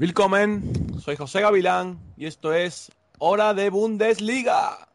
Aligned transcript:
Willkommen, 0.00 0.98
soy 0.98 1.14
José 1.14 1.42
Gavilán 1.42 1.98
y 2.16 2.24
esto 2.24 2.54
es 2.54 2.90
Hora 3.18 3.52
de 3.52 3.68
Bundesliga. 3.68 4.88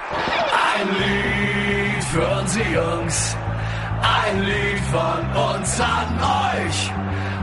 Ein 0.00 0.88
Lied 0.96 2.04
für 2.04 2.26
unsere 2.40 2.70
Jungs, 2.70 3.36
ein 4.00 4.44
Lied 4.46 4.80
von 4.90 5.52
uns 5.52 5.78
an 5.78 6.20
euch, 6.56 6.90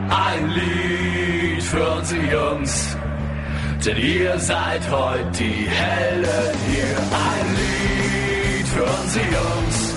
ein 0.09 0.49
Lied 0.49 1.61
für 1.61 1.97
unsere 1.97 2.31
Jungs, 2.31 2.97
denn 3.85 3.97
ihr 3.97 4.39
seid 4.39 4.89
heute 4.89 5.29
die 5.37 5.69
Helden 5.69 6.57
hier. 6.67 6.97
Ein 7.29 7.47
Lied 7.59 8.67
für 8.69 8.85
unsere 8.85 9.25
Jungs, 9.25 9.93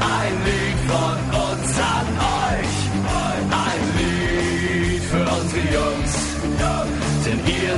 ein 0.00 0.44
Lied 0.44 0.80
von 0.86 1.23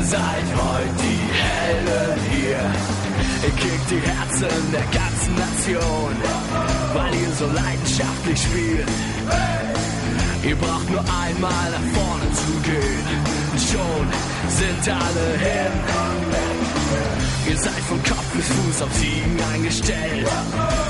seid 0.09 0.47
heute 0.55 0.95
die 1.03 1.23
Helden 1.43 2.21
hier. 2.31 2.65
Ihr 3.45 3.55
kickt 3.63 3.91
die 3.91 4.03
Herzen 4.11 4.63
der 4.73 4.87
ganzen 5.01 5.35
Nation, 5.35 6.15
weil 6.95 7.15
ihr 7.15 7.33
so 7.33 7.47
leidenschaftlich 7.47 8.41
spielt. 8.41 8.89
Ihr 10.45 10.57
braucht 10.57 10.89
nur 10.91 11.01
einmal 11.01 11.67
nach 11.77 11.87
vorne 11.99 12.29
zu 12.43 12.53
gehen, 12.71 13.07
schon 13.71 14.07
sind 14.61 14.95
alle 14.95 15.27
hin. 15.47 15.75
Ihr 17.49 17.59
seid 17.59 17.83
von 17.89 18.03
Kopf 18.03 18.29
bis 18.35 18.47
Fuß 18.47 18.83
auf 18.83 18.93
Siegen 18.95 19.39
eingestellt 19.55 20.29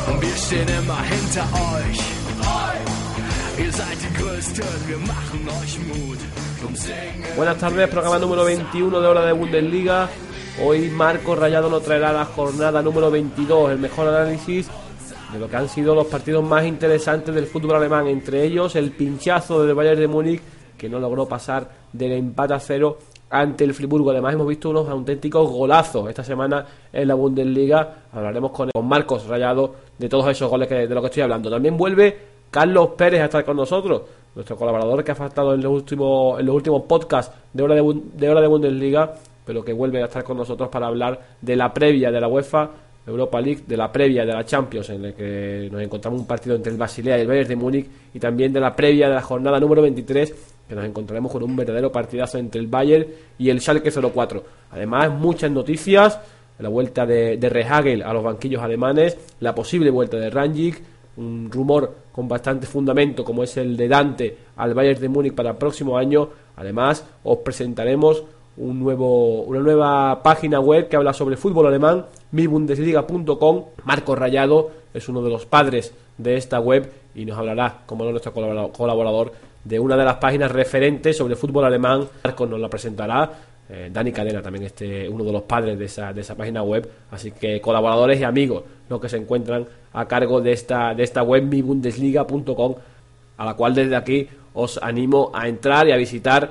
und 0.08 0.20
wir 0.20 0.36
stehen 0.36 0.68
immer 0.68 1.02
hinter 1.02 1.46
euch. 1.74 2.00
Ihr 3.64 3.72
seid 3.72 3.98
die 4.04 4.22
Größten, 4.22 4.64
wir 4.88 4.98
machen 4.98 5.48
euch 5.62 5.78
Mut. 5.88 6.18
Buenas 7.36 7.58
tardes, 7.58 7.88
programa 7.88 8.18
número 8.18 8.44
21 8.44 9.00
de 9.00 9.06
Hora 9.06 9.26
de 9.26 9.32
Bundesliga. 9.32 10.08
Hoy 10.64 10.88
Marco 10.88 11.34
Rayado 11.34 11.68
nos 11.68 11.82
traerá 11.82 12.12
la 12.12 12.24
jornada 12.24 12.82
número 12.82 13.10
22, 13.10 13.72
el 13.72 13.78
mejor 13.78 14.08
análisis 14.08 14.68
de 15.32 15.38
lo 15.38 15.48
que 15.48 15.56
han 15.56 15.68
sido 15.68 15.94
los 15.94 16.06
partidos 16.06 16.44
más 16.44 16.64
interesantes 16.64 17.34
del 17.34 17.46
fútbol 17.46 17.76
alemán, 17.76 18.06
entre 18.06 18.44
ellos 18.44 18.74
el 18.76 18.90
pinchazo 18.92 19.64
del 19.64 19.74
Bayern 19.74 20.00
de 20.00 20.08
Múnich 20.08 20.42
que 20.76 20.88
no 20.88 20.98
logró 20.98 21.26
pasar 21.26 21.68
del 21.92 22.12
empate 22.12 22.54
a 22.54 22.60
cero 22.60 22.98
ante 23.30 23.64
el 23.64 23.74
Friburgo. 23.74 24.10
Además 24.10 24.34
hemos 24.34 24.46
visto 24.46 24.70
unos 24.70 24.88
auténticos 24.88 25.50
golazos 25.50 26.08
esta 26.08 26.22
semana 26.22 26.64
en 26.92 27.08
la 27.08 27.14
Bundesliga. 27.14 28.04
Hablaremos 28.12 28.52
con, 28.52 28.70
Marcos 28.82 29.26
Rayado 29.26 29.74
de 29.98 30.08
todos 30.08 30.28
esos 30.28 30.48
goles 30.48 30.68
que, 30.68 30.86
de 30.86 30.94
lo 30.94 31.00
que 31.00 31.08
estoy 31.08 31.22
hablando. 31.22 31.50
También 31.50 31.76
vuelve 31.76 32.16
Carlos 32.50 32.90
Pérez 32.96 33.20
a 33.20 33.24
estar 33.24 33.44
con 33.44 33.56
nosotros, 33.56 34.02
nuestro 34.36 34.56
colaborador 34.56 35.02
que 35.02 35.12
ha 35.12 35.16
faltado 35.16 35.54
en 35.54 35.62
los 35.62 35.72
últimos, 35.72 36.38
en 36.38 36.46
los 36.46 36.54
últimos 36.54 36.82
podcasts 36.82 37.34
de 37.52 37.62
hora 37.62 37.74
de, 37.74 38.00
de 38.14 38.28
hora 38.28 38.40
de 38.42 38.46
Bundesliga, 38.46 39.14
pero 39.44 39.64
que 39.64 39.72
vuelve 39.72 40.02
a 40.02 40.06
estar 40.06 40.22
con 40.22 40.36
nosotros 40.36 40.68
para 40.68 40.86
hablar 40.86 41.20
de 41.40 41.56
la 41.56 41.72
previa 41.72 42.10
de 42.10 42.20
la 42.20 42.28
UEFA 42.28 42.70
Europa 43.06 43.40
League, 43.40 43.62
de 43.66 43.76
la 43.76 43.90
previa 43.90 44.26
de 44.26 44.32
la 44.32 44.44
Champions, 44.44 44.90
en 44.90 45.02
la 45.02 45.12
que 45.12 45.68
nos 45.70 45.80
encontramos 45.80 46.20
un 46.20 46.26
partido 46.26 46.56
entre 46.56 46.72
el 46.72 46.78
Basilea 46.78 47.16
y 47.16 47.20
el 47.22 47.28
Bayern 47.28 47.48
de 47.48 47.56
Múnich, 47.56 47.86
y 48.12 48.18
también 48.18 48.52
de 48.52 48.60
la 48.60 48.74
previa 48.74 49.08
de 49.08 49.14
la 49.14 49.22
jornada 49.22 49.58
número 49.58 49.80
23, 49.82 50.34
que 50.68 50.74
nos 50.74 50.84
encontraremos 50.84 51.30
con 51.30 51.42
un 51.42 51.54
verdadero 51.54 51.90
partidazo 51.90 52.38
entre 52.38 52.60
el 52.60 52.66
Bayern 52.66 53.06
y 53.38 53.48
el 53.48 53.60
Schalke 53.60 53.90
04. 53.90 54.42
Además, 54.72 55.10
muchas 55.12 55.50
noticias, 55.50 56.20
la 56.58 56.68
vuelta 56.68 57.06
de, 57.06 57.36
de 57.36 57.48
Rehagel 57.48 58.02
a 58.02 58.12
los 58.12 58.24
banquillos 58.24 58.60
alemanes, 58.60 59.16
la 59.40 59.54
posible 59.54 59.90
vuelta 59.90 60.16
de 60.16 60.28
Ranjik, 60.28 60.82
un 61.16 61.50
rumor 61.50 61.94
con 62.12 62.28
bastante 62.28 62.66
fundamento 62.66 63.24
como 63.24 63.42
es 63.42 63.56
el 63.56 63.76
de 63.76 63.88
Dante 63.88 64.36
al 64.56 64.74
Bayern 64.74 65.00
de 65.00 65.08
Múnich 65.08 65.34
para 65.34 65.50
el 65.50 65.56
próximo 65.56 65.96
año. 65.96 66.28
Además, 66.56 67.04
os 67.24 67.38
presentaremos 67.38 68.22
un 68.58 68.80
nuevo, 68.80 69.42
una 69.42 69.60
nueva 69.60 70.22
página 70.22 70.60
web 70.60 70.88
que 70.88 70.96
habla 70.96 71.12
sobre 71.12 71.36
fútbol 71.36 71.66
alemán, 71.66 72.06
mibundesliga.com. 72.32 73.64
Marco 73.84 74.14
Rayado 74.14 74.70
es 74.94 75.08
uno 75.08 75.22
de 75.22 75.30
los 75.30 75.46
padres 75.46 75.92
de 76.18 76.36
esta 76.36 76.60
web 76.60 76.90
y 77.14 77.24
nos 77.24 77.38
hablará, 77.38 77.82
como 77.86 78.04
no 78.04 78.10
nuestro 78.10 78.32
colabora- 78.32 78.68
colaborador, 78.72 79.32
de 79.64 79.78
una 79.80 79.96
de 79.96 80.04
las 80.04 80.16
páginas 80.16 80.50
referentes 80.52 81.16
sobre 81.16 81.36
fútbol 81.36 81.64
alemán. 81.64 82.06
Marco 82.24 82.46
nos 82.46 82.60
la 82.60 82.68
presentará. 82.68 83.30
Eh, 83.68 83.90
Dani 83.92 84.12
Cadena 84.12 84.40
también 84.40 84.64
este 84.64 85.08
uno 85.08 85.24
de 85.24 85.32
los 85.32 85.42
padres 85.42 85.76
de 85.76 85.86
esa, 85.86 86.12
de 86.12 86.20
esa 86.20 86.36
página 86.36 86.62
web 86.62 86.88
así 87.10 87.32
que 87.32 87.60
colaboradores 87.60 88.20
y 88.20 88.22
amigos 88.22 88.62
los 88.88 89.00
que 89.00 89.08
se 89.08 89.16
encuentran 89.16 89.66
a 89.92 90.06
cargo 90.06 90.40
de 90.40 90.52
esta 90.52 90.94
de 90.94 91.02
esta 91.02 91.22
web 91.22 91.44
mibundesliga.com 91.44 92.74
a 93.36 93.44
la 93.44 93.54
cual 93.54 93.74
desde 93.74 93.96
aquí 93.96 94.28
os 94.54 94.78
animo 94.82 95.30
a 95.34 95.48
entrar 95.48 95.86
y 95.88 95.92
a 95.92 95.96
visitar 95.96 96.50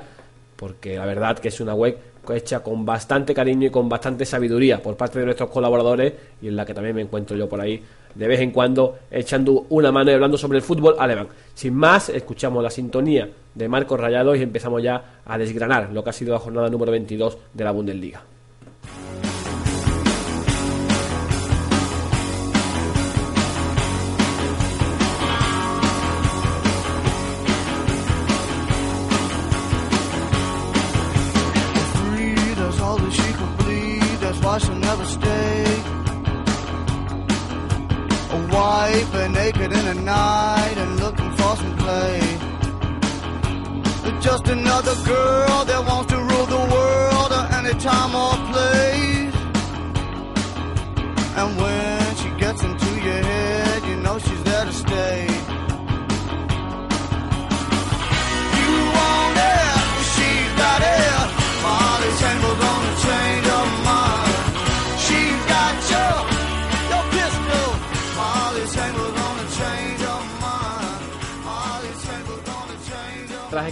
porque 0.55 0.97
la 0.97 1.05
verdad 1.05 1.39
que 1.39 1.49
es 1.49 1.59
una 1.59 1.73
web 1.73 1.97
hecha 2.33 2.61
con 2.61 2.85
bastante 2.85 3.33
cariño 3.33 3.67
y 3.67 3.69
con 3.69 3.87
bastante 3.87 4.25
sabiduría 4.25 4.81
por 4.81 4.95
parte 4.95 5.19
de 5.19 5.25
nuestros 5.25 5.49
colaboradores 5.49 6.13
y 6.41 6.47
en 6.47 6.55
la 6.55 6.65
que 6.65 6.73
también 6.73 6.95
me 6.95 7.01
encuentro 7.01 7.37
yo 7.37 7.47
por 7.47 7.61
ahí 7.61 7.81
de 8.15 8.27
vez 8.27 8.39
en 8.39 8.51
cuando 8.51 8.99
echando 9.11 9.65
una 9.69 9.91
mano 9.91 10.09
y 10.09 10.13
hablando 10.13 10.37
sobre 10.37 10.57
el 10.57 10.63
fútbol 10.63 10.95
alemán. 10.97 11.27
Sin 11.53 11.75
más, 11.75 12.09
escuchamos 12.09 12.63
la 12.63 12.69
sintonía 12.69 13.29
de 13.53 13.67
Marcos 13.67 13.99
Rayado 13.99 14.35
y 14.35 14.41
empezamos 14.41 14.81
ya 14.81 15.19
a 15.25 15.37
desgranar 15.37 15.91
lo 15.91 16.03
que 16.03 16.09
ha 16.09 16.13
sido 16.13 16.33
la 16.33 16.39
jornada 16.39 16.69
número 16.69 16.91
22 16.91 17.37
de 17.53 17.63
la 17.63 17.71
Bundesliga. 17.71 18.23
Naked 39.55 39.77
in 39.77 39.85
the 39.85 40.01
night 40.01 40.75
and 40.77 40.99
looking 40.99 41.31
for 41.31 41.55
some 41.55 41.77
play. 41.77 42.19
Just 44.21 44.47
another 44.47 44.95
girl 45.05 45.65
that 45.65 45.85
wants 45.87 46.11
to 46.11 46.17
rule 46.17 46.45
the 46.45 46.63
world 46.73 47.31
at 47.31 47.53
any 47.53 47.79
time 47.79 48.15
or 48.15 48.34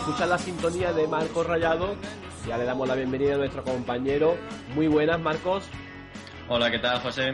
escuchar 0.03 0.27
la 0.27 0.37
sintonía 0.37 0.91
de 0.91 1.07
Marcos 1.07 1.47
Rayado, 1.47 1.95
ya 2.45 2.57
le 2.57 2.65
damos 2.65 2.89
la 2.89 2.95
bienvenida 2.95 3.35
a 3.35 3.37
nuestro 3.37 3.63
compañero. 3.63 4.35
Muy 4.75 4.87
buenas, 4.87 5.17
Marcos. 5.17 5.63
Hola, 6.49 6.69
¿qué 6.69 6.79
tal, 6.79 6.99
José? 6.99 7.31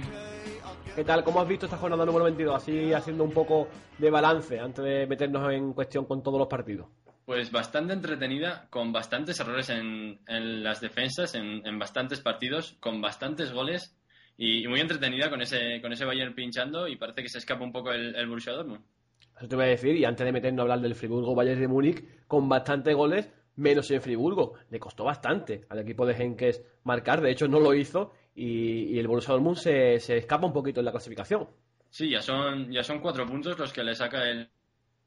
¿Qué 0.96 1.04
tal? 1.04 1.24
¿Cómo 1.24 1.42
has 1.42 1.48
visto 1.48 1.66
esta 1.66 1.80
jornada 1.80 2.06
número 2.06 2.26
22? 2.26 2.56
Así 2.56 2.94
haciendo 2.94 3.24
un 3.24 3.32
poco 3.32 3.70
de 3.98 4.12
balance 4.12 4.60
antes 4.60 4.86
de 4.86 5.08
meternos 5.08 5.52
en 5.52 5.74
cuestión 5.74 6.06
con 6.06 6.22
todos 6.22 6.38
los 6.38 6.48
partidos. 6.48 6.86
Pues 7.26 7.52
bastante 7.52 7.94
entretenida, 7.94 8.68
con 8.70 8.94
bastantes 8.94 9.40
errores 9.40 9.72
en, 9.72 10.20
en 10.28 10.64
las 10.64 10.80
defensas, 10.80 11.34
en, 11.34 11.66
en 11.66 11.80
bastantes 11.80 12.22
partidos, 12.22 12.78
con 12.80 13.02
bastantes 13.02 13.52
goles 13.52 13.98
y, 14.38 14.64
y 14.64 14.68
muy 14.68 14.80
entretenida 14.80 15.32
con 15.32 15.42
ese, 15.42 15.82
con 15.82 15.92
ese 15.92 16.06
Bayern 16.06 16.36
pinchando 16.36 16.88
y 16.88 16.98
parece 16.98 17.24
que 17.24 17.30
se 17.30 17.40
escapa 17.40 17.64
un 17.64 17.72
poco 17.72 17.92
el, 17.92 18.16
el 18.16 18.28
Borussia 18.28 18.54
Dortmund. 18.54 18.84
Eso 19.40 19.48
te 19.48 19.56
voy 19.56 19.66
a 19.66 19.70
decir, 19.70 19.96
y 19.96 20.04
antes 20.04 20.26
de 20.26 20.34
meternos 20.34 20.60
a 20.60 20.62
hablar 20.64 20.82
del 20.82 20.96
Friburgo 20.96 21.34
Bayern 21.34 21.62
de 21.62 21.68
Múnich, 21.70 22.04
con 22.28 22.50
bastantes 22.50 22.94
goles, 22.94 23.32
menos 23.56 23.90
en 23.90 24.02
Friburgo. 24.02 24.56
Le 24.70 24.80
costó 24.80 25.06
bastante 25.06 25.66
al 25.70 25.80
equipo 25.80 26.06
de 26.06 26.14
Henkes 26.14 26.62
marcar, 26.84 27.22
de 27.22 27.32
hecho 27.32 27.48
no 27.48 27.62
lo 27.62 27.74
hizo, 27.74 28.12
y, 28.36 28.96
y 28.96 29.00
el 29.00 29.08
Borussia 29.08 29.34
Dortmund 29.34 29.56
se, 29.56 29.98
se 30.00 30.18
escapa 30.18 30.46
un 30.46 30.52
poquito 30.52 30.82
en 30.82 30.86
la 30.86 30.92
clasificación. 30.92 31.48
Sí, 31.90 32.10
ya 32.10 32.22
son, 32.22 32.70
ya 32.70 32.84
son 32.84 33.00
cuatro 33.00 33.26
puntos 33.26 33.58
los 33.58 33.72
que 33.72 33.82
le 33.82 33.96
saca 33.96 34.30
el, 34.30 34.50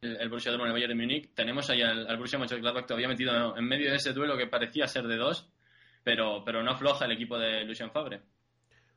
el, 0.00 0.16
el 0.16 0.28
Borussia 0.30 0.50
Dortmund 0.50 0.70
al 0.70 0.72
Bayern 0.72 0.96
de 0.96 1.02
Múnich. 1.02 1.34
Tenemos 1.34 1.68
ahí 1.68 1.82
al, 1.82 2.06
al 2.06 2.16
Borussia 2.16 2.38
Mönchengladbach 2.38 2.86
todavía 2.86 3.08
metido 3.08 3.54
en 3.54 3.64
medio 3.66 3.90
de 3.90 3.96
ese 3.96 4.14
duelo 4.14 4.38
que 4.38 4.46
parecía 4.46 4.86
ser 4.86 5.06
de 5.08 5.16
dos, 5.16 5.52
pero, 6.02 6.42
pero 6.42 6.62
no 6.62 6.70
afloja 6.70 7.04
el 7.04 7.12
equipo 7.12 7.38
de 7.38 7.64
Lucien 7.64 7.90
Favre. 7.90 8.22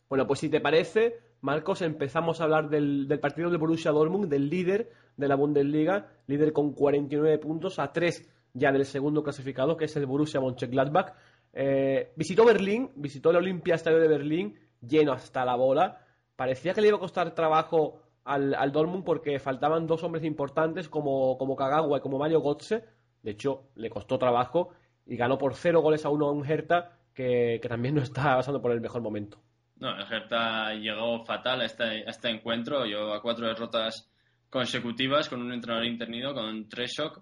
Bueno, 0.07 0.25
pues 0.27 0.39
si 0.39 0.49
te 0.49 0.61
parece, 0.61 1.19
Marcos, 1.41 1.81
empezamos 1.81 2.39
a 2.39 2.45
hablar 2.45 2.69
del, 2.69 3.07
del 3.07 3.19
partido 3.19 3.49
del 3.49 3.57
Borussia 3.57 3.91
Dortmund, 3.91 4.29
del 4.29 4.49
líder 4.49 4.91
de 5.17 5.27
la 5.27 5.35
Bundesliga, 5.35 6.07
líder 6.27 6.53
con 6.53 6.73
49 6.73 7.37
puntos 7.39 7.79
a 7.79 7.91
3 7.91 8.29
ya 8.53 8.71
del 8.71 8.85
segundo 8.85 9.23
clasificado, 9.23 9.77
que 9.77 9.85
es 9.85 9.95
el 9.97 10.05
Borussia 10.05 10.39
Mönchengladbach. 10.39 11.13
Eh, 11.53 12.13
visitó 12.15 12.45
Berlín, 12.45 12.91
visitó 12.95 13.29
el 13.31 13.37
Olympia 13.37 13.75
Estadio 13.75 13.99
de 13.99 14.07
Berlín, 14.07 14.59
lleno 14.81 15.11
hasta 15.13 15.45
la 15.45 15.55
bola. 15.55 15.99
Parecía 16.35 16.73
que 16.73 16.81
le 16.81 16.87
iba 16.87 16.97
a 16.97 17.01
costar 17.01 17.35
trabajo 17.35 18.01
al, 18.23 18.53
al 18.55 18.71
Dortmund 18.71 19.03
porque 19.03 19.39
faltaban 19.39 19.87
dos 19.87 20.03
hombres 20.03 20.23
importantes 20.23 20.89
como, 20.89 21.37
como 21.37 21.55
Kagawa 21.55 21.97
y 21.97 22.01
como 22.01 22.17
Mario 22.17 22.41
Götze. 22.41 22.83
De 23.21 23.31
hecho, 23.31 23.69
le 23.75 23.89
costó 23.89 24.17
trabajo 24.17 24.69
y 25.05 25.17
ganó 25.17 25.37
por 25.37 25.55
0 25.55 25.81
goles 25.81 26.05
a 26.05 26.09
1 26.09 26.25
a 26.25 26.31
un 26.31 26.45
Hertha 26.45 26.91
que, 27.13 27.59
que 27.61 27.69
también 27.69 27.95
no 27.95 28.01
está 28.01 28.35
pasando 28.37 28.61
por 28.61 28.71
el 28.71 28.81
mejor 28.81 29.01
momento. 29.01 29.37
No, 29.77 29.97
el 29.97 30.05
Hertha 30.11 30.73
llegó 30.75 31.25
fatal 31.25 31.61
a 31.61 31.65
este, 31.65 31.83
a 31.83 32.09
este 32.09 32.29
encuentro, 32.29 32.85
llegó 32.85 33.13
a 33.13 33.21
cuatro 33.21 33.47
derrotas 33.47 34.09
consecutivas 34.55 35.27
con 35.27 35.41
un 35.41 35.51
entrenador 35.51 35.85
internido, 35.85 36.33
con 36.33 36.69
tres 36.69 36.93
shock, 36.97 37.21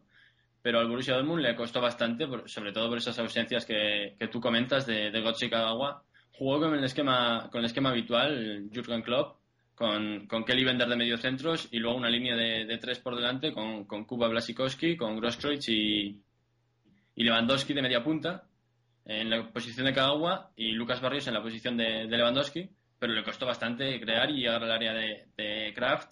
pero 0.61 0.79
al 0.79 0.87
Borussia 0.87 1.15
Dortmund 1.15 1.41
le 1.41 1.55
costó 1.55 1.81
bastante, 1.81 2.27
sobre 2.45 2.71
todo 2.71 2.89
por 2.89 2.99
esas 2.99 3.17
ausencias 3.17 3.65
que, 3.65 4.15
que 4.19 4.27
tú 4.27 4.39
comentas 4.39 4.85
de, 4.85 5.09
de 5.09 5.19
Götze 5.19 5.47
y 5.47 5.49
Kagawa. 5.49 6.03
Jugó 6.31 6.59
con 6.59 6.75
el 6.75 6.83
esquema, 6.83 7.49
con 7.51 7.61
el 7.61 7.65
esquema 7.65 7.89
habitual, 7.89 8.69
Jurgen 8.71 9.01
Klopp, 9.01 9.39
con, 9.73 10.27
con 10.27 10.45
Kelly 10.45 10.63
Bender 10.63 10.87
de 10.87 10.95
mediocentros 10.95 11.69
y 11.71 11.79
luego 11.79 11.97
una 11.97 12.11
línea 12.11 12.35
de, 12.35 12.65
de 12.65 12.77
tres 12.77 12.99
por 12.99 13.15
delante 13.15 13.51
con, 13.51 13.85
con 13.85 14.05
Kuba 14.05 14.27
Blasikowski, 14.27 14.95
con 14.95 15.17
Grosskreutz 15.17 15.69
y, 15.69 16.21
y 17.15 17.23
Lewandowski 17.23 17.73
de 17.73 17.81
media 17.81 18.03
punta 18.03 18.43
en 19.05 19.31
la 19.31 19.51
posición 19.51 19.87
de 19.87 19.93
Kagawa 19.93 20.51
y 20.55 20.73
Lucas 20.73 21.01
Barrios 21.01 21.27
en 21.27 21.33
la 21.33 21.41
posición 21.41 21.77
de, 21.77 22.05
de 22.05 22.15
Lewandowski, 22.15 22.69
pero 22.99 23.11
le 23.11 23.23
costó 23.23 23.47
bastante 23.47 23.99
crear 23.99 24.29
y 24.29 24.41
llegar 24.41 24.63
al 24.63 24.71
área 24.71 24.93
de, 24.93 25.29
de 25.35 25.73
Kraft. 25.73 26.11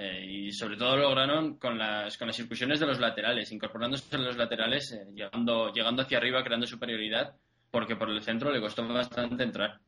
Eh, 0.00 0.24
y 0.24 0.52
sobre 0.52 0.76
todo 0.76 0.96
lo 0.96 1.08
lograron 1.08 1.58
con 1.58 1.76
las, 1.76 2.16
con 2.16 2.28
las 2.28 2.38
incursiones 2.38 2.78
de 2.78 2.86
los 2.86 3.00
laterales, 3.00 3.50
incorporándose 3.50 4.14
en 4.14 4.24
los 4.24 4.36
laterales, 4.36 4.92
eh, 4.92 5.04
llegando, 5.12 5.72
llegando 5.72 6.02
hacia 6.02 6.18
arriba, 6.18 6.44
creando 6.44 6.68
superioridad, 6.68 7.34
porque 7.72 7.96
por 7.96 8.08
el 8.08 8.22
centro 8.22 8.52
le 8.52 8.60
costó 8.60 8.86
bastante 8.86 9.42
entrar. 9.42 9.80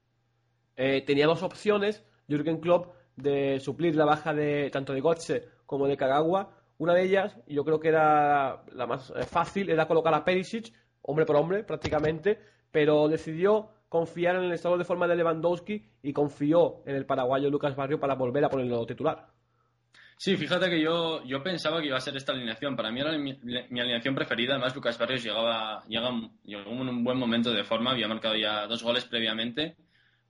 Eh, 0.75 1.03
tenía 1.07 1.29
dos 1.29 1.45
opciones, 1.45 2.05
Jürgen 2.27 2.59
Klopp, 2.59 2.93
de 3.15 3.61
suplir 3.61 3.95
la 3.95 4.05
baja 4.05 4.35
de 4.35 4.69
tanto 4.71 4.93
de 4.95 5.01
Götze 5.01 5.49
como 5.65 5.87
de 5.87 5.97
Kagawa. 5.97 6.57
Una 6.79 6.95
de 6.95 7.05
ellas, 7.05 7.37
yo 7.47 7.65
creo 7.65 7.79
que 7.79 7.89
era 7.89 8.65
la 8.73 8.87
más 8.89 9.13
eh, 9.15 9.23
fácil, 9.23 9.71
era 9.71 9.87
colocar 9.87 10.13
a 10.13 10.25
Perisic, 10.25 10.73
hombre 11.03 11.25
por 11.25 11.37
hombre 11.37 11.63
prácticamente, 11.63 12.41
pero 12.73 13.07
decidió 13.07 13.71
confiar 13.89 14.35
en 14.35 14.43
el 14.43 14.53
estado 14.53 14.77
de 14.77 14.85
forma 14.85 15.07
de 15.07 15.15
Lewandowski 15.15 15.89
y 16.03 16.13
confió 16.13 16.83
en 16.85 16.97
el 16.97 17.07
paraguayo 17.07 17.49
Lucas 17.49 17.77
Barrio 17.77 18.01
para 18.01 18.17
volver 18.17 18.45
a 18.45 18.51
ponerlo 18.51 18.85
titular. 18.87 19.29
Sí, 20.21 20.37
fíjate 20.37 20.69
que 20.69 20.83
yo, 20.83 21.25
yo 21.25 21.43
pensaba 21.43 21.81
que 21.81 21.87
iba 21.87 21.97
a 21.97 22.01
ser 22.01 22.15
esta 22.15 22.33
alineación. 22.33 22.77
Para 22.77 22.91
mí 22.93 23.01
era 23.01 23.17
mi, 23.17 23.31
alineación 23.81 24.15
preferida. 24.15 24.53
Además, 24.53 24.77
Lucas 24.77 24.99
Barrios 24.99 25.25
llegaba, 25.25 25.83
llegaba, 25.89 26.29
llegó 26.45 26.71
en 26.73 26.89
un 26.91 27.03
buen 27.03 27.17
momento 27.17 27.51
de 27.51 27.65
forma. 27.65 27.93
Había 27.93 28.07
marcado 28.07 28.37
ya 28.37 28.67
dos 28.67 28.83
goles 28.83 29.07
previamente. 29.07 29.79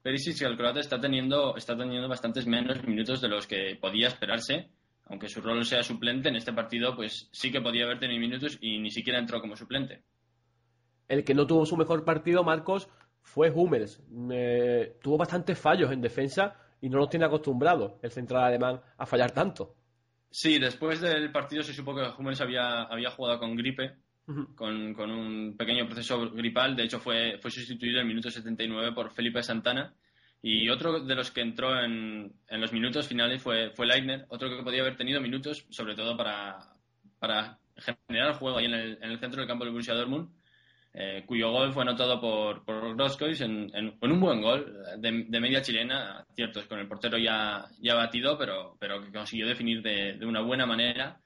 Perisic, 0.01 0.43
el 0.43 0.57
croata, 0.57 0.79
está 0.79 1.01
teniendo, 1.01 1.57
está 1.57 1.77
teniendo 1.77 2.09
bastantes 2.09 2.47
menos 2.47 2.85
minutos 2.85 3.21
de 3.21 3.27
los 3.31 3.49
que 3.49 3.77
podía 3.81 4.07
esperarse. 4.07 4.69
Aunque 5.07 5.29
su 5.29 5.41
rol 5.41 5.65
sea 5.65 5.83
suplente, 5.83 6.29
en 6.29 6.37
este 6.37 6.53
partido 6.53 6.95
pues 6.95 7.29
sí 7.33 7.51
que 7.51 7.61
podía 7.61 7.83
haber 7.83 7.99
tenido 7.99 8.21
minutos 8.21 8.59
y 8.61 8.79
ni 8.79 8.93
siquiera 8.93 9.19
entró 9.19 9.41
como 9.41 9.57
suplente. 9.57 10.05
El 11.09 11.25
que 11.25 11.35
no 11.35 11.49
tuvo 11.49 11.67
su 11.67 11.77
mejor 11.77 12.05
partido, 12.05 12.45
Marcos, 12.45 12.89
fue 13.23 13.51
Hummels. 13.51 14.01
Eh, 14.31 14.99
tuvo 15.03 15.19
bastantes 15.19 15.59
fallos 15.59 15.91
en 15.91 16.01
defensa 16.01 16.57
y 16.81 16.89
no 16.89 16.99
nos 16.99 17.11
tiene 17.11 17.27
acostumbrado 17.27 17.99
el 18.03 18.13
central 18.13 18.45
alemán 18.45 18.81
a 18.97 19.05
fallar 19.05 19.33
tanto. 19.33 19.80
Sí, 20.31 20.59
después 20.59 21.01
del 21.01 21.33
partido 21.33 21.63
se 21.63 21.75
supo 21.75 21.95
que 21.95 22.03
Hummels 22.17 22.41
había, 22.41 22.83
había 22.83 23.11
jugado 23.11 23.39
con 23.41 23.57
gripe, 23.57 23.97
con, 24.55 24.95
con 24.95 25.11
un 25.11 25.57
pequeño 25.57 25.87
proceso 25.87 26.31
gripal. 26.31 26.77
De 26.77 26.85
hecho, 26.85 27.01
fue, 27.01 27.39
fue 27.43 27.51
sustituido 27.51 27.97
en 27.97 28.03
el 28.03 28.09
minuto 28.09 28.31
79 28.31 28.93
por 28.93 29.11
Felipe 29.11 29.43
Santana. 29.43 29.93
Y 30.43 30.69
otro 30.71 31.01
de 31.01 31.15
los 31.15 31.31
que 31.31 31.41
entró 31.41 31.79
en, 31.79 32.33
en 32.49 32.61
los 32.61 32.73
minutos 32.73 33.09
finales 33.09 33.43
fue, 33.43 33.71
fue 33.75 33.87
Leitner, 33.87 34.25
otro 34.29 34.49
que 34.49 34.63
podía 34.63 34.81
haber 34.81 34.97
tenido 34.97 35.21
minutos, 35.21 35.67
sobre 35.69 35.95
todo 35.95 36.17
para, 36.17 36.59
para 37.19 37.59
generar 38.09 38.35
juego 38.35 38.59
ahí 38.59 38.67
en 38.67 38.75
el, 38.75 38.99
en 39.03 39.11
el 39.11 39.19
centro 39.19 39.41
del 39.41 39.49
campo 39.49 39.65
del 39.65 39.73
Borussia 39.73 39.95
Dortmund, 39.95 40.31
eh, 40.93 41.25
cuyo 41.27 41.51
gol 41.51 41.73
fue 41.73 41.83
anotado 41.83 42.21
por, 42.21 42.65
por 42.65 42.95
Groskreutz 42.97 43.41
en, 43.43 43.71
en- 43.75 43.97
en 44.01 44.13
un 44.13 44.21
buen 44.21 44.43
gol 44.43 44.75
de, 44.99 45.25
de 45.29 45.41
media 45.41 45.63
chilena, 45.63 46.25
cierto, 46.35 46.61
es 46.61 46.67
con 46.67 46.79
el 46.79 46.89
portero 46.89 47.17
ya, 47.19 47.65
ya 47.81 47.95
batido, 47.95 48.37
pero, 48.37 48.77
pero 48.79 49.01
que 49.01 49.13
consiguió 49.13 49.47
definir 49.47 49.83
de, 49.83 50.15
de 50.19 50.27
una 50.27 50.43
buena 50.43 50.67
manera 50.67 51.21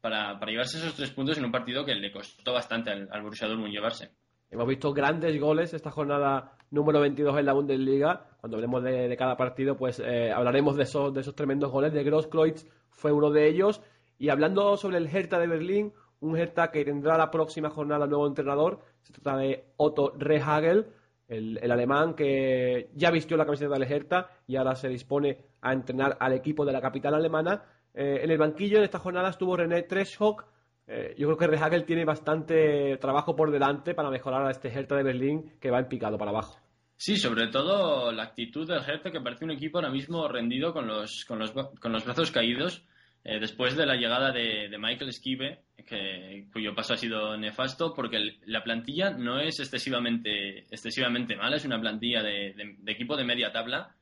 para, 0.00 0.38
para 0.38 0.50
llevarse 0.50 0.78
esos 0.78 0.94
tres 0.94 1.10
puntos 1.10 1.36
en 1.36 1.44
un 1.44 1.52
partido 1.52 1.84
que 1.84 1.94
le 1.94 2.10
costó 2.10 2.52
bastante 2.54 2.90
al, 2.90 3.08
al 3.12 3.22
Borussia 3.22 3.46
Dortmund 3.46 3.72
llevarse. 3.72 4.10
Hemos 4.50 4.66
visto 4.66 4.92
grandes 4.92 5.38
goles 5.38 5.74
esta 5.74 5.90
jornada 5.92 6.56
número 6.70 7.00
22 7.00 7.38
en 7.38 7.46
la 7.46 7.52
Bundesliga. 7.52 8.26
Cuando 8.40 8.56
hablemos 8.56 8.82
de, 8.82 9.06
de 9.06 9.16
cada 9.16 9.36
partido, 9.36 9.76
pues 9.76 10.00
eh, 10.04 10.32
hablaremos 10.32 10.74
de 10.76 10.82
esos, 10.82 11.14
de 11.14 11.20
esos 11.20 11.36
tremendos 11.36 11.70
goles. 11.70 11.92
De 11.92 12.02
Grosskreutz 12.02 12.64
fue 12.88 13.12
uno 13.12 13.30
de 13.30 13.46
ellos. 13.48 13.80
Y 14.18 14.28
hablando 14.30 14.76
sobre 14.76 14.96
el 14.96 15.06
Hertha 15.06 15.38
de 15.38 15.46
Berlín, 15.46 15.92
un 16.18 16.36
Hertha 16.36 16.72
que 16.72 16.84
tendrá 16.84 17.16
la 17.16 17.30
próxima 17.30 17.70
jornada 17.70 18.08
nuevo 18.08 18.26
entrenador. 18.26 18.80
Se 19.02 19.12
trata 19.12 19.38
de 19.38 19.64
Otto 19.76 20.14
Rehagel, 20.16 20.86
el, 21.28 21.58
el 21.62 21.70
alemán 21.70 22.14
que 22.14 22.90
ya 22.94 23.10
vistió 23.10 23.36
la 23.36 23.44
camiseta 23.44 23.74
del 23.74 23.90
Hertha 23.90 24.30
y 24.46 24.56
ahora 24.56 24.74
se 24.74 24.88
dispone 24.88 25.38
a 25.60 25.72
entrenar 25.72 26.16
al 26.20 26.32
equipo 26.32 26.64
de 26.64 26.72
la 26.72 26.80
capital 26.80 27.14
alemana. 27.14 27.62
Eh, 27.94 28.20
en 28.22 28.30
el 28.30 28.38
banquillo 28.38 28.78
en 28.78 28.84
esta 28.84 28.98
jornada 28.98 29.30
estuvo 29.30 29.56
René 29.56 29.82
Treschhock, 29.82 30.46
eh, 30.92 31.14
yo 31.16 31.28
creo 31.28 31.38
que 31.38 31.46
Rehagel 31.46 31.84
tiene 31.84 32.04
bastante 32.04 32.96
trabajo 32.96 33.36
por 33.36 33.52
delante 33.52 33.94
para 33.94 34.10
mejorar 34.10 34.44
a 34.44 34.50
este 34.50 34.68
Hertha 34.68 34.96
de 34.96 35.04
Berlín 35.04 35.52
que 35.60 35.70
va 35.70 35.78
en 35.78 35.88
picado 35.88 36.18
para 36.18 36.32
abajo. 36.32 36.58
Sí, 36.96 37.16
sobre 37.16 37.46
todo 37.46 38.10
la 38.10 38.24
actitud 38.24 38.66
del 38.66 38.82
Hertha, 38.82 39.12
que 39.12 39.20
parece 39.20 39.44
un 39.44 39.52
equipo 39.52 39.78
ahora 39.78 39.90
mismo 39.90 40.26
rendido 40.26 40.72
con 40.72 40.88
los, 40.88 41.24
con 41.24 41.38
los, 41.38 41.52
con 41.52 41.92
los 41.92 42.04
brazos 42.04 42.32
caídos, 42.32 42.84
eh, 43.24 43.38
después 43.38 43.76
de 43.76 43.86
la 43.86 43.96
llegada 43.96 44.32
de, 44.32 44.68
de 44.68 44.78
Michael 44.78 45.12
Skive, 45.12 45.60
que, 45.86 46.46
cuyo 46.52 46.74
paso 46.74 46.94
ha 46.94 46.96
sido 46.96 47.36
nefasto, 47.36 47.92
porque 47.94 48.16
el- 48.16 48.38
la 48.46 48.62
plantilla 48.62 49.10
no 49.10 49.40
es 49.40 49.58
excesivamente, 49.60 50.60
excesivamente 50.70 51.36
mala, 51.36 51.56
es 51.56 51.64
una 51.64 51.80
plantilla 51.80 52.22
de, 52.22 52.52
de- 52.54 52.76
de 52.78 52.92
equipo 52.92 53.16
de 53.16 53.24
media 53.24 53.52
tabla. 53.52 53.94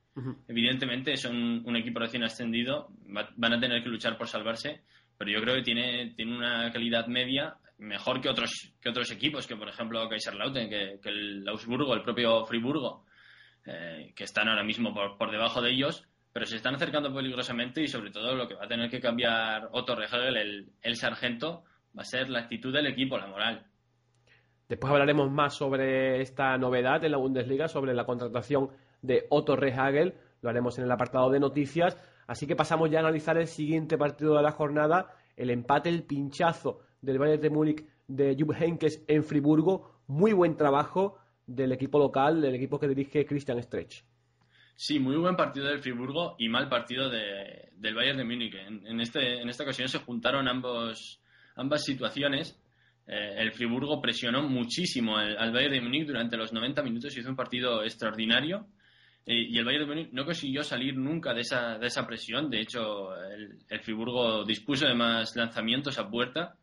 Evidentemente 0.47 1.15
son 1.17 1.63
un 1.65 1.75
equipo 1.75 1.99
recién 1.99 2.23
ascendido, 2.23 2.89
va- 3.15 3.29
van 3.35 3.53
a 3.53 3.59
tener 3.59 3.81
que 3.83 3.89
luchar 3.89 4.17
por 4.17 4.27
salvarse, 4.27 4.81
pero 5.17 5.31
yo 5.31 5.41
creo 5.41 5.55
que 5.55 5.61
tiene, 5.63 6.13
tiene 6.15 6.35
una 6.35 6.71
calidad 6.71 7.07
media 7.07 7.55
mejor 7.77 8.19
que 8.19 8.29
otros, 8.29 8.73
que 8.81 8.89
otros 8.89 9.09
equipos, 9.11 9.47
que 9.47 9.55
por 9.55 9.69
ejemplo 9.69 10.07
Kaiserslautern, 10.09 10.69
que, 10.69 10.99
que 11.01 11.09
el 11.09 11.47
Augsburgo, 11.47 11.93
el 11.93 12.01
propio 12.03 12.45
Friburgo, 12.45 13.05
eh, 13.65 14.11
que 14.15 14.23
están 14.25 14.49
ahora 14.49 14.63
mismo 14.63 14.93
por, 14.93 15.17
por 15.17 15.31
debajo 15.31 15.61
de 15.61 15.71
ellos, 15.71 16.05
pero 16.31 16.45
se 16.45 16.57
están 16.57 16.75
acercando 16.75 17.13
peligrosamente 17.13 17.81
y 17.81 17.87
sobre 17.87 18.11
todo 18.11 18.35
lo 18.35 18.47
que 18.47 18.55
va 18.55 18.65
a 18.65 18.67
tener 18.67 18.89
que 18.89 18.99
cambiar 18.99 19.69
Otto 19.71 19.95
Rehagel, 19.95 20.37
el, 20.37 20.71
el 20.81 20.95
sargento, 20.95 21.63
va 21.97 22.03
a 22.03 22.05
ser 22.05 22.29
la 22.29 22.39
actitud 22.39 22.73
del 22.73 22.87
equipo, 22.87 23.17
la 23.17 23.27
moral. 23.27 23.65
Después 24.67 24.93
hablaremos 24.93 25.31
más 25.31 25.55
sobre 25.55 26.21
esta 26.21 26.55
novedad 26.57 27.03
en 27.03 27.11
la 27.11 27.17
Bundesliga, 27.17 27.67
sobre 27.67 27.95
la 27.95 28.05
contratación 28.05 28.69
de 29.01 29.25
Otto 29.29 29.55
Rehagel. 29.55 30.13
Lo 30.41 30.49
haremos 30.49 30.77
en 30.77 30.85
el 30.85 30.91
apartado 30.91 31.31
de 31.31 31.39
noticias. 31.39 31.97
Así 32.27 32.45
que 32.45 32.55
pasamos 32.55 32.91
ya 32.91 32.99
a 32.99 33.01
analizar 33.01 33.37
el 33.39 33.47
siguiente 33.47 33.97
partido 33.97 34.35
de 34.35 34.43
la 34.43 34.51
jornada, 34.51 35.15
el 35.35 35.49
empate, 35.49 35.89
el 35.89 36.03
pinchazo 36.03 36.81
del 37.01 37.17
Bayern 37.17 37.41
de 37.41 37.49
Múnich 37.49 37.85
de 38.07 38.35
Jupp 38.39 38.53
Heynckes 38.61 39.03
en 39.07 39.23
Friburgo. 39.23 40.01
Muy 40.05 40.33
buen 40.33 40.55
trabajo 40.55 41.17
del 41.47 41.71
equipo 41.71 41.97
local, 41.97 42.39
del 42.39 42.53
equipo 42.53 42.79
que 42.79 42.87
dirige 42.87 43.25
Christian 43.25 43.61
Streich. 43.63 44.05
Sí, 44.81 44.97
muy 44.97 45.17
buen 45.17 45.35
partido 45.35 45.67
del 45.67 45.79
Friburgo 45.81 46.37
y 46.39 46.47
mal 46.47 46.69
partido 46.69 47.09
de- 47.09 47.67
del 47.75 47.95
Bayern 47.95 48.17
de 48.17 48.23
Múnich. 48.23 48.55
Este, 49.01 49.41
en 49.41 49.49
esta 49.49 49.63
ocasión 49.63 49.89
se 49.89 49.99
juntaron 49.99 50.47
ambos, 50.47 51.19
ambas 51.57 51.83
situaciones. 51.83 52.57
Eh, 53.05 53.35
el 53.39 53.51
Friburgo 53.51 53.99
presionó 54.01 54.41
muchísimo 54.41 55.17
al, 55.17 55.51
Bayern 55.51 55.73
de 55.73 55.81
Múnich 55.81 56.07
durante 56.07 56.37
los 56.37 56.53
90 56.53 56.81
minutos, 56.81 57.17
hizo 57.17 57.29
un 57.29 57.35
partido 57.35 57.83
extraordinario. 57.83 58.67
Eh, 59.25 59.47
y 59.49 59.57
el 59.57 59.65
Bayern 59.65 59.83
de 59.85 59.95
Múnich 59.95 60.13
no 60.13 60.23
consiguió 60.23 60.63
salir 60.63 60.95
nunca 60.95 61.33
de 61.33 61.41
esa, 61.41 61.77
de 61.77 61.87
esa 61.87 62.07
presión. 62.07 62.49
De 62.49 62.61
hecho, 62.61 63.13
el, 63.21 63.57
el 63.67 63.79
Friburgo 63.81 64.45
dispuso 64.45 64.87
de 64.87 64.95
más 64.95 65.35
lanzamientos 65.35 65.99
a 65.99 66.09
puerta, 66.09 66.55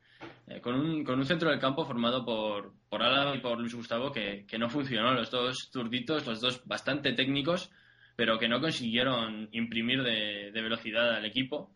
eh, 0.46 0.62
con, 0.62 0.74
un, 0.74 1.04
con 1.04 1.18
un 1.18 1.26
centro 1.26 1.50
del 1.50 1.60
campo 1.60 1.84
formado 1.84 2.24
por, 2.24 2.72
por 2.88 3.02
Álava 3.02 3.36
y 3.36 3.40
por 3.40 3.58
Luis 3.60 3.74
Gustavo, 3.74 4.10
que, 4.10 4.46
que 4.48 4.58
no 4.58 4.70
funcionó. 4.70 5.12
Los 5.12 5.30
dos 5.30 5.68
zurditos, 5.70 6.26
los 6.26 6.40
dos 6.40 6.62
bastante 6.64 7.12
técnicos, 7.12 7.70
pero 8.16 8.38
que 8.38 8.48
no 8.48 8.60
consiguieron 8.60 9.48
imprimir 9.52 10.02
de, 10.02 10.50
de 10.52 10.62
velocidad 10.62 11.14
al 11.14 11.24
equipo 11.24 11.70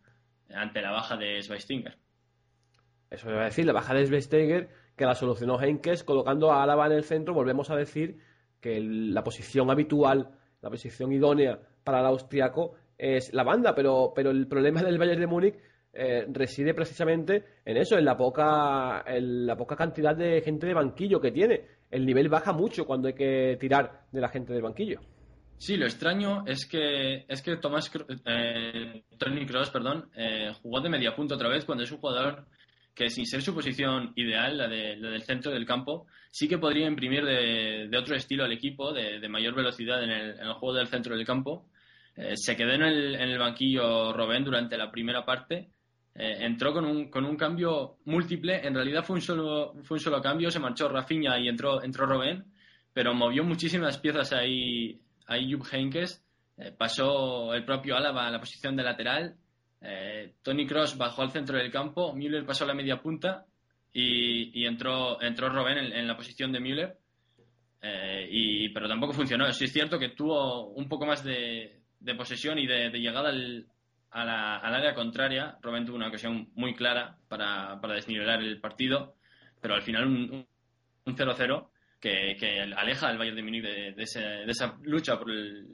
ante 0.49 0.82
la 0.82 0.90
baja 0.90 1.16
de 1.16 1.40
Schweinsteiger. 1.42 1.97
Eso 3.11 3.28
iba 3.28 3.42
a 3.42 3.44
decir, 3.47 3.66
la 3.66 3.73
baja 3.73 3.92
de 3.92 4.06
Svesteiger, 4.06 4.68
que 4.97 5.04
la 5.04 5.14
solucionó 5.14 5.61
Henkes 5.61 6.04
colocando 6.04 6.52
a 6.52 6.62
Álava 6.62 6.87
en 6.87 6.92
el 6.92 7.02
centro. 7.02 7.35
Volvemos 7.35 7.68
a 7.70 7.76
decir 7.76 8.18
que 8.61 8.80
la 8.80 9.25
posición 9.25 9.70
habitual, 9.70 10.30
la 10.61 10.70
posición 10.70 11.12
idónea 11.12 11.59
para 11.82 12.00
el 12.00 12.06
austriaco 12.06 12.76
es 12.97 13.32
la 13.32 13.42
banda, 13.42 13.75
pero, 13.75 14.12
pero 14.14 14.30
el 14.30 14.47
problema 14.47 14.82
del 14.82 14.99
Bayern 14.99 15.20
de 15.20 15.26
Múnich 15.26 15.54
eh, 15.92 16.26
reside 16.28 16.73
precisamente 16.73 17.44
en 17.64 17.78
eso, 17.78 17.99
en 17.99 18.04
la 18.04 18.16
poca, 18.16 19.02
en 19.06 19.47
la 19.47 19.56
poca 19.56 19.75
cantidad 19.75 20.14
de 20.14 20.40
gente 20.42 20.68
de 20.68 20.75
banquillo 20.75 21.20
que 21.20 21.32
tiene. 21.32 21.62
El 21.90 22.06
nivel 22.06 22.28
baja 22.28 22.52
mucho 22.52 22.85
cuando 22.87 23.09
hay 23.09 23.14
que 23.14 23.56
tirar 23.59 24.02
de 24.12 24.20
la 24.20 24.28
gente 24.28 24.52
del 24.52 24.62
banquillo. 24.62 25.00
Sí, 25.61 25.76
lo 25.76 25.85
extraño 25.85 26.43
es 26.47 26.64
que 26.64 27.26
es 27.29 27.43
que 27.43 27.59
Tomás 27.59 27.93
eh, 28.25 29.02
Tony 29.19 29.45
Kroos, 29.45 29.69
perdón, 29.69 30.09
eh, 30.17 30.50
jugó 30.62 30.81
de 30.81 30.88
media 30.88 31.14
punta 31.14 31.35
otra 31.35 31.50
vez 31.50 31.67
cuando 31.67 31.85
es 31.85 31.93
un 31.93 31.99
jugador 31.99 32.47
que 32.95 33.11
sin 33.11 33.26
ser 33.26 33.43
su 33.43 33.55
posición 33.55 34.14
ideal, 34.17 34.57
la, 34.57 34.69
de, 34.69 34.97
la 34.97 35.11
del 35.11 35.23
centro 35.23 35.52
del 35.52 35.67
campo, 35.67 36.07
sí 36.31 36.49
que 36.49 36.57
podría 36.57 36.87
imprimir 36.87 37.26
de, 37.26 37.88
de 37.90 37.99
otro 37.99 38.17
estilo 38.17 38.45
al 38.45 38.52
equipo, 38.52 38.90
de, 38.95 39.21
de 39.21 39.29
mayor 39.29 39.55
velocidad 39.55 40.02
en 40.02 40.09
el, 40.09 40.31
en 40.31 40.47
el, 40.47 40.55
juego 40.55 40.76
del 40.76 40.87
centro 40.87 41.14
del 41.14 41.26
campo. 41.26 41.67
Eh, 42.17 42.33
se 42.37 42.57
quedó 42.57 42.73
en 42.73 42.83
el, 42.83 43.14
en 43.17 43.29
el, 43.29 43.38
banquillo 43.38 44.14
Robén 44.14 44.43
durante 44.43 44.79
la 44.79 44.90
primera 44.90 45.26
parte. 45.26 45.69
Eh, 46.14 46.38
entró 46.40 46.73
con 46.73 46.87
un, 46.87 47.11
con 47.11 47.26
un 47.26 47.37
cambio 47.37 47.99
múltiple. 48.07 48.67
En 48.67 48.75
realidad 48.75 49.05
fue 49.05 49.17
un 49.17 49.23
solo, 49.23 49.75
fue 49.83 49.97
un 49.97 50.00
solo 50.00 50.23
cambio. 50.23 50.50
Se 50.50 50.59
marchó 50.59 50.88
Rafinha 50.88 51.38
y 51.38 51.49
entró, 51.49 51.83
entró 51.83 52.07
Robén. 52.07 52.47
Pero 52.95 53.12
movió 53.12 53.45
muchísimas 53.45 53.99
piezas 53.99 54.33
ahí, 54.33 54.99
ahí 55.31 55.51
Jupp 55.51 55.67
Heynckes. 55.73 56.23
Eh, 56.59 56.73
pasó 56.77 57.55
el 57.55 57.65
propio 57.65 57.97
Álava 57.97 58.27
a 58.27 58.31
la 58.31 58.41
posición 58.41 58.77
de 58.77 58.83
lateral. 58.83 59.37
Eh, 59.81 60.35
Tony 60.43 60.67
Cross 60.67 60.99
bajó 60.99 61.23
al 61.23 61.31
centro 61.31 61.57
del 61.57 61.71
campo, 61.71 62.13
Müller 62.13 62.45
pasó 62.45 62.65
a 62.65 62.67
la 62.67 62.75
media 62.75 63.01
punta 63.01 63.47
y, 63.93 64.67
entró, 64.67 65.21
entró 65.23 65.49
Robben 65.49 65.79
en, 65.79 66.07
la 66.07 66.17
posición 66.17 66.53
de 66.53 66.61
Müller. 66.61 66.99
Eh, 67.81 68.71
pero 68.75 68.89
tampoco 68.89 69.15
funcionó. 69.15 69.51
Sí 69.53 69.65
es 69.65 69.73
cierto 69.73 69.99
que 69.99 70.11
tuvo 70.11 70.69
un 70.69 70.89
poco 70.89 71.07
más 71.07 71.25
de, 71.25 71.81
posesión 72.17 72.59
y 72.59 72.67
de, 72.67 72.91
llegada 72.91 73.31
al, 73.31 73.67
a 74.11 74.25
la, 74.25 74.57
al 74.57 74.75
área 74.75 74.95
contraria. 74.95 75.57
Robben 75.63 75.87
tuvo 75.87 75.97
una 75.97 76.09
ocasión 76.09 76.51
muy 76.55 76.75
clara 76.75 77.17
para, 77.29 77.81
desnivelar 77.95 78.43
el 78.43 78.61
partido, 78.61 79.15
pero 79.63 79.75
al 79.75 79.83
final 79.83 80.07
un 80.07 80.47
0-0 81.07 81.71
que, 82.00 82.37
aleja 82.76 83.09
al 83.09 83.19
Bayern 83.19 83.37
de 83.37 83.42
Múnich 83.42 83.62
de, 83.62 84.02
ese, 84.02 84.21
de 84.21 84.50
esa 84.50 84.78
lucha 84.83 85.19
por 85.19 85.30
el, 85.30 85.69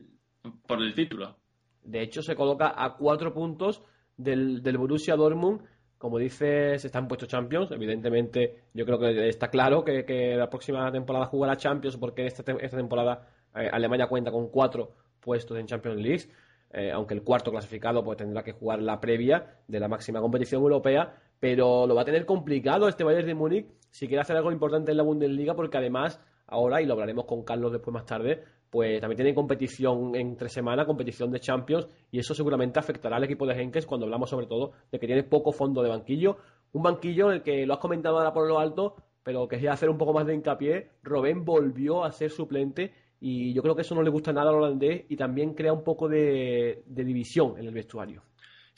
por 0.66 0.82
el 0.82 0.94
título. 0.94 1.36
De 1.82 2.02
hecho, 2.02 2.22
se 2.22 2.34
coloca 2.34 2.74
a 2.76 2.96
cuatro 2.96 3.32
puntos 3.32 3.82
del, 4.16 4.60
Borussia 4.76 5.16
Dortmund. 5.16 5.62
Como 5.98 6.18
dices, 6.18 6.84
están 6.84 7.08
puestos 7.08 7.28
Champions. 7.28 7.70
Evidentemente, 7.70 8.64
yo 8.74 8.84
creo 8.84 8.98
que 8.98 9.28
está 9.28 9.48
claro 9.48 9.84
que, 9.84 10.04
que 10.04 10.36
la 10.36 10.50
próxima 10.50 10.90
temporada 10.92 11.26
jugará 11.26 11.56
Champions 11.56 11.96
porque 11.96 12.26
esta, 12.26 12.42
esta 12.60 12.76
temporada 12.76 13.28
eh, 13.54 13.70
Alemania 13.72 14.06
cuenta 14.06 14.30
con 14.30 14.50
cuatro 14.50 14.94
puestos 15.20 15.58
en 15.58 15.66
Champions 15.66 16.00
League. 16.00 16.24
Eh, 16.72 16.90
aunque 16.92 17.14
el 17.14 17.22
cuarto 17.22 17.50
clasificado 17.50 18.02
pues 18.02 18.18
tendrá 18.18 18.42
que 18.42 18.52
jugar 18.52 18.82
la 18.82 19.00
previa 19.00 19.60
de 19.66 19.80
la 19.80 19.88
máxima 19.88 20.20
competición 20.20 20.62
europea, 20.62 21.14
pero 21.38 21.86
lo 21.86 21.94
va 21.94 22.02
a 22.02 22.04
tener 22.04 22.26
complicado 22.26 22.88
este 22.88 23.04
Bayern 23.04 23.26
de 23.26 23.34
Múnich 23.34 23.66
si 23.90 24.08
quiere 24.08 24.20
hacer 24.20 24.36
algo 24.36 24.52
importante 24.52 24.90
en 24.90 24.98
la 24.98 25.02
Bundesliga, 25.02 25.54
porque 25.54 25.78
además 25.78 26.20
ahora, 26.46 26.82
y 26.82 26.86
lo 26.86 26.92
hablaremos 26.94 27.24
con 27.24 27.44
Carlos 27.44 27.72
después 27.72 27.94
más 27.94 28.04
tarde, 28.04 28.42
pues 28.68 29.00
también 29.00 29.16
tiene 29.16 29.34
competición 29.34 30.14
entre 30.16 30.48
semana, 30.48 30.84
competición 30.84 31.30
de 31.30 31.40
Champions, 31.40 31.88
y 32.10 32.18
eso 32.18 32.34
seguramente 32.34 32.78
afectará 32.78 33.16
al 33.16 33.24
equipo 33.24 33.46
de 33.46 33.54
Henkes 33.54 33.86
cuando 33.86 34.04
hablamos 34.04 34.28
sobre 34.28 34.46
todo 34.46 34.72
de 34.90 34.98
que 34.98 35.06
tiene 35.06 35.22
poco 35.22 35.52
fondo 35.52 35.82
de 35.82 35.88
banquillo. 35.88 36.36
Un 36.72 36.82
banquillo 36.82 37.28
en 37.28 37.36
el 37.36 37.42
que 37.42 37.64
lo 37.64 37.74
has 37.74 37.80
comentado 37.80 38.18
ahora 38.18 38.32
por 38.32 38.46
lo 38.46 38.58
alto, 38.58 38.96
pero 39.22 39.48
que 39.48 39.68
hacer 39.68 39.88
un 39.88 39.98
poco 39.98 40.12
más 40.12 40.26
de 40.26 40.34
hincapié. 40.34 40.90
Robén 41.02 41.44
volvió 41.44 42.04
a 42.04 42.12
ser 42.12 42.30
suplente 42.30 42.92
y 43.20 43.54
yo 43.54 43.62
creo 43.62 43.74
que 43.74 43.82
eso 43.82 43.94
no 43.94 44.02
le 44.02 44.10
gusta 44.10 44.32
nada 44.32 44.50
al 44.50 44.56
holandés 44.56 45.04
y 45.08 45.16
también 45.16 45.54
crea 45.54 45.72
un 45.72 45.82
poco 45.84 46.08
de, 46.08 46.82
de 46.86 47.04
división 47.04 47.58
en 47.58 47.66
el 47.66 47.74
vestuario. 47.74 48.22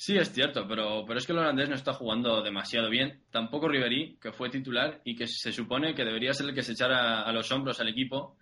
Sí, 0.00 0.16
es 0.16 0.32
cierto, 0.32 0.64
pero, 0.68 1.04
pero 1.04 1.18
es 1.18 1.26
que 1.26 1.32
el 1.32 1.40
holandés 1.40 1.68
no 1.68 1.74
está 1.74 1.92
jugando 1.92 2.40
demasiado 2.40 2.88
bien. 2.88 3.22
Tampoco 3.32 3.66
Ribery, 3.66 4.16
que 4.22 4.30
fue 4.30 4.48
titular 4.48 5.00
y 5.02 5.16
que 5.16 5.26
se 5.26 5.50
supone 5.50 5.92
que 5.92 6.04
debería 6.04 6.32
ser 6.32 6.48
el 6.48 6.54
que 6.54 6.62
se 6.62 6.72
echara 6.72 7.22
a 7.22 7.32
los 7.32 7.50
hombros 7.50 7.80
al 7.80 7.88
equipo, 7.88 8.36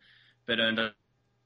pero 0.44 0.68
en 0.68 0.76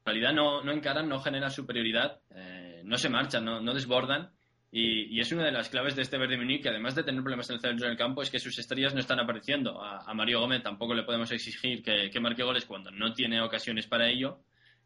realidad 0.05 0.33
no, 0.33 0.65
no 0.65 0.73
encaran, 0.73 1.09
no 1.09 1.21
generan 1.21 1.53
superioridad, 1.53 2.19
eh, 2.35 2.83
no 2.85 2.97
se 2.99 3.09
marchan, 3.09 3.45
no, 3.45 3.61
no 3.61 3.73
desbordan. 3.73 4.31
Y, 4.73 5.17
y, 5.17 5.21
es 5.21 5.33
una 5.33 5.45
de 5.45 5.51
las 5.51 5.69
claves 5.69 5.97
de 5.97 6.03
este 6.03 6.17
Verde 6.17 6.37
Munich, 6.37 6.63
que 6.63 6.69
además 6.69 6.95
de 6.95 7.03
tener 7.03 7.23
problemas 7.23 7.51
en 7.51 7.57
el 7.57 7.61
centro 7.61 7.89
del 7.89 7.97
campo, 7.97 8.23
es 8.23 8.31
que 8.31 8.39
sus 8.39 8.57
estrellas 8.57 8.95
no 8.95 9.01
están 9.01 9.19
apareciendo. 9.19 9.83
A, 9.83 10.15
Mario 10.15 10.41
Gómez 10.41 10.63
tampoco 10.63 10.95
le 10.95 11.03
podemos 11.03 11.31
exigir 11.33 11.83
que, 11.83 12.09
que, 12.09 12.21
marque 12.21 12.45
goles 12.45 12.67
cuando 12.67 12.91
no 12.93 13.13
tiene 13.13 13.43
ocasiones 13.43 13.89
para 13.89 14.09
ello. 14.09 14.39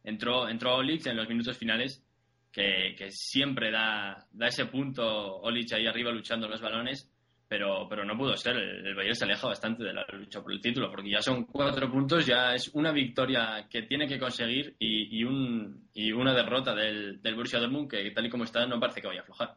Entró, 0.03 0.49
entró 0.49 0.77
Olix 0.77 1.07
en 1.07 1.17
los 1.17 1.29
minutos 1.29 1.59
finales, 1.59 2.03
que, 2.51 2.95
siempre 3.11 3.71
da, 3.71 4.27
da, 4.33 4.47
ese 4.47 4.67
punto 4.67 5.05
Olix 5.41 5.73
ahí 5.75 5.87
arriba 5.87 6.13
luchando 6.13 6.49
los 6.49 6.63
balones, 6.63 7.11
pero, 7.47 7.87
pero 7.87 8.07
no 8.07 8.17
pudo 8.17 8.37
ser. 8.39 8.57
El, 8.57 8.87
el 8.87 8.95
Bayern 8.95 9.17
se 9.17 9.25
aleja 9.25 9.49
bastante 9.49 9.85
de 9.85 9.93
la 9.93 10.07
lucha 10.15 10.41
por 10.41 10.53
el 10.53 10.63
título, 10.63 10.91
porque 10.91 11.11
ya 11.11 11.21
son 11.21 11.45
cuatro 11.45 11.91
puntos, 11.91 12.25
ya 12.25 12.55
es 12.55 12.71
una 12.73 12.91
victoria 12.91 13.67
que 13.69 13.83
tiene 13.83 14.07
que 14.07 14.19
conseguir 14.19 14.77
y, 14.79 15.19
y, 15.19 15.25
un, 15.25 15.89
y 15.93 16.11
una 16.13 16.33
derrota 16.33 16.75
del, 16.75 17.21
del 17.21 17.35
Borussia 17.35 17.59
Dortmund 17.59 17.91
que 17.91 18.11
tal 18.13 18.25
y 18.25 18.31
como 18.31 18.45
está 18.45 18.65
no 18.67 18.81
parece 18.81 19.03
que 19.03 19.09
vaya 19.09 19.21
a 19.21 19.25
aflojar. 19.25 19.57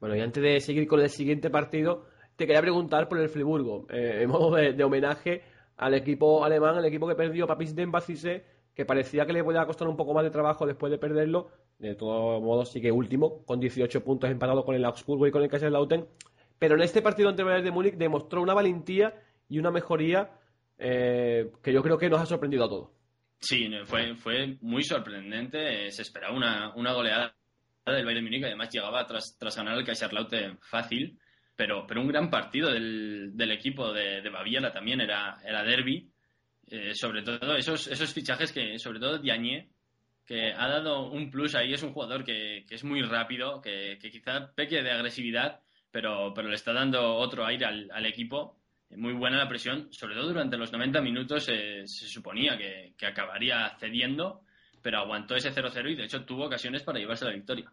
Bueno, 0.00 0.16
y 0.16 0.20
antes 0.20 0.42
de 0.42 0.60
seguir 0.60 0.86
con 0.86 1.00
el 1.00 1.08
siguiente 1.08 1.50
partido, 1.50 2.06
te 2.36 2.46
quería 2.46 2.60
preguntar 2.60 3.08
por 3.08 3.18
el 3.18 3.28
Friburgo, 3.28 3.86
eh, 3.90 4.20
en 4.22 4.30
modo 4.30 4.54
de, 4.56 4.84
homenaje 4.84 5.42
al 5.76 5.94
equipo 5.94 6.44
alemán, 6.44 6.76
al 6.76 6.84
equipo 6.84 7.08
que 7.08 7.14
perdió 7.14 7.46
Papis 7.46 7.74
Dembacise, 7.74 8.44
que 8.74 8.84
parecía 8.84 9.24
que 9.26 9.32
le 9.32 9.42
podía 9.42 9.64
costar 9.64 9.88
un 9.88 9.96
poco 9.96 10.12
más 10.12 10.24
de 10.24 10.30
trabajo 10.30 10.66
después 10.66 10.90
de 10.90 10.98
perderlo. 10.98 11.48
De 11.78 11.94
todos 11.94 12.42
modos, 12.42 12.70
sigue 12.70 12.90
último, 12.92 13.44
con 13.44 13.60
18 13.60 14.04
puntos 14.04 14.30
empatado 14.30 14.64
con 14.64 14.74
el 14.74 14.84
Augsburgo 14.84 15.26
y 15.26 15.30
con 15.30 15.42
el 15.42 15.48
Kaiserslautern. 15.48 16.06
Pero 16.58 16.74
en 16.74 16.82
este 16.82 17.02
partido 17.02 17.28
ante 17.28 17.44
de 17.44 17.70
Múnich 17.70 17.96
demostró 17.96 18.42
una 18.42 18.54
valentía 18.54 19.14
y 19.48 19.58
una 19.58 19.70
mejoría 19.70 20.30
eh, 20.78 21.52
que 21.62 21.72
yo 21.72 21.82
creo 21.82 21.98
que 21.98 22.08
nos 22.08 22.20
ha 22.20 22.26
sorprendido 22.26 22.64
a 22.64 22.68
todos. 22.68 22.90
Sí, 23.38 23.68
fue, 23.84 24.14
fue 24.16 24.56
muy 24.62 24.82
sorprendente. 24.82 25.90
Se 25.90 26.02
esperaba 26.02 26.34
una, 26.34 26.74
una 26.74 26.94
goleada 26.94 27.34
del 27.92 28.04
Bayern 28.04 28.24
Múnich, 28.24 28.44
además 28.44 28.70
llegaba 28.70 29.06
tras, 29.06 29.36
tras 29.38 29.56
ganar 29.56 29.78
el 29.78 29.84
Kaiserslautern 29.84 30.58
fácil, 30.60 31.18
pero, 31.54 31.86
pero 31.86 32.00
un 32.00 32.08
gran 32.08 32.30
partido 32.30 32.70
del, 32.70 33.30
del 33.34 33.52
equipo 33.52 33.92
de, 33.92 34.20
de, 34.20 34.30
Baviera 34.30 34.72
también 34.72 35.00
era, 35.00 35.38
era 35.44 35.62
derby. 35.62 36.10
Eh, 36.68 36.94
sobre 36.94 37.22
todo 37.22 37.54
esos, 37.56 37.86
esos 37.86 38.12
fichajes 38.12 38.52
que, 38.52 38.78
sobre 38.78 38.98
todo 38.98 39.18
Diagne, 39.18 39.70
que 40.26 40.52
ha 40.52 40.68
dado 40.68 41.08
un 41.10 41.30
plus 41.30 41.54
ahí, 41.54 41.72
es 41.72 41.82
un 41.84 41.92
jugador 41.92 42.24
que, 42.24 42.64
que 42.68 42.74
es 42.74 42.82
muy 42.82 43.02
rápido, 43.02 43.62
que, 43.62 43.98
que, 44.00 44.10
quizá 44.10 44.52
peque 44.52 44.82
de 44.82 44.90
agresividad, 44.90 45.60
pero, 45.92 46.34
pero 46.34 46.48
le 46.48 46.56
está 46.56 46.72
dando 46.72 47.14
otro 47.14 47.46
aire 47.46 47.66
al, 47.66 47.90
al 47.92 48.04
equipo. 48.04 48.58
Muy 48.90 49.14
buena 49.14 49.38
la 49.38 49.48
presión, 49.48 49.92
sobre 49.92 50.14
todo 50.14 50.28
durante 50.28 50.56
los 50.56 50.72
90 50.72 51.00
minutos 51.00 51.44
se 51.44 51.86
suponía 51.86 52.56
que, 52.56 52.94
que 52.96 53.06
acabaría 53.06 53.76
cediendo, 53.78 54.42
pero 54.86 54.98
aguantó 54.98 55.34
ese 55.34 55.50
0-0 55.50 55.90
y 55.90 55.96
de 55.96 56.04
hecho 56.04 56.24
tuvo 56.24 56.44
ocasiones 56.44 56.84
para 56.84 57.00
llevarse 57.00 57.24
la 57.24 57.32
victoria. 57.32 57.68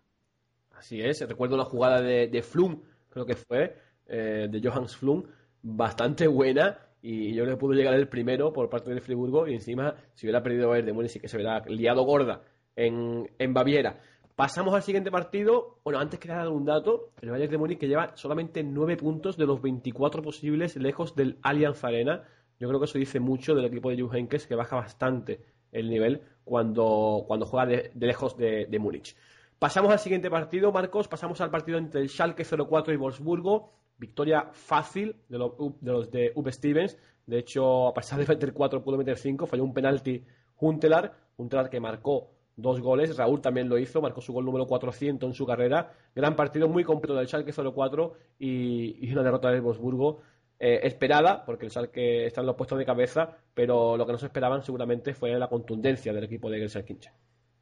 Así 0.71 0.99
es, 0.99 1.21
recuerdo 1.21 1.55
la 1.55 1.63
jugada 1.63 2.01
de, 2.01 2.41
Flum, 2.41 2.81
creo 3.11 3.23
que 3.23 3.35
fue, 3.35 3.77
eh, 4.07 4.47
de 4.49 4.67
Johannes 4.67 4.95
Flum, 4.95 5.21
bastante 5.61 6.25
buena 6.25 6.79
y 7.03 7.35
yo 7.35 7.45
le 7.45 7.55
pude 7.55 7.75
llegar 7.75 7.93
el 7.93 8.07
primero 8.07 8.51
por 8.51 8.67
parte 8.67 8.91
de 8.91 8.99
Friburgo 8.99 9.47
y 9.47 9.53
encima 9.53 9.93
si 10.15 10.25
hubiera 10.25 10.41
perdido 10.41 10.69
Bayern 10.69 10.87
de 10.87 10.93
Múnich 10.93 11.11
sí 11.11 11.19
que 11.19 11.27
se 11.27 11.37
hubiera 11.37 11.63
liado 11.67 12.01
gorda 12.01 12.41
en, 12.75 13.29
en 13.37 13.53
Baviera. 13.53 14.01
Pasamos 14.35 14.73
al 14.73 14.81
siguiente 14.81 15.11
partido. 15.11 15.81
Bueno, 15.83 15.99
antes 15.99 16.19
quería 16.19 16.37
dar 16.37 16.49
un 16.49 16.65
dato. 16.65 17.11
El 17.21 17.29
Bayern 17.29 17.51
de 17.51 17.57
Múnich 17.59 17.77
que 17.77 17.87
lleva 17.87 18.17
solamente 18.17 18.63
9 18.63 18.97
puntos 18.97 19.37
de 19.37 19.45
los 19.45 19.61
24 19.61 20.23
posibles 20.23 20.77
lejos 20.77 21.15
del 21.15 21.37
Allianz 21.43 21.83
Arena. 21.83 22.23
Yo 22.59 22.67
creo 22.69 22.79
que 22.79 22.85
eso 22.85 22.97
dice 22.97 23.19
mucho 23.19 23.53
del 23.53 23.65
equipo 23.65 23.91
de 23.91 24.01
Jupp 24.01 24.15
Heynckes 24.15 24.47
que 24.47 24.55
baja 24.55 24.77
bastante 24.77 25.41
el 25.71 25.91
nivel 25.91 26.21
cuando, 26.43 27.23
cuando 27.27 27.45
juega 27.45 27.65
de, 27.65 27.91
lejos 27.95 28.37
de, 28.37 28.77
Múnich. 28.79 29.15
Pasamos 29.59 29.91
al 29.91 29.99
siguiente 29.99 30.29
partido, 30.29 30.71
Marcos. 30.71 31.07
Pasamos 31.07 31.39
al 31.41 31.49
partido 31.49 31.77
entre 31.77 32.01
el 32.01 32.09
Schalke 32.09 32.43
04 32.43 32.93
y 32.93 32.97
Wolfsburgo. 32.97 33.71
Victoria 33.97 34.49
fácil 34.51 35.15
de 35.29 35.37
los 35.37 35.51
de, 35.79 35.91
los 35.91 36.11
de 36.11 36.31
Uwe 36.35 36.51
Stevens. 36.51 36.97
De 37.25 37.39
hecho, 37.39 37.87
a 37.87 37.93
pesar 37.93 38.19
de 38.19 38.25
meter 38.25 38.53
4, 38.53 38.83
pudo 38.83 38.97
meter 38.97 39.17
5. 39.17 39.45
Falló 39.45 39.63
un 39.63 39.73
penalti 39.73 40.23
Huntelaar. 40.59 41.13
Huntelaar 41.37 41.69
que 41.69 41.79
marcó 41.79 42.31
dos 42.55 42.81
goles. 42.81 43.15
Raúl 43.15 43.41
también 43.41 43.69
lo 43.69 43.77
hizo. 43.77 44.01
Marcó 44.01 44.19
su 44.19 44.33
gol 44.33 44.45
número 44.45 44.67
400 44.67 45.29
en 45.29 45.33
su 45.33 45.45
carrera. 45.45 45.93
Gran 46.13 46.35
partido 46.35 46.67
muy 46.67 46.83
completo 46.83 47.15
del 47.15 47.27
Schalke 47.27 47.53
04 47.53 48.13
y, 48.39 49.07
y 49.07 49.13
una 49.13 49.23
derrota 49.23 49.49
del 49.49 49.61
Wolfsburgo. 49.61 50.21
Eh, 50.65 50.87
esperada, 50.87 51.43
porque 51.43 51.65
el 51.65 51.71
Schalke 51.71 52.25
está 52.25 52.39
en 52.39 52.47
los 52.47 52.55
puestos 52.55 52.79
de 52.79 52.85
cabeza, 52.85 53.37
pero 53.53 53.97
lo 53.97 54.05
que 54.05 54.13
no 54.13 54.17
se 54.17 54.27
esperaban 54.27 54.63
seguramente 54.63 55.13
fue 55.13 55.37
la 55.37 55.49
contundencia 55.49 56.13
del 56.13 56.23
equipo 56.23 56.49
de 56.49 56.59
Gelsen 56.59 56.85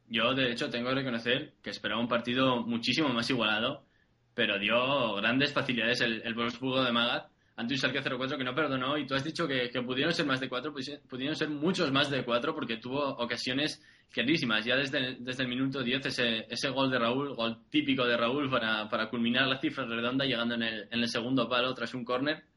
yo, 0.08 0.34
de 0.34 0.52
hecho, 0.52 0.70
tengo 0.70 0.90
que 0.90 0.96
reconocer 0.96 1.54
que 1.62 1.70
esperaba 1.70 2.00
un 2.00 2.06
partido 2.06 2.62
muchísimo 2.62 3.08
más 3.08 3.28
igualado, 3.30 3.86
pero 4.34 4.58
dio 4.58 5.14
grandes 5.14 5.52
facilidades 5.52 6.02
el, 6.02 6.22
el 6.22 6.34
Wolfsburgo 6.34 6.84
de 6.84 6.92
Magat 6.92 7.28
ante 7.56 7.74
un 7.74 7.78
Schalke 7.78 8.02
04 8.02 8.38
que 8.38 8.44
no 8.44 8.54
perdonó. 8.54 8.96
Y 8.98 9.06
tú 9.06 9.14
has 9.14 9.24
dicho 9.24 9.48
que, 9.48 9.68
que 9.70 9.82
pudieron 9.82 10.12
ser 10.12 10.26
más 10.26 10.38
de 10.38 10.48
cuatro, 10.48 10.72
pudieron 11.08 11.34
ser 11.34 11.48
muchos 11.48 11.90
más 11.90 12.08
de 12.08 12.24
cuatro 12.24 12.54
porque 12.54 12.76
tuvo 12.76 13.02
ocasiones 13.16 13.82
clarísimas. 14.10 14.64
Ya 14.64 14.76
desde 14.76 15.16
desde 15.18 15.42
el 15.42 15.48
minuto 15.48 15.82
10, 15.82 16.06
ese, 16.06 16.46
ese 16.48 16.68
gol 16.68 16.90
de 16.90 16.98
Raúl, 16.98 17.34
gol 17.34 17.58
típico 17.68 18.04
de 18.04 18.16
Raúl 18.16 18.50
para, 18.50 18.88
para 18.88 19.08
culminar 19.08 19.48
la 19.48 19.58
cifra 19.58 19.86
redonda, 19.86 20.24
llegando 20.24 20.54
en 20.54 20.62
el, 20.62 20.88
en 20.90 21.00
el 21.00 21.08
segundo 21.08 21.48
palo 21.48 21.74
tras 21.74 21.94
un 21.94 22.04
córner. 22.04 22.51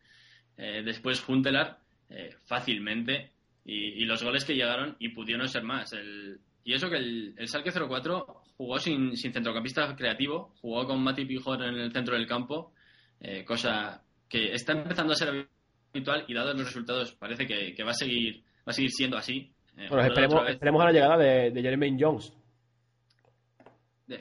Eh, 0.58 0.82
después 0.84 1.22
Juntelar, 1.22 1.80
eh, 2.10 2.36
fácilmente. 2.46 3.32
Y, 3.66 4.04
y, 4.04 4.06
los 4.06 4.24
goles 4.24 4.46
que 4.46 4.54
llegaron 4.54 4.96
y 5.00 5.10
pudieron 5.10 5.50
ser 5.50 5.64
más. 5.64 5.92
El, 5.94 6.40
y 6.64 6.74
eso 6.74 6.90
que 6.90 6.98
el, 6.98 7.34
el 7.38 7.48
Salque 7.48 7.72
04 7.72 8.44
jugó 8.58 8.80
sin, 8.80 9.16
sin, 9.18 9.34
centrocampista 9.34 9.96
creativo, 9.96 10.54
jugó 10.62 10.86
con 10.86 11.04
Mati 11.04 11.26
Pijor 11.26 11.64
en 11.64 11.76
el 11.76 11.92
centro 11.92 12.16
del 12.16 12.28
campo, 12.28 12.74
eh, 13.20 13.44
cosa 13.44 14.04
que 14.30 14.54
está 14.54 14.74
empezando 14.74 15.14
a 15.14 15.16
ser 15.16 15.48
habitual 15.94 16.26
y 16.28 16.34
dados 16.34 16.56
los 16.56 16.66
resultados 16.66 17.14
parece 17.14 17.46
que, 17.46 17.74
que 17.74 17.84
va 17.84 17.92
a 17.92 17.96
seguir 17.96 18.44
va 18.60 18.72
a 18.72 18.74
seguir 18.74 18.92
siendo 18.92 19.18
así. 19.18 19.52
Bueno, 19.76 20.02
esperemos, 20.02 20.82
a 20.82 20.86
la 20.86 20.92
llegada 20.92 21.18
de, 21.18 21.52
de 21.52 21.62
Jermaine 21.62 21.98
Jones. 22.00 22.34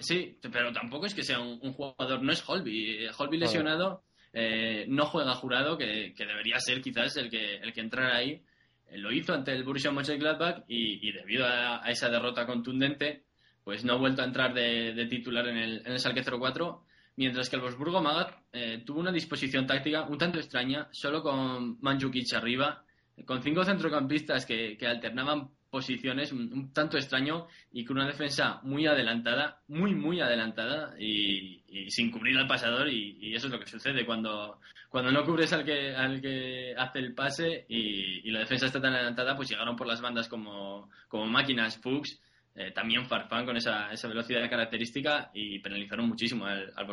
Sí, 0.01 0.39
pero 0.41 0.73
tampoco 0.73 1.07
es 1.07 1.15
que 1.15 1.23
sea 1.23 1.41
un, 1.41 1.59
un 1.63 1.73
jugador, 1.73 2.23
no 2.23 2.33
es 2.33 2.43
Holby. 2.47 3.07
Holby 3.17 3.39
lesionado 3.39 4.03
eh, 4.35 4.85
no 4.89 5.07
juega 5.07 5.35
jurado, 5.35 5.79
que, 5.79 6.13
que 6.15 6.27
debería 6.27 6.59
ser 6.59 6.83
quizás 6.83 7.17
el 7.17 7.31
que, 7.31 7.57
el 7.57 7.73
que 7.73 7.81
entrara 7.81 8.17
ahí. 8.17 8.43
Eh, 8.89 8.99
lo 8.99 9.13
hizo 9.13 9.33
ante 9.33 9.53
el 9.53 9.63
Borussia 9.63 9.93
Mönchengladbach 9.93 10.65
y, 10.67 11.09
y 11.09 11.13
debido 11.13 11.47
a, 11.47 11.85
a 11.85 11.91
esa 11.91 12.09
derrota 12.11 12.45
contundente, 12.45 13.23
pues 13.63 13.85
no 13.85 13.95
ha 13.95 13.97
vuelto 13.97 14.23
a 14.23 14.27
entrar 14.27 14.53
de, 14.53 14.93
de 14.93 15.07
titular 15.07 15.47
en 15.47 15.57
el, 15.57 15.87
en 15.87 15.93
el 15.93 15.99
Schalke 15.99 16.25
04. 16.25 16.85
Mientras 17.17 17.49
que 17.49 17.55
el 17.55 17.63
Wolfsburgo 17.63 18.03
Magat 18.03 18.35
eh, 18.53 18.83
tuvo 18.85 18.99
una 18.99 19.13
disposición 19.13 19.69
táctica 19.69 20.03
un 20.03 20.19
tanto 20.19 20.39
extraña, 20.39 20.89
solo 20.91 21.23
con 21.23 21.79
Mandzukic 21.81 22.35
arriba, 22.35 22.85
con 23.25 23.41
cinco 23.41 23.65
centrocampistas 23.65 24.45
que, 24.45 24.77
que 24.77 24.87
alternaban 24.89 25.51
posiciones, 25.75 26.31
un, 26.31 26.73
tanto 26.73 26.97
extraño, 26.97 27.49
y 27.73 27.85
con 27.85 27.97
una 27.97 28.07
defensa 28.07 28.61
muy 28.63 28.87
adelantada, 28.87 29.59
muy, 29.67 29.93
muy 29.93 30.21
adelantada, 30.21 30.95
y, 31.01 31.65
sin 31.91 32.13
cubrir 32.13 32.39
al 32.39 32.47
pasador, 32.47 32.89
y, 32.89 33.35
eso 33.35 33.49
es 33.49 33.53
lo 33.53 33.59
que 33.59 33.67
sucede 33.67 34.07
cuando, 34.07 34.61
cuando 34.89 35.11
no 35.11 35.25
cubres 35.25 35.53
al 35.53 35.65
que, 35.65 35.93
al 35.93 36.21
que 36.21 36.77
hace 36.79 37.01
el 37.01 37.13
pase 37.13 37.67
y, 37.69 38.31
la 38.31 38.39
defensa 38.39 38.67
está 38.67 38.81
tan 38.81 38.95
adelantada, 38.95 39.35
pues 39.35 39.49
llegaron 39.49 39.75
por 39.75 39.89
las 39.89 40.01
bandas 40.01 40.29
como, 40.29 40.91
como 41.09 41.27
máquinas 41.27 41.77
Fuchs, 41.79 42.21
eh, 42.55 42.71
también 42.71 43.07
Farfán 43.07 43.45
con 43.45 43.57
esa, 43.57 43.93
esa 43.93 44.07
velocidad 44.07 44.49
característica 44.49 45.33
y 45.35 45.59
penalizaron 45.59 46.07
muchísimo 46.07 46.47
al, 46.47 46.73
al. 46.77 46.87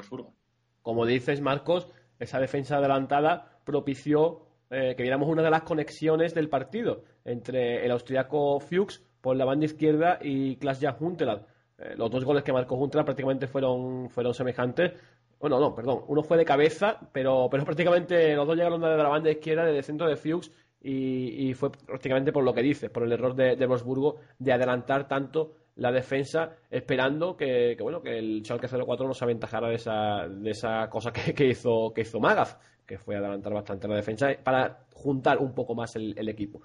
Como 0.82 1.06
dices, 1.06 1.40
Marcos, 1.40 1.88
esa 2.18 2.40
defensa 2.40 2.78
adelantada 2.78 3.60
propició 3.64 4.48
eh, 4.72 4.96
que 4.96 5.04
viéramos 5.04 5.28
una 5.28 5.44
de 5.44 5.50
las 5.50 5.64
conexiones 5.64 6.34
del 6.34 6.48
partido 6.48 7.04
entre 7.26 7.86
el 7.86 7.92
austriaco 7.92 8.60
Fuchs 8.62 9.04
por 9.20 9.36
la 9.36 9.44
banda 9.44 9.66
izquierda 9.66 10.18
y 10.22 10.56
Klaas-Jan 10.56 10.96
Huntelaar. 10.98 11.46
Eh, 11.78 11.94
los 11.98 12.10
dos 12.10 12.24
goles 12.24 12.44
que 12.44 12.54
marcó 12.54 12.76
Huntelaar 12.76 13.04
prácticamente 13.04 13.48
fueron, 13.48 14.10
fueron 14.10 14.34
semejantes. 14.34 14.94
Bueno, 15.40 15.60
no, 15.60 15.76
perdón, 15.76 16.06
uno 16.08 16.24
fue 16.24 16.38
de 16.38 16.46
cabeza, 16.46 17.00
pero, 17.12 17.50
pero 17.52 17.66
prácticamente 17.66 18.34
los 18.34 18.48
dos 18.48 18.56
llegaron 18.56 18.80
de 18.80 18.96
la 18.96 19.10
banda 19.10 19.30
izquierda, 19.30 19.66
desde 19.66 19.80
el 19.80 19.84
centro 19.84 20.08
de 20.08 20.16
Fuchs, 20.16 20.50
y, 20.82 21.50
y 21.50 21.54
fue 21.54 21.70
prácticamente 21.72 22.32
por 22.32 22.44
lo 22.44 22.54
que 22.54 22.62
dices, 22.62 22.90
por 22.90 23.04
el 23.04 23.12
error 23.12 23.36
de, 23.36 23.58
de 23.58 23.66
Wolfsburgo 23.68 24.20
de 24.40 24.54
adelantar 24.54 25.08
tanto 25.08 25.54
la 25.76 25.92
defensa, 25.92 26.56
esperando 26.70 27.36
que, 27.36 27.76
que, 27.78 27.84
bueno 27.84 28.02
que 28.02 28.18
el 28.18 28.42
Schalke 28.44 28.68
04 28.68 29.08
no 29.08 29.14
se 29.14 29.24
aventajara 29.24 29.70
de 29.70 29.76
esa, 29.76 30.28
de 30.28 30.50
esa 30.50 30.90
cosa 30.90 31.12
que, 31.12 31.34
que 31.34 31.48
hizo 31.48 31.92
que 31.94 32.02
hizo 32.02 32.20
Magaz, 32.20 32.58
que 32.92 32.98
fue 32.98 33.16
adelantar 33.16 33.54
bastante 33.54 33.88
la 33.88 33.96
defensa 33.96 34.28
para 34.44 34.86
juntar 34.94 35.38
un 35.38 35.54
poco 35.54 35.74
más 35.74 35.96
el, 35.96 36.28
equipo. 36.28 36.62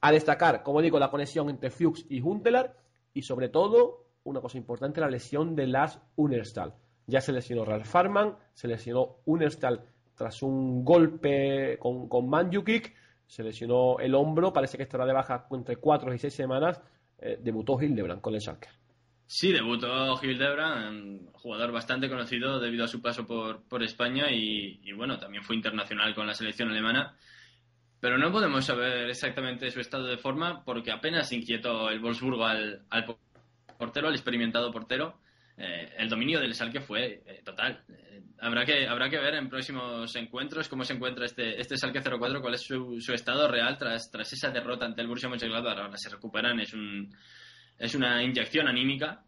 A 0.00 0.10
destacar, 0.10 0.62
como 0.62 0.80
digo, 0.80 0.98
la 0.98 1.10
conexión 1.10 1.50
entre 1.50 1.68
Fuchs 1.68 2.06
y 2.08 2.22
Huntelaar 2.22 2.74
y 3.12 3.20
sobre 3.20 3.50
todo, 3.50 4.06
una 4.24 4.40
cosa 4.40 4.56
importante, 4.56 5.02
la 5.02 5.10
lesión 5.10 5.54
de 5.54 5.66
Lars 5.66 6.00
Unerstal. 6.16 6.72
Ya 7.06 7.20
se 7.20 7.30
lesionó 7.30 7.66
Ralf 7.66 7.86
Farman, 7.86 8.36
se 8.54 8.68
lesionó 8.68 9.18
Unerstal 9.26 9.84
tras 10.14 10.42
un 10.42 10.82
golpe 10.82 11.76
con, 11.78 12.08
con 12.08 12.26
Mandzukic, 12.26 12.94
se 13.26 13.42
lesionó 13.42 13.98
el 13.98 14.14
hombro, 14.14 14.54
parece 14.54 14.78
que 14.78 14.84
estará 14.84 15.04
de 15.04 15.12
baja 15.12 15.46
entre 15.50 15.76
4 15.76 16.14
y 16.14 16.18
6 16.18 16.32
semanas. 16.32 16.80
Eh, 17.18 17.38
debutó 17.42 17.78
Hildebrand 17.78 18.22
con 18.22 18.34
el 18.34 18.40
Schalke. 18.40 18.68
Sí, 19.28 19.50
debutó 19.50 20.20
Hildebrand, 20.22 21.32
jugador 21.32 21.72
bastante 21.72 22.08
conocido 22.08 22.60
debido 22.60 22.84
a 22.84 22.88
su 22.88 23.02
paso 23.02 23.26
por, 23.26 23.66
por 23.68 23.82
España 23.82 24.30
y, 24.30 24.92
bueno, 24.92 25.18
también 25.18 25.42
fue 25.42 25.56
internacional 25.56 26.14
con 26.14 26.28
la 26.28 26.34
selección 26.34 26.70
alemana. 26.70 27.16
Pero 27.98 28.18
no 28.18 28.30
podemos 28.30 28.64
saber 28.64 29.08
exactamente 29.08 29.70
su 29.72 29.80
estado 29.80 30.06
de 30.06 30.16
forma 30.16 30.64
porque 30.64 30.92
apenas 30.92 31.32
inquietó 31.32 31.90
el 31.90 31.98
Wolfsburgo 31.98 32.44
al, 32.44 32.84
portero, 33.76 34.08
al 34.08 34.14
experimentado 34.14 34.70
portero. 34.70 35.18
Eh, 35.56 35.92
el 35.98 36.08
dominio 36.08 36.38
del 36.38 36.54
Schalke 36.54 36.80
fue 36.80 37.22
eh, 37.26 37.42
total. 37.44 37.82
Eh, 37.88 38.22
habrá, 38.38 38.64
que, 38.64 38.86
habrá 38.86 39.10
que 39.10 39.18
ver 39.18 39.34
en 39.34 39.48
próximos 39.48 40.14
encuentros 40.14 40.68
cómo 40.68 40.84
se 40.84 40.92
encuentra 40.92 41.24
este, 41.24 41.60
este 41.60 41.76
Schalke 41.76 42.00
04, 42.00 42.40
cuál 42.40 42.54
es 42.54 42.60
su, 42.60 43.00
su 43.00 43.12
estado 43.12 43.48
real 43.48 43.76
tras, 43.76 44.08
tras 44.08 44.32
esa 44.32 44.50
derrota 44.50 44.84
ante 44.84 45.00
el 45.00 45.08
Borussia 45.08 45.28
Mönchengladbach. 45.28 45.78
Ahora 45.78 45.96
se 45.96 46.10
recuperan, 46.10 46.60
es, 46.60 46.74
un, 46.74 47.10
es 47.78 47.94
una 47.94 48.22
inyección 48.22 48.68
anímica, 48.68 49.22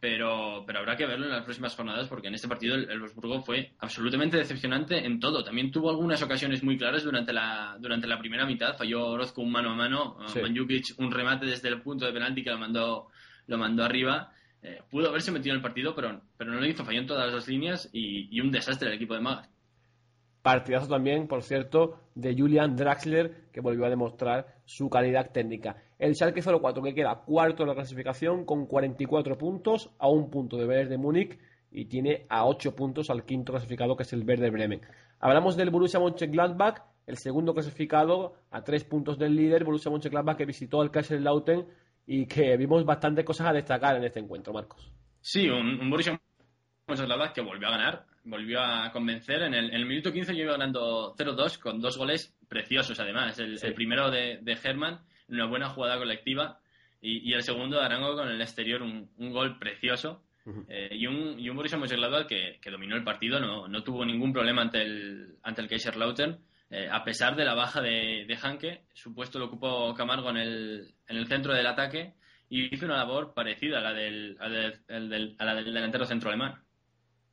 pero, 0.00 0.62
pero 0.64 0.78
habrá 0.78 0.96
que 0.96 1.06
verlo 1.06 1.26
en 1.26 1.32
las 1.32 1.42
próximas 1.44 1.74
jornadas 1.74 2.06
porque 2.08 2.28
en 2.28 2.34
este 2.34 2.46
partido 2.46 2.76
el, 2.76 2.88
el 2.88 3.00
Wolfsburgo 3.00 3.42
fue 3.42 3.72
absolutamente 3.80 4.36
decepcionante 4.36 5.04
en 5.04 5.18
todo. 5.18 5.42
También 5.42 5.72
tuvo 5.72 5.90
algunas 5.90 6.22
ocasiones 6.22 6.62
muy 6.62 6.78
claras 6.78 7.02
durante 7.02 7.32
la, 7.32 7.76
durante 7.80 8.06
la 8.06 8.18
primera 8.18 8.46
mitad. 8.46 8.76
Falló 8.76 9.06
Orozco 9.08 9.42
un 9.42 9.50
mano 9.50 9.70
a 9.70 9.74
mano, 9.74 10.18
Sí. 10.28 10.40
Mandzukic 10.40 10.94
un 10.98 11.10
remate 11.10 11.46
desde 11.46 11.68
el 11.68 11.82
punto 11.82 12.06
de 12.06 12.12
penalti 12.12 12.44
que 12.44 12.50
lo 12.50 12.58
mandó, 12.58 13.08
lo 13.48 13.58
mandó 13.58 13.84
arriba. 13.84 14.32
Eh, 14.62 14.82
pudo 14.90 15.08
haberse 15.08 15.32
metido 15.32 15.52
en 15.54 15.58
el 15.58 15.62
partido, 15.62 15.94
pero, 15.96 16.20
pero 16.36 16.52
no 16.52 16.60
lo 16.60 16.66
hizo, 16.66 16.84
falló 16.84 17.00
en 17.00 17.06
todas 17.06 17.32
las 17.32 17.48
líneas 17.48 17.88
y, 17.92 18.28
y 18.36 18.40
un 18.40 18.50
desastre 18.52 18.88
el 18.88 18.94
equipo 18.94 19.14
de 19.14 19.20
Magas. 19.20 19.48
Partidazo 20.42 20.88
también, 20.88 21.26
por 21.26 21.42
cierto, 21.42 22.00
de 22.14 22.34
Julian 22.36 22.76
Draxler, 22.76 23.48
que 23.52 23.60
volvió 23.60 23.84
a 23.84 23.90
demostrar 23.90 24.56
su 24.64 24.88
calidad 24.88 25.32
técnica. 25.32 25.76
El 25.98 26.14
Schalke 26.14 26.42
04 26.42 26.82
que 26.82 26.94
queda 26.94 27.22
cuarto 27.24 27.62
en 27.64 27.68
la 27.70 27.74
clasificación 27.74 28.44
con 28.44 28.66
44 28.66 29.36
puntos, 29.36 29.90
a 29.98 30.08
un 30.08 30.30
punto 30.30 30.56
de 30.56 30.66
Bayern 30.66 30.90
de 30.90 30.98
Múnich 30.98 31.38
y 31.70 31.86
tiene 31.86 32.24
a 32.28 32.46
8 32.46 32.74
puntos 32.76 33.10
al 33.10 33.24
quinto 33.24 33.52
clasificado 33.52 33.96
que 33.96 34.04
es 34.04 34.12
el 34.12 34.24
Werder 34.24 34.50
Bremen. 34.52 34.80
Hablamos 35.20 35.56
del 35.56 35.70
Borussia 35.70 35.98
Mönchengladbach, 35.98 36.82
el 37.06 37.16
segundo 37.18 37.52
clasificado 37.52 38.34
a 38.50 38.62
3 38.62 38.84
puntos 38.84 39.18
del 39.18 39.34
líder, 39.34 39.64
Borussia 39.64 39.90
Mönchengladbach 39.90 40.36
que 40.36 40.44
visitó 40.46 40.80
al 40.80 40.90
Kaiserslautern 40.90 41.66
y 42.06 42.26
que 42.26 42.56
vimos 42.56 42.84
bastantes 42.84 43.24
cosas 43.24 43.48
a 43.48 43.52
destacar 43.52 43.96
en 43.96 44.04
este 44.04 44.20
encuentro, 44.20 44.52
Marcos. 44.52 44.90
Sí, 45.20 45.48
un, 45.48 45.80
un 45.80 45.90
Borussia 45.90 46.18
Mönchengladbach 46.86 47.32
que 47.32 47.40
volvió 47.42 47.68
a 47.68 47.72
ganar, 47.72 48.06
volvió 48.24 48.60
a 48.60 48.90
convencer. 48.92 49.42
En 49.42 49.54
el, 49.54 49.70
en 49.70 49.74
el 49.74 49.86
minuto 49.86 50.12
15 50.12 50.34
yo 50.36 50.44
iba 50.44 50.52
ganando 50.52 51.14
0-2 51.16 51.58
con 51.58 51.80
dos 51.80 51.98
goles 51.98 52.34
preciosos 52.48 52.98
además. 53.00 53.38
El, 53.40 53.58
Sí. 53.58 53.66
el 53.66 53.74
primero 53.74 54.10
de, 54.10 54.38
de 54.40 54.56
Herman, 54.62 55.00
una 55.28 55.46
buena 55.46 55.68
jugada 55.68 55.98
colectiva, 55.98 56.60
y, 57.00 57.30
y 57.30 57.34
el 57.34 57.42
segundo 57.42 57.78
de 57.78 57.84
Arango 57.84 58.14
con 58.16 58.28
el 58.28 58.40
exterior, 58.40 58.82
un, 58.82 59.10
un 59.18 59.32
gol 59.32 59.58
precioso. 59.58 60.22
Eh, 60.66 60.88
y, 60.92 61.06
un, 61.06 61.38
y 61.38 61.50
un 61.50 61.56
Borussia 61.56 61.76
Mönchengladbach 61.76 62.26
que, 62.26 62.58
que 62.62 62.70
dominó 62.70 62.96
el 62.96 63.04
partido, 63.04 63.38
no, 63.38 63.68
no 63.68 63.82
tuvo 63.84 64.02
ningún 64.06 64.32
problema 64.32 64.62
ante 64.62 64.80
el, 64.80 65.36
ante 65.42 65.60
el 65.60 65.68
Kaiserslautern. 65.68 66.38
Eh, 66.70 66.88
a 66.90 67.04
pesar 67.04 67.36
de 67.36 67.44
la 67.44 67.52
baja 67.54 67.82
de, 67.82 68.24
de 68.26 68.38
Hanke, 68.42 68.84
su 68.94 69.14
puesto 69.14 69.38
lo 69.38 69.44
ocupó 69.46 69.92
Camargo 69.94 70.30
en 70.30 70.38
el, 70.38 70.94
en 71.06 71.16
el 71.18 71.26
centro 71.26 71.52
del 71.52 71.66
ataque 71.66 72.14
y 72.48 72.74
hizo 72.74 72.86
una 72.86 72.96
labor 72.96 73.34
parecida 73.34 73.76
a 73.78 73.80
la 73.82 73.92
del, 73.92 74.38
a 74.40 74.48
del- 74.48 74.80
el 74.88 75.08
del- 75.10 75.36
a 75.38 75.44
la 75.44 75.54
del 75.54 75.66
delantero 75.74 76.06
centro 76.06 76.30
alemán. 76.30 76.54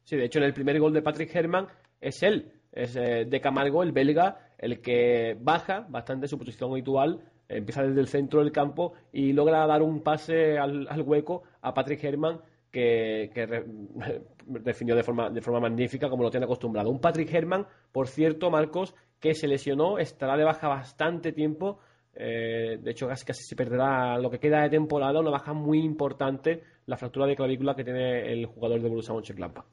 Sí, 0.03 0.17
de 0.17 0.25
hecho, 0.25 0.39
en 0.39 0.45
el 0.45 0.53
primer 0.53 0.77
gol 0.79 0.91
de 0.93 1.01
Patrick 1.01 1.34
Herman 1.34 1.67
es 2.01 2.21
él, 2.21 2.51
es 2.73 2.97
eh, 2.97 3.23
de 3.25 3.39
Camargo, 3.41 3.81
el 3.81 3.93
belga, 3.93 4.39
el 4.58 4.81
que 4.81 5.38
baja 5.39 5.86
bastante 5.89 6.27
su 6.27 6.38
posición 6.38 6.71
habitual, 6.71 7.21
empieza 7.47 7.84
desde 7.84 8.01
el 8.01 8.08
centro 8.08 8.41
del 8.41 8.51
campo 8.51 8.93
y 9.12 9.34
logra 9.34 9.65
dar 9.67 9.81
un 9.81 10.01
pase 10.01 10.58
al, 10.58 10.88
al 10.89 11.01
hueco 11.01 11.43
a 11.62 11.73
Patrick 11.73 12.03
Herman 12.03 12.39
que, 12.71 13.31
que 13.34 13.47
definió 14.45 14.95
de 14.95 15.03
forma, 15.03 15.29
de 15.29 15.41
forma 15.41 15.62
magnífica 15.62 16.10
como 16.10 16.23
lo 16.23 16.29
tiene 16.29 16.45
acostumbrado. 16.45 16.89
Un 16.89 16.99
Patrick 16.99 17.34
Herman, 17.34 17.65
por 17.91 18.08
cierto, 18.08 18.51
Marcos, 18.51 18.93
que 19.19 19.34
se 19.34 19.47
lesionó, 19.47 19.97
estará 19.97 20.36
de 20.38 20.43
baja 20.43 20.67
bastante 20.67 21.31
tiempo. 21.31 21.79
eh, 22.13 22.77
de 22.81 22.91
hecho, 22.91 23.08
casi, 23.08 23.25
casi 23.25 23.43
se 23.43 23.55
perderá 23.55 24.17
lo 24.19 24.29
que 24.29 24.39
queda 24.39 24.62
de 24.63 24.69
temporada, 24.69 25.19
una 25.19 25.31
baja 25.31 25.53
muy 25.53 25.79
importante, 25.79 26.63
la 26.86 26.97
fractura 26.97 27.25
de 27.27 27.36
clavícula 27.36 27.75
que 27.75 27.84
tiene 27.84 28.31
el 28.31 28.45
jugador 28.45 28.81
de 28.81 28.89
Borussia 28.89 29.13
Mönchengladbach. 29.13 29.65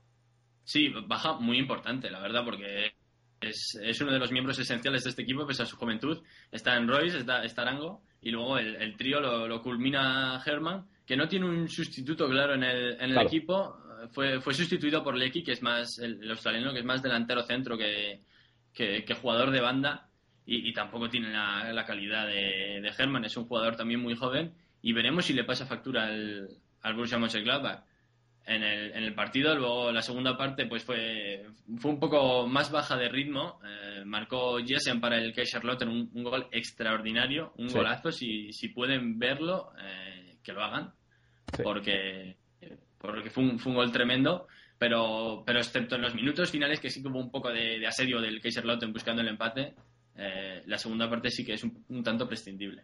Sí, 0.65 0.89
baja 1.07 1.39
muy 1.39 1.59
importante, 1.59 2.11
la 2.11 2.21
verdad, 2.21 2.45
porque 2.45 2.93
es, 3.43 3.79
es 3.83 4.01
uno 4.01 4.13
de 4.13 4.19
los 4.19 4.33
miembros 4.33 4.59
esenciales 4.59 5.05
de 5.05 5.11
este 5.11 5.23
equipo, 5.23 5.47
pese 5.47 5.63
a 5.63 5.67
su 5.67 5.77
juventud. 5.77 6.23
Está 6.51 6.77
en 6.77 6.89
Royce, 6.89 7.19
está, 7.19 7.45
está 7.45 7.63
Arango, 7.63 8.03
y 8.21 8.31
luego 8.31 8.59
el, 8.59 8.77
el 8.77 8.97
trío 8.97 9.21
lo, 9.21 9.47
lo 9.49 9.63
culmina 9.63 10.43
Herman, 10.45 10.87
que 11.07 11.17
no 11.17 11.29
tiene 11.29 11.47
un 11.47 11.69
sustituto 11.69 12.29
claro 12.29 12.55
en 12.55 12.63
el, 12.63 12.93
en 12.95 13.01
el 13.03 13.13
Claro. 13.13 13.29
equipo. 13.29 13.77
Fue, 14.13 14.41
fue 14.41 14.53
sustituido 14.53 15.05
por 15.05 15.17
Lecky, 15.17 15.45
que 15.45 15.53
es 15.53 15.63
más 15.63 15.99
el, 16.01 16.23
el 16.25 16.31
australiano, 16.31 16.73
que 16.73 16.81
es 16.81 16.85
más 16.85 17.03
delantero 17.03 17.43
centro 17.45 17.79
que, 17.79 18.21
que, 18.75 19.05
que 19.05 19.15
jugador 19.15 19.51
de 19.53 19.61
banda, 19.61 20.09
y, 20.45 20.69
y 20.69 20.73
tampoco 20.73 21.09
tiene 21.09 21.31
la, 21.33 21.73
la 21.73 21.85
calidad 21.85 22.27
de, 22.27 22.81
de 22.83 22.93
Herman. 22.99 23.25
Es 23.25 23.37
un 23.37 23.47
jugador 23.47 23.77
también 23.77 24.01
muy 24.01 24.17
joven, 24.17 24.55
y 24.83 24.93
veremos 24.93 25.25
si 25.27 25.35
le 25.35 25.45
pasa 25.45 25.67
factura 25.67 26.07
al, 26.07 26.49
al 26.83 26.95
Borussia 26.95 27.17
Mönchengladbach 27.19 27.85
en 28.47 28.63
el, 28.63 28.91
en 28.93 29.05
el 29.05 29.15
partido. 29.15 29.55
Luego 29.55 29.93
la 29.93 30.03
segunda 30.03 30.37
parte 30.37 30.67
pues 30.67 30.85
fue, 30.85 31.47
fue 31.79 31.91
un 31.91 32.01
poco 32.01 32.47
más 32.47 32.71
baja 32.71 32.97
de 32.97 33.09
ritmo. 33.09 33.61
Eh, 33.65 34.03
marcó 34.05 34.59
Jessen 34.59 35.01
para 35.01 35.19
el 35.19 35.33
Kaiserslautern 35.33 35.91
un, 35.91 36.11
un 36.15 36.25
gol 36.25 36.47
extraordinario, 36.53 37.53
un 37.59 37.69
Sí. 37.71 37.77
golazo. 37.77 38.11
Si, 38.13 38.53
si 38.53 38.69
pueden 38.69 39.19
verlo, 39.19 39.73
eh, 39.81 40.37
que 40.43 40.53
lo 40.53 40.63
hagan. 40.63 40.93
Sí. 41.57 41.63
Porque, 41.63 42.37
porque 42.99 43.31
fue, 43.31 43.45
un, 43.45 43.59
fue 43.59 43.71
un 43.73 43.77
gol 43.77 43.93
tremendo. 43.93 44.47
pero, 44.79 45.45
pero 45.47 45.59
excepto 45.61 45.95
en 45.95 46.03
los 46.03 46.15
minutos 46.15 46.51
finales, 46.51 46.81
que 46.81 46.91
sí 46.91 47.01
que 47.03 47.09
hubo 47.09 47.21
un 47.21 47.31
poco 47.31 47.51
de, 47.51 47.79
de 47.79 47.87
asedio 47.87 48.21
del 48.21 48.41
Kaiserslautern 48.41 48.93
buscando 48.93 49.23
el 49.23 49.29
empate, 49.29 49.75
eh, 50.17 50.63
la 50.67 50.77
segunda 50.77 51.09
parte 51.09 51.31
sí 51.31 51.45
que 51.45 51.53
es 51.55 51.63
un, 51.63 51.85
un 51.89 52.03
tanto 52.03 52.27
prescindible. 52.27 52.83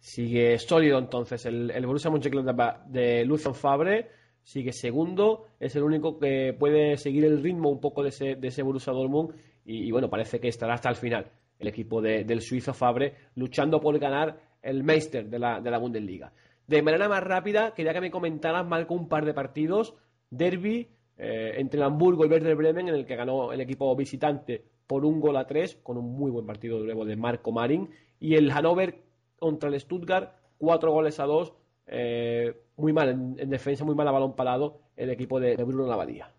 Sigue 0.00 0.58
sólido 0.58 0.98
entonces 0.98 1.44
el, 1.44 1.70
el 1.70 1.84
Borussia 1.84 2.10
Mönchengladbach 2.10 2.84
de 2.86 3.24
Lucian 3.26 3.54
Fabre. 3.54 4.10
Sigue 4.42 4.72
segundo. 4.72 5.46
Es 5.60 5.76
el 5.76 5.82
único 5.82 6.18
que 6.18 6.54
puede 6.58 6.96
seguir 6.96 7.24
el 7.24 7.42
ritmo 7.42 7.68
un 7.70 7.80
poco 7.80 8.02
de 8.02 8.08
ese, 8.10 8.34
de 8.36 8.48
ese 8.48 8.62
Borussia 8.62 8.92
Dortmund. 8.92 9.34
Y, 9.64 9.90
bueno, 9.90 10.08
parece 10.08 10.40
que 10.40 10.48
estará 10.48 10.74
hasta 10.74 10.88
el 10.88 10.96
final 10.96 11.30
el 11.58 11.68
equipo 11.68 12.00
de- 12.00 12.24
del 12.24 12.40
suizo 12.40 12.72
Fabre 12.72 13.14
luchando 13.34 13.80
por 13.80 13.98
ganar 13.98 14.38
el 14.62 14.82
Meister 14.84 15.28
de 15.28 15.38
la, 15.38 15.60
de 15.60 15.70
la 15.70 15.78
Bundesliga. 15.78 16.32
De 16.66 16.82
manera 16.82 17.08
más 17.08 17.22
rápida, 17.22 17.74
quería 17.74 17.92
que 17.92 18.00
me 18.00 18.10
comentaras, 18.10 18.66
Marco, 18.66 18.94
un 18.94 19.08
par 19.08 19.24
de 19.24 19.34
partidos. 19.34 19.94
Derby 20.30 20.88
eh, 21.16 21.54
entre 21.56 21.78
el 21.80 21.84
Hamburgo 21.84 22.24
y 22.24 22.28
Werder 22.28 22.54
Bremen, 22.54 22.88
en 22.88 22.94
el 22.94 23.04
que 23.06 23.16
ganó 23.16 23.52
el 23.52 23.60
equipo 23.60 23.94
visitante 23.96 24.62
por 24.86 25.04
un 25.04 25.20
gol 25.20 25.36
a 25.36 25.46
tres, 25.46 25.76
con 25.82 25.96
un 25.98 26.12
muy 26.16 26.30
buen 26.30 26.46
partido 26.46 26.78
de 26.78 26.84
nuevo 26.84 27.04
de 27.04 27.16
Marco 27.16 27.50
Marin. 27.52 27.88
Y 28.20 28.34
el 28.36 28.50
Hannover 28.52 29.02
contra 29.38 29.68
el 29.68 29.80
Stuttgart, 29.80 30.32
cuatro 30.58 30.92
goles 30.92 31.18
a 31.20 31.24
dos. 31.24 31.52
Eh, 31.88 32.54
muy 32.76 32.92
mal 32.92 33.08
en, 33.08 33.36
en 33.38 33.50
defensa, 33.50 33.84
muy 33.84 33.94
mal 33.94 34.08
a 34.08 34.12
balón 34.12 34.36
parado 34.36 34.82
el 34.96 35.10
equipo 35.10 35.40
de, 35.40 35.56
de 35.56 35.64
Bruno 35.64 35.86
Lavadía. 35.86 36.30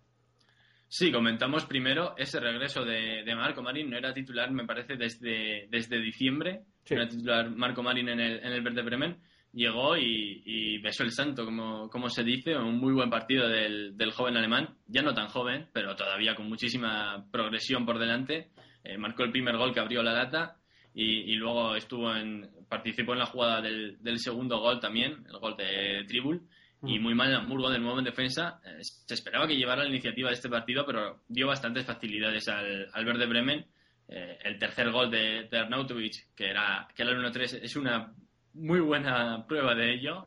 Sí, 0.92 1.12
comentamos 1.12 1.66
primero 1.66 2.14
ese 2.16 2.40
regreso 2.40 2.84
de, 2.84 3.22
de 3.24 3.34
Marco 3.36 3.62
Marín. 3.62 3.90
No 3.90 3.96
era 3.96 4.12
titular, 4.12 4.50
me 4.50 4.64
parece, 4.64 4.96
desde, 4.96 5.68
desde 5.70 6.00
diciembre. 6.00 6.62
Sí. 6.82 6.94
No 6.94 7.02
era 7.02 7.10
titular 7.10 7.50
Marco 7.50 7.82
Marín 7.82 8.08
en 8.08 8.18
el, 8.18 8.38
en 8.44 8.52
el 8.52 8.60
Verde 8.60 8.82
Bremen. 8.82 9.20
Llegó 9.52 9.96
y, 9.96 10.42
y 10.44 10.78
besó 10.78 11.04
el 11.04 11.12
santo, 11.12 11.44
como, 11.44 11.88
como 11.90 12.08
se 12.08 12.24
dice. 12.24 12.56
Un 12.56 12.78
muy 12.78 12.92
buen 12.92 13.08
partido 13.08 13.48
del, 13.48 13.96
del 13.96 14.10
joven 14.10 14.36
alemán. 14.36 14.78
Ya 14.88 15.02
no 15.02 15.14
tan 15.14 15.28
joven, 15.28 15.68
pero 15.72 15.94
todavía 15.94 16.34
con 16.34 16.48
muchísima 16.48 17.24
progresión 17.30 17.86
por 17.86 18.00
delante. 18.00 18.50
Eh, 18.82 18.98
marcó 18.98 19.22
el 19.22 19.30
primer 19.30 19.56
gol 19.58 19.72
que 19.72 19.80
abrió 19.80 20.02
la 20.02 20.12
lata. 20.12 20.56
Y, 20.94 21.32
y 21.32 21.34
luego 21.36 21.76
estuvo 21.76 22.14
en, 22.14 22.50
participó 22.68 23.12
en 23.12 23.20
la 23.20 23.26
jugada 23.26 23.60
del, 23.60 24.02
del 24.02 24.18
segundo 24.18 24.58
gol 24.58 24.80
también, 24.80 25.24
el 25.28 25.38
gol 25.38 25.56
de 25.56 26.04
Tribul 26.08 26.42
y 26.82 26.98
muy 26.98 27.14
mal 27.14 27.28
en 27.28 27.36
Hamburgo 27.36 27.70
de 27.70 27.78
nuevo 27.78 27.98
en 27.98 28.04
defensa. 28.04 28.60
Eh, 28.64 28.78
se 28.82 29.14
esperaba 29.14 29.46
que 29.46 29.56
llevara 29.56 29.82
la 29.82 29.88
iniciativa 29.88 30.28
de 30.28 30.34
este 30.34 30.48
partido, 30.48 30.86
pero 30.86 31.22
dio 31.28 31.46
bastantes 31.46 31.84
facilidades 31.84 32.48
al, 32.48 32.88
al 32.92 33.04
Verde 33.04 33.26
Bremen. 33.26 33.66
Eh, 34.08 34.38
el 34.42 34.58
tercer 34.58 34.90
gol 34.90 35.10
de, 35.10 35.48
de 35.50 35.58
Arnautovic, 35.58 36.34
que 36.34 36.48
era, 36.48 36.88
que 36.94 37.02
era 37.02 37.12
el 37.12 37.18
1-3, 37.18 37.60
es 37.62 37.76
una 37.76 38.12
muy 38.54 38.80
buena 38.80 39.46
prueba 39.46 39.74
de 39.74 39.92
ello. 39.92 40.26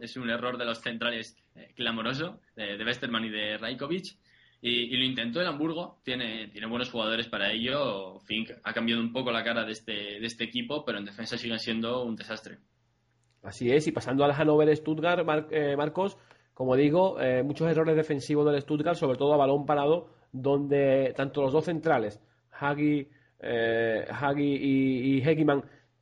Es 0.00 0.16
un 0.16 0.30
error 0.30 0.58
de 0.58 0.64
los 0.64 0.80
centrales 0.80 1.36
eh, 1.54 1.72
clamoroso, 1.74 2.40
de, 2.56 2.76
de 2.76 2.84
Westermann 2.84 3.24
y 3.24 3.30
de 3.30 3.58
Rajkovic. 3.58 4.16
Y, 4.66 4.96
lo 4.96 5.04
intentó 5.04 5.42
el 5.42 5.46
Hamburgo, 5.46 5.98
tiene, 6.02 6.48
tiene 6.48 6.66
buenos 6.66 6.90
jugadores 6.90 7.28
para 7.28 7.52
ello. 7.52 8.18
Fink 8.20 8.50
ha 8.62 8.72
cambiado 8.72 9.02
un 9.02 9.12
poco 9.12 9.30
la 9.30 9.44
cara 9.44 9.62
de 9.62 9.72
este, 9.72 9.92
de 9.92 10.26
este 10.26 10.44
equipo, 10.44 10.86
pero 10.86 10.96
en 10.98 11.04
defensa 11.04 11.36
siguen 11.36 11.58
siendo 11.58 12.02
un 12.02 12.16
desastre. 12.16 12.56
Así 13.42 13.70
es, 13.70 13.86
y 13.86 13.92
pasando 13.92 14.24
al 14.24 14.32
Hannover 14.32 14.74
Stuttgart, 14.74 15.22
Mar- 15.22 15.48
eh, 15.50 15.76
Marcos, 15.76 16.16
como 16.54 16.76
digo, 16.76 17.20
eh, 17.20 17.42
muchos 17.42 17.70
errores 17.70 17.94
defensivos 17.94 18.50
del 18.50 18.62
Stuttgart, 18.62 18.96
sobre 18.96 19.18
todo 19.18 19.34
a 19.34 19.36
balón 19.36 19.66
parado, 19.66 20.08
donde 20.32 21.12
tanto 21.14 21.42
los 21.42 21.52
dos 21.52 21.66
centrales, 21.66 22.18
Hagi, 22.52 23.06
eh, 23.40 24.06
Hagi 24.08 24.56
y, 24.62 25.18
y 25.18 25.46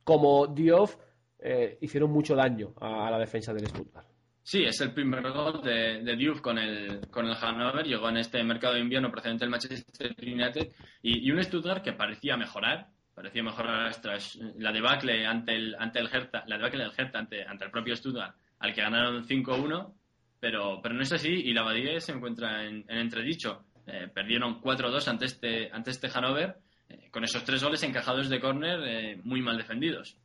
como 0.05 0.47
Diouf, 0.47 0.95
eh, 1.39 1.77
hicieron 1.81 2.11
mucho 2.11 2.33
daño 2.33 2.73
a 2.79 3.11
la 3.11 3.19
defensa 3.19 3.53
del 3.53 3.67
Stuttgart. 3.67 4.07
Sí, 4.45 4.61
es 4.65 4.81
el 4.81 4.93
primer 4.93 5.31
gol 5.31 5.61
de, 5.61 6.03
de 6.03 6.15
Diouf 6.17 6.41
con 6.41 6.57
el, 6.57 7.07
con 7.09 7.25
el 7.25 7.35
Hannover. 7.35 7.85
Llegó 7.85 8.09
en 8.09 8.17
este 8.17 8.43
mercado 8.43 8.73
de 8.73 8.81
invierno 8.81 9.09
procedente 9.09 9.45
del 9.45 9.49
Manchester 9.49 10.13
United 10.21 10.67
y, 11.01 11.25
y 11.25 11.31
un 11.31 11.41
Stuttgart 11.41 11.81
que 11.81 11.93
parecía 11.93 12.35
mejorar. 12.35 12.87
Parecía 13.15 13.41
mejorar 13.41 13.95
tras 14.01 14.35
la 14.57 14.73
debacle 14.73 15.25
ante 15.25 15.55
el, 15.55 15.75
ante 15.79 15.99
el 15.99 16.09
Hertha, 16.11 16.43
la 16.47 16.57
debacle 16.57 16.83
del 16.83 16.91
Hertha 16.97 17.19
ante, 17.19 17.43
ante 17.43 17.65
el 17.65 17.71
propio 17.71 17.95
Stuttgart, 17.95 18.35
al 18.59 18.73
que 18.73 18.81
ganaron 18.81 19.25
5-1. 19.25 19.93
Pero, 20.41 20.81
pero 20.81 20.93
no 20.93 21.03
es 21.03 21.13
así 21.13 21.29
y 21.29 21.53
la 21.53 21.63
Badie 21.63 22.01
se 22.01 22.11
encuentra 22.11 22.65
en, 22.65 22.83
en 22.89 22.97
entredicho. 22.97 23.63
Eh, 23.87 24.09
perdieron 24.13 24.61
4-2 24.61 25.07
ante 25.07 25.25
este, 25.25 25.71
ante 25.71 25.91
este 25.91 26.09
Hannover, 26.09 26.57
eh, 26.89 27.09
con 27.11 27.23
esos 27.23 27.45
tres 27.45 27.63
goles 27.63 27.81
encajados 27.83 28.29
de 28.29 28.41
córner 28.41 28.79
eh, 28.85 29.21
muy 29.23 29.41
mal 29.41 29.57
defendidos. 29.57 30.17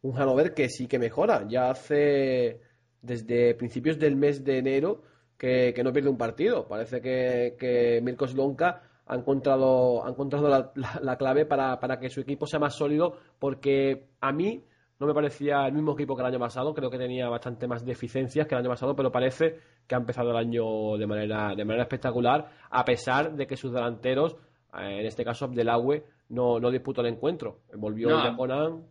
Un 0.00 0.16
Hannover 0.16 0.54
que 0.54 0.70
sí 0.70 0.86
que 0.86 0.98
mejora, 0.98 1.46
ya 1.48 1.70
hace 1.70 2.60
desde 3.06 3.54
principios 3.54 3.98
del 3.98 4.16
mes 4.16 4.44
de 4.44 4.58
enero 4.58 5.02
que, 5.38 5.72
que 5.74 5.82
no 5.84 5.92
pierde 5.92 6.08
un 6.10 6.18
partido. 6.18 6.66
Parece 6.66 7.00
que, 7.00 7.56
que 7.58 8.00
Mirko 8.02 8.26
Slonka 8.26 8.82
ha 9.06 9.14
encontrado, 9.14 10.04
ha 10.04 10.10
encontrado 10.10 10.48
la, 10.48 10.72
la- 10.74 11.00
la 11.02 11.16
clave 11.16 11.46
para, 11.46 11.78
para 11.78 11.98
que 11.98 12.08
su 12.10 12.20
equipo 12.20 12.46
sea 12.46 12.58
más 12.58 12.74
sólido, 12.74 13.16
porque 13.38 14.06
a 14.20 14.32
mí 14.32 14.64
no 14.98 15.06
me 15.06 15.12
parecía 15.14 15.66
el 15.66 15.74
mismo 15.74 15.92
equipo 15.92 16.16
que 16.16 16.22
el 16.22 16.28
año 16.28 16.38
pasado, 16.38 16.72
creo 16.74 16.88
que 16.90 16.96
tenía 16.98 17.28
bastante 17.28 17.66
más 17.68 17.84
deficiencias 17.84 18.46
que 18.46 18.54
el 18.54 18.60
año 18.62 18.70
pasado, 18.70 18.96
pero 18.96 19.12
parece 19.12 19.58
que 19.86 19.94
ha 19.94 19.98
empezado 19.98 20.30
el 20.30 20.36
año 20.38 20.96
de 20.96 21.06
manera, 21.06 21.54
de 21.54 21.64
manera 21.66 21.82
espectacular, 21.82 22.48
a 22.70 22.84
pesar 22.84 23.34
de 23.36 23.46
que 23.46 23.56
sus 23.58 23.72
delanteros, 23.72 24.36
eh, 24.78 25.00
en 25.00 25.06
este 25.06 25.22
caso 25.22 25.44
Abdelahue, 25.44 26.02
no, 26.30 26.58
no 26.58 26.70
disputó 26.70 27.02
el 27.02 27.08
encuentro. 27.08 27.58
Volvió 27.74 28.08
No. 28.08 28.24
Yaconan. 28.24 28.84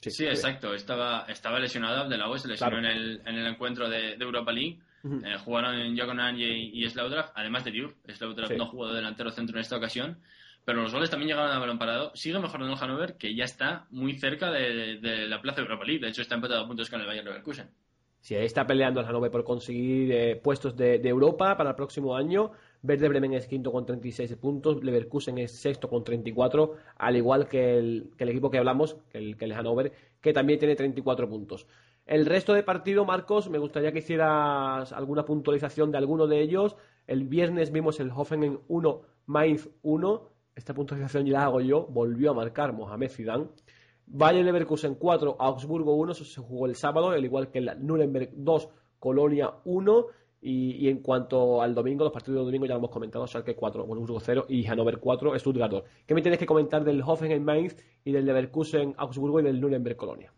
Sí, 0.00 0.24
exacto. 0.24 0.72
Estaba, 0.74 1.26
estaba 1.28 1.58
lesionado 1.58 2.00
Abdelahue, 2.02 2.38
se 2.38 2.48
lesionó 2.48 2.78
Claro. 2.78 2.86
en, 2.88 2.96
el, 2.96 3.20
en 3.26 3.34
el 3.36 3.46
encuentro 3.46 3.88
de, 3.88 4.16
de 4.16 4.24
Europa 4.24 4.50
League. 4.52 4.78
Ujú. 5.02 5.20
Eh, 5.24 5.36
jugaron 5.44 5.76
y, 6.38 6.44
y 6.84 6.88
Slaudraff, 6.88 7.30
además 7.34 7.64
de 7.64 7.70
Diouf. 7.70 7.94
Slaudraff 8.08 8.48
Sí. 8.50 8.56
no 8.56 8.66
jugó 8.66 8.88
de 8.88 8.96
delantero 8.96 9.30
centro 9.30 9.56
en 9.56 9.60
esta 9.60 9.76
ocasión. 9.76 10.18
Pero 10.64 10.82
los 10.82 10.92
goles 10.92 11.08
también 11.10 11.28
llegaron 11.28 11.50
a 11.52 11.58
balón 11.58 11.78
parado. 11.78 12.12
Sigue 12.14 12.38
mejorando 12.38 12.72
el 12.74 12.78
Hannover, 12.78 13.16
que 13.16 13.34
ya 13.34 13.44
está 13.44 13.86
muy 13.90 14.14
cerca 14.18 14.50
de, 14.50 14.98
de 14.98 15.26
la 15.26 15.40
plaza 15.40 15.56
de 15.56 15.62
Europa 15.62 15.84
League. 15.84 16.00
De 16.00 16.08
hecho, 16.08 16.20
está 16.22 16.34
empatado 16.34 16.64
a 16.64 16.66
puntos 16.66 16.88
con 16.90 17.00
el 17.00 17.06
Bayern 17.06 17.26
Leverkusen. 17.26 17.70
Sí, 18.20 18.34
ahí 18.34 18.44
está 18.44 18.66
peleando 18.66 19.00
el 19.00 19.06
Hannover 19.06 19.30
por 19.30 19.42
conseguir 19.44 20.12
eh, 20.12 20.36
puestos 20.36 20.76
de, 20.76 20.98
de 20.98 21.08
Europa 21.08 21.56
para 21.56 21.70
el 21.70 21.76
próximo 21.76 22.14
año. 22.14 22.52
Verde 22.82 23.08
Bremen 23.08 23.34
es 23.34 23.46
quinto 23.46 23.70
con 23.72 23.84
36 23.84 24.36
puntos, 24.36 24.82
Leverkusen 24.82 25.36
es 25.38 25.52
sexto 25.52 25.88
con 25.88 26.02
34, 26.02 26.76
al 26.96 27.16
igual 27.16 27.46
que 27.46 27.76
el, 27.76 28.10
equipo 28.18 28.50
que 28.50 28.58
hablamos, 28.58 28.96
que 29.10 29.18
el, 29.18 29.52
Hannover, 29.52 29.92
que 30.20 30.32
también 30.32 30.58
tiene 30.58 30.76
34 30.76 31.28
puntos. 31.28 31.66
El 32.06 32.24
resto 32.24 32.54
de 32.54 32.62
partido, 32.62 33.04
Marcos, 33.04 33.50
me 33.50 33.58
gustaría 33.58 33.92
que 33.92 33.98
hicieras 33.98 34.92
alguna 34.92 35.24
puntualización 35.24 35.92
de 35.92 35.98
alguno 35.98 36.26
de 36.26 36.40
ellos. 36.40 36.76
El 37.06 37.24
viernes 37.24 37.70
vimos 37.70 38.00
el 38.00 38.10
Hoffenheim 38.10 38.58
1, 38.66 39.02
Mainz 39.26 39.68
1. 39.82 40.28
Esta 40.56 40.74
puntualización 40.74 41.26
ya 41.26 41.34
la 41.34 41.44
hago 41.44 41.60
yo. 41.60 41.86
Volvió 41.86 42.30
a 42.30 42.34
marcar 42.34 42.72
Mohamed 42.72 43.10
Zidane. 43.10 43.46
Bayern 44.06 44.44
Leverkusen 44.44 44.96
4, 44.96 45.36
Augsburgo 45.38 45.94
1, 45.94 46.12
eso 46.12 46.24
se 46.24 46.40
jugó 46.40 46.66
el 46.66 46.74
sábado, 46.74 47.10
al 47.10 47.24
igual 47.24 47.50
que 47.50 47.58
el 47.58 47.70
Nuremberg 47.78 48.30
2, 48.34 48.68
Colonia 48.98 49.52
1. 49.64 50.06
Y, 50.42 50.86
y 50.86 50.88
en 50.88 51.02
cuanto 51.02 51.60
al 51.60 51.74
domingo, 51.74 52.04
los 52.04 52.12
partidos 52.12 52.40
de 52.40 52.44
domingo 52.46 52.66
ya 52.66 52.74
lo 52.74 52.78
hemos 52.78 52.90
comentado, 52.90 53.26
Schalke 53.26 53.54
4, 53.54 53.84
Wolfsburgo 53.84 54.20
0 54.20 54.46
y 54.48 54.64
Hannover 54.64 54.98
4, 54.98 55.38
Stuttgart 55.38 55.70
2. 55.70 55.84
¿Qué 56.06 56.14
me 56.14 56.22
tienes 56.22 56.38
que 56.38 56.46
comentar 56.46 56.82
del 56.82 57.02
Hoffenheim 57.02 57.42
Mainz 57.42 57.76
y 58.04 58.12
del 58.12 58.24
Leverkusen 58.24 58.94
Augsburgo 58.96 59.40
y 59.40 59.42
del 59.42 59.60
Nuremberg 59.60 59.96
Colonia? 59.96 60.32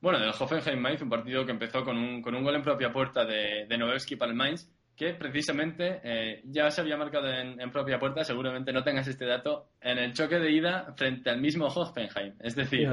Bueno, 0.00 0.18
del 0.18 0.30
Hoffenheim 0.30 0.80
Mainz, 0.80 1.02
un 1.02 1.10
partido 1.10 1.44
que 1.44 1.52
empezó 1.52 1.84
con 1.84 1.96
un, 1.98 2.22
con 2.22 2.34
un 2.34 2.44
gol 2.44 2.54
en 2.54 2.62
propia 2.62 2.92
puerta 2.92 3.24
de, 3.24 3.66
de 3.68 3.78
Novelski 3.78 4.16
para 4.16 4.30
el 4.30 4.36
Mainz, 4.36 4.70
que 5.00 5.14
precisamente 5.14 6.00
eh, 6.04 6.42
ya 6.44 6.70
se 6.70 6.82
había 6.82 6.96
marcado 6.96 7.26
en, 7.28 7.58
en 7.58 7.70
propia 7.70 7.98
puerta, 7.98 8.22
seguramente 8.22 8.70
no 8.70 8.84
tengas 8.84 9.08
este 9.08 9.24
dato, 9.24 9.70
en 9.80 9.96
el 9.96 10.12
choque 10.12 10.38
de 10.38 10.52
ida 10.52 10.92
frente 10.94 11.30
al 11.30 11.40
mismo 11.40 11.68
Hoffenheim. 11.68 12.34
Es 12.38 12.54
decir, 12.54 12.86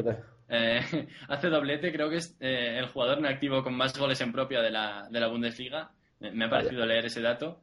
eh, 0.48 0.80
hace 1.28 1.50
doblete, 1.50 1.91
creo 1.91 2.10
que 2.10 2.15
es 2.15 2.38
eh, 2.39 2.78
el 2.80 2.88
jugador 2.88 3.17
en 3.20 3.26
activo 3.26 3.62
con 3.63 3.76
más 3.76 3.98
goles 3.98 4.22
en 4.22 4.32
propia 4.32 4.62
de 4.62 4.72
la, 4.72 5.08
de 5.10 5.20
la 5.20 5.28
Bundesliga. 5.28 5.91
Me, 6.19 6.30
ha 6.30 6.32
Vaya. 6.32 6.49
parecido 6.49 6.86
leer 6.86 7.06
ese 7.06 7.21
dato. 7.21 7.62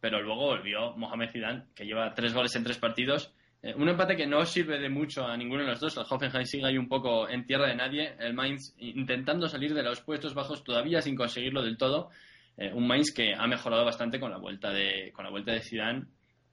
Pero 0.00 0.20
luego 0.20 0.46
volvió 0.46 0.92
Mohamed 0.96 1.30
Zidane, 1.30 1.64
que 1.74 1.86
lleva 1.86 2.12
tres 2.14 2.34
goles 2.34 2.54
en 2.56 2.64
tres 2.64 2.78
partidos. 2.78 3.34
Eh, 3.62 3.74
un 3.74 3.88
empate 3.88 4.16
que 4.16 4.26
no 4.26 4.44
sirve 4.44 4.78
de 4.78 4.90
mucho 4.90 5.26
a 5.26 5.36
ninguno 5.36 5.62
de 5.62 5.68
los 5.70 5.80
dos. 5.80 5.96
El 5.96 6.04
Hoffenheim 6.08 6.44
sigue 6.44 6.66
ahí 6.66 6.76
un 6.76 6.88
poco 6.88 7.26
en 7.28 7.46
tierra 7.46 7.68
de 7.68 7.76
nadie. 7.76 8.14
El 8.18 8.34
Mainz 8.34 8.74
intentando 8.78 9.48
salir 9.48 9.72
de 9.72 9.82
los 9.82 10.02
puestos 10.02 10.34
bajos 10.34 10.62
todavía 10.62 11.00
sin 11.00 11.16
conseguirlo 11.16 11.62
del 11.62 11.78
todo. 11.78 12.10
Eh, 12.58 12.70
un 12.74 12.86
Mainz 12.86 13.12
que 13.12 13.32
ha 13.34 13.46
mejorado 13.46 13.84
bastante 13.84 14.20
con 14.20 14.30
la 14.30 14.36
vuelta 14.36 14.70
de, 14.70 15.10
con 15.14 15.24
la 15.24 15.30
vuelta 15.30 15.52
de 15.52 15.60
Zidane 15.60 16.04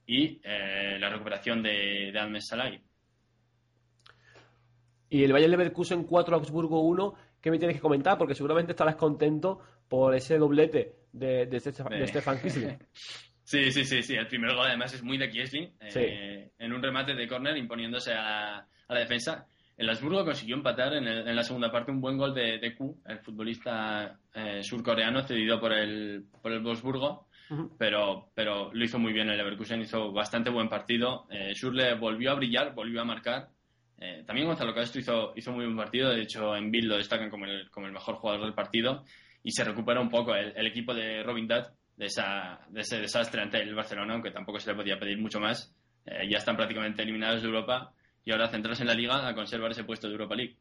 y 0.06 0.40
eh, 0.42 0.96
la 0.98 1.10
recuperación 1.10 1.62
de, 1.62 2.10
de 2.12 2.18
Almes 2.18 2.46
Salai. 2.48 2.80
Y 5.10 5.24
el 5.24 5.32
Bayern 5.32 5.50
Leverkusen 5.50 6.04
4, 6.04 6.36
Augsburgo 6.36 6.80
1, 6.80 7.14
¿qué 7.42 7.50
me 7.50 7.58
tienes 7.58 7.76
que 7.76 7.82
comentar? 7.82 8.16
Porque 8.16 8.34
seguramente 8.34 8.72
estarás 8.72 8.96
contento 8.96 9.60
por 9.92 10.14
ese 10.14 10.38
doblete 10.38 10.94
de, 11.12 11.44
de, 11.44 11.60
Stefan- 11.60 11.90
de 11.90 12.06
Stefan 12.06 12.40
Kiesling. 12.40 12.78
Sí, 13.44 13.70
sí, 13.70 13.84
sí, 13.84 14.02
sí. 14.02 14.14
El 14.14 14.28
primer 14.28 14.54
gol 14.54 14.64
además 14.66 14.94
es 14.94 15.02
muy 15.02 15.18
de 15.18 15.28
Kiesling. 15.28 15.64
eh, 15.80 15.90
Sí. 15.90 16.54
En 16.64 16.72
un 16.72 16.82
remate 16.82 17.14
de 17.14 17.28
córner 17.28 17.54
imponiéndose 17.58 18.14
a, 18.14 18.56
a 18.60 18.66
la 18.94 18.98
defensa. 19.00 19.46
El 19.76 19.90
Habsburgo 19.90 20.24
consiguió 20.24 20.56
empatar 20.56 20.94
en, 20.94 21.06
el- 21.06 21.28
en 21.28 21.36
la 21.36 21.42
segunda 21.42 21.70
parte 21.70 21.90
un 21.90 22.00
buen 22.00 22.16
gol 22.16 22.32
de, 22.32 22.56
de 22.58 22.74
Q, 22.74 23.02
el 23.06 23.18
futbolista 23.18 24.18
eh, 24.34 24.62
surcoreano 24.62 25.22
cedido 25.24 25.60
por 25.60 25.72
el, 25.74 26.24
por 26.40 26.50
el 26.52 26.60
Wolfsburgo. 26.60 27.26
pero, 27.78 28.30
pero 28.34 28.70
lo 28.72 28.84
hizo 28.84 28.98
muy 28.98 29.12
bien 29.12 29.28
el 29.28 29.36
Leverkusen, 29.36 29.82
hizo 29.82 30.10
bastante 30.12 30.48
buen 30.48 30.70
partido. 30.70 31.26
Eh, 31.30 31.52
Schürrle 31.54 31.94
volvió 31.96 32.30
a 32.30 32.34
brillar, 32.36 32.72
volvió 32.74 33.02
a 33.02 33.04
marcar. 33.04 33.48
Eh, 33.98 34.24
también 34.26 34.46
Gonzalo 34.48 34.74
Castro 34.74 35.00
hizo, 35.00 35.32
hizo 35.36 35.52
muy 35.52 35.66
buen 35.66 35.76
partido, 35.76 36.08
de 36.10 36.22
hecho 36.22 36.56
en 36.56 36.70
Bill 36.70 36.88
lo 36.88 36.96
destacan 36.96 37.28
como 37.28 37.44
el, 37.44 37.70
como 37.70 37.86
el 37.86 37.92
mejor 37.92 38.14
jugador 38.14 38.42
del 38.44 38.54
partido 38.54 39.04
y 39.42 39.50
se 39.50 39.64
recupera 39.64 40.00
un 40.00 40.08
poco 40.08 40.34
el, 40.34 40.66
equipo 40.66 40.94
de 40.94 41.22
Robin 41.22 41.48
Dutt 41.48 41.66
de, 41.96 42.06
esa, 42.06 42.60
de 42.70 42.80
ese 42.80 43.00
desastre 43.00 43.42
ante 43.42 43.60
el 43.60 43.74
Barcelona, 43.74 44.14
aunque 44.14 44.30
tampoco 44.30 44.58
se 44.58 44.70
le 44.70 44.76
podía 44.76 44.98
pedir 44.98 45.18
mucho 45.18 45.40
más. 45.40 45.74
Eh, 46.06 46.28
ya 46.30 46.38
están 46.38 46.56
prácticamente 46.56 47.02
eliminados 47.02 47.42
de 47.42 47.48
Europa 47.48 47.92
y 48.24 48.32
ahora 48.32 48.48
centrarse 48.48 48.82
en 48.82 48.88
la 48.88 48.94
liga 48.94 49.26
a 49.26 49.34
conservar 49.34 49.70
ese 49.70 49.84
puesto 49.84 50.06
de 50.06 50.14
Europa 50.14 50.34
League. 50.34 50.56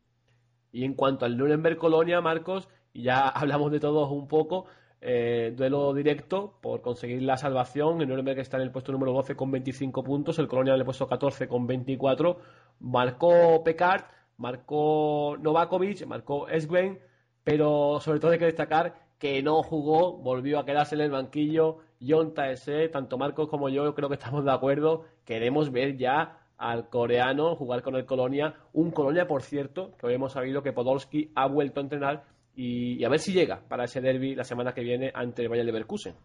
Y 0.71 0.83
en 0.83 0.93
cuanto 0.93 1.25
al 1.25 1.37
Nuremberg 1.37 1.77
Colonia, 1.77 2.21
Marcos, 2.21 2.69
ya 2.93 3.19
hablamos 3.29 3.71
de 3.71 3.79
todos 3.79 4.09
un 4.11 4.27
poco, 4.27 4.67
eh, 4.99 5.53
duelo 5.55 5.93
directo 5.93 6.59
por 6.61 6.81
conseguir 6.81 7.21
la 7.23 7.37
salvación. 7.37 8.01
El 8.01 8.09
Nuremberg 8.09 8.39
está 8.39 8.57
en 8.57 8.63
el 8.63 8.71
puesto 8.71 8.91
número 8.91 9.13
12 9.13 9.35
con 9.35 9.51
25 9.51 10.03
puntos, 10.03 10.39
el 10.39 10.47
Colonia 10.47 10.73
en 10.73 10.79
el 10.79 10.85
puesto 10.85 11.07
14 11.07 11.47
con 11.47 11.67
24. 11.67 12.39
Marcó 12.79 13.63
Pecard, 13.63 14.05
marcó 14.37 15.37
Novakovic, 15.39 16.05
marcó 16.05 16.47
Esgwen, 16.47 16.99
pero 17.43 17.99
sobre 17.99 18.19
todo 18.19 18.31
hay 18.31 18.39
que 18.39 18.45
destacar 18.45 18.95
que 19.19 19.41
no 19.43 19.61
jugó, 19.61 20.17
volvió 20.17 20.59
a 20.59 20.65
quedarse 20.65 20.95
en 20.95 21.01
el 21.01 21.11
banquillo. 21.11 21.77
John 22.05 22.33
Taese, 22.33 22.89
tanto 22.89 23.17
Marcos 23.19 23.47
como 23.49 23.69
yo 23.69 23.93
creo 23.93 24.09
que 24.09 24.15
estamos 24.15 24.43
de 24.43 24.51
acuerdo. 24.51 25.05
Queremos 25.25 25.71
ver 25.71 25.95
ya 25.97 26.39
al 26.57 26.89
coreano 26.89 27.55
jugar 27.55 27.83
con 27.83 27.95
el 27.95 28.05
Colonia. 28.05 28.55
Un 28.73 28.89
Colonia, 28.91 29.27
por 29.27 29.43
cierto, 29.43 29.95
que 29.97 30.07
hoy 30.07 30.15
hemos 30.15 30.33
sabido 30.33 30.63
que 30.63 30.73
Podolski 30.73 31.31
ha 31.35 31.45
vuelto 31.47 31.79
a 31.79 31.83
entrenar 31.83 32.23
y, 32.55 33.03
a 33.03 33.09
ver 33.09 33.19
si 33.19 33.31
llega 33.33 33.61
para 33.67 33.83
ese 33.85 34.01
derby 34.01 34.33
la 34.35 34.43
semana 34.43 34.73
que 34.73 34.81
viene 34.81 35.11
ante 35.13 35.43
el 35.43 35.49
Bayern 35.49 35.67
Leverkusen. 35.67 36.15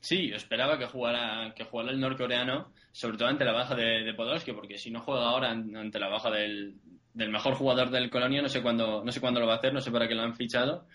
Sí, 0.00 0.28
yo 0.28 0.36
esperaba 0.36 0.78
que 0.78 0.86
jugara, 0.86 1.52
que 1.54 1.64
jugara 1.64 1.90
el 1.90 2.00
norcoreano, 2.00 2.70
sobre 2.92 3.18
todo 3.18 3.28
ante 3.28 3.44
la 3.44 3.52
baja 3.52 3.74
de, 3.74 4.02
de 4.04 4.14
Podolski, 4.14 4.52
porque 4.52 4.78
si 4.78 4.90
no 4.90 5.00
juega 5.00 5.28
ahora 5.28 5.50
an- 5.50 5.76
ante 5.76 5.98
la 5.98 6.08
baja 6.08 6.30
del, 6.30 6.76
del 7.16 7.30
mejor 7.30 7.54
jugador 7.54 7.90
del 7.90 8.10
Colonia, 8.10 8.42
no 8.42 8.48
sé 8.48 8.60
cuándo, 8.60 9.02
no 9.02 9.10
sé 9.10 9.20
cuándo 9.20 9.40
lo 9.40 9.46
va 9.46 9.54
a 9.54 9.56
hacer, 9.56 9.72
no 9.72 9.80
sé 9.80 9.90
para 9.90 10.06
qué 10.06 10.14
lo 10.14 10.22
han 10.22 10.36
fichado. 10.36 10.86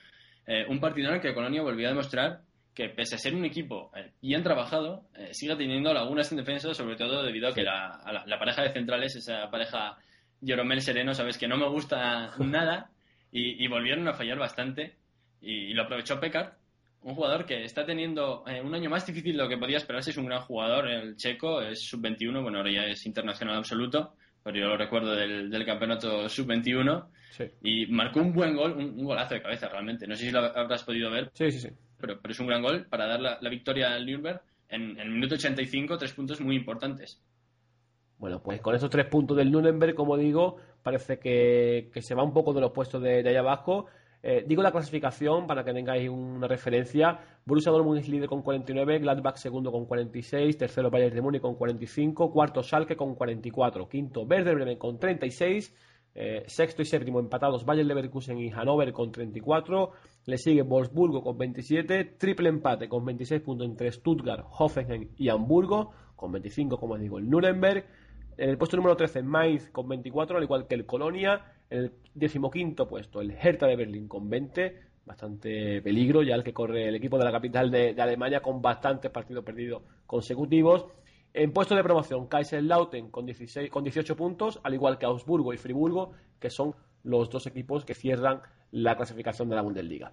Eh, 0.45 0.65
un 0.69 0.79
partido 0.79 1.09
en 1.09 1.15
el 1.15 1.21
que 1.21 1.33
Colonia 1.33 1.63
volvió 1.63 1.87
a 1.87 1.91
demostrar 1.91 2.41
que 2.75 2.89
pese 2.89 3.15
a 3.15 3.17
ser 3.17 3.33
un 3.35 3.43
equipo 3.43 3.91
eh, 3.95 4.11
bien 4.21 4.43
trabajado, 4.43 5.07
eh, 5.15 5.29
sigue 5.33 5.55
teniendo 5.55 5.93
lagunas 5.93 6.31
en 6.31 6.37
defensa, 6.37 6.73
sobre 6.73 6.95
todo 6.95 7.23
debido 7.23 7.49
a 7.49 7.53
que 7.53 7.63
la, 7.63 7.87
a 7.87 8.13
la, 8.13 8.23
la 8.25 8.39
pareja 8.39 8.61
de 8.61 8.71
centrales, 8.71 9.15
esa 9.15 9.49
pareja 9.49 9.97
Yoromel 10.39 10.81
Sereno, 10.81 11.13
sabes 11.13 11.37
que 11.37 11.47
no 11.47 11.57
me 11.57 11.67
gusta 11.67 12.31
nada, 12.39 12.91
y, 13.31 13.63
y 13.63 13.67
volvieron 13.67 14.07
a 14.07 14.13
fallar 14.13 14.37
bastante, 14.37 14.95
y, 15.41 15.71
y 15.71 15.73
lo 15.73 15.83
aprovechó 15.83 16.19
Pekar, 16.19 16.57
un 17.01 17.15
jugador 17.15 17.45
que 17.45 17.63
está 17.63 17.83
teniendo 17.83 18.43
eh, 18.47 18.61
un 18.61 18.75
año 18.75 18.89
más 18.89 19.05
difícil 19.05 19.35
de 19.35 19.43
lo 19.43 19.49
que 19.49 19.57
podía 19.57 19.77
esperarse, 19.77 20.11
es 20.11 20.17
un 20.17 20.27
gran 20.27 20.41
jugador, 20.41 20.87
el 20.87 21.17
checo, 21.17 21.61
es 21.61 21.81
sub-21, 21.81 22.41
bueno, 22.41 22.59
ahora 22.59 22.71
ya 22.71 22.85
es 22.85 23.05
internacional 23.05 23.57
absoluto, 23.57 24.13
pero 24.43 24.57
yo 24.57 24.67
lo 24.67 24.77
recuerdo 24.77 25.15
del, 25.15 25.49
del 25.49 25.65
campeonato 25.65 26.27
sub-21, 26.29 27.07
Sí, 27.31 27.45
y 27.63 27.85
marcó 27.87 28.19
un 28.19 28.33
buen 28.33 28.55
gol, 28.55 28.73
un, 28.73 28.99
un 28.99 29.05
golazo 29.05 29.35
de 29.35 29.41
cabeza 29.41 29.69
realmente, 29.69 30.05
no 30.05 30.15
sé 30.17 30.25
si 30.25 30.31
lo 30.31 30.39
habrás 30.39 30.83
podido 30.83 31.09
ver, 31.09 31.31
sí, 31.33 31.49
sí. 31.49 31.61
sí. 31.61 31.69
pero, 31.97 32.19
pero 32.21 32.33
es 32.33 32.39
un 32.41 32.47
gran 32.47 32.61
gol 32.61 32.87
para 32.87 33.07
dar 33.07 33.21
la, 33.21 33.37
la 33.39 33.49
victoria 33.49 33.93
al 33.93 34.05
Nürnberg 34.05 34.41
en, 34.67 34.91
en 34.91 34.99
el 34.99 35.09
minuto 35.11 35.35
85, 35.35 35.97
tres 35.97 36.13
puntos 36.13 36.41
muy 36.41 36.55
importantes. 36.55 37.21
Bueno, 38.21 38.41
pues 38.43 38.61
con 38.61 38.75
esos 38.75 38.91
tres 38.91 39.07
puntos 39.07 39.35
del 39.35 39.51
Nuremberg, 39.51 39.95
como 39.95 40.15
digo, 40.15 40.57
parece 40.83 41.17
que, 41.17 41.89
que 41.91 42.03
se 42.03 42.13
va 42.13 42.21
un 42.23 42.33
poco 42.33 42.53
de 42.53 42.61
los 42.61 42.71
puestos 42.71 43.01
de, 43.01 43.23
de 43.23 43.29
allá 43.29 43.39
abajo. 43.39 43.87
Eh, 44.23 44.43
digo 44.47 44.61
la 44.61 44.71
clasificación 44.71 45.47
para 45.47 45.63
que 45.63 45.73
tengáis 45.73 46.09
una 46.09 46.47
referencia. 46.47 47.19
Borussia 47.45 47.71
Dortmund 47.71 47.99
es 47.99 48.07
líder 48.07 48.29
con 48.29 48.43
49, 48.43 48.99
Gladbach 48.99 49.37
segundo 49.37 49.71
con 49.71 49.85
46, 49.85 50.57
tercero 50.57 50.91
Bayern 50.91 51.15
de 51.15 51.21
Múnich 51.21 51.41
con 51.41 51.55
45, 51.55 52.31
cuarto 52.31 52.61
Schalke 52.61 52.95
con 52.95 53.15
44, 53.15 53.89
quinto 53.89 54.21
Werder 54.21 54.55
Bremen 54.55 54.77
con 54.77 54.99
36, 54.99 55.75
eh, 56.13 56.43
sexto 56.45 56.83
y 56.83 56.85
séptimo 56.85 57.19
empatados 57.19 57.65
Bayern 57.65 57.87
Leverkusen 57.87 58.37
y 58.37 58.51
Hannover 58.51 58.93
con 58.93 59.11
34, 59.11 59.91
le 60.25 60.37
sigue 60.37 60.61
Wolfsburgo 60.61 61.23
con 61.23 61.37
27, 61.39 62.03
triple 62.19 62.49
empate 62.49 62.87
con 62.87 63.03
26 63.03 63.41
puntos 63.41 63.67
entre 63.67 63.91
Stuttgart, 63.91 64.45
Hoffenheim 64.51 65.09
y 65.17 65.29
Hamburgo, 65.29 65.93
con 66.15 66.31
25 66.31 66.77
como 66.77 66.95
digo 66.97 67.17
el 67.17 67.27
Nuremberg, 67.27 67.85
en 68.37 68.49
el 68.49 68.57
puesto 68.57 68.77
número 68.77 68.95
13 68.95 69.23
Mainz 69.23 69.69
con 69.71 69.87
24, 69.87 70.37
al 70.37 70.43
igual 70.43 70.67
que 70.67 70.75
el 70.75 70.85
Colonia. 70.85 71.43
En 71.71 71.79
el 71.79 71.93
decimoquinto 72.13 72.87
puesto 72.87 73.21
el 73.21 73.31
Hertha 73.31 73.65
de 73.65 73.75
Berlín 73.75 74.07
con 74.07 74.29
20. 74.29 74.91
Bastante 75.05 75.81
peligro 75.81 76.21
ya 76.21 76.35
el 76.35 76.43
que 76.43 76.53
corre 76.53 76.87
el 76.87 76.95
equipo 76.95 77.17
de 77.17 77.25
la 77.25 77.31
capital 77.31 77.71
de, 77.71 77.93
de 77.95 78.01
Alemania 78.01 78.41
con 78.41 78.61
bastantes 78.61 79.09
partidos 79.09 79.43
perdidos 79.43 79.81
consecutivos. 80.05 80.85
En 81.33 81.53
puesto 81.53 81.75
de 81.75 81.83
promoción 81.83 82.27
Kaiserslautern 82.27 83.09
con, 83.09 83.25
16, 83.25 83.69
con 83.69 83.83
18 83.83 84.15
puntos, 84.15 84.59
al 84.63 84.73
igual 84.73 84.97
que 84.97 85.05
Augsburgo 85.05 85.53
y 85.53 85.57
Friburgo, 85.57 86.11
que 86.39 86.49
son 86.49 86.75
los 87.03 87.29
dos 87.29 87.47
equipos 87.47 87.85
que 87.85 87.93
cierran 87.93 88.41
la 88.71 88.97
clasificación 88.97 89.49
de 89.49 89.55
la 89.55 89.61
Bundesliga. 89.61 90.11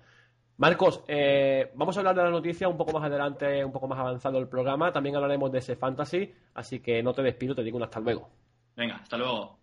Marcos, 0.59 1.05
eh, 1.07 1.71
vamos 1.75 1.97
a 1.97 2.01
hablar 2.01 2.17
de 2.17 2.23
la 2.23 2.31
noticia 2.31 2.69
un 2.69 2.77
poco 2.77 2.93
más 2.93 3.05
adelante, 3.05 3.65
un 3.65 3.73
poco 3.73 3.87
más 3.89 3.99
avanzado 3.99 4.39
el 4.39 4.49
programa. 4.49 4.93
También 4.93 5.17
hablaremos 5.17 5.53
de 5.53 5.59
ese 5.59 5.77
fantasy, 5.77 6.33
así 6.55 6.81
que 6.81 7.03
no 7.03 7.13
te 7.13 7.23
despido, 7.23 7.55
te 7.55 7.63
digo 7.63 7.77
un 7.77 7.85
hasta 7.85 8.01
luego. 8.01 8.29
Venga, 8.77 8.97
hasta 8.97 9.17
luego. 9.17 9.59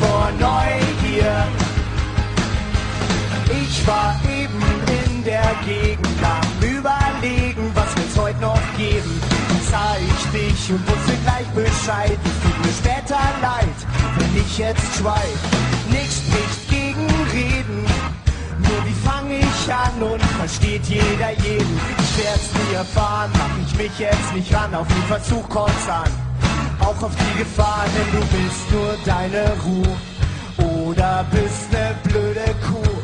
Vor 0.00 0.30
Neugier. 0.38 1.46
Ich 3.50 3.86
war 3.86 4.18
eben 4.28 4.62
in 5.04 5.24
der 5.24 5.54
Gegend, 5.64 6.06
am 6.22 6.68
Überlegen, 6.68 7.70
was 7.74 7.96
wird's 7.96 8.16
heute 8.18 8.40
noch 8.40 8.60
geben. 8.76 9.20
Dann 9.48 9.60
sah 9.70 9.96
ich 9.96 10.40
dich 10.40 10.70
und 10.70 10.82
wusste 10.88 11.14
gleich 11.24 11.46
Bescheid. 11.54 12.18
Es 12.24 12.36
tut 12.42 12.58
mir 12.64 12.72
später 12.72 13.20
leid, 13.40 13.78
wenn 14.18 14.42
ich 14.42 14.58
jetzt 14.58 14.96
schweig. 14.96 15.38
Nix 15.90 16.18
spricht 16.18 16.45
fange 19.66 19.66
ich 19.66 19.74
an 19.74 20.02
und 20.02 20.22
versteht 20.22 20.86
jeder 20.86 21.30
jeden? 21.30 21.80
Ich 21.98 22.24
werd's 22.24 22.50
nie 22.54 22.74
erfahren, 22.74 23.30
mach 23.34 23.58
ich 23.66 23.76
mich 23.76 23.98
jetzt 23.98 24.34
nicht 24.34 24.54
ran, 24.54 24.74
auf 24.74 24.86
den 24.86 25.02
Versuch 25.02 25.48
kommt's 25.48 25.88
an. 25.88 26.10
Auch 26.80 27.02
auf 27.02 27.12
die 27.16 27.38
Gefahr, 27.38 27.84
denn 27.94 28.20
du 28.20 28.26
bist 28.26 28.70
nur 28.72 28.96
deine 29.04 29.52
Ruhe. 29.64 29.96
Oder 30.88 31.24
bist 31.30 31.72
ne 31.72 31.94
blöde 32.04 32.54
Kuh. 32.66 33.02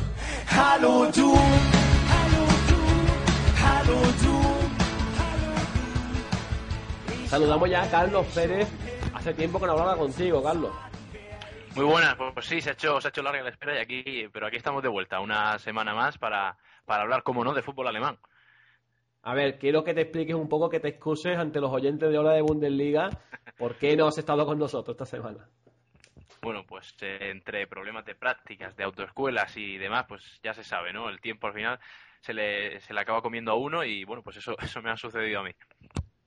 Hallo 0.50 1.06
du, 1.14 1.36
hallo 2.12 2.46
du, 2.68 2.80
hallo 3.64 4.00
du. 4.22 4.36
Saludamos 7.28 7.68
ya 7.68 7.82
a 7.82 7.86
Carlos 7.86 8.26
Pérez. 8.34 8.66
Hace 9.14 9.32
tiempo 9.34 9.58
que 9.58 9.66
no 9.66 9.72
hablaba 9.72 9.96
contigo, 9.96 10.42
Carlos. 10.42 10.70
Muy 11.74 11.86
buenas, 11.86 12.16
pues, 12.34 12.46
sí, 12.46 12.60
se 12.60 12.70
ha, 12.70 12.72
hecho, 12.74 13.00
se 13.00 13.08
ha 13.08 13.10
hecho 13.10 13.22
larga 13.22 13.42
la 13.42 13.48
espera 13.48 13.74
y 13.76 13.78
aquí, 13.78 14.28
pero 14.30 14.46
aquí 14.46 14.56
estamos 14.56 14.82
de 14.82 14.90
vuelta, 14.90 15.20
una 15.20 15.58
semana 15.58 15.94
más 15.94 16.18
para, 16.18 16.58
para 16.84 17.02
hablar, 17.02 17.22
como 17.22 17.42
no, 17.42 17.54
de 17.54 17.62
fútbol 17.62 17.88
alemán. 17.88 18.18
A 19.22 19.34
ver, 19.34 19.58
quiero 19.58 19.82
que 19.82 19.94
te 19.94 20.02
expliques 20.02 20.34
un 20.34 20.48
poco, 20.48 20.68
que 20.68 20.80
te 20.80 20.88
excuses 20.88 21.38
ante 21.38 21.60
los 21.60 21.72
oyentes 21.72 22.10
de 22.10 22.18
Hora 22.18 22.32
de 22.32 22.42
Bundesliga. 22.42 23.08
¿Por 23.56 23.76
qué 23.76 23.96
no 23.96 24.08
has 24.08 24.18
estado 24.18 24.44
con 24.44 24.58
nosotros 24.58 24.94
esta 24.94 25.06
semana? 25.06 25.48
Bueno, 26.42 26.64
pues 26.66 26.94
eh, 27.00 27.30
entre 27.30 27.66
problemas 27.68 28.04
de 28.04 28.16
prácticas, 28.16 28.76
de 28.76 28.84
autoescuelas 28.84 29.56
y 29.56 29.78
demás, 29.78 30.06
pues 30.08 30.40
ya 30.42 30.52
se 30.52 30.64
sabe, 30.64 30.92
¿no? 30.92 31.08
El 31.08 31.20
tiempo 31.20 31.46
al 31.46 31.54
final 31.54 31.78
se 32.20 32.34
le, 32.34 32.80
se 32.80 32.92
le 32.92 33.00
acaba 33.00 33.22
comiendo 33.22 33.52
a 33.52 33.54
uno 33.54 33.84
y 33.84 34.04
bueno, 34.04 34.22
pues 34.22 34.36
eso, 34.36 34.56
eso 34.62 34.82
me 34.82 34.90
ha 34.90 34.96
sucedido 34.96 35.40
a 35.40 35.44
mí. 35.44 35.52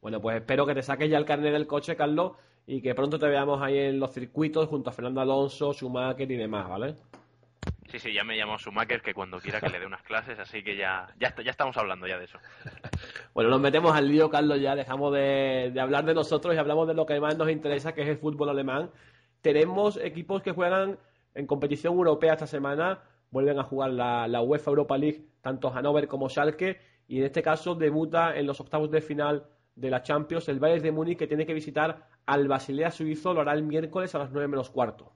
Bueno, 0.02 0.22
pues 0.22 0.38
espero 0.38 0.66
que 0.66 0.74
te 0.74 0.82
saques 0.82 1.10
ya 1.10 1.18
el 1.18 1.26
carnet 1.26 1.52
del 1.52 1.68
coche, 1.68 1.96
Carlos, 1.98 2.34
y 2.68 2.82
que 2.82 2.96
pronto 2.96 3.20
te 3.20 3.28
veamos 3.28 3.62
ahí 3.62 3.78
en 3.78 4.00
los 4.00 4.12
circuitos 4.12 4.68
junto 4.68 4.90
a 4.90 4.94
Fernando 4.94 5.22
Alonso, 5.22 5.74
Schumacher 5.74 6.32
y 6.32 6.36
demás, 6.36 6.68
¿vale? 6.68 6.96
Sí, 7.88 8.00
sí, 8.00 8.14
ya 8.14 8.24
me 8.24 8.36
llamó 8.36 8.58
Schumacher 8.58 9.02
que 9.02 9.14
cuando 9.14 9.40
quiera 9.40 9.62
que 9.62 9.70
le 9.70 9.80
dé 9.80 9.86
unas 9.86 10.02
clases, 10.02 10.40
así 10.40 10.64
que 10.64 10.76
ya, 10.76 11.08
ya, 11.20 11.34
ya 11.44 11.52
estamos 11.52 11.78
hablando 11.78 12.08
ya 12.08 12.18
de 12.18 12.26
eso. 12.26 12.40
Bueno, 13.34 13.50
nos 13.50 13.60
metemos 13.60 13.94
al 13.94 14.08
lío, 14.08 14.30
Carlos, 14.30 14.62
ya 14.62 14.76
dejamos 14.76 15.14
de, 15.14 15.70
de 15.74 15.80
hablar 15.82 16.06
de 16.06 16.14
nosotros 16.14 16.56
y 16.56 16.58
hablamos 16.58 16.88
de 16.88 16.94
lo 16.94 17.06
que 17.06 17.20
más 17.20 17.38
nos 17.38 17.52
interesa, 17.52 17.94
que 17.94 18.02
es 18.02 18.08
el 18.08 18.18
fútbol 18.18 18.48
alemán. 18.48 18.90
Tenemos 19.42 19.98
equipos 19.98 20.42
que 20.42 20.54
juegan 20.54 20.98
en 21.34 21.46
competición 21.46 21.96
europea 21.96 22.34
esta 22.34 22.48
semana, 22.48 23.02
vuelven 23.32 23.60
a 23.60 23.64
jugar 23.64 23.92
la, 23.92 24.26
la 24.30 24.42
UEFA 24.42 24.72
Europa 24.72 24.98
League, 24.98 25.26
tanto 25.42 25.70
Hannover 25.70 26.08
como 26.08 26.30
Schalke, 26.30 26.80
y 27.10 27.20
en 27.20 27.26
este 27.26 27.44
caso 27.44 27.76
debuta 27.76 28.38
en 28.38 28.48
los 28.48 28.62
octavos 28.62 28.90
de 28.90 29.02
final 29.02 29.46
de 29.76 29.90
la 29.90 30.02
Champions 30.02 30.48
el 30.50 30.60
Bayern 30.60 30.84
de 30.84 30.92
Múnich, 30.92 31.18
que 31.18 31.28
tiene 31.28 31.46
que 31.46 31.54
visitar 31.54 32.08
al 32.26 32.48
Basilea 32.48 32.92
suizo, 32.92 33.34
lo 33.34 33.42
hará 33.42 33.54
el 33.54 33.64
miércoles 33.64 34.16
a 34.16 34.20
las 34.20 34.32
9 34.32 34.48
menos 34.48 34.70
cuarto. 34.70 35.14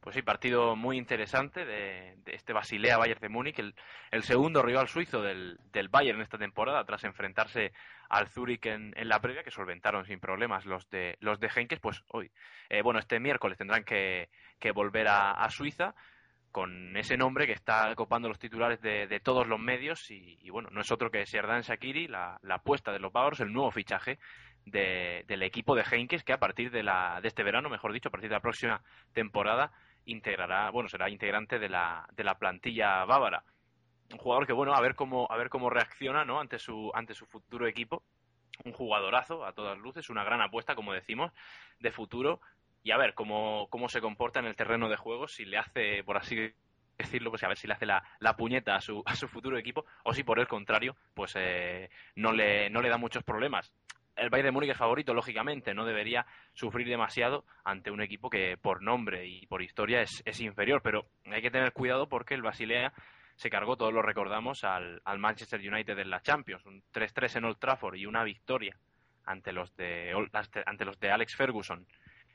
Pues 0.00 0.16
sí, 0.16 0.22
partido 0.22 0.76
muy 0.76 0.96
interesante 0.96 1.66
de, 1.66 2.16
este 2.26 2.54
Basilea 2.54 2.96
Bayern 2.96 3.20
de 3.20 3.28
Múnich, 3.28 3.58
el, 3.58 3.74
el 4.10 4.22
segundo 4.22 4.62
rival 4.62 4.88
suizo 4.88 5.20
del, 5.20 5.58
del 5.72 5.88
Bayern 5.88 6.18
en 6.18 6.22
esta 6.22 6.38
temporada, 6.38 6.84
tras 6.84 7.04
enfrentarse 7.04 7.72
al 8.08 8.28
Zurich 8.28 8.64
en, 8.64 8.94
en 8.96 9.08
la 9.08 9.20
previa, 9.20 9.44
que 9.44 9.50
solventaron 9.50 10.06
sin 10.06 10.18
problemas 10.18 10.64
los 10.64 10.88
de 10.88 11.18
los 11.20 11.38
de 11.38 11.50
Henkes, 11.54 11.80
pues 11.80 12.02
hoy, 12.08 12.30
eh, 12.70 12.80
bueno, 12.80 12.98
este 12.98 13.20
miércoles 13.20 13.58
tendrán 13.58 13.84
que, 13.84 14.30
que 14.58 14.72
volver 14.72 15.06
a, 15.06 15.32
a 15.32 15.50
Suiza 15.50 15.94
con 16.50 16.96
ese 16.96 17.16
nombre 17.16 17.46
que 17.46 17.52
está 17.52 17.94
copando 17.94 18.28
los 18.28 18.38
titulares 18.38 18.80
de, 18.80 19.06
de 19.06 19.20
todos 19.20 19.46
los 19.46 19.60
medios 19.60 20.10
y, 20.10 20.50
bueno, 20.50 20.68
no 20.72 20.80
es 20.80 20.90
otro 20.90 21.10
que 21.10 21.24
Serdan 21.26 21.62
Shakiri, 21.62 22.08
la, 22.08 22.38
la 22.42 22.56
apuesta 22.56 22.92
de 22.92 22.98
los 22.98 23.12
bávaros, 23.12 23.40
el 23.40 23.52
nuevo 23.52 23.70
fichaje 23.70 24.18
de- 24.64 25.24
del 25.26 25.42
equipo 25.42 25.74
de 25.74 25.84
Heinkes 25.90 26.24
que 26.24 26.32
a 26.32 26.40
partir 26.40 26.70
de, 26.70 26.82
la, 26.82 27.20
de 27.20 27.28
este 27.28 27.42
verano, 27.42 27.68
mejor 27.70 27.92
dicho, 27.92 28.08
a 28.08 28.12
partir 28.12 28.28
de 28.28 28.36
la 28.36 28.40
próxima 28.40 28.82
temporada 29.12 29.72
integrará, 30.06 30.70
bueno, 30.70 30.88
será 30.88 31.08
integrante 31.08 31.58
de 31.58 31.68
la, 31.68 32.08
de 32.12 32.24
la 32.24 32.38
plantilla 32.38 33.04
bávara. 33.04 33.44
Un 34.10 34.18
jugador 34.18 34.46
que, 34.46 34.52
bueno, 34.52 34.74
a 34.74 34.80
ver 34.80 34.96
cómo, 34.96 35.28
a 35.30 35.36
ver 35.36 35.50
cómo 35.50 35.70
reacciona, 35.70 36.24
¿no? 36.24 36.40
Ante 36.40 36.58
su, 36.58 36.90
ante 36.94 37.14
su 37.14 37.26
futuro 37.26 37.68
equipo. 37.68 38.02
Un 38.64 38.72
jugadorazo, 38.72 39.44
a 39.46 39.52
todas 39.52 39.78
luces, 39.78 40.10
una 40.10 40.24
gran 40.24 40.40
apuesta, 40.40 40.74
como 40.74 40.92
decimos, 40.92 41.32
de 41.78 41.92
futuro. 41.92 42.40
Y 42.82 42.92
a 42.92 42.96
ver 42.96 43.14
cómo, 43.14 43.68
cómo 43.68 43.88
se 43.88 44.00
comporta 44.00 44.40
en 44.40 44.46
el 44.46 44.56
terreno 44.56 44.88
de 44.88 44.96
juego, 44.96 45.28
si 45.28 45.44
le 45.44 45.58
hace, 45.58 46.02
por 46.04 46.16
así 46.16 46.52
decirlo, 46.98 47.30
pues 47.30 47.42
a 47.44 47.48
ver 47.48 47.56
si 47.56 47.66
le 47.66 47.74
hace 47.74 47.86
la, 47.86 48.02
la 48.18 48.36
puñeta 48.36 48.74
a 48.74 48.80
su, 48.80 49.02
a 49.06 49.14
su 49.16 49.28
futuro 49.28 49.58
equipo, 49.58 49.84
o 50.04 50.12
si 50.12 50.22
por 50.22 50.38
el 50.38 50.48
contrario, 50.48 50.96
pues 51.14 51.34
eh, 51.36 51.90
no, 52.14 52.32
le, 52.32 52.70
no 52.70 52.80
le 52.82 52.88
da 52.88 52.98
muchos 52.98 53.24
problemas 53.24 53.72
el 54.20 54.28
Bayern 54.28 54.48
de 54.48 54.52
Múnich 54.52 54.70
es 54.70 54.76
favorito, 54.76 55.14
lógicamente, 55.14 55.74
no 55.74 55.84
debería 55.86 56.26
sufrir 56.52 56.86
demasiado 56.86 57.44
ante 57.64 57.90
un 57.90 58.02
equipo 58.02 58.28
que 58.28 58.56
por 58.60 58.82
nombre 58.82 59.26
y 59.26 59.46
por 59.46 59.62
historia 59.62 60.02
es, 60.02 60.22
es 60.24 60.40
inferior, 60.40 60.82
pero 60.82 61.06
hay 61.24 61.40
que 61.40 61.50
tener 61.50 61.72
cuidado 61.72 62.08
porque 62.08 62.34
el 62.34 62.42
Basilea 62.42 62.92
se 63.36 63.50
cargó, 63.50 63.76
todos 63.76 63.94
lo 63.94 64.02
recordamos, 64.02 64.64
al, 64.64 65.00
al 65.04 65.18
Manchester 65.18 65.60
United 65.60 65.98
en 65.98 66.10
la 66.10 66.20
Champions, 66.20 66.66
un 66.66 66.82
3-3 66.92 67.36
en 67.36 67.44
Old 67.46 67.58
Trafford 67.58 67.96
y 67.96 68.06
una 68.06 68.22
victoria 68.22 68.76
ante 69.24 69.52
los 69.52 69.74
de 69.76 70.12
ante 70.66 70.84
los 70.84 70.98
de 71.00 71.10
Alex 71.10 71.36
Ferguson. 71.36 71.86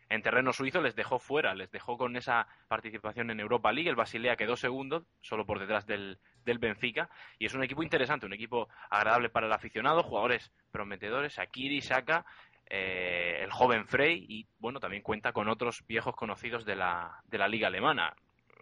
En 0.07 0.21
terreno 0.21 0.53
suizo 0.53 0.81
les 0.81 0.95
dejó 0.95 1.17
fuera, 1.17 1.55
les 1.55 1.71
dejó 1.71 1.97
con 1.97 2.15
esa 2.15 2.47
participación 2.67 3.31
en 3.31 3.39
Europa 3.39 3.71
League. 3.71 3.89
El 3.89 3.95
Basilea 3.95 4.35
quedó 4.35 4.55
segundo, 4.55 5.05
solo 5.21 5.45
por 5.45 5.59
detrás 5.59 5.87
del, 5.87 6.19
del 6.43 6.59
Benfica. 6.59 7.09
Y 7.39 7.45
es 7.47 7.55
un 7.55 7.63
equipo 7.63 7.81
interesante, 7.81 8.25
un 8.25 8.33
equipo 8.33 8.69
agradable 8.89 9.29
para 9.29 9.47
el 9.47 9.53
aficionado, 9.53 10.03
jugadores 10.03 10.51
prometedores, 10.71 11.39
Akiri, 11.39 11.81
Saka, 11.81 12.23
eh, 12.67 13.39
el 13.41 13.51
joven 13.51 13.87
Frey 13.87 14.25
y 14.27 14.47
bueno, 14.59 14.79
también 14.79 15.03
cuenta 15.03 15.31
con 15.33 15.49
otros 15.49 15.85
viejos 15.87 16.15
conocidos 16.15 16.65
de 16.65 16.75
la, 16.75 17.19
de 17.25 17.37
la 17.37 17.47
liga 17.47 17.67
alemana. 17.67 18.15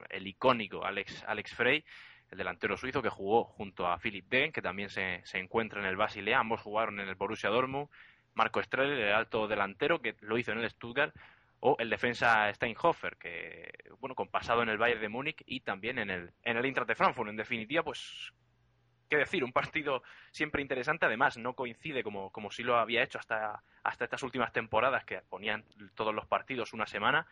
El 0.09 0.27
icónico 0.27 0.85
Alex, 0.85 1.23
Alex 1.27 1.53
Frey, 1.53 1.83
el 2.31 2.37
delantero 2.37 2.77
suizo 2.77 3.01
que 3.01 3.09
jugó 3.09 3.43
junto 3.43 3.87
a 3.87 3.97
Philip 3.97 4.27
Degen, 4.29 4.51
que 4.51 4.61
también 4.61 4.89
se, 4.89 5.21
se 5.25 5.39
encuentra 5.39 5.81
en 5.81 5.87
el 5.87 5.97
Basilea. 5.97 6.39
Ambos 6.39 6.61
jugaron 6.61 6.99
en 6.99 7.09
el 7.09 7.15
Borussia 7.15 7.49
Dortmund. 7.49 7.89
Marco 8.35 8.61
Streller, 8.63 8.99
el 8.99 9.13
alto 9.13 9.47
delantero, 9.47 10.01
que 10.01 10.15
lo 10.21 10.37
hizo 10.37 10.51
en 10.51 10.59
el 10.59 10.69
Stuttgart, 10.69 11.13
o 11.65 11.77
el 11.79 11.89
defensa 11.89 12.53
Steinhofer, 12.53 13.15
que, 13.15 13.71
bueno, 13.99 14.15
con 14.15 14.27
pasado 14.27 14.63
en 14.63 14.69
el 14.69 14.77
Bayern 14.77 14.99
de 14.99 15.07
Múnich 15.07 15.43
y 15.45 15.61
también 15.61 15.97
en 15.97 16.09
el, 16.09 16.31
en 16.43 16.57
el 16.57 16.65
Eintracht 16.65 16.89
de 16.89 16.95
Frankfurt. 16.95 17.29
En 17.29 17.37
definitiva, 17.37 17.83
pues, 17.83 18.33
qué 19.07 19.15
decir, 19.15 19.45
un 19.45 19.53
partido 19.53 20.03
siempre 20.31 20.61
interesante. 20.61 21.05
Además, 21.05 21.37
no 21.37 21.53
coincide 21.53 22.03
como, 22.03 22.31
como 22.31 22.51
sí 22.51 22.63
lo 22.63 22.75
había 22.75 23.01
hecho 23.01 23.17
hasta, 23.17 23.63
hasta 23.81 24.03
estas 24.03 24.23
últimas 24.23 24.51
temporadas, 24.51 25.05
que 25.05 25.21
ponían 25.29 25.63
todos 25.95 26.13
los 26.13 26.25
partidos 26.27 26.73
una 26.73 26.85
semana. 26.85 27.27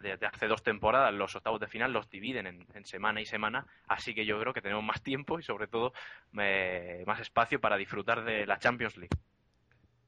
Desde 0.00 0.26
hace 0.26 0.46
dos 0.46 0.62
temporadas 0.62 1.12
los 1.12 1.34
octavos 1.34 1.58
de 1.58 1.66
final 1.66 1.92
los 1.92 2.08
dividen 2.08 2.46
en, 2.46 2.84
semana 2.84 3.20
y 3.20 3.26
semana, 3.26 3.66
así 3.88 4.14
que 4.14 4.26
yo 4.26 4.38
creo 4.38 4.52
que 4.52 4.62
tenemos 4.62 4.84
más 4.84 5.02
tiempo 5.02 5.40
y 5.40 5.42
sobre 5.42 5.66
todo 5.66 5.92
más 6.32 7.20
espacio 7.20 7.60
para 7.60 7.76
disfrutar 7.76 8.24
de 8.24 8.46
la 8.46 8.58
Champions 8.58 8.96
League. 8.96 9.16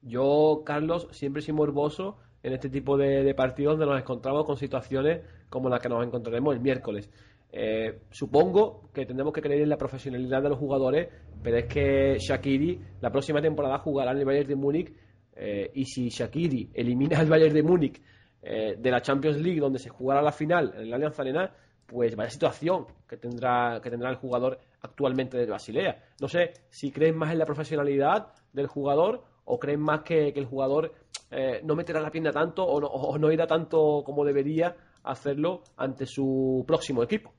Yo, 0.01 0.63
Carlos, 0.65 1.07
siempre 1.11 1.41
soy 1.41 1.53
morboso 1.53 2.19
en 2.41 2.53
este 2.53 2.69
tipo 2.69 2.97
de, 2.97 3.33
partidos 3.33 3.77
donde 3.77 3.93
nos 3.93 4.01
encontramos 4.01 4.45
con 4.45 4.57
situaciones 4.57 5.21
como 5.49 5.69
la 5.69 5.79
que 5.79 5.89
nos 5.89 6.05
encontraremos 6.05 6.55
el 6.55 6.61
miércoles. 6.61 7.09
Eh, 7.51 8.01
supongo 8.11 8.89
que 8.93 9.05
tendremos 9.05 9.33
que 9.33 9.41
creer 9.41 9.63
en 9.63 9.69
la 9.69 9.77
profesionalidad 9.77 10.43
de 10.43 10.49
los 10.49 10.59
jugadores, 10.59 11.09
pero 11.41 11.57
es 11.57 11.65
que 11.65 12.17
Shakiri 12.19 12.79
la 13.01 13.11
próxima 13.11 13.41
temporada 13.41 13.79
jugará 13.79 14.11
en 14.11 14.19
el 14.19 14.25
Bayern 14.25 14.47
de 14.47 14.55
Múnich 14.55 14.93
eh, 15.35 15.71
y 15.73 15.85
si 15.85 16.09
Shakiri 16.09 16.69
elimina 16.73 17.19
al 17.19 17.27
Bayern 17.27 17.53
de 17.53 17.63
Múnich 17.63 18.01
eh, 18.41 18.75
de 18.77 18.91
la 18.91 19.01
Champions 19.01 19.37
League 19.37 19.59
donde 19.59 19.79
se 19.79 19.89
jugará 19.89 20.21
la 20.21 20.31
final 20.31 20.73
en 20.75 20.81
el 20.81 20.93
Allianz 20.93 21.19
Arena, 21.19 21.51
pues 21.85 22.15
vaya 22.15 22.29
situación 22.29 22.85
que 23.07 23.17
tendrá, 23.17 23.79
que 23.81 23.89
tendrá 23.89 24.09
el 24.11 24.17
jugador 24.17 24.59
actualmente 24.81 25.37
de 25.37 25.47
Basilea. 25.47 26.03
No 26.21 26.27
sé 26.27 26.53
si 26.69 26.91
crees 26.91 27.15
más 27.15 27.31
en 27.31 27.39
la 27.39 27.45
profesionalidad 27.45 28.27
del 28.53 28.67
jugador 28.67 29.23
o 29.45 29.59
crees 29.59 29.79
más 29.79 30.01
que 30.01 30.29
el 30.29 30.45
jugador 30.45 30.93
eh, 31.31 31.61
no 31.63 31.75
meterá 31.75 31.99
la 31.99 32.11
pierna 32.11 32.31
tanto 32.31 32.65
o 32.65 32.79
no, 32.81 32.87
o 32.87 33.17
no 33.17 33.31
irá 33.31 33.45
tanto 33.45 34.01
como 34.05 34.25
debería 34.25 34.75
hacerlo 35.03 35.63
ante 35.77 36.05
su 36.05 36.63
próximo 36.67 37.03
equipo. 37.03 37.33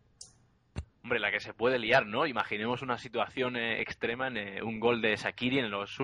Hombre, 1.03 1.19
la 1.19 1.31
que 1.31 1.41
se 1.41 1.55
puede 1.55 1.79
liar, 1.79 2.07
¿no? 2.07 2.27
Imaginemos 2.27 2.83
una 2.83 2.99
situación 2.99 3.57
eh, 3.57 3.81
extrema 3.81 4.29
en 4.29 4.37
eh, 4.37 4.63
un 4.63 4.79
gol 4.79 5.01
de 5.01 5.17
Shakiri 5.17 5.59
en 5.59 5.71
los 5.71 5.99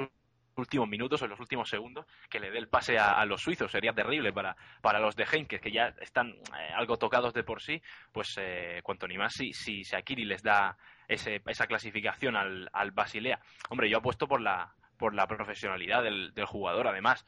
últimos 0.57 0.89
minutos 0.89 1.21
o 1.21 1.27
en 1.27 1.31
los 1.31 1.39
últimos 1.39 1.69
segundos 1.69 2.07
que 2.31 2.41
le 2.41 2.51
dé 2.51 2.59
el 2.59 2.69
pase 2.69 2.99
a, 2.99 3.25
los 3.27 3.43
suizos. 3.43 3.71
Sería 3.71 3.93
terrible 3.93 4.33
para, 4.33 4.57
para 4.81 4.99
los 4.99 5.15
de 5.15 5.27
Henkes, 5.31 5.61
que 5.61 5.71
ya 5.71 5.95
están 6.01 6.31
eh, 6.31 6.73
algo 6.75 6.97
tocados 6.97 7.35
de 7.35 7.45
por 7.45 7.63
sí. 7.63 7.81
Pues 8.11 8.37
cuanto 8.83 9.07
ni 9.07 9.19
más 9.19 9.35
si, 9.35 9.53
si 9.53 9.83
Shakiri 9.83 10.25
les 10.25 10.43
da 10.43 10.77
ese, 11.07 11.43
esa 11.47 11.67
clasificación 11.67 12.35
al, 12.35 12.69
al 12.73 12.91
Basilea. 12.91 13.39
Hombre, 13.69 13.91
yo 13.91 13.99
apuesto 13.99 14.27
por 14.27 14.41
la, 14.41 14.75
por 14.97 15.15
la 15.15 15.27
profesionalidad 15.27 16.03
del 16.03 16.47
jugador, 16.47 16.89
además. 16.89 17.27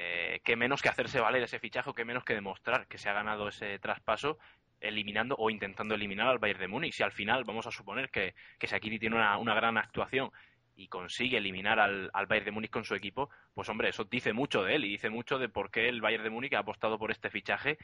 Eh, 0.00 0.40
qué 0.44 0.54
menos 0.54 0.80
que 0.80 0.88
hacerse 0.88 1.18
valer 1.18 1.42
ese 1.42 1.58
fichaje, 1.58 1.90
qué 1.96 2.04
menos 2.04 2.22
que 2.22 2.32
demostrar 2.32 2.86
que 2.86 2.98
se 2.98 3.08
ha 3.08 3.12
ganado 3.14 3.48
ese 3.48 3.80
traspaso 3.80 4.38
eliminando 4.80 5.34
o 5.36 5.50
intentando 5.50 5.96
eliminar 5.96 6.28
al 6.28 6.38
Bayern 6.38 6.60
de 6.60 6.68
Múnich. 6.68 6.94
Si 6.94 7.02
al 7.02 7.10
final 7.10 7.42
vamos 7.42 7.66
a 7.66 7.72
suponer 7.72 8.08
que, 8.08 8.36
que 8.60 8.68
tiene 8.78 9.16
una, 9.16 9.36
una 9.38 9.54
gran 9.54 9.76
actuación 9.76 10.30
y 10.78 10.86
consigue 10.86 11.38
eliminar 11.38 11.80
al, 11.80 12.08
al 12.12 12.26
Bayern 12.26 12.46
de 12.46 12.52
Múnich 12.52 12.70
con 12.70 12.84
su 12.84 12.94
equipo, 12.94 13.28
pues 13.52 13.68
hombre, 13.68 13.88
eso 13.88 14.04
dice 14.04 14.32
mucho 14.32 14.62
de 14.62 14.76
él 14.76 14.84
y 14.84 14.90
dice 14.90 15.10
mucho 15.10 15.36
de 15.36 15.48
por 15.48 15.72
qué 15.72 15.88
el 15.88 16.00
Bayern 16.00 16.22
de 16.22 16.30
Múnich 16.30 16.54
ha 16.54 16.60
apostado 16.60 16.98
por 16.98 17.10
este 17.10 17.30
fichaje 17.30 17.78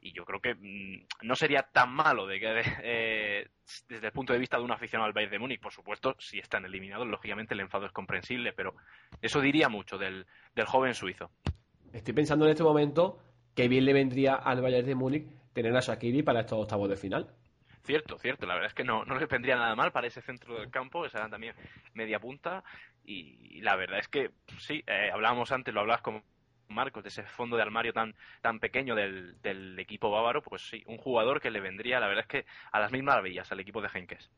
y 0.00 0.12
yo 0.12 0.24
creo 0.24 0.40
que 0.40 0.54
mm, 0.54 1.26
no 1.26 1.34
sería 1.34 1.62
tan 1.62 1.92
malo 1.92 2.24
de 2.24 2.38
que 2.38 2.62
eh, 2.84 3.48
desde 3.88 4.06
el 4.06 4.12
punto 4.12 4.32
de 4.32 4.38
vista 4.38 4.58
de 4.58 4.62
un 4.62 4.70
aficionado 4.70 5.08
al 5.08 5.12
Bayern 5.12 5.32
de 5.32 5.38
Múnich, 5.40 5.60
por 5.60 5.72
supuesto, 5.72 6.14
si 6.20 6.38
están 6.38 6.64
eliminados, 6.64 7.08
lógicamente 7.08 7.54
el 7.54 7.60
enfado 7.60 7.84
es 7.84 7.92
comprensible, 7.92 8.52
pero 8.52 8.76
eso 9.20 9.40
diría 9.40 9.68
mucho 9.68 9.98
del, 9.98 10.24
del 10.54 10.66
joven 10.66 10.94
suizo. 10.94 11.32
Estoy 11.92 12.14
pensando 12.14 12.44
en 12.44 12.52
este 12.52 12.62
momento 12.62 13.18
que 13.56 13.66
bien 13.66 13.84
le 13.84 13.92
vendría 13.92 14.36
al 14.36 14.60
Bayern 14.60 14.86
de 14.86 14.94
Múnich 14.94 15.26
tener 15.52 15.76
a 15.76 15.80
Shakiri 15.80 16.22
para 16.22 16.40
estos 16.40 16.60
octavos 16.60 16.88
de 16.88 16.96
final. 16.96 17.34
Cierto, 17.86 18.18
cierto. 18.18 18.46
La 18.46 18.54
verdad 18.54 18.68
es 18.68 18.74
que 18.74 18.82
no, 18.82 19.04
no 19.04 19.16
les 19.16 19.28
vendría 19.28 19.54
nada 19.56 19.76
mal 19.76 19.92
para 19.92 20.08
ese 20.08 20.20
centro 20.20 20.58
del 20.58 20.70
campo, 20.70 21.04
que 21.04 21.10
será 21.10 21.28
también 21.28 21.54
media 21.94 22.18
punta. 22.18 22.64
Y, 23.04 23.60
la 23.60 23.76
verdad 23.76 24.00
es 24.00 24.08
que 24.08 24.32
sí, 24.58 24.82
eh, 24.86 25.10
hablábamos 25.12 25.52
antes, 25.52 25.72
lo 25.72 25.80
hablabas 25.80 26.02
con 26.02 26.22
Marcos, 26.68 27.04
de 27.04 27.10
ese 27.10 27.22
fondo 27.22 27.56
de 27.56 27.62
armario 27.62 27.92
tan, 27.92 28.16
tan 28.42 28.58
pequeño 28.58 28.96
del, 28.96 29.78
equipo 29.78 30.10
bávaro, 30.10 30.42
pues 30.42 30.68
sí, 30.68 30.82
un 30.86 30.98
jugador 30.98 31.40
que 31.40 31.52
le 31.52 31.60
vendría, 31.60 32.00
la 32.00 32.08
verdad 32.08 32.24
es 32.24 32.28
que 32.28 32.46
a 32.72 32.80
las 32.80 32.90
mismas 32.90 33.14
maravillas 33.14 33.50
al 33.52 33.60
equipo 33.60 33.80
de 33.80 33.88
Henkes. 33.94 34.30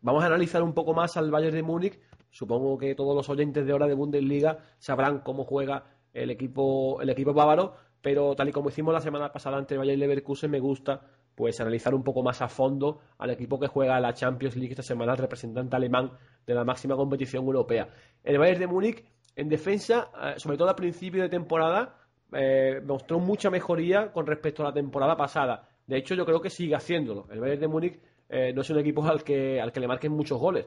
Vamos 0.00 0.22
a 0.22 0.28
analizar 0.28 0.62
un 0.62 0.74
poco 0.74 0.94
más 0.94 1.16
al 1.16 1.32
Bayern 1.32 1.56
de 1.56 1.64
Múnich. 1.64 1.98
Supongo 2.30 2.78
que 2.78 2.94
todos 2.94 3.16
los 3.16 3.28
oyentes 3.28 3.66
de 3.66 3.72
hora 3.72 3.88
de 3.88 3.94
Bundesliga 3.94 4.58
sabrán 4.78 5.20
cómo 5.20 5.44
juega 5.44 5.86
el 6.12 6.30
equipo, 6.30 7.00
el 7.02 7.10
equipo 7.10 7.34
bávaro, 7.34 7.74
pero 8.00 8.36
tal 8.36 8.48
y 8.48 8.52
como 8.52 8.68
hicimos 8.68 8.94
la 8.94 9.00
semana 9.00 9.32
pasada 9.32 9.56
ante 9.56 9.76
Bayern 9.76 9.98
Leverkusen, 9.98 10.50
me 10.50 10.60
gusta 10.60 11.00
pues 11.36 11.60
analizar 11.60 11.94
un 11.94 12.02
poco 12.02 12.22
más 12.22 12.40
a 12.40 12.48
fondo 12.48 13.00
al 13.18 13.30
equipo 13.30 13.60
que 13.60 13.68
juega 13.68 14.00
la 14.00 14.14
Champions 14.14 14.56
League 14.56 14.72
esta 14.72 14.82
semana, 14.82 15.12
el 15.12 15.18
representante 15.18 15.76
alemán 15.76 16.10
de 16.46 16.54
la 16.54 16.64
máxima 16.64 16.96
competición 16.96 17.44
europea. 17.44 17.88
El 18.24 18.38
Bayern 18.38 18.60
de 18.60 18.66
Múnich, 18.66 19.04
en 19.36 19.48
defensa, 19.50 20.10
eh, 20.20 20.34
sobre 20.38 20.56
todo 20.56 20.70
al 20.70 20.74
principio 20.74 21.22
de 21.22 21.28
temporada, 21.28 21.94
eh, 22.32 22.80
mostró 22.84 23.20
mucha 23.20 23.50
mejoría 23.50 24.10
con 24.12 24.26
respecto 24.26 24.62
a 24.62 24.70
la 24.70 24.72
temporada 24.72 25.14
pasada. 25.14 25.68
De 25.86 25.98
hecho, 25.98 26.14
yo 26.14 26.24
creo 26.24 26.40
que 26.40 26.48
sigue 26.48 26.74
haciéndolo. 26.74 27.26
El 27.30 27.38
Bayern 27.38 27.60
de 27.60 27.68
Múnich 27.68 28.00
eh, 28.30 28.52
no 28.54 28.62
es 28.62 28.70
un 28.70 28.78
equipo 28.78 29.04
al 29.04 29.22
que, 29.22 29.60
al 29.60 29.70
que 29.72 29.80
le 29.80 29.86
marquen 29.86 30.12
muchos 30.12 30.40
goles. 30.40 30.66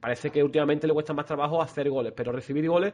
Parece 0.00 0.30
que 0.30 0.42
últimamente 0.42 0.88
le 0.88 0.92
cuesta 0.92 1.14
más 1.14 1.24
trabajo 1.24 1.62
hacer 1.62 1.88
goles, 1.88 2.12
pero 2.16 2.32
recibir 2.32 2.68
goles 2.68 2.92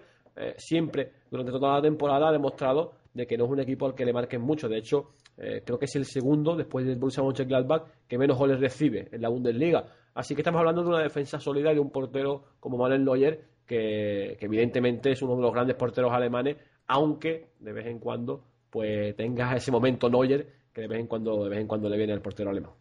siempre, 0.59 1.11
durante 1.31 1.51
toda 1.51 1.77
la 1.77 1.81
temporada, 1.81 2.29
ha 2.29 2.33
demostrado 2.33 2.93
de 3.15 3.27
que 3.27 3.39
no 3.39 3.47
es 3.47 3.51
un 3.53 3.61
equipo 3.61 3.87
al 3.87 3.95
que 3.95 4.05
le 4.05 4.13
marquen 4.13 4.43
mucho. 4.43 4.69
De 4.69 4.77
hecho, 4.77 5.13
eh, 5.39 5.63
creo 5.65 5.79
que 5.79 5.87
es 5.87 5.97
el 5.97 6.05
segundo, 6.05 6.57
después 6.57 6.87
del 6.87 6.97
Borussia 6.97 7.23
Mönchengladbach, 7.23 7.85
que 8.09 8.19
menos 8.19 8.39
goles 8.39 8.61
recibe 8.61 9.09
en 9.13 9.23
la 9.23 9.29
Bundesliga. 9.29 9.87
Así 10.15 10.35
que 10.35 10.43
estamos 10.43 10.59
hablando 10.59 10.83
de 10.83 10.89
una 10.89 11.03
defensa 11.03 11.41
sólida 11.41 11.73
y 11.73 11.75
de 11.75 11.81
un 11.81 11.91
portero 11.91 12.45
como 12.61 12.77
Manuel 12.77 13.05
Neuer, 13.05 13.45
que, 13.67 14.37
que 14.39 14.47
evidentemente 14.47 15.13
es 15.13 15.23
uno 15.23 15.37
de 15.37 15.43
los 15.43 15.53
grandes 15.53 15.77
porteros 15.77 16.13
alemanes, 16.13 16.57
aunque 16.87 17.51
de 17.61 17.73
vez 17.73 17.87
en 17.87 17.99
cuando 17.99 18.45
pues 18.71 19.15
tenga 19.17 19.55
ese 19.55 19.71
momento 19.71 20.09
Neuer 20.09 20.63
que 20.73 20.83
de 20.83 20.89
vez 20.89 21.01
en 21.01 21.07
cuando, 21.07 21.45
de 21.45 21.51
vez 21.51 21.61
en 21.61 21.67
cuando 21.67 21.89
le 21.89 21.97
viene 21.97 22.13
al 22.13 22.23
portero 22.23 22.51
alemán. 22.51 22.73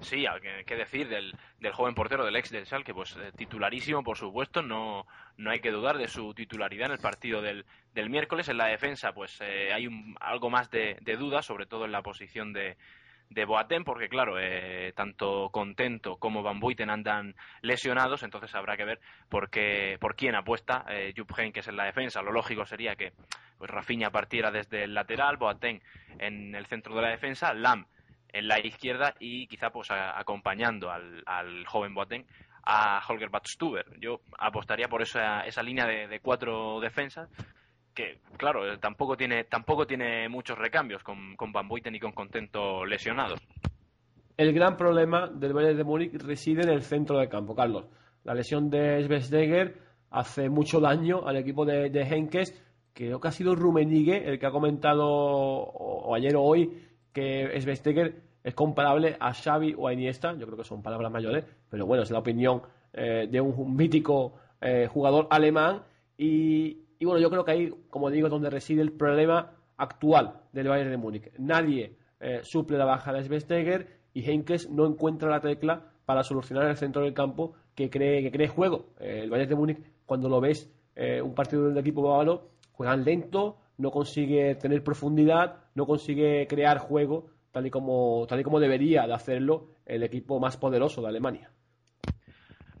Sí, 0.00 0.26
¿qué, 0.66 0.76
decir 0.76 1.08
del, 1.08 1.34
del, 1.60 1.72
joven 1.72 1.94
portero 1.94 2.24
del 2.24 2.36
ex 2.36 2.50
del 2.50 2.66
Schalke? 2.66 2.92
Pues 2.92 3.16
eh, 3.16 3.32
titularísimo, 3.36 4.02
por 4.02 4.18
supuesto, 4.18 4.62
no, 4.62 5.06
no 5.36 5.50
hay 5.50 5.60
que 5.60 5.70
dudar 5.70 5.96
de 5.96 6.08
su 6.08 6.34
titularidad 6.34 6.86
en 6.86 6.92
el 6.92 6.98
partido 6.98 7.40
del, 7.40 7.64
del 7.94 8.10
miércoles. 8.10 8.48
En 8.48 8.58
la 8.58 8.66
defensa, 8.66 9.12
pues 9.12 9.40
eh, 9.40 9.72
hay 9.72 9.86
un, 9.86 10.16
algo 10.20 10.50
más 10.50 10.70
de, 10.70 10.98
de 11.00 11.16
duda, 11.16 11.42
sobre 11.42 11.66
todo 11.66 11.86
en 11.86 11.92
la 11.92 12.02
posición 12.02 12.52
de, 12.52 12.76
de 13.30 13.44
Boateng, 13.44 13.84
porque 13.84 14.08
claro, 14.08 14.38
eh, 14.38 14.92
tanto 14.94 15.50
Contento 15.50 16.16
como 16.16 16.42
Van 16.42 16.60
Buiten 16.60 16.90
andan 16.90 17.34
lesionados, 17.62 18.22
entonces 18.22 18.54
habrá 18.54 18.76
que 18.76 18.84
ver 18.84 19.00
por, 19.28 19.50
qué, 19.50 19.96
por 20.00 20.16
quién 20.16 20.34
apuesta 20.34 20.84
eh, 20.88 21.12
Jupp 21.16 21.36
Heynckes 21.36 21.68
en 21.68 21.76
la 21.76 21.84
defensa. 21.84 22.22
Lo 22.22 22.32
lógico 22.32 22.64
sería 22.64 22.96
que 22.96 23.12
pues, 23.58 23.70
Rafinha 23.70 24.10
partiera 24.10 24.50
desde 24.50 24.84
el 24.84 24.94
lateral, 24.94 25.36
Boateng 25.36 25.82
en 26.18 26.54
el 26.54 26.66
centro 26.66 26.94
de 26.94 27.02
la 27.02 27.08
defensa, 27.08 27.54
Lam 27.54 27.86
en 28.34 28.48
la 28.48 28.58
izquierda 28.58 29.14
y 29.20 29.46
quizá 29.46 29.70
pues 29.70 29.88
acompañando 29.90 30.90
al, 30.90 31.22
al, 31.24 31.64
joven 31.66 31.94
Boateng 31.94 32.26
a 32.64 33.00
Holger 33.08 33.30
Badstuber. 33.30 33.86
Yo 34.00 34.20
apostaría 34.38 34.88
por 34.88 35.02
esa, 35.02 35.42
esa 35.42 35.62
línea 35.62 35.86
de, 35.86 36.20
cuatro 36.20 36.80
defensas 36.80 37.30
que 37.94 38.18
claro, 38.36 38.66
eh, 38.66 38.78
tampoco 38.78 39.16
tiene, 39.16 39.44
tampoco 39.44 39.86
tiene 39.86 40.28
muchos 40.28 40.58
recambios 40.58 41.04
con, 41.04 41.36
Van 41.52 41.68
Buiten 41.68 41.94
y 41.94 42.00
con 42.00 42.10
Contento 42.10 42.84
lesionados. 42.84 43.40
El 44.36 44.52
gran 44.52 44.76
problema 44.76 45.28
del 45.28 45.52
Bayern 45.52 45.76
de 45.76 45.84
Múnich 45.84 46.14
reside 46.20 46.62
en 46.62 46.70
el 46.70 46.82
centro 46.82 47.18
del 47.18 47.28
campo, 47.28 47.54
Carlos. 47.54 47.86
La 48.24 48.34
lesión 48.34 48.68
de 48.68 49.00
Svesdegger 49.04 49.78
hace 50.10 50.48
mucho 50.48 50.80
daño 50.80 51.24
al 51.24 51.36
equipo 51.36 51.64
de, 51.64 51.86
Henkes. 52.02 52.60
Creo 52.92 53.20
que 53.20 53.28
ha 53.28 53.32
sido 53.32 53.54
Rumenigue 53.54 54.28
el 54.28 54.40
que 54.40 54.46
ha 54.46 54.50
comentado 54.50 55.06
o 55.06 56.12
ayer 56.16 56.34
o 56.34 56.42
hoy 56.42 56.93
que 57.14 57.58
Svesdegger 57.60 58.20
es 58.42 58.54
comparable 58.54 59.16
a 59.18 59.32
Xavi 59.32 59.74
o 59.78 59.88
a 59.88 59.92
Iniesta. 59.94 60.34
Yo 60.34 60.44
creo 60.44 60.58
que 60.58 60.64
son 60.64 60.82
palabras 60.82 61.10
mayores, 61.10 61.46
pero 61.70 61.86
bueno, 61.86 62.02
es 62.02 62.10
la 62.10 62.18
opinión 62.18 62.60
eh, 62.92 63.26
de 63.30 63.40
un, 63.40 63.74
mítico 63.74 64.34
eh, 64.60 64.86
jugador 64.92 65.28
alemán. 65.30 65.82
Y, 66.18 66.82
y 66.98 67.04
bueno, 67.06 67.20
yo 67.20 67.30
creo 67.30 67.44
que 67.44 67.52
ahí, 67.52 67.74
como 67.88 68.10
digo, 68.10 68.26
es 68.26 68.30
donde 68.30 68.50
reside 68.50 68.82
el 68.82 68.92
problema 68.92 69.52
actual 69.78 70.40
del 70.52 70.68
Bayern 70.68 70.90
de 70.90 70.96
Múnich. 70.96 71.32
Nadie 71.38 71.96
eh, 72.20 72.40
suple 72.42 72.76
la 72.76 72.84
baja 72.84 73.12
de 73.12 73.24
Svestegger 73.24 73.88
y 74.12 74.28
Henkes 74.28 74.68
no 74.68 74.84
encuentra 74.86 75.30
la 75.30 75.40
tecla 75.40 75.92
para 76.04 76.22
solucionar 76.22 76.68
el 76.68 76.76
centro 76.76 77.02
del 77.02 77.14
campo 77.14 77.54
que 77.74 77.88
cree, 77.88 78.22
que 78.22 78.30
cree 78.30 78.48
juego. 78.48 78.90
El 78.98 79.30
Bayern 79.30 79.48
de 79.48 79.56
Múnich, 79.56 79.78
cuando 80.04 80.28
lo 80.28 80.40
ves, 80.40 80.70
un 81.24 81.34
partido 81.34 81.68
del 81.68 81.78
equipo 81.78 82.02
bávaro, 82.02 82.50
juegan 82.72 83.04
lento, 83.04 83.56
no 83.78 83.90
consigue 83.90 84.54
tener 84.56 84.84
profundidad, 84.84 85.63
no 85.74 85.86
consigue 85.86 86.46
crear 86.48 86.78
juego 86.78 87.26
tal 87.52 87.66
y 87.66 87.70
como, 87.70 88.26
tal 88.28 88.40
y 88.40 88.42
como 88.42 88.60
debería 88.60 89.06
de 89.06 89.14
hacerlo 89.14 89.68
el 89.86 90.02
equipo 90.02 90.40
más 90.40 90.56
poderoso 90.56 91.02
de 91.02 91.08
Alemania. 91.08 91.52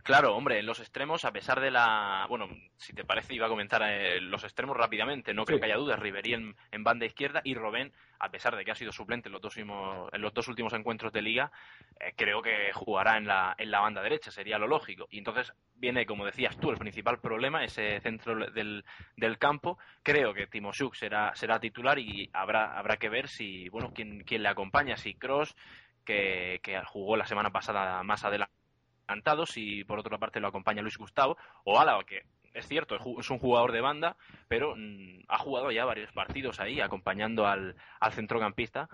Claro, 0.04 0.36
hombre, 0.36 0.58
en 0.58 0.66
los 0.66 0.80
extremos, 0.80 1.24
a 1.24 1.32
pesar 1.32 1.60
de 1.62 1.70
la. 1.70 2.26
Bueno, 2.28 2.46
si 2.76 2.92
te 2.92 3.04
parece, 3.06 3.34
iba 3.34 3.46
a 3.46 3.48
comentar 3.48 3.80
eh, 3.84 4.20
los 4.20 4.44
extremos 4.44 4.76
rápidamente. 4.76 5.32
No 5.32 5.46
creo 5.46 5.58
que 5.58 5.64
haya 5.64 5.76
dudas. 5.76 5.98
Ribery 5.98 6.34
en, 6.34 6.54
en 6.72 6.84
banda 6.84 7.06
izquierda 7.06 7.40
y 7.42 7.54
Robén, 7.54 7.90
a 8.18 8.30
pesar 8.30 8.54
de 8.54 8.66
que 8.66 8.70
ha 8.70 8.74
sido 8.74 8.92
suplente 8.92 9.30
en 9.30 9.32
los 9.32 9.40
dos, 9.40 9.56
últimos- 9.56 10.12
en 10.12 10.20
los 10.20 10.34
dos 10.34 10.46
últimos 10.48 10.74
encuentros 10.74 11.10
de 11.10 11.22
liga, 11.22 11.50
eh, 11.98 12.12
creo 12.16 12.42
que 12.42 12.70
jugará 12.74 13.16
en 13.16 13.26
la, 13.26 13.54
en 13.56 13.70
la 13.70 13.80
banda 13.80 14.02
derecha. 14.02 14.30
Sería 14.30 14.58
lo 14.58 14.66
lógico. 14.68 15.06
Y 15.10 15.16
entonces 15.16 15.54
viene, 15.74 16.04
como 16.04 16.26
decías 16.26 16.54
tú, 16.58 16.70
el 16.70 16.76
principal 16.76 17.18
problema, 17.18 17.64
ese 17.64 17.98
centro 18.00 18.36
del, 18.50 18.84
del 19.16 19.38
campo. 19.38 19.78
Creo 20.02 20.34
que 20.34 20.46
Timoshuk 20.48 20.96
será, 20.96 21.34
será 21.34 21.58
titular 21.60 21.98
y 21.98 22.28
habrá, 22.34 22.78
habrá 22.78 22.98
que 22.98 23.08
ver 23.08 23.26
si, 23.26 23.70
bueno, 23.70 23.94
quién, 23.94 24.22
quién 24.24 24.42
le 24.42 24.50
acompaña. 24.50 24.98
Si 24.98 25.14
Cross, 25.14 25.56
que, 26.04 26.60
que 26.62 26.78
jugó 26.84 27.16
la 27.16 27.24
semana 27.24 27.48
pasada 27.48 28.02
más 28.02 28.22
adelante 28.22 28.52
adelantados 29.06 29.56
y 29.56 29.84
por 29.84 29.98
otra 29.98 30.18
parte 30.18 30.40
lo 30.40 30.48
acompaña 30.48 30.82
Luis 30.82 30.98
Gustavo. 30.98 31.36
O 31.64 31.78
Álava 31.78 32.04
que 32.04 32.22
es 32.52 32.68
cierto 32.68 32.96
es 33.18 33.30
un 33.30 33.38
jugador 33.38 33.72
de 33.72 33.80
banda 33.80 34.16
pero 34.48 34.74
mm, 34.76 35.24
ha 35.28 35.38
jugado 35.38 35.70
ya 35.72 35.84
varios 35.84 36.12
partidos 36.12 36.60
ahí 36.60 36.80
acompañando 36.80 37.46
al, 37.46 37.74
al 38.00 38.12
centrocampista. 38.12 38.88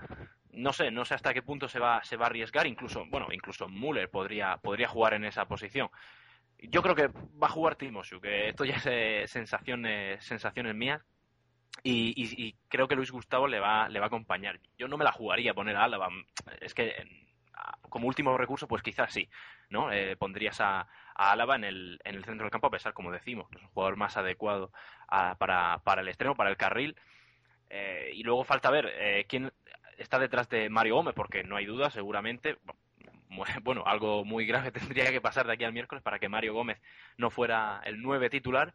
No 0.52 0.72
sé 0.72 0.90
no 0.90 1.04
sé 1.04 1.14
hasta 1.14 1.34
qué 1.34 1.42
punto 1.42 1.68
se 1.68 1.78
va 1.78 2.02
se 2.04 2.16
va 2.16 2.26
a 2.26 2.28
arriesgar. 2.28 2.66
Incluso 2.66 3.04
bueno 3.06 3.28
incluso 3.32 3.68
Müller 3.68 4.10
podría 4.10 4.56
podría 4.58 4.88
jugar 4.88 5.14
en 5.14 5.24
esa 5.24 5.44
posición. 5.46 5.88
Yo 6.58 6.82
creo 6.82 6.94
que 6.94 7.08
va 7.08 7.46
a 7.46 7.50
jugar 7.50 7.76
Timoshu 7.76 8.20
que 8.20 8.48
esto 8.48 8.64
ya 8.64 8.74
es 8.76 8.86
eh, 8.86 9.24
sensaciones 9.26 10.24
sensaciones 10.24 10.74
mías. 10.74 11.02
Y, 11.82 12.12
y- 12.16 12.56
creo 12.68 12.88
que 12.88 12.96
Luis 12.96 13.10
Gustavo 13.10 13.46
le 13.46 13.58
va, 13.60 13.88
le 13.88 14.00
va 14.00 14.06
a 14.06 14.08
acompañar. 14.08 14.58
Yo 14.76 14.86
no 14.88 14.98
me 14.98 15.04
la 15.04 15.12
jugaría 15.12 15.54
poner 15.54 15.76
a 15.76 15.84
Álava. 15.84 16.08
Es 16.60 16.74
que 16.74 16.92
como 17.88 18.06
último 18.08 18.36
recurso, 18.38 18.68
pues 18.68 18.82
quizás 18.82 19.12
sí, 19.12 19.28
¿no? 19.68 19.92
Eh, 19.92 20.16
pondrías 20.16 20.60
a, 20.60 20.88
Álava 21.14 21.56
en 21.56 21.64
el, 21.64 22.00
en 22.04 22.14
el 22.14 22.24
centro 22.24 22.44
del 22.44 22.50
campo, 22.50 22.68
a 22.68 22.70
pesar, 22.70 22.94
como 22.94 23.10
decimos, 23.12 23.46
es 23.54 23.60
un 23.62 23.68
jugador 23.68 23.96
más 23.96 24.16
adecuado 24.16 24.72
a- 25.08 25.34
para, 25.36 25.78
para 25.84 26.00
el 26.02 26.08
extremo, 26.08 26.34
para 26.34 26.50
el 26.50 26.56
carril. 26.56 26.96
Eh, 27.70 28.12
y 28.14 28.22
luego 28.22 28.44
falta 28.44 28.70
ver 28.70 28.86
eh, 28.98 29.26
quién 29.28 29.52
está 29.98 30.18
detrás 30.18 30.48
de 30.48 30.68
Mario 30.70 30.96
Gómez, 30.96 31.14
porque 31.14 31.44
no 31.44 31.56
hay 31.56 31.66
duda, 31.66 31.90
seguramente. 31.90 32.58
Bueno, 33.62 33.84
algo 33.86 34.24
muy 34.24 34.44
grave 34.44 34.72
tendría 34.72 35.10
que 35.12 35.20
pasar 35.20 35.46
de 35.46 35.52
aquí 35.52 35.62
al 35.64 35.72
miércoles 35.72 36.02
para 36.02 36.18
que 36.18 36.28
Mario 36.28 36.52
Gómez 36.52 36.80
no 37.16 37.30
fuera 37.30 37.80
el 37.84 38.02
9 38.02 38.28
titular 38.28 38.74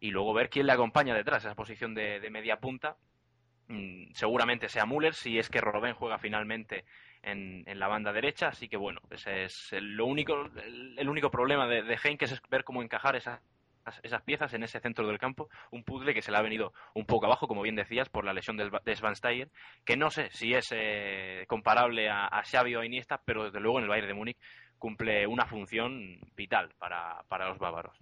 y 0.00 0.10
luego 0.10 0.34
ver 0.34 0.50
quién 0.50 0.66
le 0.66 0.72
acompaña 0.72 1.14
detrás, 1.14 1.44
esa 1.44 1.54
posición 1.54 1.94
de 1.94 2.28
media 2.30 2.58
punta. 2.58 2.96
Mm, 3.72 4.12
seguramente 4.12 4.68
sea 4.68 4.84
Müller, 4.84 5.14
si 5.14 5.38
es 5.38 5.48
que 5.48 5.60
Robben 5.60 5.94
juega 5.94 6.18
finalmente 6.18 6.84
en, 7.22 7.64
en 7.66 7.78
la 7.78 7.88
banda 7.88 8.12
derecha. 8.12 8.48
Así 8.48 8.68
que 8.68 8.76
bueno, 8.76 9.00
ese 9.10 9.44
es 9.44 9.72
el, 9.72 9.96
lo 9.96 10.04
único, 10.04 10.50
el, 10.98 11.08
único 11.08 11.30
problema 11.30 11.66
de, 11.66 11.82
de 11.82 11.96
Heynckes 11.96 12.32
es 12.32 12.42
ver 12.50 12.64
cómo 12.64 12.82
encajar 12.82 13.16
esas, 13.16 13.40
esas 14.02 14.20
piezas 14.22 14.52
en 14.52 14.62
ese 14.62 14.78
centro 14.78 15.06
del 15.06 15.18
campo. 15.18 15.48
Un 15.70 15.84
puzzle 15.84 16.12
que 16.12 16.20
se 16.20 16.30
le 16.30 16.36
ha 16.36 16.42
venido 16.42 16.74
un 16.92 17.06
poco 17.06 17.24
abajo, 17.24 17.48
como 17.48 17.62
bien 17.62 17.74
decías, 17.74 18.10
por 18.10 18.26
la 18.26 18.34
lesión 18.34 18.58
de, 18.58 18.94
Schweinsteiger, 18.94 19.48
que 19.86 19.96
no 19.96 20.10
sé 20.10 20.28
si 20.32 20.52
es 20.52 20.68
eh, 20.72 21.46
comparable 21.48 22.10
a, 22.10 22.26
a 22.26 22.42
Xavi 22.42 22.76
o 22.76 22.84
Iniesta, 22.84 23.22
pero 23.24 23.44
desde 23.44 23.60
luego 23.60 23.78
en 23.78 23.84
el 23.84 23.88
Bayern 23.88 24.08
de 24.08 24.14
Múnich 24.14 24.38
cumple 24.78 25.26
una 25.26 25.46
función 25.46 26.20
vital 26.36 26.74
para, 26.78 27.22
para 27.28 27.48
los 27.48 27.58
bávaros. 27.58 27.96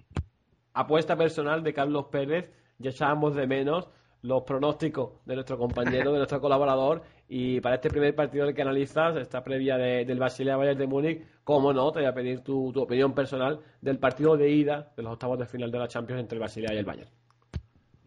Apuesta 0.73 1.17
personal 1.17 1.63
de 1.63 1.75
Carlos 1.75 2.07
Pérez, 2.11 2.51
ya 2.79 2.91
echábamos 2.91 3.37
de 3.37 3.47
menos 3.47 3.89
los 4.23 4.43
pronósticos 4.43 5.25
de 5.25 5.35
nuestro 5.35 5.57
compañero, 5.57 6.13
de 6.13 6.19
nuestro 6.19 6.41
colaborador, 6.41 7.03
y 7.29 7.61
para 7.61 7.77
este 7.77 7.89
primer 7.91 8.15
partido 8.15 8.45
del 8.45 8.55
que 8.55 8.63
analizas, 8.63 9.17
esta 9.17 9.43
previa 9.43 9.79
de- 9.79 10.05
del 10.05 10.19
Basilea 10.19 10.57
Bayern 10.57 10.79
de 10.79 10.87
Múnich, 10.87 11.23
cómo 11.45 11.73
no, 11.73 11.91
te 11.93 12.01
voy 12.01 12.09
a 12.09 12.15
pedir 12.15 12.41
tu, 12.41 12.71
tu 12.73 12.83
opinión 12.83 13.15
personal 13.15 13.61
del 13.81 13.99
partido 13.99 14.37
de 14.37 14.51
ida 14.51 14.93
de 14.97 15.03
los 15.03 15.13
octavos 15.13 15.39
de 15.39 15.47
final 15.47 15.71
de 15.71 15.79
la 15.79 15.89
Champions 15.89 16.21
entre 16.21 16.37
el 16.37 16.41
Basilea 16.41 16.75
y 16.75 16.79
el 16.79 16.85
Bayern. 16.85 17.09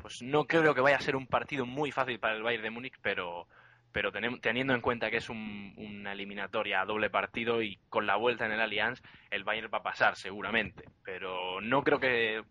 Pues 0.01 0.21
no 0.21 0.45
creo 0.45 0.75
que 0.75 0.81
vaya 0.81 0.97
a 0.97 1.01
ser 1.01 1.15
un 1.15 1.27
partido 1.27 1.65
muy 1.65 1.91
fácil 1.91 2.19
para 2.19 2.35
el 2.35 2.43
Bayern 2.43 2.63
de 2.63 2.69
Múnich, 2.69 2.95
pero, 3.01 3.47
pero 3.91 4.11
teniendo 4.11 4.73
en 4.75 4.81
cuenta 4.81 5.09
que 5.09 5.17
es 5.17 5.29
un- 5.29 5.73
una 5.77 6.11
eliminatoria 6.11 6.81
a 6.81 6.85
doble 6.85 7.09
partido 7.09 7.61
y 7.61 7.79
con 7.89 8.05
la 8.05 8.17
vuelta 8.17 8.45
en 8.45 8.51
el 8.51 8.59
Allianz, 8.59 9.01
el 9.31 9.45
Bayern 9.45 9.69
va 9.73 9.77
a 9.77 9.83
pasar 9.83 10.15
seguramente. 10.17 10.83
Pero 11.05 11.61
no 11.61 11.83
creo 11.83 11.99
que 11.99 12.43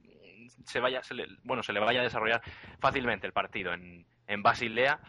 se 0.64 0.80
vaya, 0.80 1.02
se 1.02 1.14
le, 1.14 1.26
bueno, 1.44 1.62
se 1.62 1.72
le 1.72 1.80
vaya 1.80 2.00
a 2.00 2.04
desarrollar 2.04 2.42
fácilmente 2.78 3.26
el 3.26 3.32
partido 3.32 3.72
en, 3.72 4.06
en 4.26 4.42
Basilea. 4.42 5.00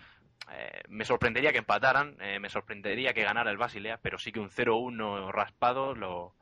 Eh, 0.52 0.82
me 0.90 1.06
sorprendería 1.06 1.52
que 1.52 1.60
empataran, 1.60 2.18
eh, 2.22 2.40
me 2.40 2.50
sorprendería 2.50 3.14
que 3.14 3.24
ganara 3.24 3.52
el 3.52 3.58
Basilea, 3.58 4.00
pero 4.02 4.18
sí 4.18 4.32
que 4.32 4.40
un 4.40 4.50
0-1 4.50 5.32
raspado 5.32 5.96
lo 5.96 6.34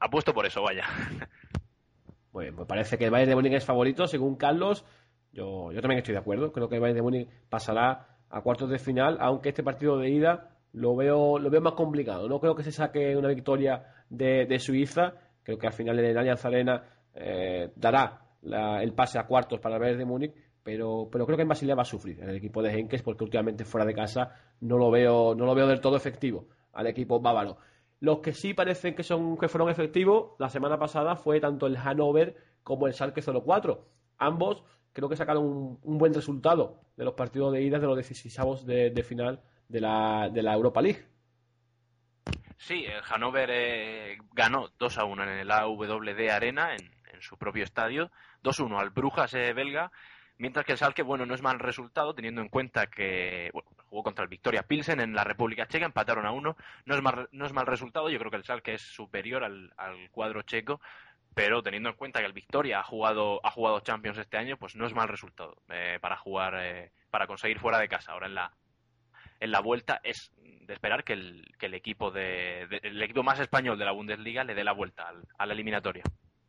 apuesto 0.00 0.32
por 0.32 0.46
eso, 0.46 0.62
vaya. 0.62 0.84
Bueno, 2.32 2.58
me 2.58 2.66
parece 2.66 2.98
que 2.98 3.06
el 3.06 3.10
Bayern 3.10 3.30
de 3.30 3.34
Múnich 3.34 3.54
es 3.54 3.64
favorito, 3.64 4.06
según 4.06 4.36
Carlos. 4.36 4.84
Yo, 5.32 5.72
yo 5.72 5.80
también 5.80 6.00
estoy 6.00 6.12
de 6.12 6.20
acuerdo. 6.20 6.52
Creo 6.52 6.68
que 6.68 6.74
el 6.74 6.82
Bayern 6.82 6.96
de 6.96 7.02
Múnich 7.02 7.30
pasará 7.48 8.18
a 8.28 8.42
cuartos 8.42 8.68
de 8.68 8.78
final, 8.78 9.16
aunque 9.20 9.48
este 9.48 9.62
partido 9.62 9.96
de 9.96 10.10
ida 10.10 10.50
lo 10.72 10.94
veo, 10.94 11.38
lo 11.38 11.48
veo 11.48 11.62
más 11.62 11.72
complicado. 11.72 12.28
No 12.28 12.38
creo 12.38 12.54
que 12.54 12.62
se 12.62 12.72
saque 12.72 13.16
una 13.16 13.28
victoria 13.28 13.86
de, 14.10 14.44
de 14.44 14.58
Suiza. 14.58 15.14
Creo 15.42 15.56
que 15.56 15.66
al 15.66 15.72
final 15.72 15.98
el 15.98 16.18
Allianz 16.18 16.44
Arena 16.44 16.84
eh, 17.14 17.72
dará 17.74 18.25
la- 18.46 18.82
el 18.82 18.92
pase 18.94 19.18
a 19.18 19.26
cuartos 19.26 19.60
para 19.60 19.76
el 19.76 19.80
Bayern 19.80 19.98
de 19.98 20.04
Múnich. 20.04 20.34
Pero, 20.62 21.08
pero 21.12 21.26
creo 21.26 21.36
que 21.36 21.42
en 21.42 21.48
Basilea 21.48 21.76
va 21.76 21.82
a 21.82 21.84
sufrir 21.84 22.20
el 22.20 22.34
equipo 22.34 22.60
de 22.60 22.72
Henkes 22.72 23.02
porque 23.02 23.22
últimamente 23.22 23.64
fuera 23.64 23.86
de 23.86 23.94
casa 23.94 24.32
no 24.60 24.76
lo 24.78 24.90
veo, 24.90 25.32
no 25.36 25.46
lo 25.46 25.54
veo 25.54 25.68
del 25.68 25.80
todo 25.80 25.96
efectivo 25.96 26.48
al 26.72 26.88
equipo 26.88 27.20
bávaro. 27.20 27.58
Los 28.00 28.18
que 28.18 28.32
sí 28.32 28.52
parecen 28.52 28.96
que 28.96 29.04
son 29.04 29.38
que 29.38 29.46
fueron 29.48 29.70
efectivos 29.70 30.32
la 30.40 30.48
semana 30.48 30.76
pasada 30.76 31.14
fue 31.14 31.38
tanto 31.40 31.66
el 31.68 31.76
Hannover 31.76 32.36
como 32.64 32.88
el 32.88 32.94
Schalke 32.94 33.22
04. 33.22 33.86
Ambos 34.18 34.64
creo 34.92 35.08
que 35.08 35.14
sacaron 35.16 35.78
un, 35.80 35.98
buen 35.98 36.12
resultado 36.12 36.80
de 36.96 37.04
los 37.04 37.14
partidos 37.14 37.52
de 37.52 37.62
ida 37.62 37.78
de 37.78 37.86
los 37.86 37.96
16 37.96 38.66
de, 38.66 38.90
de 38.90 39.02
final 39.04 39.40
de 39.68 39.80
la, 39.80 40.28
de 40.32 40.42
la 40.42 40.52
Europa 40.54 40.82
League. 40.82 41.06
Sí, 42.58 42.84
el 42.86 43.02
Hannover 43.02 43.50
eh, 43.52 44.18
ganó 44.32 44.70
2 44.78 44.98
a 44.98 45.04
1 45.04 45.22
en 45.22 45.28
el 45.28 45.50
AWD 45.50 46.28
Arena, 46.30 46.74
en, 46.74 46.90
en 47.12 47.20
su 47.22 47.36
propio 47.36 47.62
estadio. 47.64 48.10
2 48.46 48.60
1 48.60 48.78
al 48.78 48.90
Brujas 48.90 49.34
eh, 49.34 49.52
belga. 49.52 49.90
Mientras 50.38 50.64
que 50.64 50.72
el 50.72 50.78
Schalke, 50.78 51.02
bueno, 51.02 51.26
no 51.26 51.34
es 51.34 51.42
mal 51.42 51.58
resultado, 51.58 52.14
teniendo 52.14 52.40
en 52.42 52.48
cuenta 52.48 52.86
que 52.86 53.50
bueno, 53.52 53.68
jugó 53.88 54.04
contra 54.04 54.22
el 54.22 54.28
Victoria 54.28 54.62
Pilsen 54.62 55.00
en 55.00 55.14
la 55.16 55.24
República 55.24 55.66
Checa, 55.66 55.84
empataron 55.86 56.26
a 56.26 56.30
uno. 56.30 56.56
No 56.84 56.94
es 56.94 57.02
mal, 57.02 57.28
no 57.32 57.44
es 57.46 57.52
mal 57.52 57.66
resultado, 57.66 58.08
yo 58.08 58.18
creo 58.20 58.30
que 58.30 58.36
el 58.36 58.44
Schalke 58.44 58.74
es 58.74 58.82
superior 58.82 59.42
al, 59.42 59.72
al 59.76 60.08
cuadro 60.12 60.42
checo, 60.42 60.80
pero 61.34 61.60
teniendo 61.62 61.88
en 61.88 61.96
cuenta 61.96 62.20
que 62.20 62.26
el 62.26 62.32
Victoria 62.32 62.78
ha 62.78 62.84
jugado, 62.84 63.40
ha 63.44 63.50
jugado 63.50 63.80
Champions 63.80 64.18
este 64.18 64.36
año, 64.36 64.56
pues 64.58 64.76
no 64.76 64.86
es 64.86 64.94
mal 64.94 65.08
resultado 65.08 65.56
eh, 65.70 65.98
para 66.00 66.16
jugar, 66.16 66.54
eh, 66.60 66.92
para 67.10 67.26
conseguir 67.26 67.58
fuera 67.58 67.78
de 67.80 67.88
casa. 67.88 68.12
Ahora 68.12 68.26
en 68.28 68.34
la, 68.36 68.52
en 69.40 69.50
la 69.50 69.60
vuelta 69.60 70.00
es 70.04 70.32
de 70.36 70.72
esperar 70.74 71.02
que 71.02 71.14
el, 71.14 71.48
que 71.58 71.66
el 71.66 71.74
equipo 71.74 72.10
de, 72.10 72.66
de- 72.68 72.80
el 72.82 73.02
equipo 73.02 73.22
más 73.22 73.40
español 73.40 73.78
de 73.78 73.84
la 73.86 73.92
Bundesliga 73.92 74.44
le 74.44 74.54
dé 74.54 74.64
la 74.64 74.72
vuelta 74.72 75.08
al- 75.08 75.26
a 75.38 75.46
la 75.46 75.54
eliminatoria. 75.54 76.02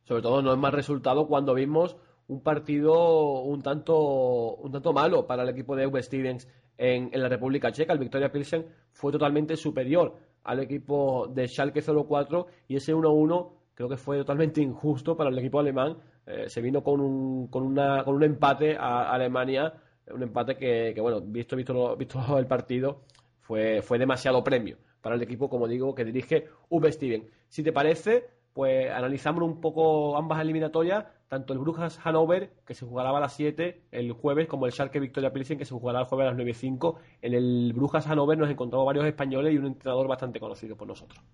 Sobre 0.08 0.22
todo 0.22 0.40
no 0.40 0.54
es 0.54 0.58
mal 0.58 0.72
resultado 0.72 1.28
cuando 1.28 1.52
vimos 1.52 1.94
un 2.28 2.42
partido 2.42 3.42
un 3.42 3.60
tanto, 3.60 4.54
un 4.54 4.72
tanto 4.72 4.94
malo 4.94 5.26
para 5.26 5.42
el 5.42 5.50
equipo 5.50 5.76
de 5.76 5.86
Uwe 5.86 6.02
Stevens 6.02 6.48
en, 6.78 7.10
en 7.12 7.20
la 7.20 7.28
República 7.28 7.70
Checa. 7.72 7.92
El 7.92 7.98
Victoria 7.98 8.32
Pilsen 8.32 8.64
fue 8.90 9.12
totalmente 9.12 9.54
superior 9.54 10.16
al 10.44 10.60
equipo 10.60 11.26
de 11.28 11.46
Schalke 11.46 11.82
04 11.82 12.46
y 12.68 12.76
ese 12.76 12.94
1-1 12.94 13.50
creo 13.74 13.88
que 13.90 13.98
fue 13.98 14.16
totalmente 14.16 14.62
injusto 14.62 15.14
para 15.14 15.28
el 15.28 15.38
equipo 15.38 15.60
alemán. 15.60 15.98
Eh, 16.24 16.48
se 16.48 16.62
vino 16.62 16.82
con 16.82 17.02
un, 17.02 17.48
con 17.48 17.64
una, 17.64 18.02
con 18.02 18.14
un 18.14 18.22
empate 18.22 18.78
a 18.78 19.12
Alemania, 19.12 19.74
un 20.10 20.22
empate 20.22 20.56
que, 20.56 20.92
que, 20.94 21.02
bueno, 21.02 21.20
visto, 21.20 21.54
visto, 21.54 21.96
visto 21.98 22.18
el 22.38 22.46
partido, 22.46 23.02
fue, 23.40 23.82
fue 23.82 23.98
demasiado 23.98 24.42
premio 24.42 24.78
para 25.02 25.16
el 25.16 25.22
equipo, 25.22 25.50
como 25.50 25.68
digo, 25.68 25.94
que 25.94 26.06
dirige 26.06 26.46
Uwe 26.70 26.92
Stevens. 26.92 27.26
Si 27.48 27.62
te 27.62 27.74
parece, 27.74 28.37
pues 28.58 28.90
analizamos 28.90 29.44
un 29.44 29.60
poco 29.60 30.16
ambas 30.16 30.40
eliminatorias, 30.40 31.06
tanto 31.28 31.52
el 31.52 31.60
Brujas 31.60 31.96
Hannover, 31.98 32.50
que 32.66 32.74
se 32.74 32.84
jugará 32.84 33.16
a 33.16 33.20
las 33.20 33.32
7 33.36 33.84
el 33.92 34.10
jueves, 34.10 34.48
como 34.48 34.66
el 34.66 34.72
Schalke 34.72 34.98
Victoria 34.98 35.32
Pilsen, 35.32 35.58
que 35.58 35.64
se 35.64 35.74
jugará 35.74 36.00
el 36.00 36.06
jueves 36.06 36.24
a 36.24 36.30
las 36.30 36.36
9 36.38 36.50
y 36.50 36.54
5. 36.54 37.00
En 37.22 37.34
el 37.34 37.72
Brujas 37.72 38.08
Hannover 38.08 38.36
nos 38.36 38.50
encontramos 38.50 38.84
varios 38.84 39.06
españoles 39.06 39.54
y 39.54 39.58
un 39.58 39.66
entrenador 39.66 40.08
bastante 40.08 40.40
conocido 40.40 40.76
por 40.76 40.88
nosotros. 40.88 41.24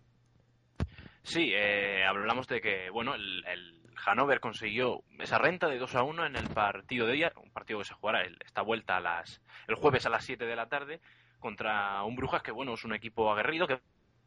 Sí, 1.22 1.50
eh, 1.54 2.04
hablamos 2.04 2.46
de 2.46 2.60
que, 2.60 2.90
bueno, 2.90 3.14
el, 3.14 3.42
el 3.46 3.80
Hannover 3.96 4.40
consiguió 4.40 5.02
esa 5.18 5.38
renta 5.38 5.66
de 5.66 5.78
2 5.78 5.94
a 5.94 6.02
1 6.02 6.26
en 6.26 6.36
el 6.36 6.48
partido 6.48 7.06
de 7.06 7.14
día, 7.14 7.32
un 7.42 7.52
partido 7.52 7.78
que 7.78 7.86
se 7.86 7.94
jugará 7.94 8.20
esta 8.44 8.60
vuelta 8.60 8.98
a 8.98 9.00
las, 9.00 9.40
el 9.66 9.76
jueves 9.76 10.04
a 10.04 10.10
las 10.10 10.26
7 10.26 10.44
de 10.44 10.56
la 10.56 10.68
tarde 10.68 11.00
contra 11.40 12.04
un 12.04 12.16
Brujas 12.16 12.42
que, 12.42 12.52
bueno, 12.52 12.74
es 12.74 12.84
un 12.84 12.92
equipo 12.92 13.32
aguerrido 13.32 13.66
que 13.66 13.80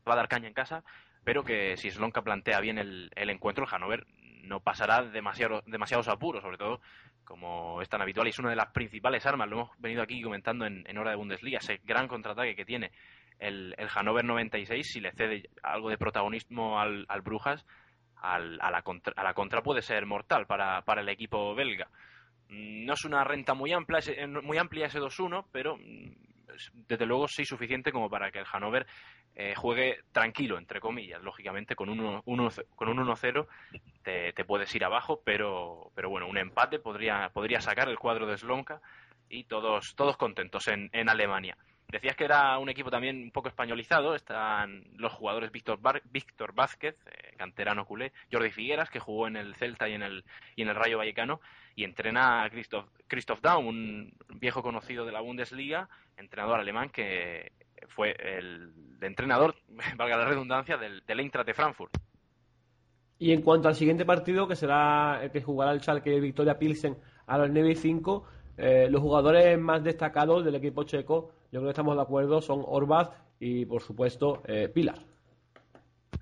va 0.07 0.13
a 0.13 0.15
dar 0.15 0.27
caña 0.27 0.47
en 0.47 0.55
casa, 0.55 0.83
pero 1.23 1.43
que 1.43 1.77
si 1.77 1.89
Slonka 1.91 2.21
plantea 2.21 2.59
bien 2.59 2.77
el, 2.77 3.11
encuentro, 3.15 3.63
el 3.65 3.69
Hannover 3.69 4.05
no 4.43 4.59
pasará 4.61 5.03
demasiado, 5.03 5.61
demasiados 5.65 6.07
apuros, 6.07 6.41
sobre 6.41 6.57
todo 6.57 6.79
como 7.25 7.81
es 7.81 7.89
tan 7.89 8.01
habitual 8.01 8.27
y 8.27 8.29
es 8.29 8.39
una 8.39 8.51
de 8.51 8.55
las 8.55 8.71
principales 8.71 9.25
armas, 9.25 9.49
lo 9.49 9.57
hemos 9.57 9.71
venido 9.79 10.01
aquí 10.01 10.21
comentando 10.21 10.65
en, 10.65 10.85
hora 10.97 11.09
de 11.11 11.17
Bundesliga, 11.17 11.57
ese 11.59 11.81
gran 11.83 12.07
contraataque 12.07 12.55
que 12.55 12.63
tiene 12.63 12.91
el, 13.39 13.75
el 13.77 13.89
Hannover 13.89 14.23
96, 14.23 14.87
si 14.89 15.01
le 15.01 15.11
cede 15.11 15.49
algo 15.61 15.89
de 15.89 15.97
protagonismo 15.97 16.79
al, 16.79 17.05
al 17.09 17.21
Brujas, 17.21 17.65
al- 18.15 18.57
a, 18.61 18.71
la 18.71 18.81
contra, 18.81 19.13
a 19.17 19.23
la 19.23 19.33
contra 19.33 19.61
puede 19.61 19.81
ser 19.81 20.05
mortal 20.05 20.47
para, 20.47 20.81
para 20.83 21.01
el 21.01 21.09
equipo 21.09 21.53
belga. 21.53 21.89
Mm, 22.49 22.85
No 22.85 22.93
es 22.93 23.03
una 23.03 23.23
renta 23.25 23.53
muy 23.53 23.73
amplia, 23.73 23.99
eh, 24.07 24.25
muy 24.27 24.57
amplia 24.57 24.85
ese 24.87 24.99
2-1, 24.99 25.45
pero 25.51 25.75
mm, 25.75 26.11
es- 26.55 26.71
desde 26.87 27.05
luego 27.05 27.27
sí 27.27 27.43
suficiente 27.43 27.91
como 27.91 28.09
para 28.09 28.31
que 28.31 28.39
el 28.39 28.45
Hannover 28.45 28.87
eh, 29.39 29.53
juegue 29.55 29.99
tranquilo, 30.11 30.57
entre 30.57 30.79
comillas. 30.79 31.21
Lógicamente, 31.21 31.75
con 31.75 31.89
un 31.89 31.99
1 31.99 32.21
uno- 32.25 32.49
con 32.75 32.89
un 32.89 32.97
1-0 32.97 33.45
te, 34.03 34.33
te 34.33 34.43
puedes 34.45 34.73
ir 34.73 34.83
abajo, 34.83 35.21
pero, 35.23 35.91
pero 35.93 36.09
bueno, 36.09 36.27
un 36.27 36.37
empate 36.39 36.79
podría, 36.79 37.29
podría 37.29 37.61
sacar 37.61 37.87
el 37.87 37.99
cuadro 37.99 38.25
de 38.25 38.37
Slonka 38.37 38.81
y 39.29 39.43
todos, 39.43 39.95
todos 39.95 40.17
contentos 40.17 40.67
en, 40.67 40.89
en 40.91 41.07
Alemania. 41.07 41.55
Decías 41.89 42.15
que 42.17 42.25
era 42.25 42.57
un 42.57 42.67
equipo 42.67 42.89
también 42.89 43.21
un 43.21 43.31
poco 43.31 43.47
españolizado. 43.47 44.15
Están 44.15 44.83
los 44.97 45.13
jugadores 45.13 45.51
Víctor, 45.51 45.79
Bar- 45.79 46.01
Víctor 46.05 46.53
Vázquez, 46.53 46.95
eh, 47.05 47.33
canterano 47.37 47.85
culé, 47.85 48.11
Jordi 48.31 48.51
Figueras, 48.51 48.89
que 48.89 48.99
jugó 48.99 49.27
en 49.27 49.37
el 49.37 49.53
Celta 49.55 49.87
y 49.87 49.93
en 49.93 50.01
el, 50.03 50.25
y 50.55 50.63
en 50.63 50.69
el 50.69 50.75
Rayo 50.75 50.97
Vallecano, 50.97 51.39
y 51.75 51.83
entrena 51.83 52.43
a 52.43 52.49
Christoph, 52.49 52.89
Christoph 53.07 53.39
Daum, 53.41 53.67
un 53.67 54.13
viejo 54.35 54.63
conocido 54.63 55.05
de 55.05 55.11
la 55.13 55.21
Bundesliga, 55.21 55.87
entrenador 56.17 56.59
alemán 56.59 56.89
que 56.89 57.51
fue 57.87 58.15
el 58.19 58.71
entrenador, 59.01 59.55
valga 59.97 60.17
la 60.17 60.25
redundancia, 60.25 60.77
del, 60.77 61.03
del 61.05 61.19
Eintracht 61.19 61.47
de 61.47 61.53
Frankfurt. 61.53 61.97
Y 63.19 63.31
en 63.31 63.41
cuanto 63.41 63.67
al 63.67 63.75
siguiente 63.75 64.05
partido, 64.05 64.47
que 64.47 64.55
será 64.55 65.19
el 65.23 65.31
que 65.31 65.41
jugará 65.41 65.71
el 65.71 65.81
Schalke 65.81 66.19
Victoria 66.19 66.59
Pilsen 66.59 66.97
a 67.25 67.37
las 67.37 67.49
9 67.49 67.71
y 67.71 67.75
5, 67.75 68.27
eh, 68.57 68.87
los 68.89 69.01
jugadores 69.01 69.57
más 69.59 69.83
destacados 69.83 70.45
del 70.45 70.55
equipo 70.55 70.83
checo, 70.83 71.31
yo 71.51 71.59
creo 71.59 71.63
que 71.63 71.69
estamos 71.69 71.95
de 71.95 72.01
acuerdo, 72.01 72.41
son 72.41 72.63
Orbaz 72.65 73.09
y, 73.39 73.65
por 73.65 73.81
supuesto, 73.81 74.43
eh, 74.45 74.69
Pilar. 74.69 74.99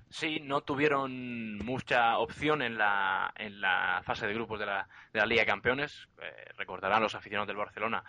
Sí, 0.08 0.40
no 0.40 0.62
tuvieron 0.62 1.58
mucha 1.58 2.18
opción 2.18 2.62
en 2.62 2.78
la, 2.78 3.32
en 3.36 3.60
la 3.60 4.00
fase 4.04 4.26
de 4.26 4.34
grupos 4.34 4.58
de 4.58 4.66
la, 4.66 4.88
de 5.12 5.20
la 5.20 5.26
Liga 5.26 5.42
de 5.42 5.46
Campeones. 5.46 6.08
Eh, 6.22 6.52
recordarán 6.56 7.02
los 7.02 7.14
aficionados 7.14 7.48
del 7.48 7.56
Barcelona 7.56 8.02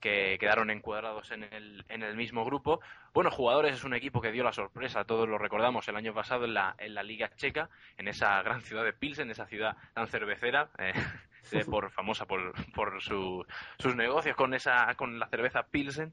que 0.00 0.36
quedaron 0.40 0.70
encuadrados 0.70 1.30
en 1.30 1.44
el, 1.44 1.84
en 1.88 2.02
el 2.02 2.16
mismo 2.16 2.44
grupo. 2.44 2.80
Bueno, 3.12 3.30
jugadores 3.30 3.74
es 3.74 3.84
un 3.84 3.94
equipo 3.94 4.20
que 4.20 4.32
dio 4.32 4.42
la 4.44 4.52
sorpresa, 4.52 5.04
todos 5.04 5.28
lo 5.28 5.38
recordamos, 5.38 5.86
el 5.88 5.96
año 5.96 6.14
pasado 6.14 6.44
en 6.46 6.54
la, 6.54 6.74
en 6.78 6.94
la 6.94 7.02
Liga 7.02 7.30
Checa, 7.36 7.68
en 7.98 8.08
esa 8.08 8.42
gran 8.42 8.62
ciudad 8.62 8.84
de 8.84 8.92
Pilsen, 8.92 9.30
esa 9.30 9.46
ciudad 9.46 9.76
tan 9.94 10.06
cervecera, 10.08 10.70
eh, 10.78 10.92
eh, 11.52 11.64
por, 11.64 11.90
famosa 11.90 12.26
por, 12.26 12.52
por 12.72 13.00
su- 13.02 13.44
sus 13.78 13.94
negocios 13.94 14.36
con, 14.36 14.54
esa, 14.54 14.94
con 14.94 15.18
la 15.18 15.28
cerveza 15.28 15.64
Pilsen, 15.64 16.12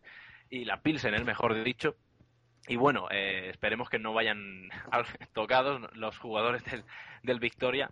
y 0.49 0.65
la 0.65 0.81
Pilsen, 0.81 1.13
el 1.13 1.25
mejor 1.25 1.61
dicho. 1.63 1.95
Y 2.69 2.75
bueno, 2.75 3.07
eh, 3.11 3.49
esperemos 3.49 3.89
que 3.89 3.99
no 3.99 4.13
vayan 4.13 4.69
tocados 5.33 5.81
los 5.95 6.17
jugadores 6.17 6.63
del, 6.65 6.83
del 7.23 7.39
Victoria. 7.39 7.89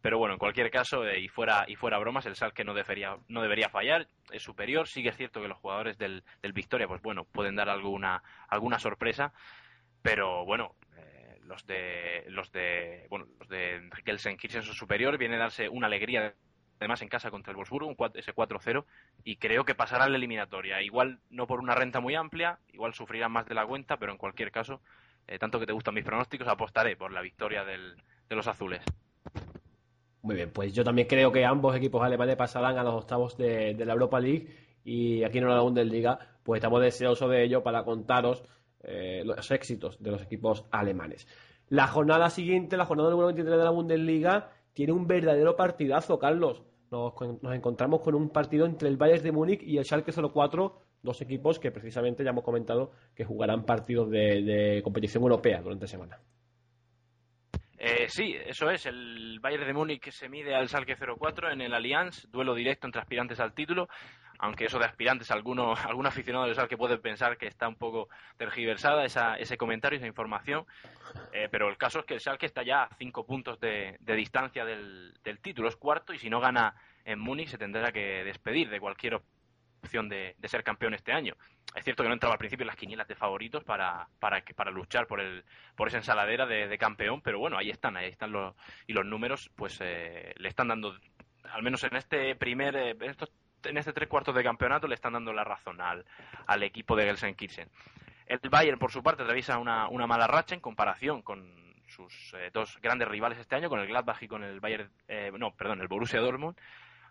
Pero 0.00 0.18
bueno, 0.18 0.34
en 0.34 0.38
cualquier 0.38 0.70
caso, 0.70 1.06
eh, 1.06 1.18
y 1.20 1.28
fuera 1.28 1.64
y 1.66 1.74
fuera 1.74 1.98
bromas, 1.98 2.24
el 2.26 2.36
Schalke 2.36 2.64
no 2.64 2.72
debería, 2.74 3.16
no 3.28 3.42
debería 3.42 3.68
fallar, 3.68 4.06
es 4.30 4.42
superior. 4.42 4.86
Sí 4.86 5.02
que 5.02 5.08
es 5.08 5.16
cierto 5.16 5.42
que 5.42 5.48
los 5.48 5.58
jugadores 5.58 5.98
del, 5.98 6.22
del 6.40 6.52
Victoria, 6.52 6.86
pues 6.86 7.02
bueno, 7.02 7.24
pueden 7.24 7.56
dar 7.56 7.68
alguna, 7.68 8.22
alguna 8.48 8.78
sorpresa. 8.78 9.32
Pero 10.02 10.44
bueno, 10.44 10.76
eh, 10.96 11.38
los 11.42 11.66
de 11.66 12.24
los 12.28 12.52
de 12.52 13.06
bueno, 13.10 13.26
los 13.40 13.48
de 13.48 13.88
Gelsenkirchen 14.04 14.62
son 14.62 14.74
superior, 14.74 15.18
viene 15.18 15.34
a 15.36 15.40
darse 15.40 15.68
una 15.68 15.86
alegría 15.88 16.32
además 16.80 17.02
en 17.02 17.08
casa 17.08 17.32
contra 17.32 17.50
el 17.50 17.56
Wolfsburgo, 17.56 17.88
un 17.88 17.96
ese 18.14 18.32
4-0, 18.32 18.84
y 19.24 19.34
creo 19.36 19.64
que 19.64 19.74
pasará 19.74 20.08
la 20.08 20.16
eliminatoria. 20.16 20.80
Igual 20.80 21.18
no 21.28 21.48
por 21.48 21.58
una 21.58 21.74
renta 21.74 21.98
muy 21.98 22.14
amplia, 22.14 22.60
igual 22.72 22.94
sufrirán 22.94 23.32
más 23.32 23.46
de 23.46 23.56
la 23.56 23.66
cuenta, 23.66 23.96
pero 23.96 24.12
en 24.12 24.18
cualquier 24.18 24.52
caso, 24.52 24.80
eh, 25.26 25.40
tanto 25.40 25.58
que 25.58 25.66
te 25.66 25.72
gustan 25.72 25.94
mis 25.94 26.04
pronósticos, 26.04 26.46
apostaré 26.46 26.94
por 26.96 27.10
la 27.12 27.20
victoria 27.20 27.64
del- 27.64 28.00
de 28.28 28.36
los 28.36 28.46
azules. 28.46 28.80
Muy 30.28 30.36
bien, 30.36 30.50
pues 30.50 30.74
yo 30.74 30.84
también 30.84 31.08
creo 31.08 31.32
que 31.32 31.42
ambos 31.46 31.74
equipos 31.74 32.02
alemanes 32.02 32.36
pasarán 32.36 32.76
a 32.76 32.82
los 32.82 32.96
octavos 32.96 33.38
de, 33.38 33.74
la 33.82 33.94
Europa 33.94 34.20
League 34.20 34.46
y 34.84 35.24
aquí 35.24 35.38
en 35.38 35.48
la 35.48 35.62
Bundesliga 35.62 36.18
pues 36.42 36.58
estamos 36.58 36.82
deseosos 36.82 37.30
de 37.30 37.44
ello 37.44 37.62
para 37.62 37.82
contaros 37.82 38.44
eh, 38.82 39.22
los 39.24 39.50
éxitos 39.50 39.96
de 40.02 40.10
los 40.10 40.20
equipos 40.20 40.66
alemanes. 40.70 41.26
La 41.70 41.86
jornada 41.86 42.28
siguiente, 42.28 42.76
la 42.76 42.84
jornada 42.84 43.08
número 43.08 43.28
23 43.28 43.56
de 43.56 43.64
la 43.64 43.70
Bundesliga, 43.70 44.50
tiene 44.74 44.92
un 44.92 45.06
verdadero 45.06 45.56
partidazo, 45.56 46.18
Carlos. 46.18 46.62
Nos, 46.90 47.14
nos 47.40 47.54
encontramos 47.54 48.02
con 48.02 48.14
un 48.14 48.28
partido 48.28 48.66
entre 48.66 48.90
el 48.90 48.98
Bayern 48.98 49.22
de 49.22 49.32
Múnich 49.32 49.62
y 49.62 49.78
el 49.78 49.86
Schalke 49.86 50.12
04, 50.12 50.78
dos 51.02 51.22
equipos 51.22 51.58
que 51.58 51.70
precisamente 51.70 52.22
ya 52.22 52.30
hemos 52.32 52.44
comentado 52.44 52.90
que 53.14 53.24
jugarán 53.24 53.64
partidos 53.64 54.10
de, 54.10 54.42
de 54.42 54.82
competición 54.82 55.22
europea 55.22 55.62
durante 55.62 55.86
semana. 55.86 56.20
Eh, 57.78 58.08
sí, 58.08 58.36
eso 58.44 58.70
es. 58.70 58.86
El 58.86 59.38
Bayern 59.40 59.66
de 59.66 59.72
Múnich 59.72 60.10
se 60.10 60.28
mide 60.28 60.54
al 60.54 60.68
Schalke 60.68 60.96
04 60.96 61.52
en 61.52 61.60
el 61.60 61.72
Allianz, 61.72 62.28
duelo 62.30 62.54
directo 62.54 62.86
entre 62.86 63.00
aspirantes 63.00 63.38
al 63.38 63.54
título. 63.54 63.88
Aunque 64.40 64.66
eso 64.66 64.78
de 64.78 64.84
aspirantes, 64.84 65.30
alguno, 65.30 65.74
algún 65.88 66.06
aficionado 66.06 66.44
del 66.44 66.54
Schalke 66.54 66.76
puede 66.76 66.98
pensar 66.98 67.36
que 67.36 67.46
está 67.46 67.68
un 67.68 67.76
poco 67.76 68.08
tergiversada 68.36 69.04
esa, 69.04 69.36
ese 69.36 69.56
comentario, 69.56 69.96
esa 69.96 70.06
información. 70.06 70.66
Eh, 71.32 71.48
pero 71.50 71.68
el 71.68 71.76
caso 71.76 72.00
es 72.00 72.04
que 72.04 72.14
el 72.14 72.20
Schalke 72.20 72.46
está 72.46 72.64
ya 72.64 72.82
a 72.82 72.94
cinco 72.96 73.24
puntos 73.24 73.60
de, 73.60 73.96
de 74.00 74.14
distancia 74.14 74.64
del, 74.64 75.14
del 75.22 75.38
título, 75.38 75.68
es 75.68 75.76
cuarto 75.76 76.12
y 76.12 76.18
si 76.18 76.28
no 76.28 76.40
gana 76.40 76.74
en 77.04 77.18
Múnich 77.18 77.48
se 77.48 77.58
tendrá 77.58 77.90
que 77.92 78.24
despedir 78.24 78.68
de 78.68 78.80
cualquier 78.80 79.20
opción 79.88 80.08
de, 80.08 80.34
de 80.38 80.48
ser 80.48 80.62
campeón 80.62 80.94
este 80.94 81.12
año. 81.12 81.34
Es 81.74 81.84
cierto 81.84 82.02
que 82.02 82.08
no 82.08 82.14
entraba 82.14 82.34
al 82.34 82.38
principio 82.38 82.64
en 82.64 82.68
las 82.68 82.76
quinielas 82.76 83.08
de 83.08 83.14
favoritos 83.14 83.64
para, 83.64 84.06
para, 84.20 84.42
para 84.54 84.70
luchar 84.70 85.06
por, 85.06 85.20
el, 85.20 85.44
por 85.76 85.88
esa 85.88 85.96
ensaladera 85.98 86.46
de, 86.46 86.68
de 86.68 86.78
campeón, 86.78 87.20
pero 87.20 87.38
bueno, 87.38 87.56
ahí 87.58 87.70
están, 87.70 87.96
ahí 87.96 88.08
están 88.08 88.32
los, 88.32 88.54
y 88.86 88.92
los 88.92 89.04
números 89.04 89.50
pues 89.56 89.78
eh, 89.80 90.34
le 90.36 90.48
están 90.48 90.68
dando, 90.68 90.94
al 91.44 91.62
menos 91.62 91.82
en 91.84 91.96
este 91.96 92.36
primer, 92.36 92.76
eh, 92.76 92.90
en, 92.90 93.10
estos, 93.10 93.30
en 93.64 93.76
este 93.76 93.92
tres 93.92 94.08
cuartos 94.08 94.34
de 94.34 94.42
campeonato 94.42 94.86
le 94.86 94.94
están 94.94 95.14
dando 95.14 95.32
la 95.32 95.44
razón 95.44 95.80
al, 95.80 96.04
al 96.46 96.62
equipo 96.62 96.96
de 96.96 97.04
Gelsenkirchen. 97.04 97.68
El 98.26 98.40
Bayern, 98.50 98.78
por 98.78 98.92
su 98.92 99.02
parte, 99.02 99.22
atraviesa 99.22 99.58
una, 99.58 99.88
una 99.88 100.06
mala 100.06 100.26
racha 100.26 100.54
en 100.54 100.60
comparación 100.60 101.22
con 101.22 101.68
sus 101.86 102.34
eh, 102.34 102.50
dos 102.52 102.78
grandes 102.82 103.08
rivales 103.08 103.38
este 103.38 103.56
año, 103.56 103.70
con 103.70 103.80
el 103.80 103.86
Gladbach 103.86 104.22
y 104.22 104.28
con 104.28 104.44
el 104.44 104.60
Bayern, 104.60 104.90
eh, 105.08 105.32
no, 105.38 105.54
perdón, 105.54 105.80
el 105.80 105.88
Borussia 105.88 106.20
Dortmund. 106.20 106.56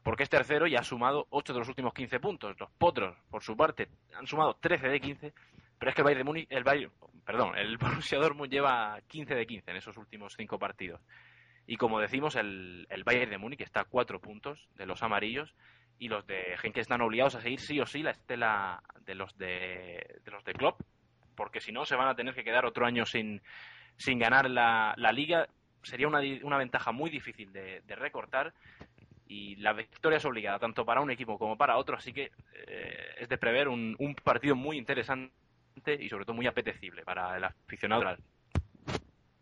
Porque 0.04 0.24
es 0.24 0.30
tercero 0.30 0.68
y 0.68 0.76
ha 0.76 0.84
sumado 0.84 1.28
8 1.30 1.54
de 1.54 1.60
los 1.60 1.68
últimos 1.68 1.94
15 1.94 2.20
puntos. 2.20 2.60
Los 2.60 2.70
Potros, 2.72 3.18
por 3.30 3.44
su 3.44 3.56
parte, 3.56 3.90
han 4.16 4.26
sumado 4.26 4.56
13 4.60 4.88
de 4.88 5.00
15, 5.00 5.34
pero 5.78 5.90
es 5.90 5.96
que 5.96 6.02
el 6.02 6.06
Bayern 6.06 6.20
de 6.20 6.24
Múnich, 6.24 6.48
el 6.50 6.64
Bayern, 6.64 6.92
perdón, 7.26 7.58
el 7.58 7.78
Borussia 7.78 8.18
Dortmund 8.18 8.52
lleva 8.52 9.00
15 9.08 9.36
de 9.36 9.46
15 9.46 9.72
en 9.72 9.78
esos 9.78 9.98
últimos 9.98 10.34
5 10.38 10.58
partidos. 10.58 11.02
Y 11.66 11.76
como 11.76 12.00
decimos, 12.00 12.36
el, 12.36 12.88
el 12.90 13.04
Bayern 13.04 13.32
de 13.32 13.38
Múnich 13.38 13.62
está 13.62 13.82
a 13.82 13.86
4 13.86 14.22
puntos 14.22 14.70
de 14.76 14.86
los 14.86 15.04
amarillos 15.04 15.54
y 16.00 16.08
los 16.08 16.26
de 16.26 16.56
Genk 16.58 16.78
están 16.78 17.02
obligados 17.02 17.36
a 17.36 17.42
seguir 17.42 17.60
sí 17.60 17.80
o 17.80 17.86
sí 17.86 18.04
la 18.04 18.12
estela 18.12 18.82
de 19.02 19.16
los 19.16 19.38
de, 19.38 20.22
de 20.24 20.32
los 20.32 20.46
de 20.46 20.54
Klopp, 20.54 20.80
porque 21.36 21.60
si 21.60 21.72
no 21.72 21.86
se 21.86 21.96
van 21.96 22.08
a 22.08 22.16
tener 22.16 22.34
que 22.34 22.44
quedar 22.44 22.66
otro 22.66 22.86
año 22.86 23.06
sin, 23.06 23.42
sin 23.98 24.20
ganar 24.20 24.50
la, 24.50 24.94
la 24.98 25.12
liga. 25.12 25.48
Sería 25.84 26.08
una, 26.08 26.20
una 26.44 26.58
ventaja 26.58 26.92
muy 26.92 27.10
difícil 27.10 27.54
de 27.54 27.96
recortar 27.96 28.54
y 29.28 29.56
la 29.58 29.74
victoria 29.74 30.18
es 30.18 30.26
obligada 30.26 30.60
tanto 30.60 30.86
para 30.86 31.02
un 31.02 31.12
equipo 31.12 31.38
como 31.38 31.58
para 31.58 31.78
otro, 31.78 31.98
así 31.98 32.14
que 32.14 32.32
eh, 32.68 32.98
es 33.20 33.30
de 33.30 33.38
prever 33.38 33.68
un, 33.68 33.96
un 34.00 34.16
partido 34.16 34.56
muy 34.56 34.78
interesante 34.78 35.32
y 36.00 36.10
sobre 36.10 36.26
todo 36.26 36.36
muy 36.36 36.48
apetecible 36.48 37.04
para 37.04 37.38
el 37.38 37.44
aficionado. 37.44 38.04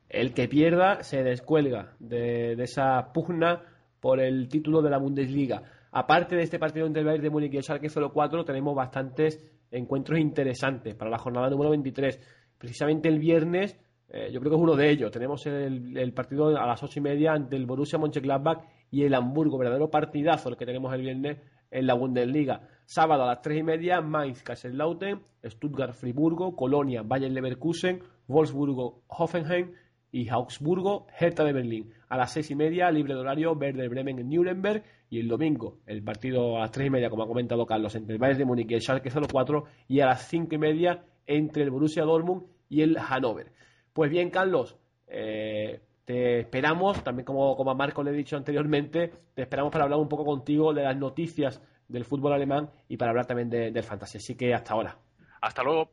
El 0.09 0.33
que 0.33 0.47
pierda 0.47 1.03
se 1.03 1.23
descuelga 1.23 1.95
de, 1.99 2.53
esa 2.53 3.11
pugna 3.13 3.63
por 3.99 4.19
el 4.19 4.47
título 4.47 4.81
de 4.81 4.89
la 4.89 4.97
Bundesliga. 4.97 5.63
Aparte 5.91 6.36
de 6.36 6.43
este 6.43 6.59
partido 6.59 6.86
entre 6.86 7.01
el 7.01 7.05
Bayern 7.05 7.23
de 7.23 7.29
Múnich 7.29 7.53
y 7.53 7.57
el 7.57 7.63
Schalke 7.63 7.89
04, 7.89 8.45
tenemos 8.45 8.75
bastantes 8.75 9.43
encuentros 9.71 10.19
interesantes 10.19 10.95
para 10.95 11.09
la 11.09 11.17
jornada 11.17 11.49
número 11.49 11.71
23. 11.71 12.19
Precisamente 12.57 13.09
el 13.09 13.19
viernes, 13.19 13.79
eh, 14.09 14.29
yo 14.31 14.39
creo 14.39 14.51
que 14.51 14.57
es 14.57 14.63
uno 14.63 14.75
de 14.75 14.89
ellos. 14.89 15.11
Tenemos 15.11 15.45
el, 15.47 15.97
el 15.97 16.13
partido 16.13 16.47
a 16.47 16.67
las 16.67 16.83
ocho 16.83 16.99
y 16.99 17.01
media 17.01 17.33
ante 17.33 17.55
el 17.55 17.65
Borussia 17.65 17.97
Mönchengladbach 17.97 18.63
y 18.96 19.04
el 19.04 19.14
Hamburgo. 19.14 19.58
Verdadero 19.58 19.91
partidazo 19.91 20.48
el 20.48 20.56
que 20.56 20.66
tenemos 20.66 20.93
el 20.93 21.02
viernes 21.02 21.39
en 21.70 21.86
la 21.86 21.96
Bundesliga. 21.96 22.70
Sábado 22.86 23.24
a 23.24 23.28
las 23.28 23.41
tres 23.41 23.60
y 23.60 23.64
media, 23.64 24.00
Mainz, 24.00 24.41
Kaiserslautern, 24.41 25.22
Stuttgart, 25.43 25.93
Friburgo, 25.93 26.56
Colonia, 26.56 27.02
Bayern 27.04 27.34
Leverkusen, 27.34 28.02
Wolfsburgo, 28.28 29.04
Hoffenheim 29.08 29.74
y 30.14 30.30
Augsburgo, 30.30 31.08
Hertha 31.20 31.43
de 31.43 31.52
Berlín. 31.52 31.91
A 32.08 32.16
las 32.16 32.32
seis 32.32 32.50
y 32.52 32.56
media, 32.56 32.89
libre 32.89 33.16
de 33.16 33.20
horario, 33.20 33.52
Werder 33.52 33.89
Bremen 33.89 34.20
en 34.20 34.30
Nuremberg. 34.30 34.84
Y 35.10 35.20
el 35.20 35.28
domingo, 35.28 35.80
el 35.88 36.02
partido 36.02 36.56
a 36.56 36.62
las 36.62 36.72
tres 36.72 36.88
y 36.88 36.89
media, 36.89 37.10
como 37.10 37.24
ha 37.24 37.28
comentado 37.28 37.66
Carlos, 37.66 37.96
entre 37.96 38.14
el 38.14 38.20
Bayern 38.20 38.39
de 38.39 38.46
Múnich 38.46 38.72
y 38.72 38.76
el 38.76 38.82
Schalke 38.82 39.10
04. 39.12 39.66
Y 39.89 40.00
a 40.00 40.06
las 40.06 40.30
cinco 40.30 40.56
y 40.56 40.58
media, 40.58 41.04
entre 41.28 41.64
el 41.64 41.70
Borussia 41.70 42.04
Dortmund 42.04 42.43
y 42.70 42.82
el 42.82 42.98
Hannover. 42.98 43.52
Pues 43.91 44.10
bien, 44.10 44.30
Carlos, 44.30 44.78
eh, 45.08 45.82
te 46.06 46.39
esperamos, 46.41 47.03
también 47.03 47.26
como, 47.26 47.58
como 47.58 47.72
a 47.72 47.74
Marco 47.74 48.03
le 48.03 48.12
he 48.12 48.14
dicho 48.14 48.38
anteriormente, 48.38 49.12
te 49.34 49.41
esperamos 49.41 49.72
para 49.72 49.84
hablar 49.86 49.99
un 49.99 50.08
poco 50.08 50.24
contigo 50.24 50.74
de 50.74 50.84
las 50.84 50.95
noticias 50.95 51.62
del 51.88 52.06
fútbol 52.06 52.34
alemán 52.34 52.70
y 52.88 52.97
para 52.97 53.10
hablar 53.12 53.26
también 53.26 53.49
de- 53.49 53.72
del 53.72 53.84
fantasy. 53.84 54.18
Así 54.20 54.36
que 54.36 54.53
hasta 54.53 54.74
ahora. 54.74 54.97
Hasta 55.41 55.64
luego. 55.64 55.89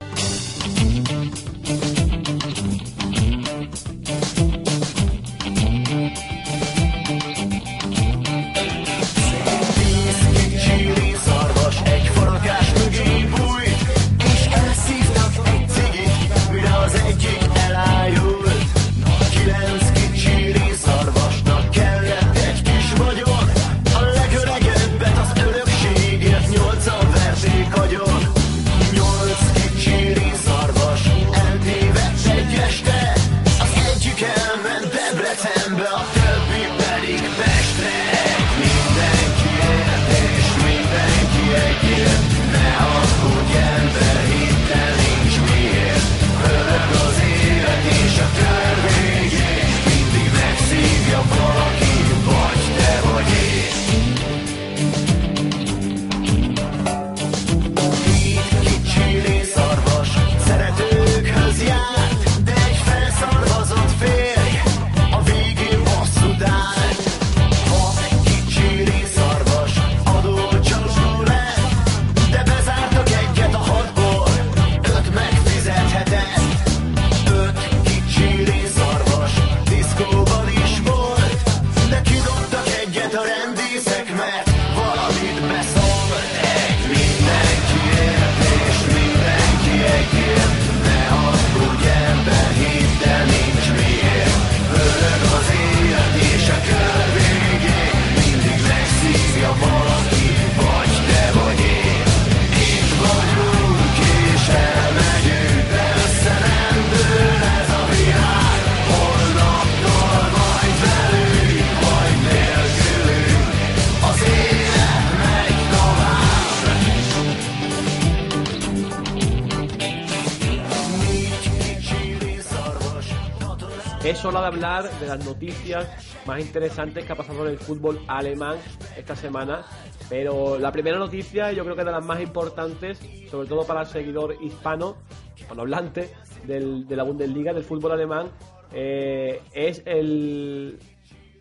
Noticias 125.43 126.16
más 126.24 126.40
interesantes 126.40 127.05
que 127.05 127.12
ha 127.12 127.16
pasado 127.16 127.45
en 127.45 127.53
el 127.53 127.59
fútbol 127.59 128.01
alemán 128.07 128.59
esta 128.97 129.16
semana. 129.16 129.64
Pero 130.09 130.57
la 130.57 130.70
primera 130.70 130.99
noticia, 130.99 131.51
yo 131.51 131.64
creo 131.64 131.74
que 131.74 131.82
de 131.82 131.90
las 131.90 132.05
más 132.05 132.20
importantes, 132.20 133.01
sobre 133.28 133.49
todo 133.49 133.66
para 133.66 133.80
el 133.80 133.86
seguidor 133.86 134.36
hispano, 134.40 134.99
hispanohablante 135.36 136.11
del, 136.47 136.86
de 136.86 136.95
la 136.97 137.03
Bundesliga, 137.03 137.53
del 137.53 137.64
fútbol 137.64 137.90
alemán, 137.90 138.28
eh, 138.72 139.40
es 139.53 139.82
el, 139.84 140.78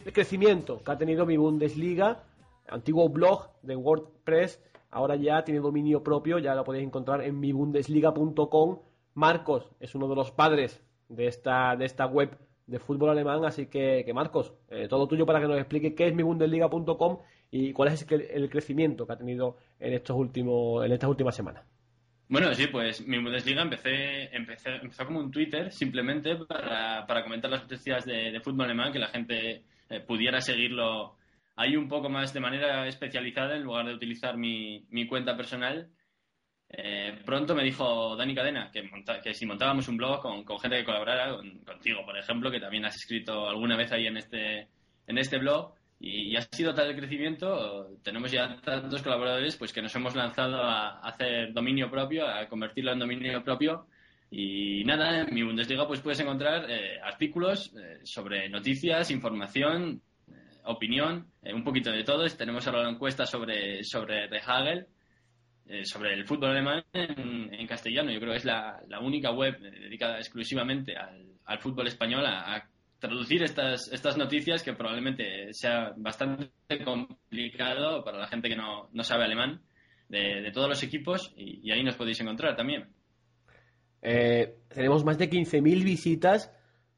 el 0.03 0.13
crecimiento 0.13 0.83
que 0.83 0.91
ha 0.91 0.97
tenido 0.97 1.27
mi 1.27 1.37
Bundesliga, 1.37 2.23
antiguo 2.69 3.07
blog 3.07 3.51
de 3.61 3.75
WordPress, 3.75 4.63
ahora 4.89 5.15
ya 5.15 5.43
tiene 5.43 5.59
dominio 5.59 6.01
propio, 6.01 6.39
ya 6.39 6.55
lo 6.55 6.63
podéis 6.63 6.87
encontrar 6.87 7.21
en 7.21 7.39
mibundesliga.com. 7.39 8.79
Marcos 9.13 9.69
es 9.79 9.93
uno 9.93 10.07
de 10.07 10.15
los 10.15 10.31
padres 10.31 10.81
de 11.07 11.27
esta, 11.27 11.75
de 11.75 11.85
esta 11.85 12.07
web 12.07 12.35
de 12.71 12.79
fútbol 12.79 13.09
alemán, 13.09 13.43
así 13.45 13.67
que, 13.67 14.09
Marcos, 14.13 14.53
eh, 14.69 14.87
todo 14.89 15.07
tuyo 15.07 15.25
para 15.25 15.39
que 15.39 15.47
nos 15.47 15.57
explique 15.57 15.93
qué 15.93 16.07
es 16.07 16.15
mibundesliga.com 16.15 17.19
y 17.51 17.73
cuál 17.73 17.89
es 17.89 18.07
el, 18.09 18.49
crecimiento 18.49 19.05
que 19.05 19.13
ha 19.13 19.17
tenido 19.17 19.57
en 19.79 19.93
estos 19.93 20.15
últimos, 20.15 20.85
en 20.85 20.93
estas 20.93 21.09
últimas 21.09 21.35
semanas. 21.35 21.63
Bueno, 22.29 22.53
sí, 22.53 22.67
pues 22.67 23.05
mi 23.05 23.21
Bundesliga 23.21 23.61
empecé, 23.61 24.33
empecé, 24.33 24.77
empezó 24.81 25.05
como 25.05 25.19
un 25.19 25.31
Twitter 25.31 25.69
simplemente 25.69 26.37
para, 26.37 27.05
para 27.05 27.23
comentar 27.23 27.51
las 27.51 27.63
noticias 27.63 28.05
de, 28.05 28.31
de 28.31 28.39
fútbol 28.39 28.65
alemán, 28.65 28.93
que 28.93 28.99
la 28.99 29.09
gente 29.09 29.63
eh, 29.89 29.99
pudiera 29.99 30.39
seguirlo 30.39 31.17
ahí 31.57 31.75
un 31.75 31.89
poco 31.89 32.07
más 32.07 32.33
de 32.33 32.39
manera 32.39 32.87
especializada 32.87 33.57
en 33.57 33.63
lugar 33.63 33.85
de 33.85 33.95
utilizar 33.95 34.37
mi, 34.37 34.85
mi 34.89 35.07
cuenta 35.07 35.35
personal. 35.35 35.89
Eh, 36.73 37.19
pronto 37.25 37.53
me 37.53 37.63
dijo 37.63 38.15
Dani 38.15 38.33
Cadena 38.33 38.71
que, 38.71 38.81
monta- 38.83 39.19
que 39.21 39.33
si 39.33 39.45
montábamos 39.45 39.89
un 39.89 39.97
blog 39.97 40.21
con, 40.21 40.45
gente 40.59 40.77
que 40.77 40.85
colaborara, 40.85 41.35
con- 41.35 41.59
contigo, 41.59 42.05
por 42.05 42.17
ejemplo, 42.17 42.49
que 42.49 42.61
también 42.61 42.85
has 42.85 42.95
escrito 42.95 43.49
alguna 43.49 43.75
vez 43.75 43.91
ahí 43.91 44.07
en 44.07 44.15
este, 44.17 44.67
en 45.07 45.17
este 45.17 45.37
blog, 45.37 45.73
y, 45.99 46.35
ha 46.35 46.41
sido 46.41 46.73
tal 46.73 46.89
el 46.89 46.95
crecimiento, 46.95 47.89
tenemos 48.01 48.31
ya 48.31 48.55
tantos 48.61 49.03
colaboradores 49.03 49.55
pues 49.57 49.71
que 49.71 49.81
nos 49.83 49.95
hemos 49.95 50.15
lanzado 50.15 50.63
a 50.63 50.99
hacer 51.01 51.53
dominio 51.53 51.91
propio, 51.91 52.25
a 52.25 52.47
convertirlo 52.47 52.93
en 52.93 52.99
dominio 52.99 53.43
propio. 53.43 53.85
Y 54.31 54.83
nada, 54.85 55.21
en 55.21 55.35
mi 55.35 55.43
Bundesliga 55.43 55.85
pues 55.85 55.99
puedes 55.99 56.19
encontrar 56.21 56.65
eh, 56.71 56.99
artículos 57.03 57.71
eh, 57.75 57.99
sobre 58.03 58.47
noticias, 58.49 59.11
información, 59.11 60.01
eh, 60.27 60.33
opinión, 60.63 61.27
un 61.43 61.63
poquito 61.63 61.91
de 61.91 62.03
todo. 62.03 62.25
Tenemos 62.29 62.65
ahora 62.65 62.83
la 62.83 62.89
encuesta 62.89 63.25
sobre, 63.25 63.83
sobre 63.83 64.27
Hagel, 64.39 64.87
eh, 65.67 65.85
sobre 65.85 66.13
el 66.13 66.25
fútbol 66.25 66.51
alemán 66.51 66.83
en, 66.93 67.67
castellano. 67.67 68.11
Yo 68.11 68.19
creo 68.19 68.31
que 68.31 68.39
es 68.39 68.45
la, 68.45 68.81
la 68.87 68.99
única 68.99 69.31
web 69.31 69.55
eh, 69.63 69.71
dedicada 69.71 70.17
exclusivamente 70.17 70.95
al, 70.97 71.59
fútbol 71.59 71.87
español 71.87 72.25
a, 72.25 72.67
traducir 72.99 73.41
estas, 73.43 73.91
estas 73.91 74.15
noticias 74.15 74.61
que 74.63 74.73
probablemente 74.73 75.51
sea 75.53 75.91
bastante 75.97 76.51
complicado 76.85 78.03
para 78.03 78.19
la 78.19 78.27
gente 78.27 78.47
que 78.47 78.55
no, 78.55 78.89
no 78.93 79.03
sabe 79.03 79.23
alemán 79.23 79.61
de, 80.07 80.51
todos 80.53 80.69
los 80.69 80.83
equipos 80.83 81.33
y, 81.35 81.67
y 81.67 81.71
ahí 81.71 81.83
nos 81.83 81.95
podéis 81.95 82.21
encontrar 82.21 82.55
también. 82.55 82.87
Eh, 84.01 84.55
tenemos 84.69 85.05
más 85.05 85.17
de 85.17 85.29
15.000 85.29 85.83
visitas 85.83 86.51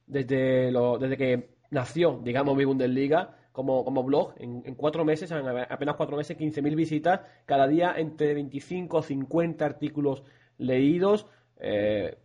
desde, 0.05 0.71
lo, 0.71 0.97
desde 0.97 1.17
que 1.17 1.49
nació, 1.71 2.19
digamos, 2.23 2.55
mi 2.55 2.65
Bundesliga 2.65 3.37
como, 3.53 3.85
como 3.85 4.03
blog. 4.03 4.33
En, 4.37 4.61
en 4.65 4.75
cuatro 4.75 5.05
meses, 5.05 5.31
en 5.31 5.47
apenas 5.47 5.95
cuatro 5.95 6.17
meses, 6.17 6.37
15.000 6.37 6.75
visitas. 6.75 7.21
Cada 7.45 7.67
día 7.67 7.93
entre 7.97 8.33
25 8.33 8.97
o 8.97 9.01
50 9.01 9.65
artículos 9.65 10.23
leídos. 10.57 11.27
Eh, 11.59 12.17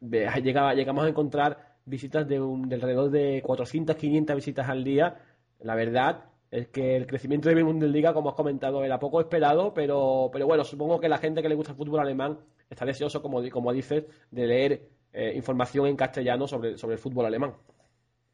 llegaba- 0.00 0.74
llegamos 0.74 1.04
a 1.04 1.08
encontrar 1.08 1.76
visitas 1.84 2.26
de, 2.28 2.40
un, 2.40 2.68
de 2.68 2.74
alrededor 2.76 3.10
de 3.10 3.42
400, 3.44 3.96
500 3.96 4.36
visitas 4.36 4.68
al 4.68 4.84
día. 4.84 5.16
La 5.60 5.74
verdad 5.74 6.24
es 6.50 6.68
que 6.68 6.96
el 6.96 7.06
crecimiento 7.06 7.48
de 7.48 7.54
mi 7.54 7.62
Bundesliga, 7.62 8.12
como 8.12 8.28
has 8.30 8.34
comentado, 8.34 8.84
era 8.84 8.98
poco 8.98 9.20
esperado, 9.20 9.72
pero, 9.74 10.28
pero 10.32 10.46
bueno, 10.46 10.64
supongo 10.64 11.00
que 11.00 11.08
la 11.08 11.18
gente 11.18 11.42
que 11.42 11.48
le 11.48 11.54
gusta 11.54 11.72
el 11.72 11.78
fútbol 11.78 12.00
alemán 12.00 12.38
está 12.68 12.84
deseoso, 12.84 13.22
como, 13.22 13.40
como 13.50 13.72
dices, 13.72 14.04
de 14.30 14.46
leer 14.46 14.88
eh, 15.12 15.32
información 15.34 15.86
en 15.86 15.96
castellano 15.96 16.46
sobre, 16.46 16.76
sobre 16.78 16.94
el 16.94 16.98
fútbol 17.00 17.26
alemán. 17.26 17.54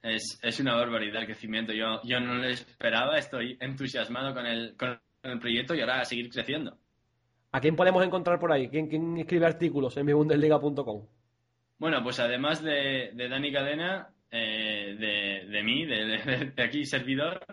Es, 0.02 0.38
es 0.42 0.60
una 0.60 0.74
barbaridad 0.76 1.20
el 1.22 1.26
crecimiento. 1.26 1.72
Yo, 1.72 2.00
yo 2.04 2.20
no 2.20 2.34
lo 2.34 2.44
esperaba, 2.48 3.18
estoy 3.18 3.56
entusiasmado 3.60 4.32
con 4.34 4.46
el, 4.46 4.76
con 4.76 5.00
el 5.22 5.38
proyecto 5.38 5.74
y 5.74 5.80
ahora 5.80 6.00
a 6.00 6.04
seguir 6.04 6.30
creciendo. 6.30 6.76
¿A 7.52 7.60
quién 7.60 7.76
podemos 7.76 8.04
encontrar 8.04 8.38
por 8.38 8.52
ahí? 8.52 8.68
¿Quién, 8.68 8.88
quién 8.88 9.16
escribe 9.18 9.46
artículos 9.46 9.96
en 9.96 10.06
mibundesliga.com? 10.06 11.06
Bueno, 11.78 12.02
pues 12.02 12.20
además 12.20 12.62
de, 12.62 13.10
de 13.14 13.28
Dani 13.28 13.52
Cadena, 13.52 14.08
eh, 14.30 14.96
de, 14.98 15.48
de 15.50 15.62
mí, 15.62 15.84
de, 15.86 16.04
de- 16.54 16.62
aquí 16.62 16.84
servidor, 16.84 17.44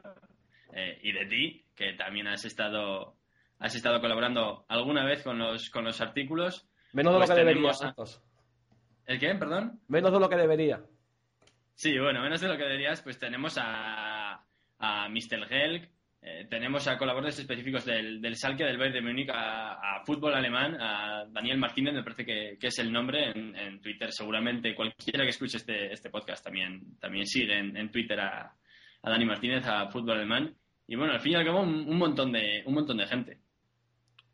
eh, 0.74 1.00
y 1.02 1.12
de 1.14 1.26
ti, 1.28 1.66
que 1.76 1.94
también 1.94 2.28
has 2.28 2.44
estado, 2.46 3.16
has 3.60 3.74
estado 3.76 4.02
colaborando 4.02 4.66
alguna 4.68 5.06
vez 5.06 5.24
con 5.24 5.40
los, 5.40 5.70
con 5.70 5.86
los 5.86 6.02
artículos. 6.02 6.68
Menos 6.94 7.14
de 7.14 7.18
Pues 7.20 7.30
lo 7.30 7.36
que 7.36 7.40
debería, 7.42 7.72
a-. 7.72 7.96
¿El 9.08 9.20
qué? 9.20 9.36
Perdón. 9.36 9.80
Menos 9.88 10.12
de 10.12 10.20
lo 10.20 10.28
que 10.30 10.36
debería. 10.36 10.82
Sí, 11.76 11.98
bueno, 12.00 12.22
menos 12.22 12.40
de 12.40 12.48
lo 12.48 12.58
que 12.58 12.64
deberías, 12.64 13.02
pues 13.02 13.20
tenemos 13.20 13.58
a, 13.62 14.42
a 14.80 15.10
Mr. 15.10 15.46
Gelk, 15.48 15.90
eh, 16.22 16.48
tenemos 16.50 16.88
a 16.88 16.98
colaboradores 16.98 17.38
específicos 17.38 17.86
del, 17.86 18.22
del 18.22 18.36
Salke, 18.36 18.64
del 18.64 18.78
Bayern 18.78 18.96
de 18.96 19.02
Múnich, 19.02 19.30
a, 19.32 20.02
fútbol 20.06 20.34
alemán, 20.34 20.76
a 20.80 21.26
Daniel 21.30 21.58
Martínez, 21.58 21.94
me 21.94 22.02
parece 22.02 22.26
que, 22.26 22.58
que 22.60 22.68
es 22.68 22.80
el 22.80 22.92
nombre 22.92 23.30
en, 23.30 23.56
en 23.56 23.82
Twitter. 23.82 24.12
Seguramente 24.12 24.74
cualquiera 24.74 25.24
que 25.24 25.30
escuche 25.30 25.58
este, 25.58 25.92
este 25.92 26.10
podcast 26.10 26.44
también, 26.44 26.98
también 27.00 27.28
sigue 27.28 27.60
en, 27.60 27.76
en 27.76 27.92
Twitter 27.92 28.20
a, 28.20 28.56
a 29.04 29.10
Dani 29.10 29.26
Martínez, 29.26 29.68
a 29.68 29.88
fútbol 29.90 30.18
alemán. 30.18 30.56
Y 30.88 30.96
bueno, 30.96 31.14
al 31.14 31.20
fin 31.20 31.34
y 31.34 31.36
al 31.36 31.46
cabo, 31.46 31.62
un, 31.62 31.90
un 31.90 31.98
montón 31.98 32.32
de, 32.32 32.64
un 32.66 32.74
montón 32.74 32.98
de 32.98 33.06
gente. 33.06 33.40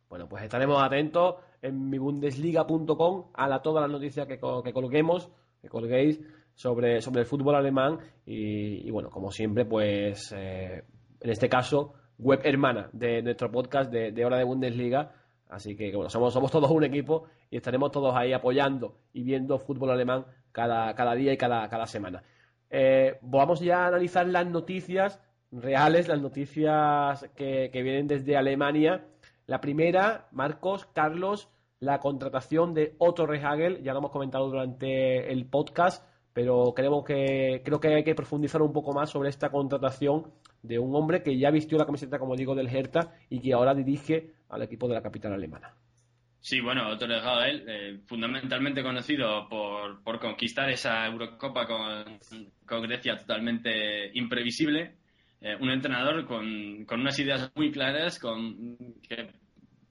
Bueno, 0.08 0.30
pues 0.30 0.44
estaremos 0.44 0.82
atentos 0.82 1.36
en 1.62 1.90
mibundesliga.com 1.90 3.32
a 3.34 3.48
la, 3.48 3.62
todas 3.62 3.82
las 3.82 3.92
noticias 3.92 4.28
que, 4.28 4.36
que 4.36 4.74
coloquemos, 4.74 5.32
que 5.62 5.70
colguéis 5.70 6.22
sobre, 6.56 7.02
sobre 7.02 7.22
el 7.22 7.28
fútbol 7.28 7.56
alemán 7.56 8.00
y, 8.26 8.90
bueno, 8.92 9.10
como 9.10 9.32
siempre, 9.32 9.66
pues 9.66 10.34
eh, 10.36 10.84
en 11.20 11.30
este 11.30 11.50
caso, 11.50 11.94
web 12.18 12.42
hermana 12.44 12.90
de 12.94 13.22
nuestro 13.22 13.52
podcast 13.52 13.92
de, 13.92 14.12
de 14.12 14.26
Hora 14.26 14.38
de 14.38 14.44
Bundesliga. 14.44 15.14
Así 15.50 15.76
que 15.76 15.94
bueno, 15.94 16.10
somos, 16.10 16.34
somos 16.34 16.50
todos 16.50 16.72
un 16.72 16.84
equipo 16.86 17.26
y 17.50 17.58
estaremos 17.58 17.92
todos 17.92 18.16
ahí 18.16 18.32
apoyando 18.32 19.00
y 19.12 19.24
viendo 19.24 19.60
fútbol 19.60 19.92
alemán 19.92 20.26
cada, 20.52 20.94
cada 20.96 21.14
día 21.14 21.34
y 21.34 21.38
cada, 21.38 21.68
cada 21.68 21.86
semana. 21.88 22.24
Eh, 22.70 23.18
vamos 23.22 23.60
ya 23.60 23.84
a 23.84 23.88
analizar 23.88 24.26
las 24.28 24.48
noticias 24.48 25.20
reales, 25.52 26.08
las 26.08 26.22
noticias 26.22 27.30
que, 27.36 27.70
que 27.72 27.84
vienen 27.84 28.08
desde 28.08 28.38
Alemania. 28.38 29.06
La 29.46 29.60
primera, 29.60 30.30
Marcos, 30.32 30.86
Carlos, 30.94 31.50
la 31.82 32.00
contratación 32.00 32.74
de 32.74 32.96
Otto 33.00 33.26
Rehagel, 33.26 33.84
ya 33.84 33.92
lo 33.92 34.00
hemos 34.00 34.12
comentado 34.12 34.48
durante 34.48 35.32
el 35.32 35.46
podcast, 35.48 36.06
pero 36.34 36.74
creo 36.76 37.04
que, 37.04 37.62
creo 37.64 37.80
que 37.80 37.96
hay 37.96 38.04
que 38.04 38.16
profundizar 38.16 38.62
un 38.62 38.74
poco 38.74 38.94
más 38.94 39.10
sobre 39.10 39.30
esta 39.30 39.50
contratación 39.50 40.32
de 40.62 40.80
un 40.80 40.96
hombre 40.96 41.24
que 41.24 41.38
ya 41.38 41.52
vistió 41.52 41.78
la 41.78 41.86
camiseta, 41.86 42.20
como 42.20 42.36
digo, 42.36 42.56
del 42.56 42.74
Hertha 42.74 43.14
y 43.30 43.40
que 43.40 43.54
ahora 43.54 43.74
dirige 43.74 44.34
al 44.50 44.62
equipo 44.62 44.88
de 44.88 44.94
la 44.94 45.02
capital 45.02 45.34
alemana. 45.34 45.74
Sí, 46.40 46.60
bueno, 46.60 46.90
Otto 46.90 47.06
Rehagel, 47.06 47.66
eh, 47.68 48.00
fundamentalmente 48.08 48.82
conocido 48.82 49.48
por, 49.48 50.02
por 50.04 50.20
conquistar 50.20 50.72
esa 50.72 51.06
Eurocopa 51.06 51.68
con, 51.68 52.20
con 52.66 52.82
Grecia 52.82 53.16
totalmente 53.16 54.10
imprevisible. 54.18 54.96
Eh, 55.40 55.56
un 55.60 55.70
entrenador 55.70 56.26
con, 56.26 56.86
con 56.86 57.02
unas 57.02 57.18
ideas 57.20 57.52
muy 57.56 57.72
claras, 57.72 58.18
con, 58.18 58.78
que 59.08 59.30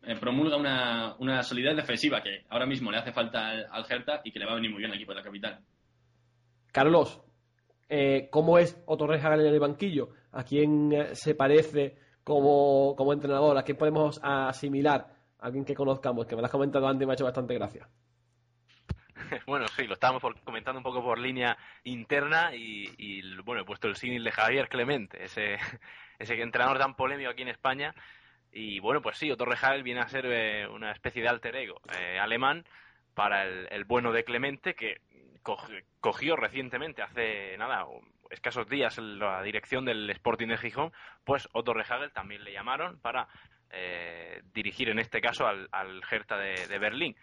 eh, 0.03 0.17
promulga 0.19 0.57
una, 0.57 1.15
una 1.19 1.43
solidez 1.45 1.77
defensiva 1.77 2.21
que 2.21 2.45
ahora 2.49 2.67
mismo 2.67 2.91
le 2.91 2.99
hace 2.99 3.13
falta 3.13 3.49
al, 3.49 3.67
al 3.71 3.85
Hertha 3.89 4.21
y 4.25 4.33
que 4.33 4.41
le 4.41 4.47
va 4.47 4.53
a 4.53 4.57
venir 4.57 4.71
muy 4.71 4.79
bien 4.79 4.91
al 4.91 4.97
equipo 4.97 5.13
de 5.13 5.19
la 5.19 5.25
capital. 5.25 5.61
Carlos, 6.73 7.21
eh, 7.89 8.29
¿cómo 8.31 8.59
es 8.59 8.79
Rehagel 8.87 9.41
en 9.41 9.47
el 9.47 9.61
banquillo? 9.61 10.11
¿A 10.33 10.45
quién 10.45 10.93
eh, 10.93 11.15
se 11.15 11.35
parece 11.35 11.97
como, 12.23 12.95
como 12.97 13.13
entrenador? 13.13 13.59
¿A 13.59 13.63
quién 13.63 13.77
podemos 13.77 14.21
asimilar? 14.23 15.13
¿A 15.39 15.47
alguien 15.47 15.65
que 15.65 15.75
conozcamos? 15.75 16.27
Que 16.27 16.37
me 16.37 16.43
lo 16.43 16.47
has 16.47 16.53
comentado 16.53 16.87
antes 16.87 17.03
y 17.03 17.07
me 17.07 17.13
ha 17.13 17.15
hecho 17.15 17.25
bastante 17.25 17.55
gracia. 17.55 17.89
Bueno, 19.47 19.69
sí, 19.69 19.87
lo 19.87 19.95
estábamos 19.95 20.23
comentando 20.45 20.79
un 20.79 20.83
poco 20.83 21.03
por 21.03 21.19
línea 21.19 21.57
interna 21.85 22.53
y, 22.55 23.23
bueno, 23.43 23.63
he 23.63 23.65
puesto 23.65 23.87
el 23.87 23.95
símil 23.97 24.25
de 24.25 24.33
Javier 24.33 24.69
Clemente, 24.69 25.23
ese, 25.23 25.57
ese 26.19 26.41
entrenador 26.41 26.79
tan 26.79 26.95
polémico 26.95 27.31
aquí 27.31 27.43
en 27.43 27.49
España. 27.49 27.95
Y 28.53 28.81
bueno, 28.81 29.01
pues 29.01 29.17
sí, 29.19 29.31
Otto 29.31 29.45
Rehagel 29.45 29.83
viene 29.83 30.01
a 30.01 30.09
ser 30.09 30.27
eh, 30.27 30.67
una 30.67 30.91
especie 30.91 31.23
de 31.23 31.29
alter 31.29 31.55
ego 31.55 31.81
eh, 31.99 32.19
alemán 32.19 32.65
para 33.15 33.45
el, 33.45 33.85
bueno 33.85 34.13
de 34.13 34.25
Clemente, 34.25 34.75
que 34.75 35.01
cogió 35.43 36.37
recientemente, 36.37 37.03
hace 37.03 37.57
nada, 37.59 37.87
escasos 38.31 38.69
días, 38.69 38.99
la 38.99 39.43
dirección 39.43 39.85
del 39.85 40.09
Sporting 40.11 40.49
de 40.49 40.59
Gijón, 40.59 40.93
pues 41.25 41.49
Otto 41.53 41.75
Rehagel 41.75 42.13
también 42.13 42.45
le 42.45 42.53
llamaron 42.53 42.99
para 43.01 43.29
eh, 43.71 44.43
dirigir 44.53 44.89
en 44.89 44.99
este 44.99 45.21
caso 45.21 45.47
al, 45.47 45.69
al 45.73 46.03
Hertha 46.11 46.37
de, 46.37 46.67
de 46.67 46.79
Berlín. 46.79 47.17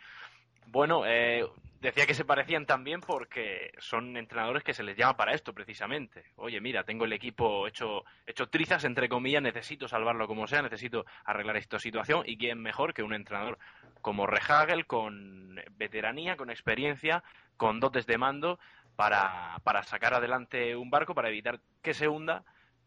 Bueno, 0.67 1.03
eh, 1.05 1.45
decía 1.79 2.05
que 2.05 2.13
se 2.13 2.25
parecían 2.25 2.65
también 2.65 2.99
porque 2.99 3.71
son 3.79 4.17
entrenadores 4.17 4.63
que 4.63 4.73
se 4.73 4.83
les 4.83 4.97
llama 4.97 5.15
para 5.15 5.33
esto 5.33 5.53
precisamente. 5.53 6.25
Oye, 6.35 6.59
mira, 6.59 6.83
tengo 6.83 7.05
el 7.05 7.13
equipo 7.13 7.67
hecho, 7.67 8.03
hecho 8.25 8.49
trizas, 8.49 8.83
entre 8.83 9.07
comillas, 9.07 9.41
necesito 9.41 9.87
salvarlo 9.87 10.27
como 10.27 10.47
sea, 10.47 10.61
necesito 10.61 11.05
arreglar 11.23 11.57
esta 11.57 11.79
situación 11.79 12.23
y 12.25 12.37
quién 12.37 12.61
mejor 12.61 12.93
que 12.93 13.03
un 13.03 13.13
entrenador 13.13 13.57
como 14.01 14.27
Rehagel, 14.27 14.85
con 14.85 15.59
veteranía, 15.71 16.37
con 16.37 16.49
experiencia, 16.49 17.23
con 17.57 17.79
dotes 17.79 18.05
de 18.05 18.17
mando 18.17 18.59
para, 18.95 19.59
para 19.63 19.83
sacar 19.83 20.13
adelante 20.13 20.75
un 20.75 20.89
barco, 20.89 21.15
para 21.15 21.29
evitar 21.29 21.59
que 21.81 21.93
se 21.93 22.07
hunda 22.07 22.43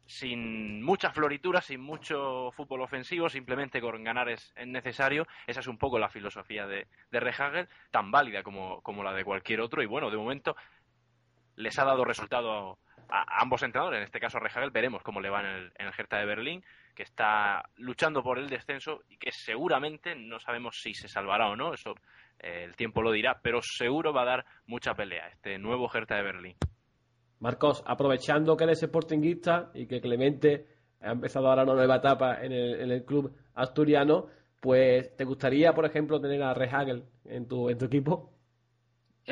sin 0.07 0.83
mucha 0.83 1.13
floritura, 1.13 1.61
sin 1.61 1.81
mucho 1.81 2.51
fútbol 2.57 2.81
ofensivo, 2.81 3.29
simplemente 3.29 3.81
con 3.81 4.03
ganar 4.03 4.29
es, 4.29 4.53
es 4.57 4.67
necesario. 4.67 5.29
Esa 5.47 5.61
es 5.61 5.69
un 5.69 5.79
poco 5.79 6.01
la 6.01 6.09
filosofía 6.09 6.67
de, 6.67 6.89
de 7.13 7.21
Rehagel, 7.21 7.69
tan 7.93 8.11
válida 8.11 8.43
como, 8.43 8.81
como 8.83 9.05
la 9.05 9.13
de 9.13 9.25
cualquier 9.25 9.61
otro. 9.61 9.83
Y 9.83 9.87
bueno, 9.87 10.11
de 10.11 10.17
momento 10.17 10.57
les 11.55 11.79
ha 11.79 11.85
dado 11.85 12.05
resultado 12.05 12.79
a, 13.11 13.41
ambos 13.41 13.63
entrenadores, 13.63 13.99
en 13.99 14.05
este 14.05 14.21
caso 14.21 14.39
a 14.39 14.41
Rehagel. 14.41 14.71
Veremos 14.71 15.03
cómo 15.03 15.21
le 15.21 15.31
va 15.31 15.41
en 15.41 15.47
el, 15.47 15.73
en 15.79 15.87
el 15.87 15.93
Hertha 15.97 16.19
de 16.19 16.27
Berlín, 16.27 16.65
que 16.95 17.03
está 17.03 17.65
luchando 17.77 18.23
por 18.23 18.39
el 18.39 18.49
descenso 18.49 19.03
y 19.09 19.17
que 19.17 19.33
seguramente 19.33 20.15
no 20.15 20.39
sabemos 20.39 20.81
si 20.81 20.95
se 20.95 21.09
salvará 21.09 21.49
o 21.49 21.57
no, 21.57 21.75
eso 21.75 21.95
eh, 22.39 22.65
el 22.65 22.77
tiempo 22.77 23.03
lo 23.03 23.13
dirá, 23.13 23.41
pero 23.43 23.61
seguro 23.63 24.13
va 24.13 24.23
a 24.23 24.27
dar 24.27 24.47
mucha 24.67 24.95
pelea 24.95 25.29
este 25.29 25.59
nuevo 25.59 25.91
Hertha 25.93 26.17
de 26.17 26.23
Berlín. 26.23 26.57
Marcos, 27.39 27.83
aprovechando 27.87 28.57
que 28.57 28.65
eres 28.65 28.81
sportinguista 28.81 29.71
y 29.75 29.87
que 29.87 30.01
Clemente 30.01 30.67
ha 31.01 31.13
empezado 31.13 31.49
ahora 31.49 31.63
una 31.63 31.75
nueva 31.75 31.97
etapa 31.97 32.45
en 32.45 32.53
el, 32.53 32.81
en 32.81 32.91
el 32.91 33.05
club 33.05 33.35
asturiano, 33.55 34.27
pues 34.61 35.17
¿te 35.17 35.25
gustaría, 35.25 35.73
por 35.73 35.87
ejemplo, 35.87 36.21
tener 36.21 36.43
a 36.43 36.53
Rehagel 36.53 37.05
en 37.25 37.49
tu, 37.49 37.71
en 37.71 37.79
tu 37.79 37.87
equipo? 37.87 38.31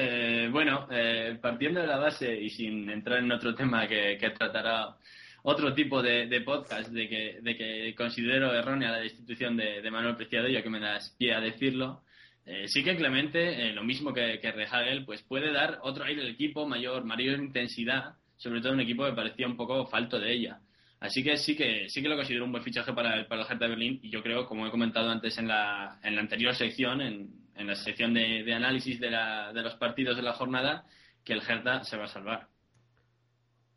Eh, 0.01 0.49
bueno, 0.53 0.86
eh, 0.92 1.36
partiendo 1.42 1.80
de 1.80 1.88
la 1.88 1.99
base 1.99 2.32
y 2.32 2.51
sin 2.51 2.88
entrar 2.88 3.18
en 3.18 3.32
otro 3.32 3.53
tema 3.53 3.88
que, 3.88 4.16
tratará 4.38 4.96
otro 5.42 5.74
tipo 5.74 6.01
de, 6.01 6.40
podcast, 6.42 6.90
de 6.92 7.09
que, 7.09 7.38
de 7.42 7.57
que 7.57 7.94
considero 7.96 8.55
errónea 8.55 8.92
la 8.92 9.01
destitución 9.01 9.57
de, 9.57 9.90
Manuel 9.90 10.14
Preciado, 10.14 10.46
ya 10.46 10.62
que 10.62 10.70
me 10.70 10.78
das 10.78 11.16
pie 11.18 11.34
a 11.34 11.40
decirlo, 11.40 12.03
eh, 12.46 12.68
sí 12.68 12.84
que 12.84 12.96
Clemente, 12.96 13.70
eh, 13.70 13.72
lo 13.72 13.82
mismo 13.82 14.14
que, 14.14 14.38
que 14.38 14.53
Rehagel, 14.53 15.05
pues 15.05 15.22
puede 15.22 15.53
dar 15.53 15.80
otro 15.82 16.05
aire 16.05 16.22
al 16.22 16.28
equipo, 16.28 16.64
mayor, 16.64 17.03
mayor 17.03 17.36
intensidad, 17.40 18.14
sobre 18.36 18.61
todo 18.61 18.74
un 18.74 18.80
equipo 18.80 19.05
que 19.05 19.16
parecía 19.16 19.49
un 19.49 19.57
poco 19.57 19.84
falto 19.86 20.20
de 20.20 20.32
ella. 20.32 20.61
Así 21.01 21.24
que 21.24 21.36
sí 21.38 21.57
que 21.57 21.88
sí 21.88 22.01
que 22.03 22.09
lo 22.09 22.14
considero 22.14 22.44
un 22.44 22.53
buen 22.53 22.62
fichaje 22.62 22.92
para 22.92 23.16
el, 23.16 23.26
para 23.26 23.42
el 23.42 23.49
Hertha 23.49 23.64
de 23.64 23.70
Berlín 23.70 23.99
y 24.01 24.11
yo 24.11 24.22
creo, 24.22 24.46
como 24.46 24.64
he 24.64 24.70
comentado 24.70 25.11
antes 25.11 25.36
en 25.38 25.49
la, 25.49 25.99
en 26.05 26.14
la 26.14 26.20
anterior 26.20 26.55
sección, 26.55 27.01
en, 27.01 27.38
en 27.59 27.66
la 27.66 27.74
sección 27.74 28.14
de, 28.14 28.52
análisis 28.54 29.00
de, 29.00 29.11
la, 29.11 29.52
de 29.52 29.62
los 29.62 29.74
partidos 29.74 30.16
de 30.16 30.22
la 30.22 30.32
jornada, 30.32 30.86
que 31.24 31.32
el 31.32 31.42
Hertha 31.42 31.82
se 31.84 31.96
va 31.96 32.04
a 32.04 32.09
salvar. 32.09 32.46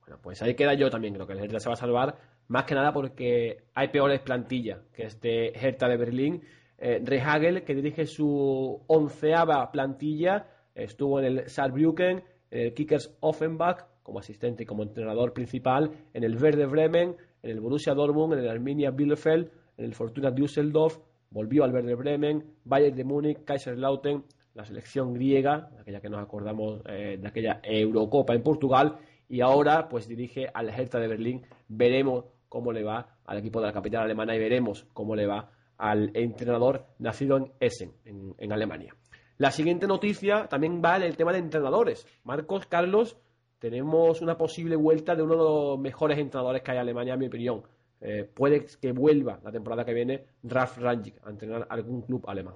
Bueno, 0.02 0.20
pues 0.22 0.42
ahí 0.42 0.56
queda 0.56 0.74
yo 0.76 0.90
también, 0.90 1.16
creo 1.16 1.28
que 1.28 1.34
el 1.34 1.40
Hertha 1.40 1.60
se 1.60 1.70
va 1.70 1.74
a 1.74 1.78
salvar, 1.78 2.18
más 2.48 2.66
que 2.66 2.76
nada 2.76 2.94
porque 2.94 3.64
hay 3.74 3.88
peores 3.90 4.22
plantillas 4.22 4.80
que 4.94 5.04
este 5.04 5.58
Hertha 5.58 5.88
de 5.88 5.98
Berlín. 5.98 6.44
Eh, 6.78 7.02
Rehagel, 7.04 7.64
que 7.64 7.76
dirige 7.76 8.06
su 8.06 8.84
onceava 8.88 9.72
plantilla, 9.72 10.48
estuvo 10.76 11.20
en 11.20 11.26
el 11.26 11.50
Saarbrücken, 11.50 12.24
en 12.52 12.60
el 12.60 12.74
Kickers 12.74 13.16
Offenbach, 13.20 13.86
como 14.04 14.20
asistente 14.20 14.64
y 14.64 14.66
como 14.66 14.84
entrenador 14.84 15.34
principal, 15.34 15.92
en 16.14 16.24
el 16.24 16.38
Verde 16.38 16.66
Bremen, 16.66 17.16
en 17.44 17.50
el 17.52 17.60
Borussia 17.60 17.94
Dortmund, 17.94 18.34
en 18.34 18.40
el 18.40 18.50
Arminia 18.50 18.92
Bielefeld, 18.92 19.50
en 19.78 19.86
el 19.86 19.94
Fortuna 19.94 20.32
Düsseldorf, 20.32 20.98
volvió 21.32 21.64
al 21.64 21.72
Verde 21.72 21.96
Bremen, 21.96 22.44
Bayern 22.66 22.96
de 22.96 23.04
Múnich, 23.04 23.44
Kaiserslautern, 23.44 24.24
la 24.54 24.66
selección 24.66 25.14
griega, 25.14 25.70
aquella 25.80 26.02
que 26.02 26.10
nos 26.10 26.22
acordamos 26.22 26.82
eh, 26.86 27.18
de 27.20 27.28
aquella 27.28 27.62
Eurocopa 27.64 28.36
en 28.36 28.44
Portugal, 28.44 28.98
y 29.28 29.42
ahora 29.42 29.88
pues 29.90 30.08
dirige 30.08 30.48
al 30.54 30.70
Hertha 30.70 31.00
de 31.00 31.08
Berlín. 31.08 31.42
Veremos 31.70 32.26
cómo 32.50 32.74
le 32.74 32.84
va 32.84 33.18
al 33.26 33.38
equipo 33.38 33.62
de 33.62 33.68
la 33.68 33.74
capital 33.74 34.04
alemana 34.04 34.36
y 34.36 34.40
veremos 34.40 34.86
cómo 34.94 35.16
le 35.16 35.26
va 35.26 35.50
al 35.78 36.12
entrenador 36.14 36.86
nacido 37.00 37.38
en 37.38 37.52
Essen, 37.60 37.94
en, 38.04 38.36
en 38.38 38.52
Alemania. 38.52 38.94
La 39.38 39.52
siguiente 39.52 39.88
noticia 39.88 40.48
también 40.48 40.82
va 40.84 40.98
en 40.98 41.04
el 41.04 41.16
tema 41.16 41.32
de 41.32 41.40
entrenadores. 41.40 42.06
Marcos 42.26 42.68
Carlos, 42.68 43.18
tenemos 43.58 44.22
una 44.22 44.38
posible 44.38 44.76
vuelta 44.76 45.16
de 45.16 45.24
uno 45.24 45.34
de 45.36 45.44
los 45.44 45.80
mejores 45.80 46.20
entrenadores 46.20 46.62
que 46.62 46.72
hay 46.72 46.78
en 46.78 46.82
Alemania, 46.82 47.14
en 47.14 47.20
mi 47.20 47.28
opinión. 47.28 47.64
Eh, 48.02 48.24
puede 48.34 48.66
que 48.82 48.92
vuelva 48.92 49.40
la 49.44 49.52
temporada 49.52 49.86
que 49.86 49.94
viene 49.94 50.26
Ralf 50.44 50.78
Rangnick 50.80 51.16
a 51.26 51.30
entrenar 51.30 51.68
algún 51.70 52.02
club 52.02 52.28
alemán. 52.28 52.56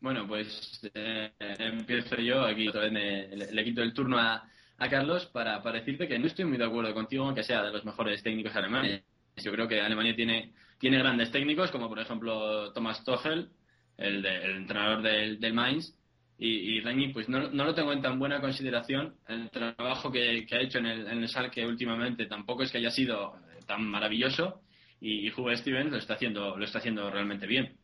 Bueno, 0.00 0.26
pues 0.26 0.80
eh, 0.94 1.32
empiezo 1.58 2.16
yo. 2.16 2.42
Aquí 2.44 2.68
otra 2.68 2.82
vez 2.82 2.92
me- 2.92 3.26
le, 3.28 3.64
quito 3.64 3.82
el 3.82 3.92
turno 3.92 4.18
a, 4.18 4.48
Carlos 4.88 5.26
para, 5.26 5.60
decirte 5.72 6.08
que 6.08 6.18
no 6.18 6.26
estoy 6.26 6.46
muy 6.46 6.56
de 6.56 6.64
acuerdo 6.64 6.94
contigo 6.94 7.28
en 7.28 7.34
que 7.34 7.42
sea 7.42 7.62
de 7.62 7.70
los 7.70 7.84
mejores 7.84 8.22
técnicos 8.22 8.56
alemanes. 8.56 9.02
Yo 9.36 9.52
creo 9.52 9.68
que 9.68 9.80
Alemania 9.80 10.16
tiene, 10.16 10.54
tiene 10.78 10.98
grandes 10.98 11.30
técnicos, 11.30 11.70
como 11.70 11.88
por 11.88 11.98
ejemplo 11.98 12.72
Thomas 12.72 13.04
Tuchel, 13.04 13.50
el 13.98 14.24
entrenador 14.24 15.02
del, 15.02 15.38
del 15.38 15.52
Mainz, 15.52 15.94
y, 16.40 16.78
y 16.78 17.08
pues 17.12 17.28
no, 17.28 17.50
no 17.50 17.64
lo 17.64 17.74
tengo 17.74 17.92
en 17.92 18.00
tan 18.00 18.18
buena 18.18 18.40
consideración. 18.40 19.14
El 19.28 19.50
trabajo 19.50 20.10
que, 20.10 20.46
que 20.46 20.56
ha 20.56 20.60
hecho 20.60 20.78
en 20.78 20.86
el, 20.86 21.06
en 21.06 21.18
el 21.18 21.28
Schalke 21.28 21.66
últimamente 21.66 22.24
tampoco 22.26 22.62
es 22.62 22.72
que 22.72 22.78
haya 22.78 22.90
sido 22.90 23.36
eh, 23.36 23.60
tan 23.66 23.84
maravilloso, 23.84 24.62
y, 25.00 25.26
y 25.26 25.30
Hugo 25.30 25.54
Stevens 25.54 25.92
lo 25.92 25.98
está 25.98 26.14
haciendo, 26.14 26.56
lo 26.56 26.64
está 26.64 26.78
haciendo 26.78 27.10
realmente 27.10 27.46
bien. 27.46 27.76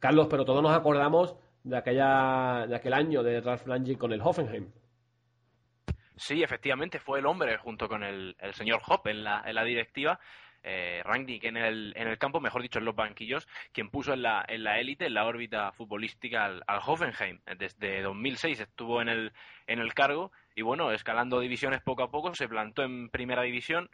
Carlos, 0.00 0.26
pero 0.28 0.44
todos 0.44 0.62
nos 0.62 0.76
acordamos 0.76 1.36
de 1.62 1.76
aquella 1.78 2.66
de 2.66 2.76
aquel 2.76 2.92
año 2.92 3.22
de 3.22 3.40
Ralf 3.40 3.66
Rangnick 3.66 3.98
con 3.98 4.12
el 4.12 4.20
Hoffenheim. 4.20 4.70
Sí, 6.16 6.42
efectivamente, 6.42 6.98
fue 6.98 7.18
el 7.20 7.26
hombre 7.26 7.56
junto 7.58 7.88
con 7.88 8.04
el, 8.04 8.36
el 8.38 8.54
señor 8.54 8.80
Hopp 8.86 9.06
en 9.06 9.24
la, 9.24 9.42
en 9.46 9.54
la 9.54 9.64
directiva. 9.64 10.20
Eh, 10.66 11.02
Rangnick 11.04 11.44
en 11.44 11.58
el, 11.58 11.92
en 11.94 12.08
el 12.08 12.16
campo, 12.16 12.40
mejor 12.40 12.62
dicho, 12.62 12.78
en 12.78 12.86
los 12.86 12.96
banquillos, 12.96 13.46
quien 13.70 13.90
puso 13.90 14.14
en 14.14 14.22
la, 14.22 14.42
en 14.48 14.64
la 14.64 14.80
élite, 14.80 15.06
en 15.06 15.14
la 15.14 15.26
órbita 15.26 15.72
futbolística 15.72 16.46
al, 16.46 16.62
Hoffenheim. 16.86 17.40
Desde 17.58 18.00
2006 18.00 18.60
estuvo 18.60 19.02
en 19.02 19.10
el, 19.10 19.32
en 19.66 19.78
el 19.78 19.92
cargo 19.92 20.32
y, 20.54 20.62
bueno, 20.62 20.90
escalando 20.90 21.40
divisiones 21.40 21.82
poco 21.82 22.02
a 22.02 22.10
poco, 22.10 22.34
se 22.34 22.48
plantó 22.48 22.82
en 22.82 23.10
primera 23.10 23.42
división 23.42 23.90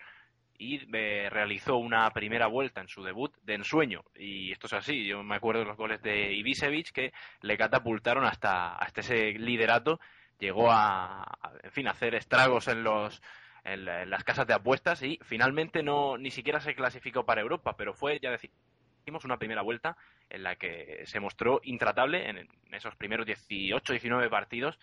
y 0.58 0.80
eh, 0.92 1.28
realizó 1.30 1.76
una 1.76 2.08
primera 2.10 2.46
vuelta 2.46 2.80
en 2.80 2.88
su 2.88 3.02
debut 3.02 3.34
de 3.42 3.54
ensueño. 3.54 4.04
Y 4.14 4.52
esto 4.52 4.68
es 4.68 4.74
así, 4.74 5.06
yo 5.06 5.24
me 5.24 5.34
acuerdo 5.34 5.60
de 5.60 5.66
los 5.66 5.76
goles 5.76 6.00
de 6.02 6.34
Ibisevic 6.34 6.92
que 6.92 7.12
le 7.40 7.56
catapultaron 7.56 8.24
hasta, 8.24 8.76
hasta 8.76 9.00
ese 9.00 9.32
liderato. 9.32 9.98
Llegó 10.38 10.70
a, 10.70 11.26
en 11.64 11.72
fin, 11.72 11.88
a 11.88 11.92
hacer 11.92 12.14
estragos 12.14 12.68
en 12.68 12.84
los 12.84 13.20
en, 13.64 13.84
la- 13.84 14.02
en 14.02 14.11
las 14.11 14.24
casas 14.24 14.46
de 14.46 14.54
apuestas 14.54 15.02
y 15.02 15.18
finalmente 15.22 15.82
no 15.82 16.18
ni 16.18 16.30
siquiera 16.30 16.61
se 16.61 16.74
clasificó 16.74 17.24
para 17.26 17.40
Europa, 17.40 17.76
pero 17.76 17.94
fue, 17.94 18.18
ya 18.20 18.30
decimos, 18.30 19.24
una 19.24 19.38
primera 19.38 19.62
vuelta 19.62 19.96
en 20.28 20.42
la 20.44 20.56
que 20.56 21.02
se 21.06 21.20
mostró 21.20 21.61
intratable 21.64 22.28
en, 22.28 22.38
en 22.38 22.48
esos 22.74 22.94
primeros 22.96 23.26
18, 23.26 23.92
19 23.92 24.30
partidos 24.30 24.78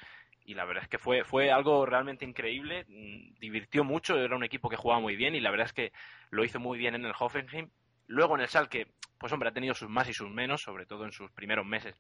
y 0.46 0.54
la 0.54 0.66
verdad 0.66 0.84
es 0.84 0.90
que 0.90 0.98
fue, 0.98 1.24
fue 1.24 1.52
algo 1.52 1.86
realmente 1.86 2.26
increíble, 2.26 2.86
mm, 2.88 3.40
divirtió 3.40 3.84
mucho, 3.84 4.18
era 4.20 4.36
un 4.36 4.44
equipo 4.44 4.70
que 4.70 4.76
jugaba 4.78 5.02
muy 5.02 5.16
bien 5.16 5.36
y 5.36 5.40
la 5.42 5.52
verdad 5.52 5.68
es 5.68 5.74
que 5.74 5.92
lo 6.30 6.44
hizo 6.46 6.60
muy 6.60 6.78
bien 6.78 6.96
en 6.96 7.06
el 7.06 7.14
Hoffenheim. 7.18 7.70
Luego 8.08 8.36
en 8.36 8.42
el 8.42 8.48
Schalke, 8.48 8.88
pues 9.18 9.32
hombre, 9.34 9.50
ha 9.50 9.54
tenido 9.54 9.74
sus 9.74 9.90
más 9.90 10.08
y 10.10 10.14
sus 10.14 10.30
menos, 10.30 10.62
sobre 10.62 10.86
todo 10.86 11.06
en 11.06 11.12
sus 11.12 11.32
primeros 11.32 11.66
meses. 11.66 11.96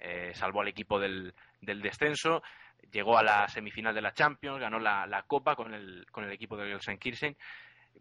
Eh, 0.00 0.32
salvó 0.34 0.60
al 0.60 0.68
equipo 0.68 0.98
del, 0.98 1.34
del 1.60 1.80
descenso, 1.80 2.42
llegó 2.90 3.16
a 3.16 3.22
la 3.22 3.48
semifinal 3.48 3.94
de 3.94 4.02
la 4.02 4.12
Champions, 4.12 4.60
ganó 4.60 4.78
la, 4.78 5.24
Copa 5.26 5.56
con 5.56 5.72
el, 5.74 6.06
con 6.10 6.24
el 6.24 6.32
equipo 6.32 6.56
del 6.56 6.70
Gelsenkirchen. 6.70 7.36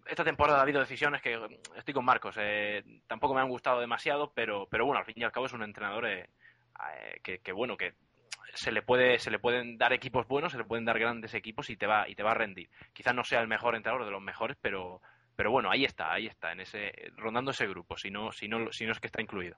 Esta 0.07 0.23
temporada 0.23 0.59
ha 0.59 0.63
habido 0.63 0.79
decisiones 0.79 1.21
que 1.21 1.37
mm, 1.37 1.77
estoy 1.77 1.93
con 1.93 2.05
Marcos, 2.05 2.35
eh, 2.39 2.83
tampoco 3.07 3.33
me 3.33 3.41
han 3.41 3.49
gustado 3.49 3.79
demasiado, 3.79 4.31
pero, 4.33 4.67
bueno, 4.71 4.97
al 4.97 5.05
fin 5.05 5.15
y 5.17 5.23
al 5.23 5.31
cabo 5.31 5.45
es 5.45 5.53
un 5.53 5.63
entrenador 5.63 6.07
eh, 6.07 6.29
que, 7.21 7.39
que, 7.39 7.51
bueno, 7.51 7.77
que 7.77 7.93
se 8.55 8.71
le 8.71 8.81
puede 8.81 9.17
se 9.19 9.31
le 9.31 9.39
pueden 9.39 9.77
dar 9.77 9.93
equipos 9.93 10.27
buenos, 10.27 10.51
se 10.51 10.57
le 10.57 10.63
pueden 10.63 10.85
dar 10.85 10.99
grandes 10.99 11.33
equipos 11.33 11.69
y 11.69 11.77
te 11.77 11.87
va 11.87 12.07
y 12.07 12.15
te 12.15 12.23
va 12.23 12.31
a 12.31 12.35
rendir. 12.35 12.69
Quizás 12.93 13.15
no 13.15 13.23
sea 13.23 13.39
el 13.39 13.47
mejor 13.47 13.75
entrenador 13.75 14.05
de 14.05 14.11
los 14.11 14.21
mejores, 14.21 14.57
pero 14.61 15.01
pero 15.35 15.51
bueno, 15.51 15.69
ahí 15.71 15.83
está, 15.85 16.13
ahí 16.13 16.27
está 16.27 16.51
en 16.51 16.61
ese 16.61 16.91
rondando 17.17 17.51
ese 17.51 17.67
grupo, 17.67 17.97
si 17.97 18.11
no 18.11 18.31
si 18.31 18.47
no 18.47 18.71
si 18.71 18.85
no 18.85 18.91
es 18.91 18.99
que 18.99 19.07
está 19.07 19.21
incluido. 19.21 19.55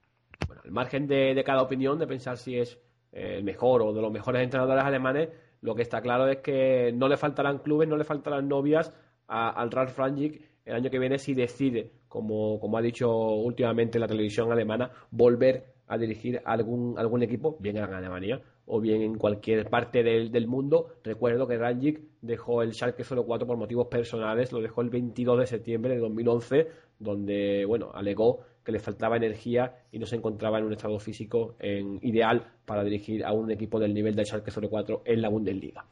Bueno, 0.48 0.62
al 0.66 0.72
margen 0.72 1.08
de, 1.08 1.42
cada 1.46 1.62
opinión, 1.62 1.98
de 2.00 2.08
pensar 2.08 2.38
si 2.38 2.58
es 2.58 2.80
eh, 3.12 3.36
el 3.38 3.44
mejor 3.44 3.82
o 3.82 3.94
de 3.94 4.02
los 4.02 4.12
mejores 4.12 4.44
entrenadores 4.44 4.84
alemanes, 4.84 5.30
lo 5.62 5.76
que 5.76 5.82
está 5.82 6.02
claro 6.02 6.28
es 6.28 6.38
que 6.38 6.92
no 6.94 7.08
le 7.08 7.18
faltarán 7.18 7.60
clubes, 7.60 7.88
no 7.88 7.98
le 7.98 8.04
faltarán 8.04 8.48
novias 8.48 8.94
a- 9.28 9.50
al 9.50 9.72
Ralf 9.72 9.98
Rangnick 9.98 10.42
el 10.66 10.76
año 10.76 10.90
que 10.90 11.00
viene 11.00 11.20
si 11.20 11.34
decide, 11.34 11.92
como, 12.08 12.60
como 12.60 12.78
ha 12.78 12.82
dicho 12.82 13.10
últimamente 13.12 14.00
la 14.00 14.08
televisión 14.08 14.52
alemana, 14.52 14.92
volver 15.12 15.76
a 15.88 15.98
dirigir 15.98 16.42
algún, 16.44 16.98
algún 16.98 17.22
equipo, 17.24 17.56
bien 17.60 17.78
en 17.78 17.84
Alemania 17.84 18.42
o 18.68 18.80
bien 18.82 19.02
en 19.02 19.16
cualquier 19.18 19.70
parte 19.70 20.02
del, 20.04 20.32
del 20.32 20.48
mundo. 20.48 20.88
Recuerdo 21.04 21.48
que 21.48 21.58
Rangnick 21.58 22.02
dejó 22.22 22.62
el 22.64 22.74
Schalke 22.74 23.04
04 23.04 23.46
por 23.48 23.58
motivos 23.58 23.88
personales, 23.88 24.52
lo 24.52 24.62
dejó 24.62 24.82
el 24.82 24.90
22 24.90 25.40
de 25.40 25.46
septiembre 25.48 25.94
de 25.94 26.00
2011, 26.00 26.68
donde, 27.00 27.66
bueno, 27.66 27.92
alegó 27.94 28.40
que 28.64 28.72
le 28.72 28.80
faltaba 28.80 29.18
energía 29.18 29.76
y 29.92 30.00
no 30.00 30.08
se 30.08 30.16
encontraba 30.16 30.58
en 30.58 30.66
un 30.66 30.74
estado 30.74 30.98
físico 31.00 31.56
en- 31.60 32.00
ideal 32.02 32.48
para 32.66 32.84
dirigir 32.84 33.24
a 33.24 33.32
un 33.34 33.52
equipo 33.52 33.80
del 33.80 33.94
nivel 33.94 34.16
del 34.16 34.26
Schalke 34.26 34.50
04 34.52 35.04
en 35.06 35.22
la 35.22 35.30
Bundesliga. 35.30 35.86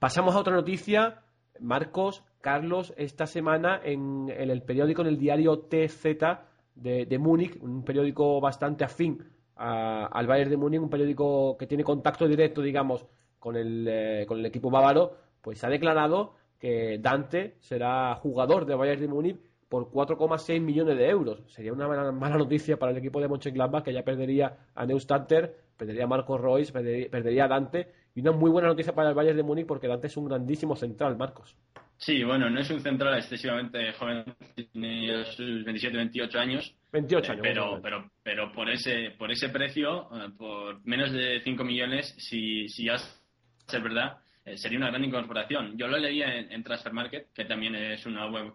Pasamos 0.00 0.34
a 0.34 0.40
otra 0.40 0.54
noticia. 0.54 1.22
Marcos, 1.60 2.24
Carlos, 2.40 2.94
esta 2.96 3.26
semana 3.26 3.80
en, 3.84 4.28
en 4.30 4.50
el 4.50 4.62
periódico, 4.62 5.02
en 5.02 5.08
el 5.08 5.18
diario 5.18 5.58
TZ 5.60 6.04
de, 6.76 7.04
de 7.06 7.18
Múnich, 7.18 7.60
un 7.62 7.84
periódico 7.84 8.40
bastante 8.40 8.84
afín 8.84 9.24
al 9.58 10.26
Bayern 10.26 10.50
de 10.50 10.56
Múnich, 10.56 10.80
un 10.80 10.90
periódico 10.90 11.56
que 11.58 11.66
tiene 11.66 11.84
contacto 11.84 12.28
directo, 12.28 12.62
digamos, 12.62 13.06
con 13.38 13.56
el, 13.56 13.86
eh, 13.88 14.24
con 14.26 14.38
el 14.38 14.46
equipo 14.46 14.70
bávaro, 14.70 15.16
pues 15.42 15.62
ha 15.64 15.68
declarado 15.68 16.34
que 16.58 16.98
Dante 16.98 17.56
será 17.60 18.14
jugador 18.16 18.66
de 18.66 18.74
Bayern 18.74 19.00
de 19.00 19.08
Múnich 19.08 19.40
por 19.68 19.90
4,6 19.90 20.60
millones 20.60 20.96
de 20.96 21.08
euros. 21.08 21.42
Sería 21.48 21.72
una 21.72 21.86
mala, 21.86 22.10
mala 22.12 22.36
noticia 22.36 22.78
para 22.78 22.92
el 22.92 22.98
equipo 22.98 23.20
de 23.20 23.28
Mönchengladbach 23.28 23.84
que 23.84 23.92
ya 23.92 24.04
perdería 24.04 24.56
a 24.74 24.86
Neustatter, 24.86 25.54
perdería 25.76 26.04
a 26.04 26.06
Marcos 26.06 26.40
Royce, 26.40 26.72
perdería, 26.72 27.10
perdería 27.10 27.44
a 27.44 27.48
Dante 27.48 27.92
y 28.14 28.20
una 28.20 28.32
muy 28.32 28.50
buena 28.50 28.68
noticia 28.68 28.94
para 28.94 29.10
el 29.10 29.14
Bayern 29.14 29.36
de 29.36 29.42
Múnich 29.42 29.66
porque 29.66 29.88
Dante 29.88 30.06
es 30.06 30.16
un 30.16 30.26
grandísimo 30.26 30.74
central, 30.74 31.16
Marcos. 31.16 31.56
Sí, 31.98 32.22
bueno, 32.22 32.48
no 32.48 32.60
es 32.60 32.70
un 32.70 32.80
central 32.80 33.18
excesivamente 33.18 33.92
joven, 33.94 34.24
tiene 34.54 35.24
sus 35.24 35.64
27, 35.64 35.96
28 35.96 36.38
años, 36.38 36.74
28 36.92 37.26
eh, 37.26 37.32
años. 37.32 37.42
pero, 37.42 37.80
pero, 37.82 38.10
pero 38.22 38.52
por 38.52 38.70
ese, 38.70 39.10
por 39.18 39.32
ese 39.32 39.48
precio, 39.48 40.08
eh, 40.14 40.30
por 40.38 40.80
menos 40.86 41.10
de 41.10 41.40
5 41.42 41.64
millones, 41.64 42.14
si, 42.16 42.68
si 42.68 42.84
ya 42.84 42.94
es 42.94 43.82
verdad, 43.82 44.18
eh, 44.44 44.56
sería 44.56 44.78
una 44.78 44.90
gran 44.90 45.04
incorporación. 45.04 45.76
Yo 45.76 45.88
lo 45.88 45.98
leía 45.98 46.36
en, 46.36 46.52
en 46.52 46.62
Transfer 46.62 46.92
Market, 46.92 47.32
que 47.34 47.44
también 47.44 47.74
es 47.74 48.06
una 48.06 48.30
web, 48.30 48.54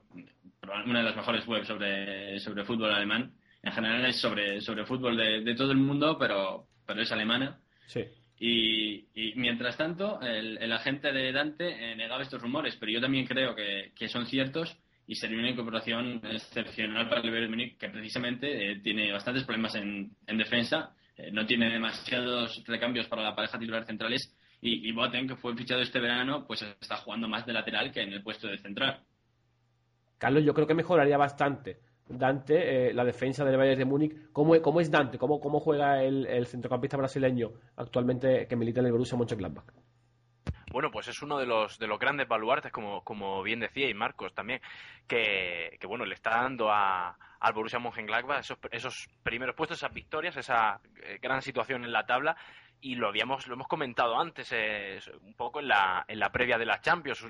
una 0.85 0.99
de 0.99 1.05
las 1.05 1.15
mejores 1.15 1.45
webs 1.45 1.67
sobre, 1.67 2.39
sobre 2.39 2.63
fútbol 2.63 2.93
alemán. 2.93 3.33
En 3.61 3.73
general 3.73 4.05
es 4.05 4.21
sobre, 4.21 4.61
sobre 4.61 4.85
fútbol 4.85 5.17
de, 5.17 5.41
de 5.41 5.55
todo 5.55 5.73
el 5.73 5.77
mundo, 5.77 6.17
pero, 6.17 6.67
pero 6.85 7.01
es 7.01 7.11
alemana. 7.11 7.59
Sí. 7.87 8.05
Y, 8.45 9.33
mientras 9.37 9.77
tanto, 9.77 10.19
el, 10.19 10.57
el 10.57 10.71
agente 10.73 11.13
de 11.13 11.31
Dante 11.31 11.65
eh, 11.69 11.95
negaba 11.95 12.23
estos 12.23 12.41
rumores, 12.41 12.75
pero 12.75 12.91
yo 12.91 12.99
también 12.99 13.25
creo 13.25 13.55
que, 13.55 13.93
que 13.95 14.09
son 14.09 14.25
ciertos 14.25 14.77
y 15.07 15.15
sería 15.15 15.39
una 15.39 15.51
incorporación 15.51 16.19
excepcional 16.25 17.07
para 17.07 17.21
el 17.21 17.31
Bayern 17.31 17.51
Múnich, 17.51 17.77
que 17.77 17.87
precisamente 17.87 18.71
eh, 18.71 18.79
tiene 18.83 19.13
bastantes 19.13 19.45
problemas 19.45 19.75
en, 19.75 20.11
en 20.27 20.37
defensa, 20.37 20.93
eh, 21.15 21.31
no 21.31 21.45
tiene 21.45 21.69
demasiados 21.69 22.61
recambios 22.67 23.07
para 23.07 23.23
la 23.23 23.33
pareja 23.33 23.57
titular 23.57 23.85
centrales 23.85 24.35
y, 24.59 24.89
y 24.89 24.91
Boateng, 24.91 25.29
que 25.29 25.37
fue 25.37 25.55
fichado 25.55 25.79
este 25.79 26.01
verano, 26.01 26.45
pues 26.45 26.63
está 26.63 26.97
jugando 26.97 27.29
más 27.29 27.45
de 27.45 27.53
lateral 27.53 27.93
que 27.93 28.01
en 28.01 28.11
el 28.11 28.23
puesto 28.23 28.49
de 28.49 28.57
central. 28.57 28.99
Carlos, 30.17 30.43
yo 30.43 30.53
creo 30.53 30.67
que 30.67 30.73
mejoraría 30.73 31.17
bastante 31.17 31.77
Dante, 32.07 32.89
eh, 32.89 32.93
la 32.93 33.05
defensa 33.05 33.45
del 33.45 33.57
Bayern 33.57 33.79
de 33.79 33.85
Múnich. 33.85 34.31
¿Cómo, 34.31 34.61
cómo 34.61 34.81
es 34.81 34.91
Dante? 34.91 35.17
¿Cómo, 35.17 35.39
cómo 35.39 35.59
juega 35.59 36.03
el, 36.03 36.25
el 36.27 36.45
centrocampista 36.47 36.97
brasileño 36.97 37.51
actualmente 37.77 38.47
que 38.47 38.55
milita 38.55 38.81
en 38.81 38.87
el 38.87 38.91
Borussia 38.91 39.17
Mönchengladbach? 39.17 39.65
Bueno, 40.71 40.89
pues 40.89 41.07
es 41.07 41.21
uno 41.21 41.37
de 41.37 41.45
los, 41.45 41.77
de 41.77 41.85
los 41.85 41.99
grandes 41.99 42.27
baluartes, 42.27 42.71
como, 42.71 43.03
como 43.03 43.43
bien 43.43 43.59
decía, 43.59 43.87
y 43.87 43.93
Marcos 43.93 44.33
también, 44.33 44.59
que, 45.07 45.77
que 45.79 45.85
bueno, 45.85 46.03
le 46.03 46.15
está 46.15 46.31
dando 46.31 46.71
a, 46.71 47.15
al 47.39 47.53
Borussia 47.53 47.77
Mönchengladbach 47.77 48.39
esos, 48.39 48.57
esos 48.71 49.07
primeros 49.21 49.55
puestos, 49.55 49.77
esas 49.77 49.93
victorias, 49.93 50.35
esa 50.35 50.81
eh, 51.03 51.19
gran 51.21 51.43
situación 51.43 51.83
en 51.83 51.91
la 51.91 52.07
tabla, 52.07 52.35
y 52.81 52.95
lo 52.95 53.07
habíamos, 53.07 53.47
lo 53.47 53.53
hemos 53.53 53.67
comentado 53.67 54.19
antes, 54.19 54.51
eh, 54.51 54.99
un 55.21 55.35
poco 55.35 55.59
en 55.59 55.67
la, 55.67 56.05
en 56.07 56.19
la 56.19 56.31
previa 56.31 56.57
de 56.57 56.65
la 56.65 56.81
Champions, 56.81 57.23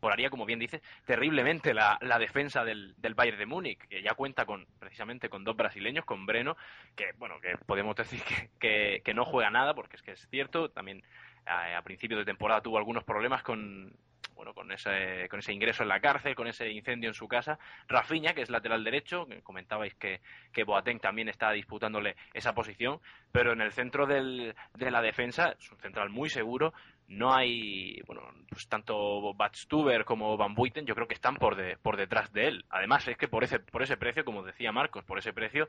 mejoraría, 0.00 0.30
como 0.30 0.46
bien 0.46 0.58
dice, 0.58 0.80
terriblemente 1.04 1.74
la, 1.74 1.98
la 2.00 2.18
defensa 2.18 2.64
del, 2.64 2.94
del, 2.96 3.14
Bayern 3.14 3.38
de 3.38 3.46
Múnich, 3.46 3.78
que 3.88 4.02
ya 4.02 4.14
cuenta 4.14 4.44
con 4.46 4.66
precisamente 4.78 5.28
con 5.28 5.44
dos 5.44 5.56
brasileños, 5.56 6.04
con 6.04 6.26
Breno, 6.26 6.56
que 6.96 7.12
bueno, 7.18 7.40
que 7.40 7.56
podemos 7.66 7.94
decir 7.96 8.22
que, 8.58 9.02
que, 9.04 9.14
no 9.14 9.24
juega 9.24 9.50
nada, 9.50 9.74
porque 9.74 9.96
es 9.96 10.02
que 10.02 10.12
es 10.12 10.28
cierto, 10.30 10.70
también 10.70 11.02
a, 11.46 11.76
a 11.76 11.82
principios 11.82 12.18
de 12.18 12.24
temporada 12.24 12.62
tuvo 12.62 12.78
algunos 12.78 13.04
problemas 13.04 13.42
con 13.42 13.92
bueno, 14.40 14.54
con 14.54 14.72
ese, 14.72 15.28
con 15.28 15.40
ese 15.40 15.52
ingreso 15.52 15.82
en 15.82 15.90
la 15.90 16.00
cárcel, 16.00 16.34
con 16.34 16.46
ese 16.46 16.70
incendio 16.70 17.10
en 17.10 17.14
su 17.14 17.28
casa. 17.28 17.58
Rafinha, 17.88 18.32
que 18.32 18.40
es 18.40 18.48
lateral 18.48 18.82
derecho, 18.82 19.26
comentabais 19.42 19.94
que, 19.96 20.22
que 20.50 20.64
Boateng 20.64 20.98
también 20.98 21.28
está 21.28 21.52
disputándole 21.52 22.16
esa 22.32 22.54
posición, 22.54 23.00
pero 23.32 23.52
en 23.52 23.60
el 23.60 23.72
centro 23.72 24.06
del, 24.06 24.54
de 24.72 24.90
la 24.90 25.02
defensa 25.02 25.54
es 25.58 25.70
un 25.70 25.78
central 25.78 26.08
muy 26.08 26.30
seguro. 26.30 26.72
No 27.10 27.34
hay, 27.34 28.00
bueno, 28.06 28.22
pues 28.48 28.68
tanto 28.68 29.34
Batstuber 29.34 30.04
como 30.04 30.36
Van 30.36 30.54
Buiten, 30.54 30.86
yo 30.86 30.94
creo 30.94 31.08
que 31.08 31.14
están 31.14 31.34
por, 31.34 31.56
de, 31.56 31.76
por 31.76 31.96
detrás 31.96 32.32
de 32.32 32.46
él. 32.46 32.64
Además, 32.70 33.06
es 33.08 33.16
que 33.16 33.26
por 33.26 33.42
ese, 33.42 33.58
por 33.58 33.82
ese 33.82 33.96
precio, 33.96 34.24
como 34.24 34.44
decía 34.44 34.70
Marcos, 34.70 35.02
por 35.04 35.18
ese 35.18 35.32
precio, 35.32 35.68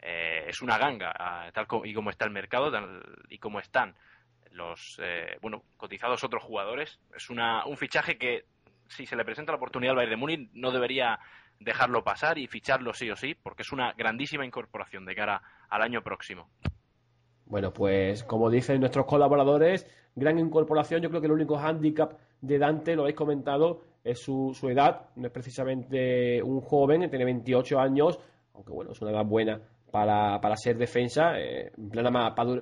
eh, 0.00 0.46
es 0.48 0.60
una 0.62 0.78
ganga, 0.78 1.14
tal 1.54 1.68
como, 1.68 1.84
y 1.84 1.94
como 1.94 2.10
está 2.10 2.24
el 2.24 2.32
mercado 2.32 2.72
tal, 2.72 3.04
y 3.28 3.38
como 3.38 3.60
están 3.60 3.94
los 4.50 4.98
eh, 5.00 5.38
bueno 5.40 5.62
cotizados 5.76 6.24
otros 6.24 6.42
jugadores. 6.42 6.98
Es 7.14 7.30
una, 7.30 7.64
un 7.66 7.76
fichaje 7.76 8.18
que 8.18 8.46
si 8.88 9.06
se 9.06 9.14
le 9.14 9.24
presenta 9.24 9.52
la 9.52 9.58
oportunidad 9.58 9.92
al 9.92 9.96
Bayern 9.98 10.10
de 10.10 10.16
Múnich 10.16 10.50
no 10.54 10.72
debería 10.72 11.20
dejarlo 11.60 12.02
pasar 12.02 12.36
y 12.38 12.48
ficharlo 12.48 12.94
sí 12.94 13.08
o 13.10 13.16
sí, 13.16 13.36
porque 13.40 13.62
es 13.62 13.70
una 13.70 13.92
grandísima 13.92 14.44
incorporación 14.44 15.04
de 15.04 15.14
cara 15.14 15.40
al 15.68 15.82
año 15.82 16.02
próximo. 16.02 16.50
Bueno, 17.50 17.72
pues 17.72 18.24
como 18.24 18.48
dicen 18.48 18.80
nuestros 18.80 19.04
colaboradores, 19.04 19.86
gran 20.14 20.38
incorporación. 20.38 21.02
Yo 21.02 21.10
creo 21.10 21.20
que 21.20 21.26
el 21.26 21.32
único 21.32 21.56
hándicap 21.58 22.12
de 22.40 22.58
Dante, 22.58 22.94
lo 22.94 23.02
habéis 23.02 23.16
comentado, 23.16 23.82
es 24.02 24.20
su, 24.20 24.56
edad. 24.70 25.08
No 25.16 25.26
es 25.26 25.32
precisamente 25.32 26.42
un 26.42 26.60
joven, 26.60 27.10
tiene 27.10 27.24
28 27.24 27.78
años, 27.78 28.18
aunque 28.54 28.72
bueno, 28.72 28.92
es 28.92 29.02
una 29.02 29.10
edad 29.10 29.24
buena 29.26 29.60
para, 29.90 30.40
para 30.40 30.56
ser 30.56 30.78
defensa, 30.78 31.38
eh, 31.38 31.72
en 31.76 31.90
plena 31.90 32.10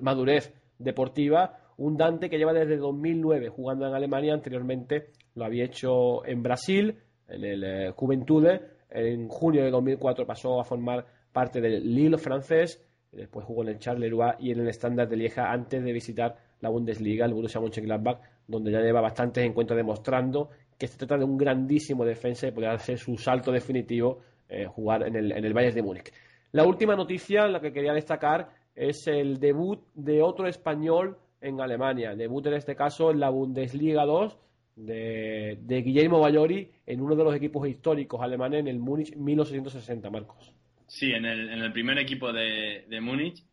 madurez 0.01 0.53
deportiva 0.79 1.59
un 1.79 1.97
Dante 1.97 2.29
que 2.29 2.39
lleva 2.39 2.53
desde 2.53 2.77
2009 2.77 3.49
jugando 3.51 3.87
en 3.87 3.95
Alemania, 3.95 4.35
anteriormente 4.35 5.11
lo 5.35 5.45
había 5.45 5.65
hecho 5.65 6.27
en 6.27 6.43
Brasil, 6.43 6.99
en 7.29 7.45
el 7.45 7.65
eh, 7.65 7.93
Juventude, 7.95 8.63
en 8.91 9.29
junio 9.29 9.63
de 9.63 9.71
2004 9.71 10.27
pasó 10.27 10.61
a 10.61 10.65
formar 10.65 11.07
parte 11.33 11.61
del 11.61 11.95
Lille 11.95 12.19
francés, 12.19 12.85
después 13.13 13.45
jugó 13.47 13.63
en 13.63 13.69
el 13.69 13.79
Charleroi 13.79 14.35
y 14.39 14.53
en 14.53 14.61
el 14.61 14.69
Standard 14.69 15.09
de 15.09 15.17
Lieja 15.17 15.51
antes 15.51 15.83
de 15.83 15.93
visitar 15.93 16.37
la 16.61 16.69
Bundesliga, 16.69 17.25
el 17.25 17.35
Borussia 17.35 17.61
Mönchengladbach, 17.61 18.21
donde 18.47 18.71
ya 18.71 18.81
lleva 18.81 19.01
bastantes 19.01 19.45
encuentros 19.45 19.77
demostrando 19.77 20.51
que 20.77 20.87
se 20.87 20.97
trata 20.97 21.19
de 21.19 21.25
un 21.25 21.37
grandísimo 21.37 22.05
defensa 22.05 22.47
y 22.47 22.53
poder 22.53 22.71
hacer 22.71 22.99
su 22.99 23.17
salto 23.17 23.51
definitivo, 23.51 24.21
eh, 24.49 24.67
jugar 24.67 25.07
en 25.07 25.17
el, 25.17 25.33
en 25.33 25.45
el 25.45 25.53
Bayern 25.53 25.75
de 25.75 25.83
Múnich. 25.83 26.13
La 26.53 26.65
última 26.65 26.97
noticia, 26.97 27.47
la 27.49 27.61
que 27.61 27.73
quería 27.73 27.93
destacar, 27.93 28.49
es 28.75 29.07
el 29.09 29.41
debut 29.41 29.81
de 29.95 30.23
otro 30.23 30.47
español 30.47 31.19
en 31.41 31.61
Alemania. 31.61 32.15
Debut 32.15 32.47
en 32.47 32.55
este 32.55 32.77
caso 32.77 33.11
en 33.11 33.21
la 33.21 33.31
Bundesliga 33.31 34.05
2 34.05 34.39
de, 34.77 35.59
de 35.61 35.83
Guillermo 35.83 36.21
Bayori 36.21 36.71
en 36.87 37.01
uno 37.01 37.17
de 37.17 37.25
los 37.25 37.35
equipos 37.35 37.69
históricos 37.69 38.21
alemanes 38.23 38.61
en 38.61 38.69
el 38.69 38.79
Múnich 38.79 39.15
1860, 39.17 40.11
Marcos. 40.11 40.55
Sí, 40.89 41.13
en 41.13 41.27
el, 41.27 41.51
en 41.51 41.61
el 41.61 41.73
primer 41.73 41.99
equipo 41.99 42.33
de, 42.33 42.87
de 42.89 43.01
Múnich. 43.01 43.45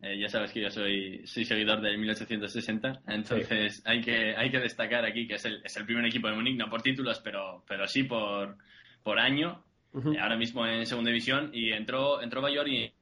Eh, 0.00 0.18
ya 0.18 0.28
sabes 0.28 0.52
que 0.52 0.60
yo 0.60 0.70
soy, 0.70 1.26
soy 1.26 1.44
seguidor 1.44 1.80
del 1.80 1.98
1860, 1.98 3.02
entonces 3.08 3.76
sí. 3.76 3.82
hay, 3.86 4.02
que, 4.02 4.36
hay 4.36 4.50
que 4.50 4.60
destacar 4.60 5.04
aquí 5.06 5.26
que 5.26 5.34
es 5.34 5.44
el, 5.46 5.62
es 5.64 5.74
el 5.76 5.86
primer 5.86 6.04
equipo 6.04 6.28
de 6.28 6.34
Múnich, 6.34 6.56
no 6.56 6.68
por 6.68 6.82
títulos, 6.82 7.20
pero, 7.24 7.64
pero 7.66 7.86
sí 7.88 8.02
por, 8.04 8.58
por 9.02 9.18
año, 9.18 9.64
uh 9.94 10.00
-huh. 10.00 10.20
ahora 10.20 10.36
mismo 10.36 10.66
en 10.66 10.84
segunda 10.84 11.10
división, 11.10 11.50
y 11.52 11.72
entró, 11.72 12.22
entró 12.22 12.42
Bayori 12.42 12.92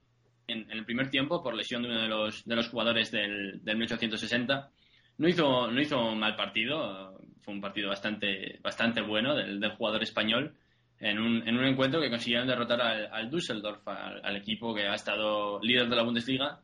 en, 0.46 0.70
en, 0.70 0.70
el 0.70 0.84
primer 0.84 1.10
tiempo 1.10 1.42
por 1.42 1.54
lesión 1.54 1.82
de 1.82 1.88
uno 1.88 2.00
de 2.00 2.08
los, 2.08 2.44
de 2.44 2.56
los 2.56 2.68
jugadores 2.68 3.10
del, 3.10 3.62
del 3.64 3.76
1860. 3.76 4.70
No 5.18 5.28
hizo, 5.28 5.70
no 5.70 5.80
hizo 5.80 6.12
un 6.12 6.18
mal 6.20 6.36
partido, 6.36 7.18
fue 7.42 7.54
un 7.54 7.60
partido 7.60 7.88
bastante, 7.88 8.60
bastante 8.62 9.00
bueno 9.00 9.34
del, 9.34 9.58
del 9.58 9.72
jugador 9.72 10.02
español 10.04 10.54
en 11.00 11.18
un, 11.18 11.46
en 11.46 11.56
un, 11.56 11.64
encuentro 11.64 12.00
que 12.00 12.10
consiguieron 12.10 12.46
derrotar 12.46 12.80
al, 12.80 13.06
al 13.12 13.30
Düsseldorf, 13.30 13.86
al, 13.86 14.36
equipo 14.36 14.74
que 14.74 14.86
ha 14.86 14.94
estado 14.94 15.60
líder 15.60 15.88
de 15.88 15.96
la 15.96 16.02
Bundesliga 16.02 16.60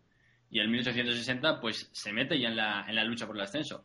y 0.51 0.61
el 0.61 0.68
1860 0.68 1.61
pues 1.61 1.91
se 1.93 2.12
mete 2.12 2.39
ya 2.39 2.49
en 2.49 2.57
la, 2.57 2.85
en 2.89 2.95
la 2.95 3.05
lucha 3.05 3.26
por 3.26 3.37
el 3.37 3.43
ascenso. 3.43 3.85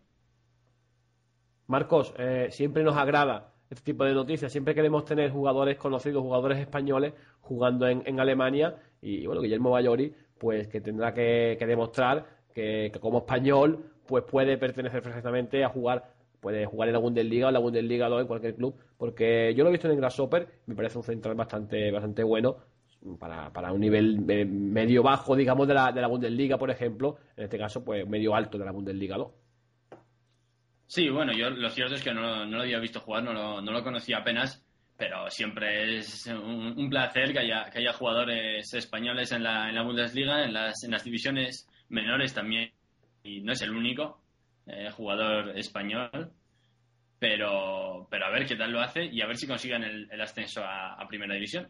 Marcos, 1.67 2.13
eh, 2.17 2.47
siempre 2.51 2.83
nos 2.83 2.95
agrada 2.95 3.53
este 3.69 3.83
tipo 3.83 4.03
de 4.03 4.13
noticias. 4.13 4.51
Siempre 4.51 4.75
queremos 4.75 5.05
tener 5.05 5.31
jugadores 5.31 5.77
conocidos, 5.77 6.21
jugadores 6.21 6.59
españoles 6.59 7.13
jugando 7.41 7.87
en, 7.87 8.03
en 8.05 8.19
Alemania. 8.19 8.75
Y 9.01 9.25
bueno, 9.25 9.41
Guillermo 9.41 9.71
Bayori, 9.71 10.13
pues 10.37 10.67
que 10.67 10.81
tendrá 10.81 11.13
que, 11.13 11.55
que 11.57 11.65
demostrar 11.65 12.25
que, 12.53 12.91
que, 12.93 12.99
como 12.99 13.19
español, 13.19 13.91
pues 14.05 14.23
puede 14.23 14.57
pertenecer 14.57 15.01
perfectamente 15.01 15.63
a 15.63 15.69
jugar, 15.69 16.14
puede 16.45 16.67
jugar 16.67 16.89
en 16.89 16.93
la 16.93 16.99
Bundesliga 16.99 17.47
o 17.47 17.49
en 17.49 17.53
la 17.55 17.59
Bundesliga 17.59 18.07
2 18.07 18.21
en 18.21 18.27
cualquier 18.27 18.55
club. 18.55 18.75
Porque 18.99 19.55
yo 19.55 19.63
lo 19.63 19.69
he 19.69 19.71
visto 19.71 19.87
en 19.87 19.93
el 19.93 19.99
Grasshopper, 19.99 20.47
me 20.67 20.75
parece 20.75 20.99
un 20.99 21.03
central 21.03 21.33
bastante, 21.33 21.89
bastante 21.89 22.21
bueno. 22.23 22.57
Para, 23.19 23.51
para 23.51 23.71
un 23.71 23.81
nivel 23.81 24.19
medio 24.19 25.01
bajo, 25.01 25.35
digamos, 25.35 25.67
de 25.67 25.73
la, 25.73 25.91
de 25.91 26.01
la 26.01 26.07
Bundesliga, 26.07 26.59
por 26.59 26.69
ejemplo, 26.69 27.17
en 27.35 27.45
este 27.45 27.57
caso, 27.57 27.83
pues 27.83 28.07
medio 28.07 28.35
alto 28.35 28.59
de 28.59 28.65
la 28.65 28.71
Bundesliga 28.71 29.17
2. 29.17 29.31
Sí, 30.85 31.09
bueno, 31.09 31.33
yo 31.33 31.49
lo 31.49 31.69
cierto 31.71 31.95
es 31.95 32.03
que 32.03 32.13
no, 32.13 32.45
no 32.45 32.57
lo 32.57 32.61
había 32.61 32.77
visto 32.77 32.99
jugar, 32.99 33.23
no 33.23 33.33
lo, 33.33 33.59
no 33.61 33.71
lo 33.71 33.83
conocía 33.83 34.17
apenas, 34.17 34.63
pero 34.95 35.27
siempre 35.31 35.97
es 35.97 36.27
un, 36.27 36.75
un 36.77 36.89
placer 36.91 37.33
que 37.33 37.39
haya, 37.39 37.71
que 37.71 37.79
haya 37.79 37.93
jugadores 37.93 38.71
españoles 38.71 39.31
en 39.31 39.41
la, 39.41 39.67
en 39.67 39.73
la 39.73 39.81
Bundesliga, 39.81 40.43
en 40.43 40.53
las, 40.53 40.83
en 40.83 40.91
las 40.91 41.03
divisiones 41.03 41.67
menores 41.89 42.35
también, 42.35 42.71
y 43.23 43.41
no 43.41 43.51
es 43.51 43.61
el 43.63 43.71
único 43.71 44.24
eh, 44.67 44.89
jugador 44.91 45.57
español, 45.57 46.31
pero, 47.19 48.07
pero 48.09 48.25
a 48.25 48.31
ver 48.31 48.45
qué 48.45 48.55
tal 48.55 48.71
lo 48.71 48.81
hace 48.81 49.05
y 49.05 49.21
a 49.21 49.27
ver 49.27 49.37
si 49.37 49.47
consiguen 49.47 49.83
el, 49.83 50.21
ascenso 50.21 50.61
a, 50.63 51.05
Primera 51.07 51.35
División. 51.35 51.67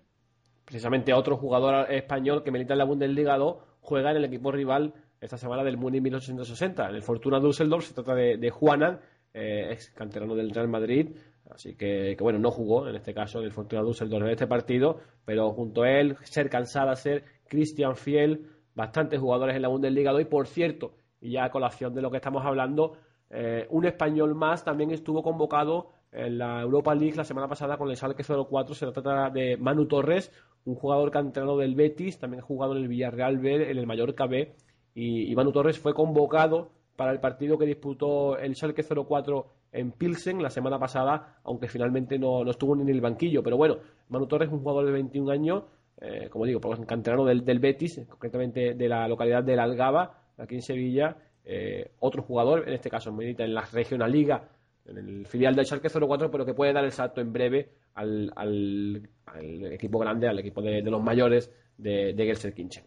Precisamente 0.63 1.13
otro 1.13 1.37
jugador 1.37 1.91
español 1.91 2.43
que 2.43 2.51
milita 2.51 2.73
en 2.73 2.79
la 2.79 2.85
Bundesliga 2.85 3.37
2 3.37 3.57
juega 3.81 4.11
en 4.11 4.17
el 4.17 4.25
equipo 4.25 4.51
rival 4.51 4.93
esta 5.21 5.37
semana 5.37 5.63
del 5.63 5.77
Múnich 5.77 6.01
1860. 6.01 6.89
En 6.89 6.95
el 6.95 7.03
Fortuna 7.03 7.39
Düsseldorf 7.39 7.85
se 7.85 7.93
trata 7.93 8.15
de, 8.15 8.37
de 8.37 8.49
Juanan, 8.49 8.99
eh, 9.33 9.69
ex 9.71 9.91
canterano 9.91 10.35
del 10.35 10.51
Real 10.51 10.67
Madrid, 10.67 11.15
así 11.49 11.75
que, 11.75 12.15
que, 12.17 12.23
bueno, 12.23 12.39
no 12.39 12.49
jugó 12.49 12.87
en 12.87 12.95
este 12.95 13.13
caso 13.13 13.39
en 13.39 13.45
el 13.45 13.51
Fortuna 13.51 13.83
Düsseldorf 13.83 14.25
en 14.25 14.31
este 14.31 14.47
partido, 14.47 15.01
pero 15.25 15.51
junto 15.51 15.83
a 15.83 15.91
él, 15.91 16.17
Ser 16.23 16.49
Cansada, 16.49 16.95
Ser 16.95 17.25
Cristian 17.47 17.95
Fiel, 17.95 18.47
bastantes 18.73 19.19
jugadores 19.19 19.55
en 19.55 19.61
la 19.61 19.67
Bundesliga 19.67 20.11
de 20.11 20.17
hoy. 20.17 20.25
Por 20.25 20.47
cierto, 20.47 20.95
y 21.25 21.31
ya 21.31 21.45
a 21.45 21.51
colación 21.51 21.93
de 21.93 22.01
lo 22.01 22.11
que 22.11 22.17
estamos 22.17 22.45
hablando, 22.45 22.93
eh, 23.29 23.65
un 23.71 23.85
español 23.85 24.35
más 24.35 24.63
también 24.63 24.91
estuvo 24.91 25.23
convocado 25.23 25.89
en 26.11 26.37
la 26.37 26.61
Europa 26.61 26.93
League 26.93 27.15
la 27.15 27.23
semana 27.23 27.47
pasada 27.47 27.77
con 27.77 27.89
el 27.89 27.97
Schalke 27.97 28.23
04. 28.23 28.75
Se 28.75 28.91
trata 28.91 29.29
de 29.29 29.57
Manu 29.57 29.87
Torres, 29.87 30.31
un 30.65 30.75
jugador 30.75 31.11
canterano 31.11 31.57
del 31.57 31.75
Betis, 31.75 32.19
también 32.19 32.41
ha 32.41 32.45
jugado 32.45 32.75
en 32.75 32.83
el 32.83 32.87
Villarreal 32.87 33.39
B, 33.39 33.71
en 33.71 33.77
el 33.77 33.87
Mallorca 33.87 34.27
B, 34.27 34.55
y, 34.93 35.31
y 35.31 35.35
Manu 35.35 35.51
Torres 35.51 35.79
fue 35.79 35.93
convocado 35.93 36.71
para 36.95 37.11
el 37.11 37.19
partido 37.19 37.57
que 37.57 37.65
disputó 37.65 38.37
el 38.37 38.55
Schalke 38.55 38.83
04 38.83 39.47
en 39.73 39.91
Pilsen 39.91 40.41
la 40.41 40.49
semana 40.49 40.79
pasada, 40.79 41.39
aunque 41.43 41.67
finalmente 41.67 42.17
no, 42.17 42.43
no, 42.43 42.51
estuvo 42.51 42.75
ni 42.75 42.83
en 42.83 42.89
el 42.89 43.01
banquillo. 43.01 43.43
Pero 43.43 43.57
bueno, 43.57 43.77
Manu 44.09 44.27
Torres 44.27 44.47
es 44.47 44.53
un 44.53 44.61
jugador 44.61 44.85
de 44.85 44.91
21 44.91 45.31
años, 45.31 45.63
eh, 45.99 46.29
como 46.29 46.45
digo, 46.45 46.61
pues, 46.61 46.79
canterano 46.85 47.25
del, 47.25 47.43
del, 47.43 47.59
Betis, 47.59 48.01
concretamente 48.07 48.73
de 48.75 48.87
la 48.87 49.07
localidad 49.07 49.43
de 49.43 49.55
La 49.55 49.63
Algaba, 49.63 50.24
aquí 50.37 50.55
en 50.55 50.61
Sevilla. 50.61 51.17
Eh, 51.43 51.91
otro 51.99 52.23
jugador, 52.23 52.67
en 52.67 52.73
este 52.73 52.89
caso 52.89 53.11
milita 53.11 53.43
en 53.43 53.53
la 53.53 53.61
Regional 53.61 54.11
Liga, 54.11 54.49
en 54.85 54.97
el 54.97 55.27
filial 55.27 55.55
del 55.55 55.65
Schalke 55.65 55.89
04, 55.89 56.31
pero 56.31 56.45
que 56.45 56.53
puede 56.53 56.73
dar 56.73 56.83
el 56.83 56.91
salto 56.91 57.21
en 57.21 57.31
breve 57.31 57.69
al, 57.93 59.07
equipo 59.71 59.99
grande, 59.99 60.27
al 60.27 60.39
equipo 60.39 60.61
de, 60.61 60.81
los 60.81 61.01
mayores 61.01 61.51
de, 61.77 62.13
de 62.13 62.25
Gelsenkirchen. 62.25 62.83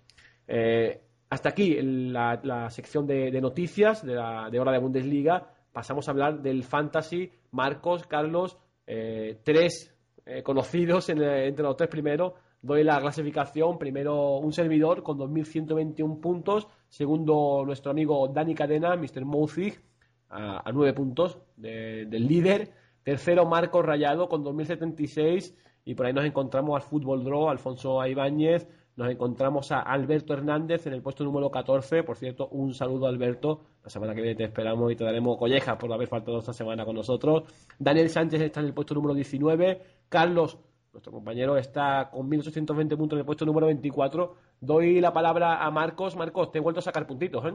Eh, 0.46 1.00
hasta 1.30 1.50
aquí 1.50 1.78
la, 1.80 2.40
la 2.42 2.70
sección 2.70 3.06
de, 3.06 3.30
de, 3.30 3.40
noticias 3.40 4.04
de, 4.04 4.14
la, 4.14 4.48
de 4.50 4.58
hora 4.58 4.72
de 4.72 4.78
Bundesliga. 4.78 5.52
Pasamos 5.72 6.08
a 6.08 6.12
hablar 6.12 6.40
del 6.40 6.64
Fantasy. 6.64 7.30
Marcos, 7.52 8.06
Carlos, 8.06 8.58
eh, 8.86 9.38
tres 9.44 9.94
conocidos 10.42 11.08
en, 11.08 11.22
entre 11.22 11.62
los 11.62 11.76
tres 11.76 11.88
primeros. 11.88 12.34
Doy 12.60 12.82
la 12.84 13.00
clasificación. 13.00 13.78
Primero 13.78 14.38
un 14.38 14.52
servidor 14.52 15.02
con 15.02 15.18
2.121 15.18 16.20
puntos. 16.20 16.68
Segundo 16.88 17.62
nuestro 17.64 17.90
amigo 17.92 18.26
Dani 18.28 18.54
Cadena, 18.54 18.96
Mr. 18.96 19.24
Mouzig, 19.24 19.80
a, 20.28 20.68
a 20.68 20.72
9 20.72 20.92
puntos 20.92 21.38
de- 21.56 22.06
del 22.06 22.26
líder. 22.26 22.72
Tercero 23.02 23.46
Marcos 23.46 23.84
Rayado 23.84 24.28
con 24.28 24.42
2.076. 24.44 25.54
Y 25.84 25.94
por 25.94 26.06
ahí 26.06 26.12
nos 26.12 26.24
encontramos 26.26 26.76
al 26.76 26.82
Fútbol 26.82 27.24
Draw, 27.24 27.48
Alfonso 27.48 28.04
Ibáñez. 28.06 28.68
Nos 28.96 29.08
encontramos 29.10 29.70
a 29.70 29.78
Alberto 29.80 30.34
Hernández 30.34 30.86
en 30.88 30.92
el 30.92 31.00
puesto 31.02 31.22
número 31.22 31.50
14. 31.52 32.02
Por 32.02 32.16
cierto, 32.16 32.48
un 32.48 32.74
saludo 32.74 33.06
Alberto. 33.06 33.60
La 33.84 33.88
semana 33.90 34.12
que 34.14 34.20
viene 34.20 34.36
te 34.36 34.44
esperamos 34.44 34.90
y 34.92 34.96
te 34.96 35.04
daremos 35.04 35.38
collejas 35.38 35.76
por 35.76 35.90
haber 35.92 36.08
faltado 36.08 36.40
esta 36.40 36.52
semana 36.52 36.84
con 36.84 36.96
nosotros. 36.96 37.44
Daniel 37.78 38.10
Sánchez 38.10 38.40
está 38.42 38.58
en 38.60 38.66
el 38.66 38.74
puesto 38.74 38.94
número 38.94 39.14
19. 39.14 39.80
Carlos, 40.08 40.58
nuestro 40.98 41.12
compañero, 41.12 41.56
está 41.56 42.10
con 42.10 42.28
1820 42.28 42.96
puntos 42.96 43.16
en 43.16 43.20
el 43.20 43.26
puesto 43.26 43.46
número 43.46 43.66
24. 43.66 44.36
Doy 44.60 45.00
la 45.00 45.12
palabra 45.12 45.64
a 45.64 45.70
Marcos. 45.70 46.16
Marcos, 46.16 46.50
te 46.50 46.58
he 46.58 46.60
vuelto 46.60 46.80
a 46.80 46.82
sacar 46.82 47.06
puntitos, 47.06 47.44
¿eh? 47.46 47.54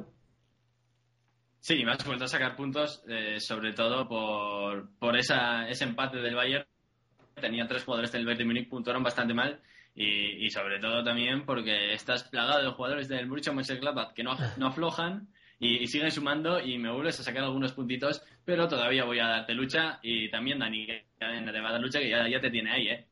Sí, 1.59 1.83
me 1.83 1.91
has 1.91 2.05
vuelto 2.05 2.25
a 2.25 2.27
sacar 2.27 2.55
puntos, 2.55 3.03
eh, 3.07 3.39
sobre 3.39 3.73
todo 3.73 4.07
por, 4.07 4.97
por 4.97 5.17
esa, 5.17 5.67
ese 5.67 5.83
empate 5.83 6.17
del 6.17 6.35
Bayern. 6.35 6.65
Tenía 7.35 7.67
tres 7.67 7.83
jugadores 7.83 8.11
del 8.11 8.25
Bayern 8.25 8.39
de 8.39 8.45
Múnich, 8.45 8.69
puntuaron 8.69 9.03
bastante 9.03 9.33
mal. 9.33 9.61
Y, 9.95 10.49
sobre 10.49 10.79
todo 10.79 11.03
también 11.03 11.45
porque 11.45 11.93
estás 11.93 12.23
plagado 12.23 12.63
de 12.63 12.71
jugadores 12.71 13.07
del 13.07 13.27
Borussia 13.27 13.53
Mönchengladbach 13.53 14.13
que 14.13 14.23
no, 14.23 14.35
no 14.57 14.67
aflojan 14.67 15.27
y, 15.59 15.85
siguen 15.85 16.09
sumando 16.09 16.59
y 16.59 16.79
me 16.79 16.91
vuelves 16.91 17.19
a 17.19 17.23
sacar 17.23 17.43
algunos 17.43 17.73
puntitos, 17.73 18.23
pero 18.43 18.67
todavía 18.67 19.05
voy 19.05 19.19
a 19.19 19.27
darte 19.27 19.53
lucha 19.53 19.99
y 20.01 20.29
también 20.31 20.57
Dani 20.57 20.87
que 20.87 21.05
te 21.19 21.61
va 21.61 21.69
a 21.69 21.71
dar 21.73 21.81
lucha 21.81 21.99
que 21.99 22.09
ya, 22.09 22.27
ya 22.27 22.41
te 22.41 22.49
tiene 22.49 22.71
ahí, 22.71 22.87
¿eh? 22.87 23.07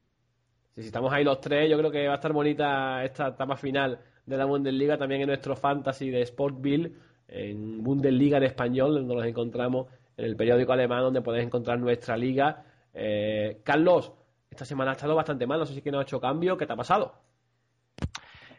Si 0.75 0.81
estamos 0.81 1.11
ahí 1.11 1.23
los 1.23 1.41
tres, 1.41 1.69
yo 1.69 1.77
creo 1.77 1.91
que 1.91 2.07
va 2.07 2.13
a 2.13 2.15
estar 2.15 2.31
bonita 2.31 3.03
esta 3.03 3.27
etapa 3.27 3.57
final 3.57 3.99
de 4.25 4.37
la 4.37 4.45
Bundesliga, 4.45 4.97
también 4.97 5.21
en 5.21 5.27
nuestro 5.27 5.55
fantasy 5.55 6.09
de 6.09 6.25
Sportville, 6.25 6.93
en 7.27 7.83
Bundesliga 7.83 8.37
en 8.37 8.43
español, 8.43 8.93
donde 8.95 9.15
nos 9.15 9.25
encontramos 9.25 9.87
en 10.15 10.25
el 10.25 10.35
periódico 10.35 10.71
alemán, 10.71 11.01
donde 11.01 11.21
podéis 11.21 11.45
encontrar 11.45 11.79
nuestra 11.79 12.15
liga. 12.15 12.63
Eh, 12.93 13.61
Carlos, 13.63 14.13
esta 14.49 14.63
semana 14.63 14.91
ha 14.91 14.93
estado 14.93 15.15
bastante 15.15 15.45
mal, 15.45 15.59
no 15.59 15.65
sé 15.65 15.73
si 15.73 15.81
que 15.81 15.91
no 15.91 15.99
ha 15.99 16.03
hecho 16.03 16.21
cambio, 16.21 16.57
¿qué 16.57 16.65
te 16.65 16.73
ha 16.73 16.77
pasado? 16.77 17.15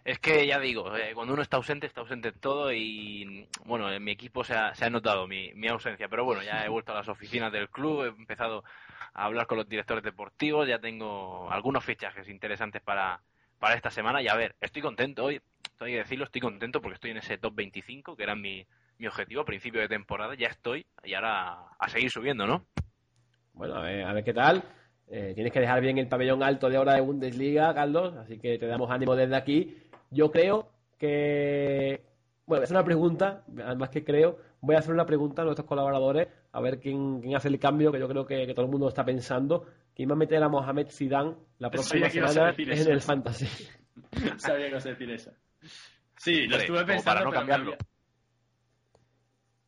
Es 0.05 0.19
que 0.19 0.47
ya 0.47 0.59
digo, 0.59 0.97
eh, 0.97 1.13
cuando 1.15 1.33
uno 1.33 1.43
está 1.43 1.59
ausente, 1.59 1.87
está 1.87 2.01
ausente 2.01 2.29
en 2.29 2.41
todo 2.41 2.73
y 2.73 3.47
bueno, 3.65 3.91
en 3.93 4.03
mi 4.03 4.11
equipo 4.11 4.43
se 4.43 4.55
ha, 4.55 4.75
se 4.75 4.85
ha 4.85 4.91
notado 4.91 5.29
mi, 5.29 5.53
mi 5.55 5.69
ausencia, 5.69 6.09
pero 6.09 6.25
bueno, 6.25 6.43
ya 6.43 6.65
he 6.65 6.69
vuelto 6.69 6.91
a 6.91 6.97
las 6.97 7.09
oficinas 7.09 7.53
del 7.53 7.69
club, 7.69 8.05
he 8.05 8.09
empezado 8.09 8.65
a 9.15 9.25
hablar 9.25 9.47
con 9.47 9.59
los 9.59 9.69
directores 9.69 10.03
deportivos, 10.03 10.67
ya 10.67 10.81
tengo 10.81 11.49
algunos 11.53 11.85
fichajes 11.85 12.29
interesantes 12.29 12.83
para, 12.83 13.21
para 13.61 13.77
esta 13.77 13.91
semana 13.91 14.21
y 14.21 14.27
a 14.27 14.35
ver, 14.35 14.57
estoy 14.61 14.83
contento 14.83 15.25
hoy, 15.25 15.41
tengo 15.79 15.87
que 15.87 15.99
decirlo, 15.99 16.25
estoy 16.25 16.41
contento 16.41 16.81
porque 16.81 16.95
estoy 16.95 17.13
en 17.13 17.19
ese 17.19 17.39
top 17.39 17.55
25, 17.55 18.17
que 18.17 18.25
era 18.25 18.35
mi, 18.35 18.67
mi 18.99 19.07
objetivo 19.07 19.43
a 19.43 19.45
principio 19.45 19.81
de 19.81 19.89
temporada, 19.89 20.35
ya 20.35 20.49
estoy 20.49 20.85
y 21.05 21.15
ahora 21.15 21.59
a 21.79 21.89
seguir 21.89 22.11
subiendo, 22.11 22.45
¿no? 22.45 22.67
Bueno, 23.53 23.77
a 23.77 23.83
ver, 23.83 24.05
a 24.05 24.13
ver 24.13 24.25
qué 24.25 24.35
tal. 24.35 24.65
Eh, 25.09 25.33
tienes 25.35 25.53
que 25.53 25.61
dejar 25.61 25.81
bien 25.81 25.99
el 25.99 26.09
pabellón 26.09 26.43
alto 26.43 26.69
de 26.69 26.79
hora 26.79 26.95
de 26.95 27.03
Bundesliga, 27.03 27.73
Carlos, 27.73 28.17
así 28.17 28.39
que 28.39 28.59
te 28.59 28.67
damos 28.67 28.91
ánimo 28.91 29.15
desde 29.15 29.37
aquí. 29.37 29.77
Yo 30.13 30.31
creo 30.31 30.71
que. 30.99 32.03
Bueno, 32.45 32.61
voy 32.61 32.61
a 32.61 32.65
hacer 32.65 32.77
una 32.77 32.85
pregunta, 32.85 33.45
además 33.65 33.91
que 33.91 34.05
creo, 34.05 34.39
voy 34.61 34.75
a 34.75 34.81
hacer 34.81 34.93
una 34.93 35.07
pregunta 35.07 35.43
a 35.43 35.45
nuestros 35.45 35.67
colaboradores, 35.67 36.29
a 36.53 36.61
ver 36.61 36.81
quién, 36.81 37.21
quién 37.21 37.37
hace 37.37 37.49
el 37.49 37.59
cambio, 37.59 37.93
que 37.93 37.99
yo 38.01 38.09
creo 38.09 38.27
que, 38.27 38.47
que 38.47 38.53
todo 38.55 38.65
el 38.67 38.71
mundo 38.71 38.89
está 38.89 39.05
pensando. 39.05 39.65
¿Quién 39.95 40.09
va 40.11 40.15
a 40.15 40.17
meter 40.17 40.43
a 40.43 40.49
Mohamed 40.49 40.89
Zidane 40.91 41.35
la 41.59 41.71
próxima 41.71 42.09
Sabía 42.09 42.11
que 42.11 42.19
ibas 42.19 42.31
a 42.31 42.35
semana 42.35 42.51
decir 42.51 42.69
en 42.73 42.79
eso. 42.79 42.91
el 42.93 43.01
Fantasy? 43.01 43.47
Sabía 44.39 44.65
que 44.67 44.71
ibas 44.71 44.87
a 44.87 44.89
decir 44.91 45.11
eso. 45.11 45.33
Sí, 46.19 46.35
lo 46.47 46.57
Hombre, 46.57 46.59
estuve 46.59 46.85
pensando, 46.85 47.05
para 47.05 47.21
no 47.25 47.31
pero 47.31 47.31
me 47.31 47.37
cambiarlo. 47.37 47.73
había- 47.73 47.87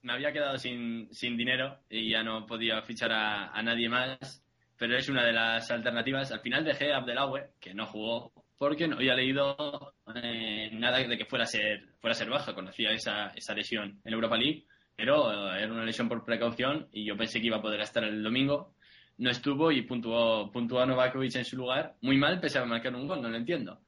Me 0.03 0.13
había 0.13 0.33
quedado 0.33 0.59
sin, 0.59 1.09
sin 1.15 1.37
dinero 1.37 1.79
y 1.89 2.11
ya 2.11 2.23
no 2.23 2.45
podía 2.47 2.83
fichar 2.83 3.11
a, 3.13 3.49
a 3.51 3.63
nadie 3.63 3.89
más, 3.89 4.43
pero 4.77 4.97
es 4.97 5.09
una 5.09 5.25
de 5.25 5.33
las 5.33 5.71
alternativas. 5.71 6.31
Al 6.33 6.41
final 6.41 6.65
dejé 6.65 6.93
a 6.93 6.99
Abdelaue, 6.99 7.51
que 7.61 7.73
no 7.75 7.87
jugó, 7.87 8.31
porque 8.59 8.89
no 8.89 8.97
había 8.97 9.15
leído 9.15 9.95
eh, 10.15 10.71
nada 10.73 10.99
de 10.99 11.19
que 11.19 11.25
fuera 11.25 11.45
a 11.45 11.47
ser, 11.47 11.89
fuera 12.01 12.13
a 12.13 12.19
ser 12.19 12.31
baja. 12.31 12.55
Conocía 12.55 12.91
esa, 12.93 13.29
esa 13.29 13.55
lesión 13.55 14.01
en 14.05 14.13
Europa 14.13 14.37
League, 14.37 14.65
pero 14.97 15.55
eh, 15.55 15.63
era 15.63 15.73
una 15.73 15.85
lesión 15.85 16.09
por 16.09 16.25
precaución 16.25 16.89
y 16.93 17.05
yo 17.05 17.17
pensé 17.17 17.41
que 17.41 17.49
iba 17.49 17.59
a 17.59 17.63
poder 17.63 17.81
estar 17.81 18.05
el 18.05 18.23
domingo. 18.23 18.75
No 19.19 19.31
estuvo 19.31 19.71
y 19.71 19.83
puntuó, 19.83 20.51
puntuó 20.51 20.81
a 20.81 20.87
Novakovic 20.87 21.37
en 21.37 21.45
su 21.45 21.57
lugar. 21.57 21.95
Muy 22.01 22.17
mal, 22.17 22.41
pese 22.41 22.59
a 22.59 22.65
marcar 22.65 22.95
un 22.95 23.07
gol, 23.07 23.23
no 23.23 23.29
lo 23.29 23.37
entiendo. 23.37 23.81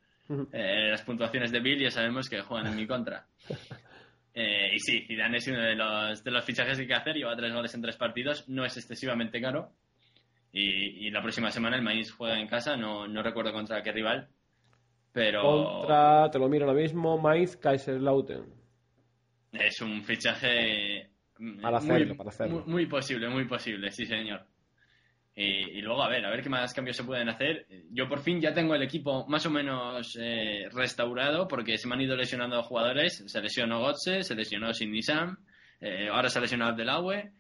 Eh, 0.53 0.89
las 0.91 1.03
puntuaciones 1.03 1.53
de 1.53 1.61
Bill 1.61 1.81
ya 1.81 1.91
sabemos 1.91 2.29
que 2.29 2.41
juegan 2.41 2.67
en 2.69 2.77
mi 2.77 2.87
contra. 2.87 3.27
Eh, 4.39 4.75
y 4.75 4.81
sí, 4.81 5.01
Zidane 5.07 5.39
es 5.39 5.49
uno 5.49 5.63
de 5.63 5.75
los, 5.75 6.23
de 6.23 6.31
los 6.31 6.45
fichajes 6.45 6.77
que 6.77 6.83
hay 6.83 6.89
que 6.89 6.95
hacer. 6.95 7.17
Lleva 7.17 7.35
tres 7.35 7.55
goles 7.55 7.75
en 7.75 7.81
tres 7.81 7.97
partidos. 7.97 8.47
No 8.51 8.67
es 8.67 8.77
excesivamente 8.77 9.41
caro. 9.41 9.73
Y, 10.53 11.07
y 11.07 11.11
la 11.11 11.23
próxima 11.23 11.51
semana 11.51 11.77
el 11.77 11.83
Mainz 11.83 12.11
juega 12.11 12.39
en 12.39 12.47
casa. 12.47 12.77
No, 12.77 13.09
no 13.09 13.23
recuerdo 13.23 13.55
contra 13.55 13.83
qué 13.83 13.93
rival. 13.93 14.29
Pero 15.17 15.41
Contra, 15.41 16.31
te 16.31 16.39
lo 16.39 16.47
miro 16.47 16.67
ahora 16.67 16.79
mismo, 16.79 17.17
Mainz 17.17 17.57
Kaiserslautern. 17.57 18.45
es 19.53 19.81
un 19.81 20.05
fichaje 20.05 21.09
mm, 21.39 21.61
Para 21.63 21.79
hacerlo, 21.79 22.17
para 22.19 22.29
hacerlo. 22.29 22.57
Muy, 22.67 22.73
muy 22.73 22.87
posible, 22.87 23.27
muy 23.31 23.47
posible, 23.47 23.91
sí 23.91 24.05
señor. 24.05 24.45
Y, 25.35 25.79
y 25.79 25.81
luego, 25.81 26.03
a 26.03 26.11
ver, 26.11 26.23
a 26.27 26.31
ver 26.31 26.43
qué 26.43 26.51
más 26.51 26.75
cambios 26.75 26.99
se 26.99 27.05
pueden 27.05 27.31
hacer. 27.31 27.67
Yo 27.93 28.07
por 28.11 28.21
fin 28.21 28.43
ya 28.43 28.53
tengo 28.53 28.75
el 28.75 28.83
equipo 28.83 29.27
más 29.27 29.47
o 29.47 29.51
menos 29.51 30.19
eh, 30.21 30.69
restaurado 30.71 31.49
porque 31.49 31.79
se 31.79 31.89
me 31.89 31.95
han 31.95 32.03
ido 32.03 32.15
lesionando 32.15 32.63
jugadores. 32.63 33.25
Se 33.27 33.41
lesionó 33.41 33.81
Gotze, 33.81 34.23
se 34.23 34.35
lesionó 34.35 34.75
Sidney 34.75 35.01
Sam, 35.03 35.39
eh, 35.81 36.09
ahora 36.13 36.29
se 36.29 36.39
ha 36.39 36.43
lesionado 36.43 36.73
Abdelaue. 36.73 37.33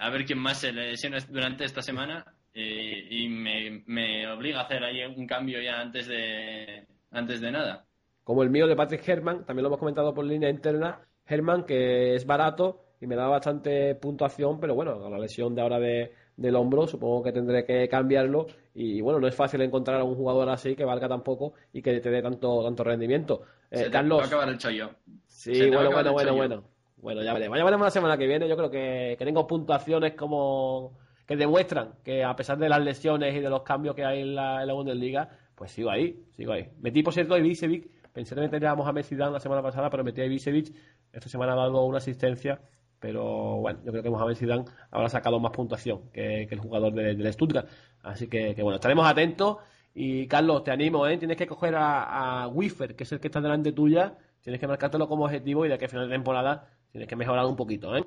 A 0.00 0.10
ver 0.10 0.24
quién 0.24 0.40
más 0.40 0.58
se 0.60 0.72
lesiona 0.72 1.18
durante 1.28 1.64
esta 1.64 1.80
semana. 1.80 2.24
eh, 2.54 3.06
y 3.08 3.28
me, 3.28 3.82
me 3.86 4.26
obliga 4.28 4.60
a 4.60 4.64
hacer 4.64 4.82
ahí 4.82 5.04
un 5.04 5.26
cambio 5.28 5.60
ya 5.62 5.80
antes 5.80 6.06
de, 6.08 6.86
antes 7.14 7.40
de 7.40 7.50
nada. 7.52 7.84
Como 8.22 8.42
el 8.42 8.50
mío 8.50 8.66
de 8.66 8.76
Patrick 8.76 9.06
Herman, 9.06 9.44
también 9.44 9.62
lo 9.64 9.68
hemos 9.68 9.78
comentado 9.78 10.14
por 10.14 10.24
línea 10.24 10.48
interna. 10.50 11.00
Herman, 11.26 11.64
que 11.64 12.14
es 12.14 12.26
barato 12.26 12.80
y 13.00 13.06
me 13.06 13.16
da 13.16 13.26
bastante 13.28 13.94
puntuación, 13.96 14.60
pero 14.60 14.74
bueno, 14.74 14.98
con 14.98 15.12
la 15.12 15.18
lesión 15.18 15.54
de 15.54 15.62
ahora 15.62 15.78
de, 15.78 16.12
del 16.36 16.56
hombro, 16.56 16.86
supongo 16.86 17.22
que 17.22 17.32
tendré 17.32 17.64
que 17.64 17.88
cambiarlo. 17.88 18.46
Y 18.74 19.00
bueno, 19.00 19.20
no 19.20 19.28
es 19.28 19.34
fácil 19.34 19.60
encontrar 19.62 20.00
a 20.00 20.04
un 20.04 20.14
jugador 20.14 20.48
así 20.48 20.74
que 20.74 20.84
valga 20.84 21.08
tan 21.08 21.22
poco 21.22 21.54
y 21.72 21.82
que 21.82 22.00
te 22.00 22.10
dé 22.10 22.22
tanto, 22.22 22.62
tanto 22.64 22.84
rendimiento. 22.84 23.42
Eh, 23.70 23.78
Se 23.78 23.84
te 23.84 23.90
Carlos. 23.90 24.20
va 24.20 24.24
a 24.24 24.26
acabar 24.26 24.48
el 24.48 24.58
chollo. 24.58 24.90
Sí, 25.26 25.54
Se 25.54 25.70
bueno, 25.70 25.90
bueno, 25.90 26.12
bueno, 26.12 26.34
bueno. 26.34 26.64
Bueno, 26.96 27.22
ya 27.22 27.34
veremos. 27.34 27.58
Ya 27.58 27.64
veremos 27.64 27.86
la 27.86 27.90
semana 27.90 28.16
que 28.16 28.26
viene. 28.26 28.48
Yo 28.48 28.56
creo 28.56 28.70
que, 28.70 29.16
que 29.18 29.24
tengo 29.26 29.46
puntuaciones 29.46 30.14
como 30.14 30.96
que 31.26 31.36
demuestran 31.36 31.94
que 32.02 32.24
a 32.24 32.34
pesar 32.36 32.58
de 32.58 32.68
las 32.68 32.82
lesiones 32.82 33.34
y 33.34 33.40
de 33.40 33.50
los 33.50 33.62
cambios 33.62 33.94
que 33.94 34.04
hay 34.04 34.22
en 34.22 34.34
la, 34.34 34.62
en 34.62 34.68
la 34.68 34.72
Bundesliga, 34.74 35.28
pues 35.54 35.70
sigo 35.72 35.90
ahí, 35.90 36.24
sigo 36.36 36.52
ahí. 36.52 36.68
Metí, 36.80 37.02
por 37.02 37.12
cierto, 37.14 37.34
a 37.34 37.38
Ibisevic. 37.38 37.90
Pensé 38.12 38.34
que 38.34 38.40
metería 38.42 38.70
a 38.70 38.74
Mohamed 38.76 39.02
Zidane 39.04 39.32
la 39.32 39.40
semana 39.40 39.62
pasada, 39.62 39.90
pero 39.90 40.04
metí 40.04 40.20
a 40.20 40.24
Ibisevic. 40.26 40.72
Esta 41.12 41.28
semana 41.28 41.52
ha 41.54 41.56
dado 41.56 41.84
una 41.84 41.98
asistencia. 41.98 42.60
Pero 43.00 43.56
bueno, 43.60 43.80
yo 43.84 43.90
creo 43.92 44.02
que 44.02 44.10
Mohamed 44.10 44.34
Zidane 44.36 44.64
habrá 44.90 45.08
sacado 45.08 45.38
más 45.40 45.52
puntuación 45.52 46.10
que, 46.12 46.44
el 46.44 46.58
jugador 46.60 46.92
de- 46.94 47.14
del 47.14 47.32
Stuttgart. 47.32 47.68
Así 48.02 48.28
que, 48.28 48.54
bueno, 48.62 48.76
estaremos 48.76 49.06
atentos. 49.06 49.58
Y 49.94 50.26
Carlos, 50.26 50.64
te 50.64 50.70
animo, 50.70 51.06
¿eh? 51.06 51.18
Tienes 51.18 51.36
que 51.36 51.46
coger 51.46 51.74
a, 51.76 52.42
a 52.44 52.48
Wiffer, 52.48 52.96
que 52.96 53.04
es 53.04 53.12
el 53.12 53.20
que 53.20 53.28
está 53.28 53.40
delante 53.40 53.72
tuya. 53.72 54.16
Tienes 54.40 54.60
que 54.60 54.66
marcártelo 54.66 55.06
como 55.08 55.24
objetivo 55.24 55.66
y 55.66 55.68
de 55.68 55.78
que 55.78 55.84
a 55.84 55.88
final 55.88 56.08
de 56.08 56.14
temporada 56.14 56.68
tienes 56.90 57.08
que 57.08 57.16
mejorar 57.16 57.44
un 57.46 57.56
poquito, 57.56 57.96
¿eh? 57.96 58.04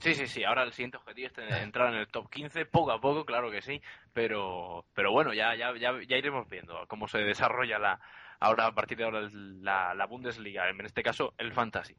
Sí, 0.00 0.14
sí, 0.14 0.26
sí. 0.26 0.44
Ahora 0.44 0.62
el 0.62 0.72
siguiente 0.72 0.96
objetivo 0.98 1.26
es 1.28 1.32
tener- 1.32 1.62
entrar 1.62 1.92
en 1.92 2.00
el 2.00 2.08
top 2.08 2.28
15, 2.30 2.66
poco 2.66 2.92
a 2.92 3.00
poco, 3.00 3.24
claro 3.24 3.50
que 3.50 3.62
sí. 3.62 3.80
Pero, 4.12 4.84
pero 4.94 5.10
bueno, 5.12 5.32
ya, 5.34 5.54
ya, 5.56 5.72
ya, 5.76 5.92
ya 6.06 6.16
iremos 6.16 6.48
viendo 6.48 6.74
cómo 6.88 7.08
se 7.08 7.18
desarrolla 7.18 7.78
la, 7.78 8.00
ahora 8.40 8.66
a 8.66 8.72
partir 8.72 8.98
de 8.98 9.04
ahora 9.04 9.28
la, 9.32 9.94
la 9.94 10.06
Bundesliga, 10.06 10.68
en 10.68 10.84
este 10.84 11.02
caso 11.02 11.32
el 11.38 11.52
Fantasy. 11.52 11.94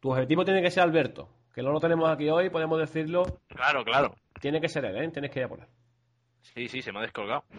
Tu 0.00 0.10
objetivo 0.10 0.44
tiene 0.44 0.62
que 0.62 0.70
ser 0.70 0.82
Alberto, 0.84 1.28
que 1.54 1.62
no 1.62 1.72
lo 1.72 1.80
tenemos 1.80 2.08
aquí 2.10 2.28
hoy, 2.30 2.50
podemos 2.50 2.78
decirlo. 2.78 3.24
Claro, 3.48 3.84
claro. 3.84 4.14
Tiene 4.40 4.60
que 4.60 4.68
ser 4.68 4.84
él, 4.84 4.96
¿eh? 4.96 5.08
Tienes 5.10 5.30
que 5.30 5.40
ir 5.40 5.46
a 5.46 5.48
por 5.48 5.60
él. 5.60 5.66
Sí, 6.42 6.68
sí, 6.68 6.80
se 6.82 6.92
me 6.92 6.98
ha 7.00 7.02
descolgado. 7.02 7.44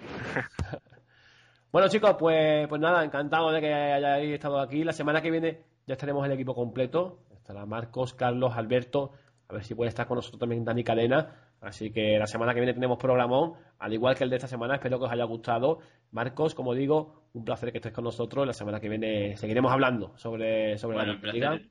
Bueno, 1.72 1.88
chicos, 1.88 2.15
pues, 2.18 2.68
pues 2.68 2.81
nada, 2.81 3.03
encantado 3.03 3.51
de 3.51 3.61
que 3.61 3.72
hayáis 3.72 4.34
estado 4.34 4.60
aquí. 4.60 4.84
La 4.84 4.91
semana 4.91 5.22
que 5.22 5.30
viene 5.30 5.61
ya 5.85 5.93
estaremos 5.93 6.26
el 6.26 6.31
equipo 6.31 6.56
completo. 6.56 7.19
Estará 7.31 7.65
Marcos, 7.68 8.15
Carlos, 8.15 8.53
Alberto. 8.56 9.11
A 9.50 9.56
ver 9.56 9.64
si 9.64 9.74
puede 9.74 9.90
estar 9.90 10.06
con 10.06 10.16
nosotros 10.16 10.40
también 10.40 10.64
Dani 10.64 10.84
Cadena. 10.84 11.28
Así 11.60 11.92
que 11.92 12.20
la 12.20 12.28
semana 12.28 12.54
que 12.54 12.60
viene 12.60 12.74
tenemos 12.76 13.00
programón, 13.00 13.54
al 13.80 13.94
igual 13.94 14.16
que 14.16 14.24
el 14.24 14.30
de 14.30 14.36
esta 14.36 14.48
semana. 14.48 14.76
Espero 14.76 15.00
que 15.00 15.06
os 15.06 15.12
haya 15.12 15.24
gustado. 15.24 15.80
Marcos, 16.12 16.54
como 16.54 16.76
digo, 16.76 17.24
un 17.34 17.44
placer 17.44 17.72
que 17.72 17.80
estés 17.80 17.92
con 17.92 18.04
nosotros. 18.04 18.46
La 18.46 18.54
semana 18.54 18.80
que 18.80 18.88
viene 18.88 19.36
seguiremos 19.38 19.72
hablando 19.72 20.16
sobre, 20.18 20.78
sobre 20.78 20.98
Bueno, 20.98 21.14
la 21.14 21.16
el 21.16 21.20
placer, 21.20 21.70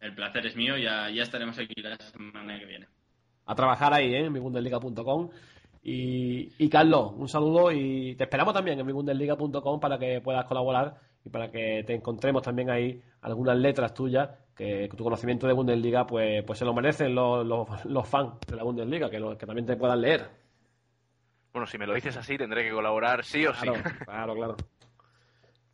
el 0.00 0.14
placer 0.14 0.46
es 0.46 0.54
mío, 0.54 0.76
ya, 0.76 1.10
ya 1.10 1.24
estaremos 1.24 1.58
aquí 1.58 1.74
la 1.82 1.96
semana 1.96 2.58
que 2.60 2.64
viene. 2.64 2.86
a 3.44 3.54
trabajar 3.56 3.92
ahí, 3.92 4.14
¿eh? 4.14 4.26
en 4.26 4.32
mibundesliga.com. 4.32 5.30
Y, 5.82 6.52
y 6.58 6.68
Carlos, 6.68 7.12
un 7.16 7.28
saludo 7.28 7.72
y 7.72 8.14
te 8.14 8.22
esperamos 8.22 8.54
también 8.54 8.78
en 8.78 8.86
mibundesliga.com 8.86 9.80
para 9.80 9.98
que 9.98 10.20
puedas 10.20 10.44
colaborar 10.44 10.94
y 11.24 11.28
para 11.28 11.50
que 11.50 11.82
te 11.84 11.94
encontremos 11.94 12.42
también 12.42 12.70
ahí 12.70 13.02
algunas 13.20 13.56
letras 13.58 13.92
tuyas 13.92 14.30
que 14.54 14.88
tu 14.96 15.02
conocimiento 15.04 15.46
de 15.46 15.52
Bundesliga 15.52 16.06
pues, 16.06 16.42
pues 16.44 16.58
se 16.58 16.64
lo 16.64 16.72
merecen 16.74 17.14
los, 17.14 17.44
los, 17.46 17.84
los 17.86 18.08
fans 18.08 18.34
de 18.46 18.56
la 18.56 18.62
Bundesliga, 18.62 19.10
que, 19.10 19.18
lo- 19.18 19.36
que 19.36 19.46
también 19.46 19.66
te 19.66 19.76
puedan 19.76 20.00
leer. 20.00 20.28
Bueno, 21.52 21.66
si 21.66 21.78
me 21.78 21.86
lo 21.86 21.94
dices 21.94 22.16
así, 22.16 22.36
tendré 22.36 22.64
que 22.64 22.72
colaborar 22.72 23.24
sí 23.24 23.46
o 23.46 23.54
sí. 23.54 23.66
Claro, 24.04 24.34
claro. 24.34 24.56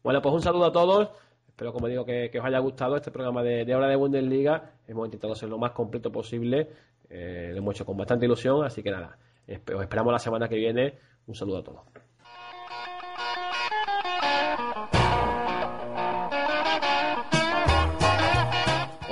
Bueno, 0.02 0.20
pues 0.22 0.34
un 0.34 0.42
saludo 0.42 0.66
a 0.66 0.72
todos. 0.72 1.08
Espero, 1.48 1.72
como 1.72 1.88
digo, 1.88 2.04
que, 2.06 2.30
que 2.30 2.38
os 2.38 2.44
haya 2.46 2.58
gustado 2.58 2.96
este 2.96 3.10
programa 3.10 3.42
de, 3.42 3.64
de 3.64 3.74
Hora 3.74 3.86
de 3.88 3.96
Bundesliga. 3.96 4.72
Hemos 4.88 5.06
intentado 5.06 5.34
ser 5.34 5.48
lo 5.50 5.58
más 5.58 5.72
completo 5.72 6.10
posible. 6.10 6.68
Eh, 7.08 7.50
lo 7.52 7.58
hemos 7.58 7.74
hecho 7.74 7.84
con 7.84 7.96
bastante 7.96 8.24
ilusión, 8.26 8.64
así 8.64 8.82
que 8.82 8.90
nada. 8.90 9.18
Os 9.46 9.82
esperamos 9.82 10.12
la 10.12 10.18
semana 10.18 10.48
que 10.48 10.56
viene. 10.56 10.94
Un 11.26 11.34
saludo 11.34 11.58
a 11.58 11.62
todos. 11.64 11.80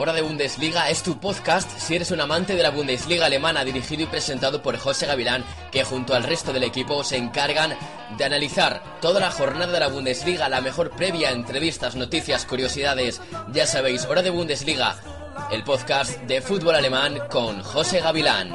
Hora 0.01 0.12
de 0.12 0.23
Bundesliga 0.23 0.89
es 0.91 1.03
tu 1.03 1.19
podcast 1.19 1.69
si 1.77 1.97
eres 1.97 2.12
un 2.12 2.20
amante 2.20 2.55
de 2.55 2.62
la 2.62 2.70
Bundesliga 2.70 3.27
alemana 3.27 3.65
dirigido 3.65 4.05
y 4.05 4.07
presentado 4.07 4.62
por 4.62 4.79
José 4.79 5.07
Gavilán 5.07 5.45
que 5.73 5.83
junto 5.83 6.15
al 6.15 6.23
resto 6.23 6.53
del 6.53 6.62
equipo 6.62 7.03
se 7.03 7.16
encargan 7.16 7.77
de 8.16 8.25
analizar 8.25 8.81
toda 9.01 9.19
la 9.19 9.33
jornada 9.33 9.73
de 9.73 9.81
la 9.81 9.89
Bundesliga, 9.89 10.49
la 10.49 10.61
mejor 10.61 10.93
previa, 10.93 11.33
entrevistas, 11.33 11.97
noticias, 11.97 12.45
curiosidades. 12.45 13.20
Ya 13.53 13.66
sabéis, 13.66 14.05
Hora 14.05 14.23
de 14.23 14.31
Bundesliga, 14.31 14.95
el 15.51 15.65
podcast 15.65 16.16
de 16.23 16.43
fútbol 16.43 16.77
alemán 16.77 17.19
con 17.29 17.61
José 17.65 18.01
Gavilán. 18.01 18.55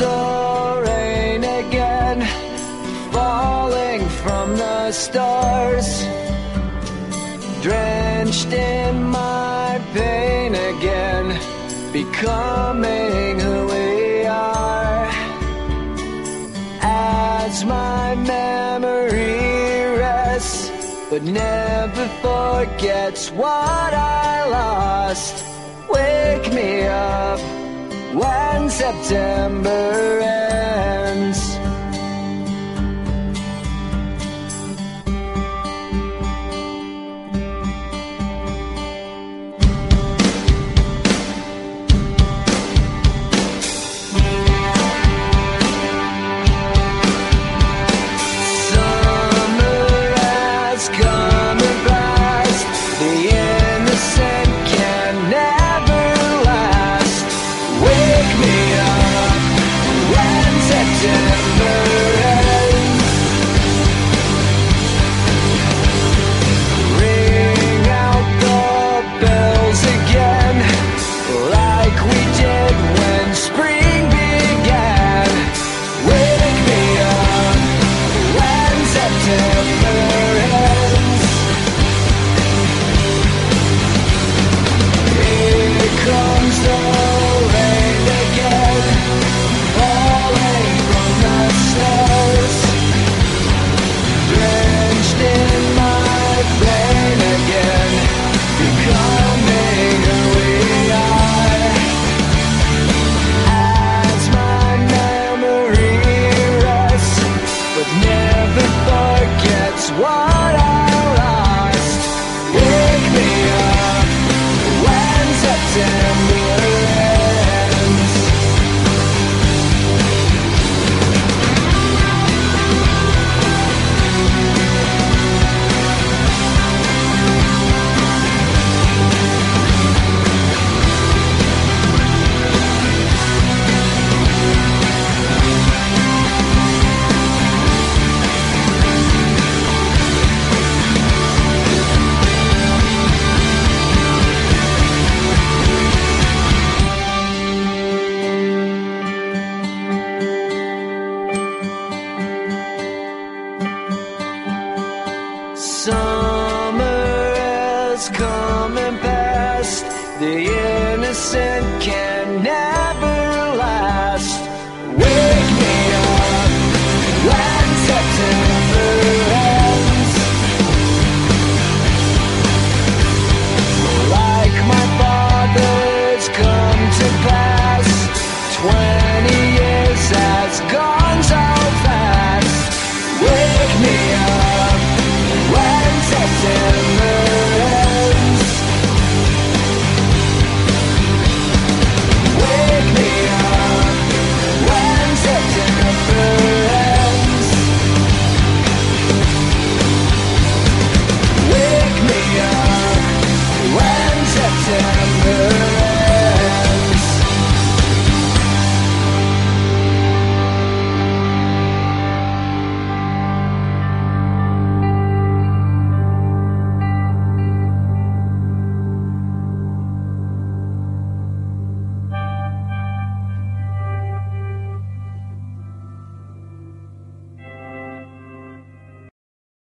The 0.00 0.82
rain 0.86 1.44
again, 1.44 2.20
falling 3.12 4.08
from 4.22 4.56
the 4.56 4.92
stars, 4.92 5.88
drenched 7.60 8.50
in 8.52 9.04
my 9.04 9.78
pain 9.92 10.54
again, 10.54 11.26
becoming 11.92 13.38
who 13.40 13.66
we 13.66 14.24
are. 14.24 15.10
As 16.80 17.64
my 17.66 18.14
memory 18.14 19.98
rests, 19.98 20.70
but 21.10 21.22
never 21.22 22.06
forgets 22.24 23.30
what 23.32 23.92
I 23.92 24.48
lost. 24.48 25.44
Wake 25.90 26.50
me 26.54 26.86
up 26.86 27.49
when 28.12 28.68
September 28.70 30.18
ends. 30.20 30.89